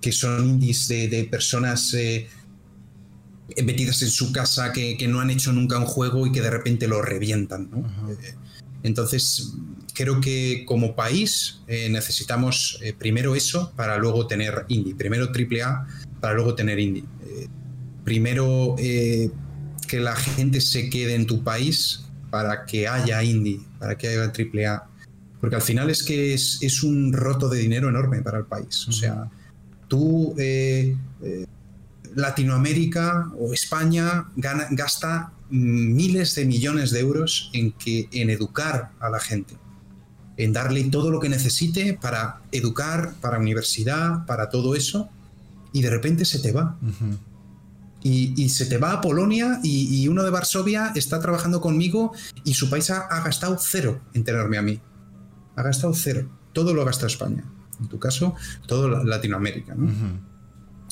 que 0.02 0.12
son 0.12 0.48
indies 0.48 0.88
de, 0.88 1.28
personas 1.30 1.94
eh, 1.94 2.28
metidas 3.64 4.02
en 4.02 4.10
su 4.10 4.32
casa 4.32 4.72
que, 4.72 4.98
no 5.08 5.20
han 5.20 5.30
hecho 5.30 5.52
nunca 5.52 5.78
un 5.78 5.86
juego 5.86 6.26
y 6.28 6.32
que 6.32 6.42
de 6.42 6.50
repente 6.50 6.88
lo 6.88 7.02
revientan. 7.02 7.70
Eh, 8.10 8.36
entonces, 8.84 9.54
creo 9.94 10.22
que 10.22 10.64
como 10.66 10.96
país 10.96 11.62
eh, 11.68 11.90
necesitamos 11.90 12.80
primero 12.98 13.36
eso 13.36 13.74
para 13.76 13.98
luego 13.98 14.28
tener 14.28 14.66
indie. 14.70 14.96
Primero 14.96 15.26
AAA 15.26 15.88
para 16.22 16.34
luego 16.34 16.56
tener 16.56 16.80
indie. 16.80 17.06
primero 18.04 18.76
que 18.78 20.00
la 20.00 20.16
gente 20.16 20.62
se 20.62 20.90
quede 20.90 21.16
en 21.16 21.26
tu 21.26 21.44
país 21.44 22.06
para 22.30 22.66
que 22.66 22.88
haya 22.88 23.24
indie, 23.24 23.60
para 23.80 23.98
que 23.98 24.08
haya 24.08 24.32
AAA. 24.32 24.88
Porque 25.40 25.56
al 25.56 25.62
final 25.62 25.90
es 25.90 26.04
que 26.04 26.34
es, 26.34 26.84
un 26.84 27.14
roto 27.14 27.50
de 27.50 27.60
dinero 27.60 27.90
enorme 27.90 28.22
para 28.22 28.40
el 28.40 28.46
país. 28.46 28.88
O 28.88 28.92
sea, 28.92 29.30
tú, 29.90 30.36
eh, 30.38 30.96
eh, 31.22 31.46
Latinoamérica 32.16 33.32
o 33.38 33.54
España 33.54 34.28
gasta 34.36 35.34
miles 35.50 36.36
de 36.36 36.46
millones 36.46 36.92
de 36.92 37.00
euros 37.02 37.50
en, 37.54 37.74
que, 37.74 38.08
en 38.12 38.30
educar 38.30 38.92
a 39.00 39.10
la 39.10 39.20
gente, 39.20 39.58
en 40.38 40.54
darle 40.54 40.84
todo 40.86 41.12
lo 41.12 41.20
que 41.20 41.30
necesite 41.30 41.98
para 42.02 42.42
educar, 42.52 43.14
para 43.20 43.40
universidad, 43.40 44.26
para 44.26 44.50
todo 44.50 44.76
eso, 44.76 45.10
y 45.74 45.82
de 45.82 45.90
repente 45.90 46.24
se 46.26 46.40
te 46.40 46.52
va. 46.52 46.78
y, 48.02 48.50
se 48.50 48.66
te 48.66 48.78
va 48.78 48.94
a 48.94 49.02
Polonia 49.02 49.60
y, 49.64 50.08
uno 50.08 50.24
de 50.24 50.30
Varsovia 50.30 50.94
está 50.96 51.20
trabajando 51.20 51.60
conmigo 51.62 52.14
y 52.44 52.54
su 52.54 52.70
país 52.70 52.90
ha, 52.90 53.02
ha, 53.02 53.24
gastado 53.24 53.58
cero 53.60 54.00
en 54.14 54.24
tenerme 54.24 54.58
a 54.58 54.62
mí. 54.62 54.80
Ha 55.56 55.64
gastado 55.64 55.94
cero. 55.94 56.30
Todo 56.54 56.74
lo 56.74 56.82
ha 56.82 56.86
gastado 56.86 57.08
España 57.08 57.44
en 57.80 57.88
tu 57.88 58.00
caso, 58.00 58.36
todo 58.68 59.04
Latinoamérica. 59.04 59.76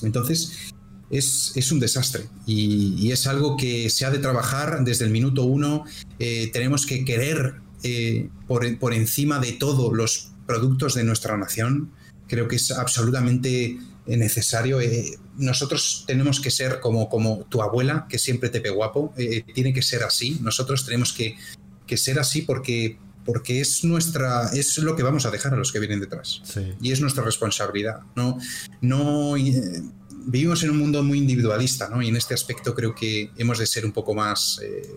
Entonces, 0.01 0.73
es, 1.09 1.71
un 1.71 1.79
desastre 1.79 2.25
y, 2.45 3.11
es 3.11 3.27
algo 3.27 3.57
que 3.57 3.89
se 3.89 4.05
ha 4.05 4.11
de 4.11 4.19
trabajar 4.19 4.83
desde 4.83 5.05
el 5.05 5.11
minuto 5.11 5.43
uno. 5.43 5.85
Eh, 6.19 6.49
tenemos 6.51 6.85
que 6.85 7.05
querer 7.05 7.55
eh, 7.83 8.29
por, 8.47 8.93
encima 8.93 9.39
de 9.39 9.53
todo 9.53 9.93
los 9.93 10.31
productos 10.45 10.93
de 10.95 11.03
nuestra 11.03 11.37
nación. 11.37 11.91
Creo 12.27 12.47
que 12.47 12.57
es 12.57 12.71
absolutamente 12.71 13.77
necesario. 14.05 14.81
Eh, 14.81 15.17
nosotros 15.37 16.03
tenemos 16.07 16.39
que 16.39 16.51
ser 16.51 16.79
como, 16.79 17.09
como 17.09 17.45
tu 17.49 17.61
abuela, 17.61 18.05
que 18.09 18.19
siempre 18.19 18.49
te 18.49 18.59
ve 18.59 18.69
guapo. 18.69 19.13
tiene 19.53 19.73
que 19.73 19.81
ser 19.81 20.03
así. 20.03 20.37
Nosotros 20.41 20.85
tenemos 20.85 21.13
que, 21.13 21.37
que 21.85 21.97
ser 21.97 22.19
así 22.19 22.41
porque 22.41 22.97
porque 23.27 23.59
es 23.59 23.83
nuestra 23.83 24.49
es 24.53 24.77
lo 24.77 24.95
que 24.95 25.03
vamos 25.03 25.25
a 25.25 25.31
dejar 25.31 25.53
a 25.53 25.57
los 25.57 25.73
que 25.73 25.79
vienen 25.79 25.99
detrás. 25.99 26.41
Y 26.81 26.93
es 26.93 27.01
nuestra 27.01 27.23
responsabilidad 27.23 27.99
no 28.15 28.37
no 28.79 29.35
eh, 29.35 29.83
vivimos 30.25 30.63
en 30.63 30.71
un 30.71 30.77
mundo 30.77 31.03
muy 31.03 31.17
individualista 31.19 31.89
no 31.89 32.01
y 32.01 32.07
en 32.07 32.15
este 32.15 32.33
aspecto 32.33 32.73
creo 32.73 32.95
que 32.95 33.29
hemos 33.37 33.59
de 33.59 33.67
ser 33.67 33.85
un 33.85 33.91
poco 33.91 34.15
más 34.15 34.61
eh, 34.63 34.95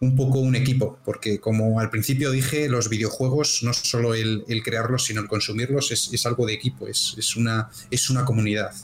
un 0.00 0.16
poco 0.16 0.40
un 0.40 0.56
equipo 0.56 0.98
porque 1.04 1.38
como 1.38 1.78
al 1.78 1.88
principio 1.88 2.32
dije 2.32 2.68
los 2.68 2.88
videojuegos 2.88 3.60
no 3.62 3.72
solo 3.72 4.14
el, 4.14 4.44
crearlos 4.64 5.04
sino 5.04 5.20
el 5.20 5.28
consumirlos 5.28 5.92
es, 5.92 6.26
algo 6.26 6.46
de 6.46 6.54
equipo 6.54 6.88
es, 6.88 7.14
es, 7.16 7.36
una 7.36 7.70
es 7.90 8.10
una 8.10 8.24
comunidad. 8.24 8.74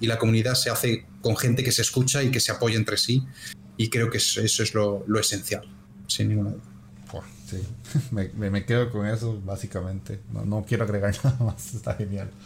Y 0.00 0.06
la 0.06 0.16
comunidad 0.16 0.54
se 0.54 0.70
hace 0.70 1.06
con 1.22 1.36
gente 1.36 1.64
que 1.64 1.72
se 1.72 1.82
escucha 1.82 2.22
y 2.22 2.30
que 2.30 2.38
se 2.38 2.52
apoya 2.52 2.76
entre 2.76 2.98
sí 2.98 3.24
y 3.76 3.90
creo 3.90 4.10
que 4.10 4.18
eso, 4.18 4.40
es 4.42 4.74
lo, 4.74 5.04
lo 5.08 5.18
esencial 5.18 5.68
sin 6.06 6.28
ninguna 6.28 6.50
duda 6.50 6.77
sí, 7.48 7.62
me, 8.12 8.64
quedo 8.64 8.90
con 8.90 9.06
eso 9.06 9.40
básicamente. 9.44 10.20
No, 10.32 10.64
quiero 10.66 10.84
agregar 10.84 11.14
nada 11.24 11.38
más, 11.40 11.74
está 11.74 11.94
genial. 11.94 12.30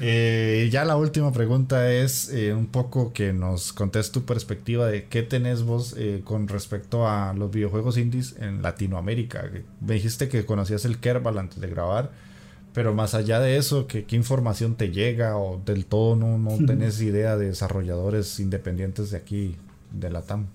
Eh, 0.00 0.68
ya 0.72 0.84
la 0.84 0.96
última 0.96 1.32
pregunta 1.32 1.90
es 1.92 2.28
eh, 2.30 2.52
un 2.52 2.66
poco 2.66 3.12
que 3.12 3.32
nos 3.32 3.72
contes 3.72 4.10
tu 4.10 4.24
perspectiva 4.24 4.86
de 4.86 5.04
qué 5.04 5.22
tenés 5.22 5.62
vos 5.62 5.94
eh, 5.96 6.22
con 6.24 6.48
respecto 6.48 7.08
a 7.08 7.32
los 7.32 7.50
videojuegos 7.52 7.96
indies 7.96 8.34
en 8.40 8.60
Latinoamérica. 8.60 9.48
Me 9.80 9.94
dijiste 9.94 10.28
que 10.28 10.44
conocías 10.44 10.84
el 10.84 10.98
Kerbal 10.98 11.38
antes 11.38 11.60
de 11.60 11.68
grabar. 11.68 12.10
Pero 12.74 12.92
más 12.92 13.14
allá 13.14 13.38
de 13.38 13.56
eso, 13.56 13.86
¿qué, 13.86 14.04
qué 14.04 14.16
información 14.16 14.74
te 14.74 14.90
llega 14.90 15.36
o 15.38 15.62
del 15.64 15.86
todo 15.86 16.16
no, 16.16 16.38
no 16.38 16.66
tenés 16.66 17.00
idea 17.00 17.36
de 17.36 17.46
desarrolladores 17.46 18.40
independientes 18.40 19.12
de 19.12 19.16
aquí, 19.16 19.56
de 19.92 20.10
la 20.10 20.22
TAM? 20.22 20.48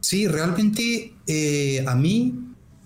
Sí, 0.00 0.26
realmente 0.26 1.14
eh, 1.26 1.84
a 1.86 1.94
mí 1.94 2.34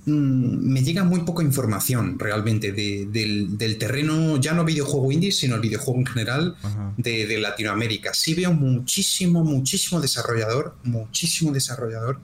mm, 0.07 0.73
me 0.73 0.83
llega 0.83 1.05
muy 1.05 1.21
poca 1.21 1.43
información 1.43 2.19
realmente 2.19 2.73
del, 2.73 3.77
terreno, 3.79 4.37
ya 4.39 4.53
no 4.53 4.65
videojuego 4.65 5.13
indie, 5.13 5.33
sino 5.33 5.55
el 5.55 5.61
videojuego 5.61 6.01
en 6.01 6.07
general 6.07 6.57
de, 6.97 7.39
Latinoamérica. 7.39 8.13
Sí 8.15 8.35
veo 8.35 8.53
muchísimo, 8.53 9.45
muchísimo 9.45 10.01
desarrollador, 10.01 10.77
muchísimo 10.83 11.53
desarrollador 11.53 12.21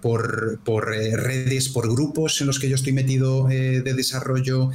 por, 0.00 0.60
eh, 0.94 1.16
redes, 1.16 1.68
por 1.68 1.90
grupos 1.90 2.40
en 2.40 2.46
los 2.46 2.58
que 2.58 2.68
yo 2.68 2.76
estoy 2.76 2.92
metido 2.92 3.50
eh, 3.50 3.82
de 3.82 3.94
desarrollo, 3.94 4.70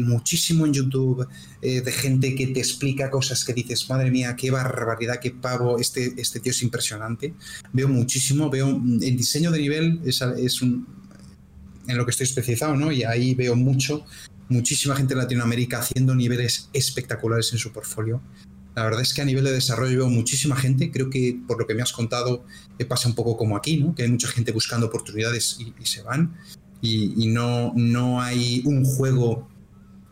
muchísimo 0.00 0.66
en 0.66 0.72
YouTube, 0.72 1.26
de 1.60 1.92
gente 1.92 2.34
que 2.34 2.48
te 2.48 2.60
explica 2.60 3.10
cosas 3.10 3.44
que 3.44 3.52
dices, 3.52 3.88
madre 3.88 4.10
mía, 4.10 4.34
qué 4.36 4.50
barbaridad, 4.50 5.20
qué 5.20 5.30
pavo, 5.30 5.78
este, 5.78 6.14
este 6.16 6.40
tío 6.40 6.52
es 6.52 6.62
impresionante. 6.62 7.34
Veo 7.72 7.88
muchísimo, 7.88 8.48
veo 8.50 8.66
mm, 8.66 9.02
en 9.02 9.16
diseño 9.16 9.50
de 9.50 9.58
nivel, 9.58 10.00
es, 10.04 10.22
es 10.22 10.62
un, 10.62 10.86
en 11.86 11.96
lo 11.96 12.04
que 12.04 12.10
estoy 12.10 12.24
especializado, 12.24 12.76
¿no? 12.76 12.90
Y 12.92 13.04
ahí 13.04 13.34
veo 13.34 13.56
mucho, 13.56 14.04
muchísima 14.48 14.96
gente 14.96 15.14
en 15.14 15.18
Latinoamérica 15.18 15.78
haciendo 15.78 16.14
niveles 16.14 16.70
espectaculares 16.72 17.52
en 17.52 17.58
su 17.58 17.72
portfolio. 17.72 18.22
La 18.80 18.86
verdad 18.86 19.02
es 19.02 19.12
que 19.12 19.20
a 19.20 19.26
nivel 19.26 19.44
de 19.44 19.52
desarrollo 19.52 19.98
veo 19.98 20.08
muchísima 20.08 20.56
gente. 20.56 20.90
Creo 20.90 21.10
que 21.10 21.38
por 21.46 21.58
lo 21.58 21.66
que 21.66 21.74
me 21.74 21.82
has 21.82 21.92
contado 21.92 22.46
eh, 22.78 22.86
pasa 22.86 23.10
un 23.10 23.14
poco 23.14 23.36
como 23.36 23.54
aquí, 23.54 23.76
¿no? 23.76 23.94
Que 23.94 24.04
hay 24.04 24.08
mucha 24.10 24.28
gente 24.28 24.52
buscando 24.52 24.86
oportunidades 24.86 25.58
y, 25.60 25.84
se 25.84 26.00
van. 26.00 26.34
Y, 26.80 27.12
y, 27.22 27.26
no, 27.26 27.74
no 27.76 28.22
hay 28.22 28.62
un 28.64 28.86
juego 28.86 29.50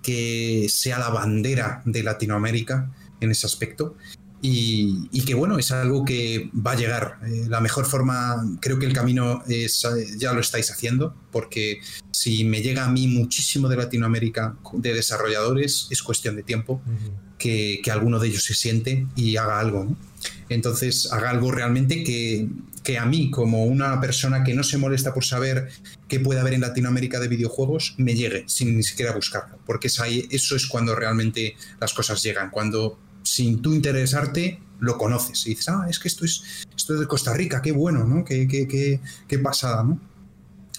que 0.03 0.66
sea 0.69 0.99
la 0.99 1.09
bandera 1.09 1.81
de 1.86 2.03
Latinoamérica 2.03 2.93
en 3.20 3.31
ese 3.31 3.47
aspecto. 3.47 3.97
Y, 4.40 5.23
que 5.27 5.35
bueno, 5.35 5.59
es 5.59 5.73
algo 5.73 6.05
que 6.05 6.51
va 6.55 6.73
a 6.73 6.77
llegar. 6.77 7.19
Eh, 7.27 7.47
la 7.48 7.60
mejor 7.60 7.86
forma, 7.86 8.36
creo 8.60 8.78
que 8.78 8.86
el 8.86 8.93
camino 8.93 9.43
es, 9.48 9.85
ya 10.16 10.32
lo 10.32 10.40
estáis 10.40 10.70
haciendo, 10.70 11.15
porque 11.32 11.81
si 12.12 12.44
me 12.44 12.62
llega 12.62 12.85
a 12.85 12.90
mí 12.90 13.09
muchísimo 13.09 13.69
de 13.69 13.77
Latinoamérica 13.77 14.56
de 14.73 14.94
desarrolladores, 14.94 15.89
es 15.90 16.02
cuestión 16.02 16.36
de 16.36 16.44
tiempo 16.44 16.81
que, 17.39 17.82
alguno 17.90 18.19
de 18.19 18.28
ellos 18.28 18.44
se 18.44 18.55
siente 18.55 19.06
y 19.16 19.36
haga 19.36 19.59
algo. 19.59 19.97
Entonces, 20.48 21.12
haga 21.12 21.31
algo 21.31 21.51
realmente 21.51 22.05
que, 22.05 22.48
que 22.85 22.98
a 22.98 23.06
mí, 23.06 23.31
como 23.31 23.65
una 23.65 24.01
persona 24.01 24.44
que 24.44 24.55
no 24.55 24.62
se 24.62 24.78
molesta 24.78 25.12
por 25.12 25.24
saber 25.24 25.69
qué 26.06 26.20
puede 26.20 26.40
haber 26.40 26.55
en 26.55 26.60
Latinoamérica 26.60 27.19
de 27.20 27.28
videojuegos, 27.28 27.94
me 27.98 28.15
llegue 28.15 28.44
sin 28.47 28.77
ni 28.77 28.82
siquiera 28.82 29.12
buscarlo. 29.12 29.59
Porque 29.66 29.89
es 29.89 30.01
ahí, 30.01 30.27
eso 30.31 30.55
es 30.56 30.66
cuando 30.66 30.94
realmente 30.94 31.56
las 31.81 31.93
cosas 31.93 32.23
llegan. 32.23 32.51
Cuando 32.51 32.98
sin 33.29 33.61
tú 33.61 33.75
interesarte, 33.75 34.61
lo 34.81 34.97
conoces. 34.97 35.47
Y 35.47 35.51
dices, 35.51 35.69
ah, 35.69 35.87
es 35.89 35.99
que 35.99 36.09
esto 36.09 36.25
es, 36.25 36.43
esto 36.77 36.95
es 36.95 37.01
de 37.01 37.07
Costa 37.07 37.35
Rica, 37.35 37.61
qué 37.61 37.73
bueno, 37.73 38.05
¿no? 38.05 38.25
Qué, 38.25 38.49
qué, 38.49 38.67
qué, 38.67 39.01
qué 39.27 39.39
pasada, 39.39 39.83
¿no? 39.85 40.01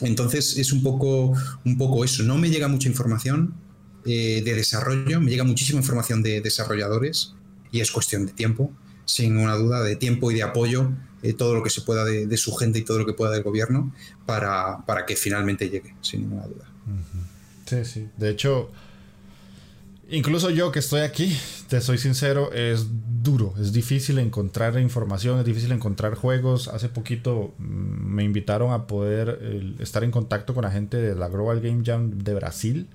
Entonces 0.01 0.57
es 0.57 0.71
un 0.71 0.81
poco, 0.81 1.33
un 1.65 1.77
poco 1.77 2.03
eso. 2.03 2.23
No 2.23 2.37
me 2.37 2.49
llega 2.49 2.67
mucha 2.67 2.87
información 2.87 3.53
eh, 4.05 4.41
de 4.43 4.55
desarrollo, 4.55 5.19
me 5.19 5.29
llega 5.29 5.43
muchísima 5.43 5.79
información 5.79 6.23
de 6.23 6.41
desarrolladores 6.41 7.33
y 7.71 7.81
es 7.81 7.91
cuestión 7.91 8.25
de 8.25 8.31
tiempo, 8.31 8.71
sin 9.05 9.37
una 9.37 9.55
duda, 9.55 9.83
de 9.83 9.95
tiempo 9.95 10.31
y 10.31 10.35
de 10.35 10.43
apoyo 10.43 10.91
eh, 11.21 11.33
todo 11.33 11.53
lo 11.53 11.61
que 11.61 11.69
se 11.69 11.81
pueda 11.81 12.05
de, 12.05 12.37
su 12.37 12.55
gente 12.55 12.79
y 12.79 12.83
todo 12.83 12.99
lo 12.99 13.05
que 13.05 13.13
pueda 13.13 13.31
del 13.31 13.43
gobierno 13.43 13.93
para, 14.25 14.85
para 14.85 15.05
que 15.05 15.17
finalmente 15.17 15.69
llegue, 15.69 15.95
sin 16.01 16.21
ninguna 16.21 16.47
duda. 16.47 16.65
Sí, 17.65 17.85
sí. 17.85 18.07
De 18.17 18.29
hecho, 18.29 18.71
incluso 20.09 20.49
yo 20.49 20.71
que 20.71 20.79
estoy 20.79 21.01
aquí, 21.01 21.37
te 21.67 21.81
soy 21.81 21.97
sincero, 21.97 22.51
es 22.51 22.87
duro, 23.21 23.53
es 23.59 23.73
difícil 23.73 24.19
encontrar 24.19 24.79
información, 24.79 25.39
es 25.39 25.45
difícil 25.45 25.71
encontrar 25.71 26.15
juegos. 26.15 26.67
Hace 26.67 26.89
poquito 26.89 27.53
mm, 27.57 27.63
me 27.63 28.23
invitaron 28.23 28.71
a 28.71 28.87
poder 28.87 29.75
estar 29.79 30.03
en 30.03 30.11
contacto 30.11 30.53
con 30.53 30.63
la 30.63 30.71
gente 30.71 30.97
de 30.97 31.15
la 31.15 31.27
Global 31.27 31.61
Game 31.61 31.83
Jam 31.85 32.19
de 32.19 32.33
Brasil 32.33 32.87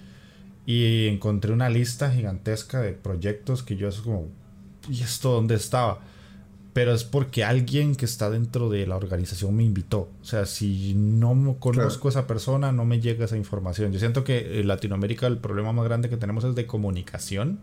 y 0.67 1.07
encontré 1.09 1.53
una 1.53 1.69
lista 1.69 2.11
gigantesca 2.11 2.81
de 2.81 2.93
proyectos 2.93 3.63
que 3.63 3.77
yo 3.77 3.89
es 3.89 3.97
como, 3.97 4.29
¿y 4.89 5.03
esto 5.03 5.33
dónde 5.33 5.55
estaba? 5.57 6.01
Pero 6.75 6.93
es 6.93 7.05
porque 7.05 7.45
alguien 7.45 7.95
que 7.95 8.05
está 8.05 8.29
dentro 8.31 8.69
de 8.69 8.85
la 8.85 8.97
organización 8.97 9.55
me 9.55 9.63
invitó. 9.63 10.11
O 10.21 10.25
sea, 10.25 10.45
si 10.45 10.93
no 10.95 11.57
conozco 11.61 12.09
a 12.09 12.11
esa 12.11 12.27
persona, 12.27 12.73
no 12.73 12.85
me 12.85 13.01
llega 13.01 13.25
esa 13.25 13.37
información. 13.37 13.93
Yo 13.93 14.01
siento 14.01 14.25
que 14.25 14.61
en 14.61 14.67
Latinoamérica 14.67 15.29
el 15.29 15.39
problema 15.39 15.73
más 15.73 15.85
grande 15.85 16.11
que 16.11 16.17
tenemos 16.17 16.43
es 16.43 16.57
de 16.57 16.67
comunicación. 16.67 17.61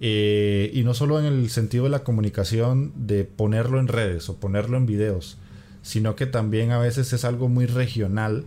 Eh, 0.00 0.70
y 0.74 0.84
no 0.84 0.92
solo 0.92 1.18
en 1.18 1.24
el 1.24 1.48
sentido 1.48 1.84
de 1.84 1.90
la 1.90 2.04
comunicación 2.04 2.92
de 2.94 3.24
ponerlo 3.24 3.80
en 3.80 3.88
redes 3.88 4.28
o 4.28 4.36
ponerlo 4.36 4.76
en 4.76 4.84
videos, 4.84 5.38
sino 5.80 6.14
que 6.14 6.26
también 6.26 6.72
a 6.72 6.78
veces 6.78 7.14
es 7.14 7.24
algo 7.24 7.48
muy 7.48 7.64
regional. 7.64 8.44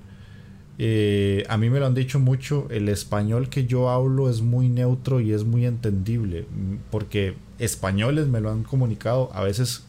Eh, 0.86 1.46
a 1.48 1.56
mí 1.56 1.70
me 1.70 1.80
lo 1.80 1.86
han 1.86 1.94
dicho 1.94 2.20
mucho, 2.20 2.68
el 2.70 2.90
español 2.90 3.48
que 3.48 3.66
yo 3.66 3.90
hablo 3.90 4.30
es 4.30 4.42
muy 4.42 4.68
neutro 4.68 5.22
y 5.22 5.32
es 5.32 5.46
muy 5.46 5.66
entendible, 5.66 6.46
porque 6.92 7.36
españoles 7.58 8.28
me 8.28 8.42
lo 8.42 8.52
han 8.52 8.64
comunicado, 8.64 9.32
a 9.34 9.44
veces 9.44 9.86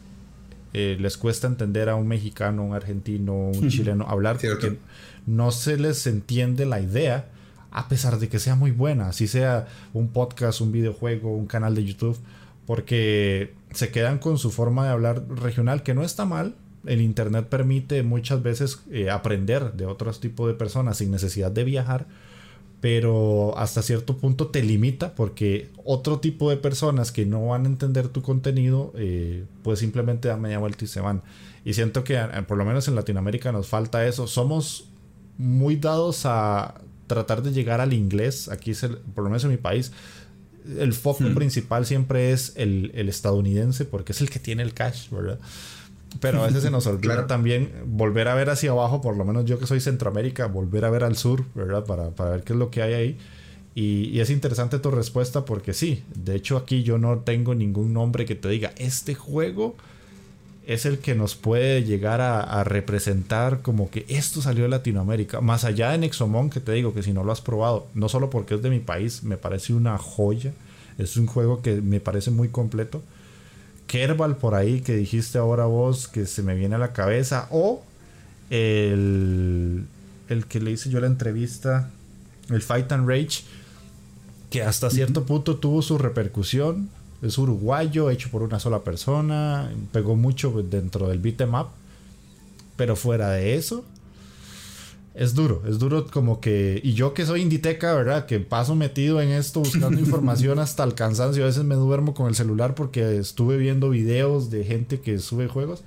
eh, 0.71 0.95
les 0.97 1.17
cuesta 1.17 1.47
entender 1.47 1.89
a 1.89 1.95
un 1.95 2.07
mexicano, 2.07 2.63
un 2.63 2.73
argentino, 2.73 3.33
un 3.33 3.67
chileno 3.67 4.05
hablar 4.07 4.37
porque 4.39 4.77
no 5.25 5.51
se 5.51 5.75
les 5.75 6.07
entiende 6.07 6.65
la 6.65 6.79
idea, 6.79 7.27
a 7.71 7.89
pesar 7.89 8.17
de 8.17 8.29
que 8.29 8.39
sea 8.39 8.55
muy 8.55 8.71
buena, 8.71 9.09
así 9.09 9.27
sea 9.27 9.67
un 9.93 10.07
podcast, 10.07 10.61
un 10.61 10.71
videojuego, 10.71 11.35
un 11.35 11.47
canal 11.47 11.75
de 11.75 11.83
YouTube, 11.83 12.17
porque 12.65 13.53
se 13.73 13.91
quedan 13.91 14.17
con 14.17 14.37
su 14.37 14.49
forma 14.49 14.85
de 14.85 14.91
hablar 14.91 15.25
regional, 15.27 15.83
que 15.83 15.93
no 15.93 16.03
está 16.03 16.23
mal. 16.23 16.55
El 16.85 17.01
Internet 17.01 17.47
permite 17.49 18.03
muchas 18.03 18.43
veces 18.43 18.81
eh, 18.91 19.09
aprender 19.09 19.73
de 19.73 19.85
otros 19.85 20.19
tipos 20.19 20.47
de 20.47 20.53
personas 20.53 20.97
sin 20.97 21.11
necesidad 21.11 21.51
de 21.51 21.63
viajar 21.63 22.07
pero 22.85 23.57
hasta 23.57 23.81
cierto 23.81 24.17
punto 24.17 24.49
te 24.49 24.61
limita 24.61 25.15
porque 25.15 25.71
otro 25.83 26.19
tipo 26.19 26.51
de 26.51 26.57
personas 26.57 27.11
que 27.11 27.25
no 27.25 27.47
van 27.47 27.65
a 27.65 27.67
entender 27.67 28.09
tu 28.09 28.21
contenido, 28.21 28.93
eh, 28.95 29.45
pues 29.63 29.79
simplemente 29.79 30.27
dan 30.27 30.39
media 30.39 30.59
vuelta 30.59 30.85
y 30.85 30.87
se 30.87 30.99
van. 30.99 31.23
Y 31.63 31.73
siento 31.73 32.03
que 32.03 32.19
por 32.47 32.59
lo 32.59 32.63
menos 32.63 32.87
en 32.87 32.93
Latinoamérica 32.93 33.51
nos 33.51 33.67
falta 33.67 34.05
eso. 34.05 34.27
Somos 34.27 34.89
muy 35.39 35.77
dados 35.77 36.27
a 36.27 36.75
tratar 37.07 37.41
de 37.41 37.53
llegar 37.53 37.81
al 37.81 37.91
inglés. 37.91 38.49
Aquí, 38.49 38.69
es 38.69 38.85
por 39.15 39.23
lo 39.23 39.31
menos 39.31 39.43
en 39.45 39.49
mi 39.49 39.57
país, 39.57 39.91
el 40.77 40.93
foco 40.93 41.23
principal 41.33 41.87
siempre 41.87 42.33
es 42.33 42.53
el, 42.55 42.91
el 42.93 43.09
estadounidense 43.09 43.85
porque 43.85 44.11
es 44.11 44.21
el 44.21 44.29
que 44.29 44.37
tiene 44.37 44.61
el 44.61 44.75
cash, 44.75 45.09
¿verdad? 45.09 45.39
Pero 46.19 46.43
a 46.43 46.47
veces 46.47 46.63
se 46.63 46.71
nos 46.71 46.87
olvida 46.87 47.27
también 47.27 47.71
volver 47.85 48.27
a 48.27 48.35
ver 48.35 48.49
hacia 48.49 48.71
abajo, 48.71 49.01
por 49.01 49.17
lo 49.17 49.25
menos 49.25 49.45
yo 49.45 49.59
que 49.59 49.67
soy 49.67 49.79
Centroamérica, 49.79 50.47
volver 50.47 50.85
a 50.85 50.89
ver 50.89 51.03
al 51.03 51.15
sur, 51.15 51.45
¿verdad? 51.55 51.85
Para, 51.85 52.11
para 52.11 52.31
ver 52.31 52.43
qué 52.43 52.53
es 52.53 52.59
lo 52.59 52.69
que 52.71 52.81
hay 52.81 52.93
ahí. 52.93 53.17
Y, 53.73 54.09
y, 54.09 54.21
es 54.21 54.29
interesante 54.29 54.79
tu 54.79 54.89
respuesta 54.89 55.43
porque 55.43 55.73
sí, 55.73 56.03
de 56.15 56.35
hecho 56.35 56.55
aquí 56.55 56.83
yo 56.83 56.97
no 56.97 57.19
tengo 57.19 57.53
ningún 57.55 57.91
nombre 57.91 58.25
que 58.25 58.33
te 58.33 58.47
diga, 58.47 58.71
este 58.77 59.15
juego 59.15 59.75
es 60.65 60.85
el 60.85 60.99
que 60.99 61.13
nos 61.13 61.35
puede 61.35 61.83
llegar 61.83 62.21
a, 62.21 62.39
a, 62.41 62.63
representar 62.63 63.61
como 63.61 63.89
que 63.89 64.05
esto 64.07 64.41
salió 64.41 64.63
de 64.63 64.69
Latinoamérica. 64.69 65.41
Más 65.41 65.63
allá 65.63 65.91
de 65.91 65.99
Nexomon, 65.99 66.49
que 66.49 66.59
te 66.59 66.71
digo 66.71 66.93
que 66.93 67.03
si 67.03 67.13
no 67.13 67.23
lo 67.23 67.31
has 67.31 67.41
probado, 67.41 67.87
no 67.93 68.09
solo 68.09 68.29
porque 68.29 68.55
es 68.55 68.61
de 68.61 68.69
mi 68.69 68.79
país, 68.79 69.23
me 69.23 69.37
parece 69.37 69.73
una 69.73 69.97
joya. 69.97 70.53
Es 70.97 71.17
un 71.17 71.27
juego 71.27 71.61
que 71.61 71.81
me 71.81 71.99
parece 71.99 72.31
muy 72.31 72.49
completo. 72.49 73.03
Kerbal 73.87 74.37
por 74.37 74.55
ahí 74.55 74.81
que 74.81 74.95
dijiste 74.95 75.37
ahora 75.37 75.65
vos 75.65 76.07
que 76.07 76.25
se 76.25 76.43
me 76.43 76.55
viene 76.55 76.75
a 76.75 76.79
la 76.79 76.93
cabeza. 76.93 77.47
O 77.51 77.83
el, 78.49 79.85
el 80.29 80.45
que 80.45 80.59
le 80.59 80.71
hice 80.71 80.89
yo 80.89 80.99
la 80.99 81.07
entrevista, 81.07 81.89
el 82.49 82.61
Fight 82.61 82.91
and 82.91 83.07
Rage, 83.07 83.43
que 84.49 84.63
hasta 84.63 84.89
cierto 84.89 85.25
punto 85.25 85.57
tuvo 85.57 85.81
su 85.81 85.97
repercusión. 85.97 86.89
Es 87.21 87.37
uruguayo, 87.37 88.09
hecho 88.09 88.29
por 88.29 88.43
una 88.43 88.59
sola 88.59 88.83
persona, 88.83 89.71
pegó 89.91 90.15
mucho 90.15 90.51
dentro 90.63 91.07
del 91.07 91.19
beat'em 91.19 91.53
up. 91.55 91.67
Pero 92.75 92.95
fuera 92.95 93.29
de 93.29 93.55
eso, 93.55 93.85
es 95.15 95.33
duro, 95.33 95.63
es 95.65 95.79
duro 95.79 96.07
como 96.07 96.41
que... 96.41 96.81
Y 96.83 96.93
yo 96.93 97.13
que 97.13 97.25
soy 97.25 97.41
inditeca, 97.41 97.93
¿verdad? 97.93 98.25
Que 98.25 98.41
paso 98.41 98.75
metido 98.75 99.21
en 99.21 99.29
esto 99.29 99.61
buscando 99.61 99.97
información 99.99 100.59
hasta 100.59 100.83
el 100.83 100.93
cansancio. 100.93 101.43
A 101.43 101.47
veces 101.47 101.63
me 101.63 101.75
duermo 101.75 102.13
con 102.13 102.27
el 102.27 102.35
celular 102.35 102.75
porque 102.75 103.17
estuve 103.17 103.55
viendo 103.57 103.89
videos 103.89 104.49
de 104.51 104.65
gente 104.65 104.99
que 104.99 105.17
sube 105.19 105.47
juegos. 105.47 105.83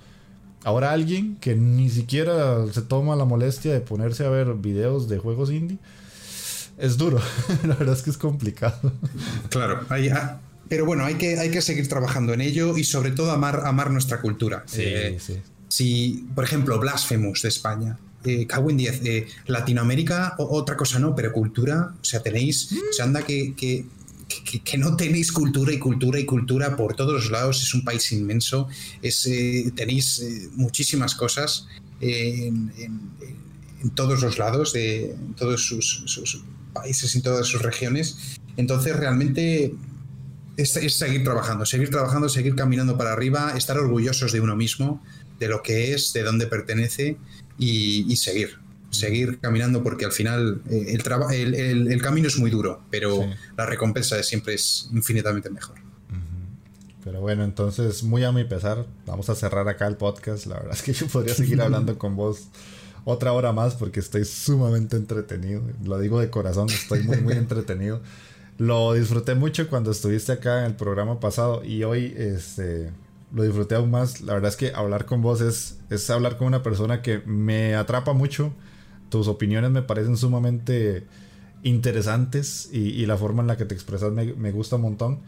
ahora 0.64 0.92
alguien 0.92 1.36
que 1.40 1.54
ni 1.54 1.90
siquiera 1.90 2.64
se 2.72 2.80
toma 2.82 3.16
la 3.16 3.26
molestia 3.26 3.72
de 3.72 3.80
ponerse 3.80 4.24
a 4.24 4.30
ver 4.30 4.54
videos 4.54 5.08
de 5.10 5.18
juegos 5.18 5.50
indie, 5.50 5.78
es 6.78 6.96
duro. 6.96 7.20
la 7.66 7.74
verdad 7.74 7.94
es 7.94 8.02
que 8.02 8.10
es 8.10 8.18
complicado. 8.18 8.92
Claro, 9.50 9.84
hay, 9.90 10.08
ah, 10.08 10.40
pero 10.70 10.86
bueno, 10.86 11.04
hay 11.04 11.16
que, 11.16 11.38
hay 11.38 11.50
que 11.50 11.60
seguir 11.60 11.86
trabajando 11.86 12.32
en 12.32 12.40
ello 12.40 12.78
y 12.78 12.84
sobre 12.84 13.10
todo 13.10 13.30
amar, 13.30 13.62
amar 13.66 13.90
nuestra 13.90 14.22
cultura. 14.22 14.62
Sí, 14.66 14.82
Eh, 14.84 15.18
sí. 15.20 15.38
Si, 15.68 16.26
por 16.34 16.44
ejemplo, 16.44 16.78
Blasphemous 16.78 17.42
de 17.42 17.50
España, 17.50 17.98
eh, 18.24 18.46
cago 18.46 18.70
en 18.70 18.76
10, 18.76 19.00
eh, 19.04 19.26
Latinoamérica, 19.46 20.34
otra 20.38 20.76
cosa 20.76 20.98
no, 20.98 21.14
pero 21.14 21.32
cultura, 21.32 21.94
o 22.00 22.04
sea, 22.04 22.20
tenéis, 22.22 22.72
o 22.72 22.92
sea, 22.92 23.04
anda 23.04 23.22
que, 23.22 23.54
que, 23.54 23.86
que- 24.64 24.78
no 24.78 24.96
tenéis 24.96 25.32
cultura 25.32 25.72
y 25.72 25.78
cultura 25.78 26.18
y 26.18 26.24
cultura 26.24 26.76
por 26.76 26.94
todos 26.94 27.12
los 27.12 27.30
lados, 27.30 27.62
es 27.62 27.74
un 27.74 27.84
país 27.84 28.10
inmenso, 28.12 28.68
es, 29.02 29.26
eh, 29.26 29.72
tenéis 29.74 30.20
eh, 30.20 30.48
muchísimas 30.54 31.14
cosas 31.14 31.66
eh, 32.00 32.48
en, 32.48 33.90
todos 33.94 34.20
los 34.22 34.38
lados, 34.38 34.72
de, 34.72 35.12
en 35.12 35.34
todos 35.34 35.62
sus, 35.62 36.42
países, 36.72 37.14
en 37.14 37.22
todas 37.22 37.46
sus 37.46 37.62
regiones. 37.62 38.36
Entonces, 38.56 38.94
realmente 38.96 39.74
es 40.56 40.72
seguir 40.72 41.22
trabajando, 41.22 41.64
seguir 41.64 41.88
trabajando, 41.88 42.28
seguir 42.28 42.56
caminando 42.56 42.98
para 42.98 43.12
arriba, 43.12 43.54
estar 43.56 43.78
orgullosos 43.78 44.32
de 44.32 44.40
uno 44.40 44.56
mismo, 44.56 45.00
de 45.38 45.48
lo 45.48 45.62
que 45.62 45.94
es, 45.94 46.12
de 46.12 46.24
dónde 46.24 46.48
pertenece 46.48 47.16
y, 47.58 48.10
y 48.10 48.16
seguir. 48.16 48.58
Seguir 48.90 49.38
caminando 49.40 49.82
porque 49.82 50.06
al 50.06 50.12
final 50.12 50.62
eh, 50.70 50.96
el, 50.96 51.02
el, 51.32 51.54
el- 51.54 51.92
el 51.92 52.02
camino 52.02 52.26
es 52.28 52.38
muy 52.38 52.50
duro, 52.50 52.82
pero 52.90 53.16
Sí. 53.22 53.28
la 53.56 53.66
recompensa 53.66 54.16
de 54.16 54.22
siempre 54.22 54.54
es 54.54 54.88
infinitamente 54.92 55.50
mejor. 55.50 55.76
Pero 57.04 57.20
bueno, 57.20 57.44
entonces, 57.44 58.02
muy 58.02 58.24
a 58.24 58.32
mi 58.32 58.44
pesar, 58.44 58.86
vamos 59.06 59.30
a 59.30 59.34
cerrar 59.34 59.66
acá 59.68 59.86
el 59.86 59.96
podcast. 59.96 60.46
La 60.46 60.56
verdad 60.56 60.74
es 60.74 60.82
que 60.82 60.92
yo 60.92 61.06
podría 61.06 61.34
seguir 61.34 61.60
hablando 61.62 61.96
con 61.98 62.16
vos 62.16 62.48
otra 63.04 63.32
hora 63.32 63.52
más 63.52 63.74
porque 63.74 64.00
estoy 64.00 64.24
sumamente 64.24 64.96
entretenido. 64.96 65.62
Lo 65.84 65.98
digo 65.98 66.20
de 66.20 66.28
corazón, 66.28 66.68
estoy 66.68 67.04
muy, 67.04 67.18
muy 67.22 67.32
entretenido. 67.34 68.02
Lo 68.58 68.92
disfruté 68.94 69.34
mucho 69.36 69.68
cuando 69.70 69.90
estuviste 69.92 70.32
acá 70.32 70.60
en 70.60 70.64
el 70.66 70.74
programa 70.76 71.20
pasado 71.20 71.64
y 71.64 71.84
hoy 71.84 72.12
este, 72.18 72.90
lo 73.32 73.42
disfruté 73.42 73.74
aún 73.74 73.90
más. 73.90 74.20
La 74.20 74.34
verdad 74.34 74.50
es 74.50 74.56
que 74.56 74.72
hablar 74.74 75.06
con 75.06 75.22
vos 75.22 75.40
es, 75.40 75.78
es 75.90 76.08
hablar 76.10 76.36
con 76.36 76.46
una 76.46 76.62
persona 76.62 77.02
que 77.02 77.18
me 77.26 77.74
atrapa 77.74 78.12
mucho. 78.12 78.52
Tus 79.08 79.28
opiniones 79.28 79.70
me 79.70 79.82
parecen 79.82 80.16
sumamente 80.16 81.06
interesantes 81.62 82.68
y, 82.72 82.90
y 82.90 83.06
la 83.06 83.16
forma 83.16 83.42
en 83.42 83.48
la 83.48 83.56
que 83.56 83.64
te 83.64 83.74
expresas 83.74 84.12
me, 84.12 84.32
me 84.34 84.52
gusta 84.52 84.76
un 84.76 84.82
montón. 84.82 85.20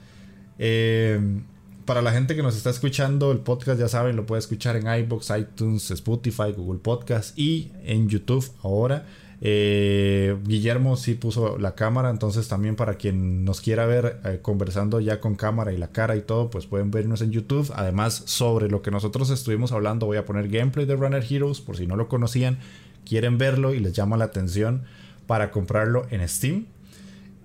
Eh, 0.58 1.40
para 1.86 2.02
la 2.02 2.12
gente 2.12 2.36
que 2.36 2.42
nos 2.42 2.56
está 2.56 2.70
escuchando, 2.70 3.32
el 3.32 3.38
podcast 3.38 3.80
ya 3.80 3.88
saben, 3.88 4.14
lo 4.14 4.26
puede 4.26 4.38
escuchar 4.38 4.76
en 4.76 4.86
iBox, 4.86 5.30
iTunes, 5.30 5.90
Spotify, 5.90 6.52
Google 6.56 6.78
Podcast 6.78 7.36
y 7.36 7.72
en 7.82 8.08
YouTube 8.08 8.48
ahora. 8.62 9.06
Eh, 9.42 10.36
Guillermo 10.44 10.96
sí 10.96 11.14
puso 11.14 11.56
la 11.56 11.74
cámara, 11.74 12.10
entonces 12.10 12.46
también 12.48 12.76
para 12.76 12.94
quien 12.94 13.44
nos 13.44 13.60
quiera 13.60 13.86
ver 13.86 14.20
eh, 14.24 14.40
conversando 14.42 15.00
ya 15.00 15.20
con 15.20 15.34
cámara 15.34 15.72
y 15.72 15.78
la 15.78 15.88
cara 15.88 16.14
y 16.16 16.20
todo, 16.20 16.50
pues 16.50 16.66
pueden 16.66 16.90
vernos 16.90 17.22
en 17.22 17.30
YouTube. 17.30 17.72
Además, 17.74 18.22
sobre 18.26 18.68
lo 18.68 18.82
que 18.82 18.90
nosotros 18.90 19.30
estuvimos 19.30 19.72
hablando, 19.72 20.06
voy 20.06 20.18
a 20.18 20.26
poner 20.26 20.48
gameplay 20.48 20.84
de 20.84 20.96
Runner 20.96 21.24
Heroes 21.28 21.60
por 21.60 21.76
si 21.76 21.86
no 21.86 21.96
lo 21.96 22.08
conocían, 22.08 22.58
quieren 23.06 23.38
verlo 23.38 23.72
y 23.72 23.80
les 23.80 23.94
llama 23.94 24.16
la 24.16 24.26
atención 24.26 24.82
para 25.26 25.50
comprarlo 25.50 26.06
en 26.10 26.28
Steam. 26.28 26.66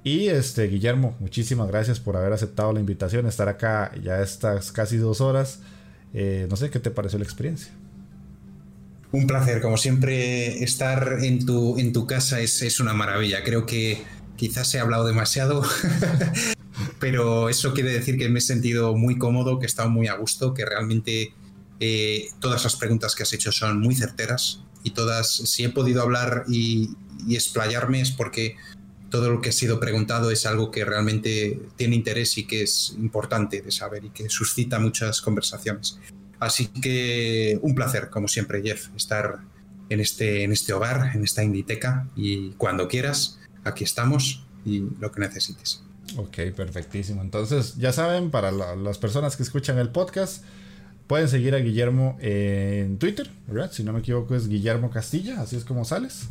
Y 0.03 0.27
este, 0.27 0.67
Guillermo, 0.67 1.15
muchísimas 1.19 1.67
gracias 1.67 1.99
por 1.99 2.15
haber 2.15 2.33
aceptado 2.33 2.71
la 2.73 2.79
invitación, 2.79 3.25
estar 3.25 3.47
acá 3.47 3.91
ya 4.03 4.21
estas 4.21 4.71
casi 4.71 4.97
dos 4.97 5.21
horas. 5.21 5.61
Eh, 6.13 6.45
no 6.49 6.57
sé 6.57 6.69
qué 6.69 6.79
te 6.79 6.91
pareció 6.91 7.17
la 7.17 7.25
experiencia. 7.25 7.73
Un 9.11 9.27
placer, 9.27 9.61
como 9.61 9.77
siempre, 9.77 10.63
estar 10.63 11.19
en 11.21 11.45
tu, 11.45 11.77
en 11.77 11.93
tu 11.93 12.05
casa 12.05 12.39
es, 12.41 12.61
es 12.61 12.79
una 12.79 12.93
maravilla. 12.93 13.43
Creo 13.43 13.65
que 13.65 14.03
quizás 14.35 14.73
he 14.75 14.79
hablado 14.79 15.05
demasiado, 15.05 15.63
pero 16.99 17.49
eso 17.49 17.73
quiere 17.73 17.91
decir 17.91 18.17
que 18.17 18.29
me 18.29 18.39
he 18.39 18.41
sentido 18.41 18.95
muy 18.95 19.17
cómodo, 19.17 19.59
que 19.59 19.65
he 19.65 19.67
estado 19.67 19.89
muy 19.89 20.07
a 20.07 20.15
gusto, 20.15 20.53
que 20.53 20.65
realmente 20.65 21.33
eh, 21.79 22.27
todas 22.39 22.63
las 22.63 22.75
preguntas 22.75 23.15
que 23.15 23.23
has 23.23 23.33
hecho 23.33 23.51
son 23.51 23.79
muy 23.79 23.95
certeras 23.95 24.61
y 24.83 24.91
todas, 24.91 25.33
si 25.33 25.63
he 25.63 25.69
podido 25.69 26.01
hablar 26.01 26.45
y, 26.47 26.91
y 27.27 27.35
explayarme 27.35 28.01
es 28.01 28.11
porque 28.11 28.55
todo 29.09 29.29
lo 29.29 29.41
que 29.41 29.49
ha 29.49 29.53
sido 29.53 29.79
preguntado 29.79 30.31
es 30.31 30.45
algo 30.45 30.71
que 30.71 30.83
realmente 30.83 31.59
tiene 31.77 31.95
interés 31.95 32.37
y 32.37 32.45
que 32.45 32.63
es 32.63 32.93
importante 32.97 33.61
de 33.61 33.71
saber 33.71 34.05
y 34.05 34.09
que 34.09 34.29
suscita 34.29 34.79
muchas 34.79 35.21
conversaciones. 35.21 35.99
Así 36.39 36.67
que 36.67 37.59
un 37.61 37.75
placer, 37.75 38.09
como 38.09 38.27
siempre, 38.27 38.61
Jeff, 38.61 38.89
estar 38.95 39.39
en 39.89 39.99
este, 39.99 40.43
en 40.43 40.51
este 40.51 40.73
hogar, 40.73 41.15
en 41.15 41.23
esta 41.23 41.43
inditeca 41.43 42.07
y 42.15 42.51
cuando 42.51 42.87
quieras, 42.87 43.39
aquí 43.63 43.83
estamos 43.83 44.45
y 44.65 44.83
lo 44.99 45.11
que 45.11 45.19
necesites. 45.21 45.81
Ok, 46.17 46.37
perfectísimo. 46.55 47.21
Entonces, 47.21 47.75
ya 47.77 47.91
saben, 47.91 48.31
para 48.31 48.51
la- 48.51 48.75
las 48.75 48.97
personas 48.97 49.35
que 49.35 49.43
escuchan 49.43 49.77
el 49.79 49.89
podcast, 49.89 50.43
pueden 51.07 51.27
seguir 51.29 51.53
a 51.55 51.59
Guillermo 51.59 52.17
en 52.19 52.97
Twitter, 52.97 53.29
¿verdad? 53.47 53.71
Si 53.71 53.83
no 53.83 53.93
me 53.93 53.99
equivoco, 53.99 54.35
es 54.35 54.47
Guillermo 54.47 54.89
Castilla, 54.89 55.41
así 55.41 55.55
es 55.55 55.63
como 55.63 55.85
sales. 55.85 56.29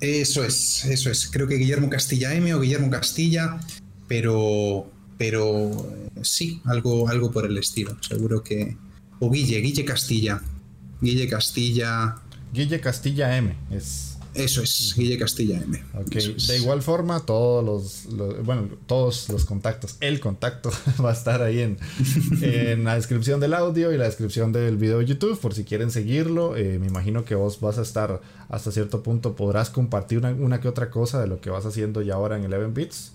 Eso 0.00 0.44
es, 0.44 0.84
eso 0.86 1.10
es. 1.10 1.28
Creo 1.30 1.46
que 1.46 1.56
Guillermo 1.56 1.90
Castilla 1.90 2.32
M 2.34 2.54
o 2.54 2.60
Guillermo 2.60 2.88
Castilla, 2.90 3.60
pero, 4.08 4.90
pero 5.18 5.70
eh, 5.70 6.20
sí, 6.22 6.60
algo, 6.64 7.08
algo 7.08 7.30
por 7.30 7.46
el 7.46 7.58
estilo. 7.58 7.96
Seguro 8.00 8.42
que. 8.42 8.76
O 9.20 9.30
Guille, 9.30 9.60
Guille 9.60 9.84
Castilla. 9.84 10.40
Guille 11.00 11.28
Castilla. 11.28 12.16
Guille 12.52 12.80
Castilla 12.80 13.36
M, 13.36 13.54
es 13.70 14.16
Eso 14.34 14.62
es, 14.62 14.94
Guille 14.96 15.18
Castilla 15.18 15.60
M. 15.62 15.80
Ok, 15.94 16.16
es. 16.16 16.46
de 16.48 16.56
igual 16.58 16.82
forma, 16.82 17.20
todos 17.26 17.64
los, 17.64 18.12
los- 18.14 18.44
bueno, 18.44 18.68
todos 18.86 19.28
los 19.28 19.44
contactos, 19.44 19.96
el 20.00 20.18
contacto 20.20 20.70
va 21.04 21.10
a 21.10 21.12
estar 21.12 21.42
ahí 21.42 21.60
en, 21.60 21.78
en 22.42 22.84
la 22.84 22.94
descripción 22.96 23.38
del 23.40 23.54
audio 23.54 23.92
y 23.92 23.98
la 23.98 24.04
descripción 24.04 24.52
del 24.52 24.76
video 24.78 24.98
de 24.98 25.06
YouTube, 25.06 25.38
por 25.38 25.54
si 25.54 25.64
quieren 25.64 25.90
seguirlo. 25.90 26.56
Eh, 26.56 26.78
me 26.80 26.86
imagino 26.88 27.24
que 27.24 27.34
vos 27.34 27.60
vas 27.60 27.78
a 27.78 27.82
estar 27.82 28.20
hasta 28.48 28.72
cierto 28.72 29.02
punto, 29.02 29.36
podrás 29.36 29.70
compartir 29.70 30.18
una, 30.18 30.30
una 30.30 30.60
que 30.60 30.68
otra 30.68 30.90
cosa 30.90 31.20
de 31.20 31.26
lo 31.28 31.40
que 31.40 31.50
vas 31.50 31.66
haciendo 31.66 32.02
ya 32.02 32.14
ahora 32.14 32.36
en 32.36 32.44
Eleven 32.44 32.74
Bits. 32.74 33.12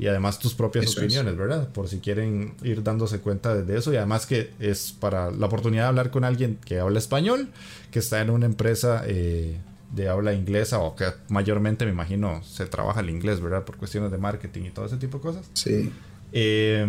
Y 0.00 0.06
además 0.06 0.38
tus 0.38 0.54
propias 0.54 0.86
Eso 0.86 0.92
es. 0.92 1.04
opiniones, 1.04 1.36
¿verdad? 1.36 1.68
Por 1.68 1.86
si 1.86 1.98
quieren 2.00 2.54
ir 2.62 2.82
dándose 2.82 3.20
cuenta 3.20 3.54
de 3.54 3.78
eso. 3.78 3.92
Y 3.92 3.96
además 3.96 4.24
que 4.24 4.50
es 4.58 4.92
para 4.98 5.30
la 5.30 5.44
oportunidad 5.44 5.82
de 5.82 5.88
hablar 5.88 6.10
con 6.10 6.24
alguien 6.24 6.58
que 6.64 6.80
habla 6.80 6.98
español, 6.98 7.48
que 7.90 7.98
está 7.98 8.22
en 8.22 8.30
una 8.30 8.46
empresa 8.46 9.02
eh, 9.06 9.58
de 9.94 10.08
habla 10.08 10.32
inglesa 10.32 10.78
o 10.78 10.96
que 10.96 11.04
mayormente 11.28 11.84
me 11.84 11.90
imagino 11.90 12.42
se 12.44 12.64
trabaja 12.64 13.00
el 13.00 13.10
inglés, 13.10 13.42
¿verdad? 13.42 13.64
Por 13.64 13.76
cuestiones 13.76 14.10
de 14.10 14.16
marketing 14.16 14.62
y 14.64 14.70
todo 14.70 14.86
ese 14.86 14.96
tipo 14.96 15.18
de 15.18 15.22
cosas. 15.22 15.50
Sí. 15.52 15.92
Eh, 16.32 16.86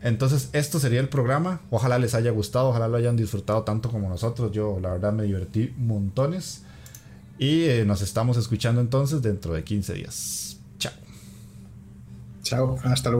entonces, 0.00 0.48
esto 0.54 0.80
sería 0.80 1.00
el 1.00 1.10
programa. 1.10 1.60
Ojalá 1.70 1.98
les 1.98 2.14
haya 2.14 2.30
gustado, 2.30 2.68
ojalá 2.70 2.88
lo 2.88 2.96
hayan 2.96 3.16
disfrutado 3.16 3.62
tanto 3.64 3.90
como 3.90 4.08
nosotros. 4.08 4.52
Yo, 4.52 4.78
la 4.80 4.92
verdad, 4.92 5.12
me 5.12 5.24
divertí 5.24 5.74
montones. 5.76 6.62
Y 7.38 7.64
eh, 7.64 7.84
nos 7.84 8.00
estamos 8.00 8.36
escuchando 8.38 8.80
entonces 8.80 9.20
dentro 9.20 9.52
de 9.52 9.64
15 9.64 9.92
días. 9.94 10.47
Chao. 12.48 12.78
Hasta 12.82 13.10
luego. 13.10 13.16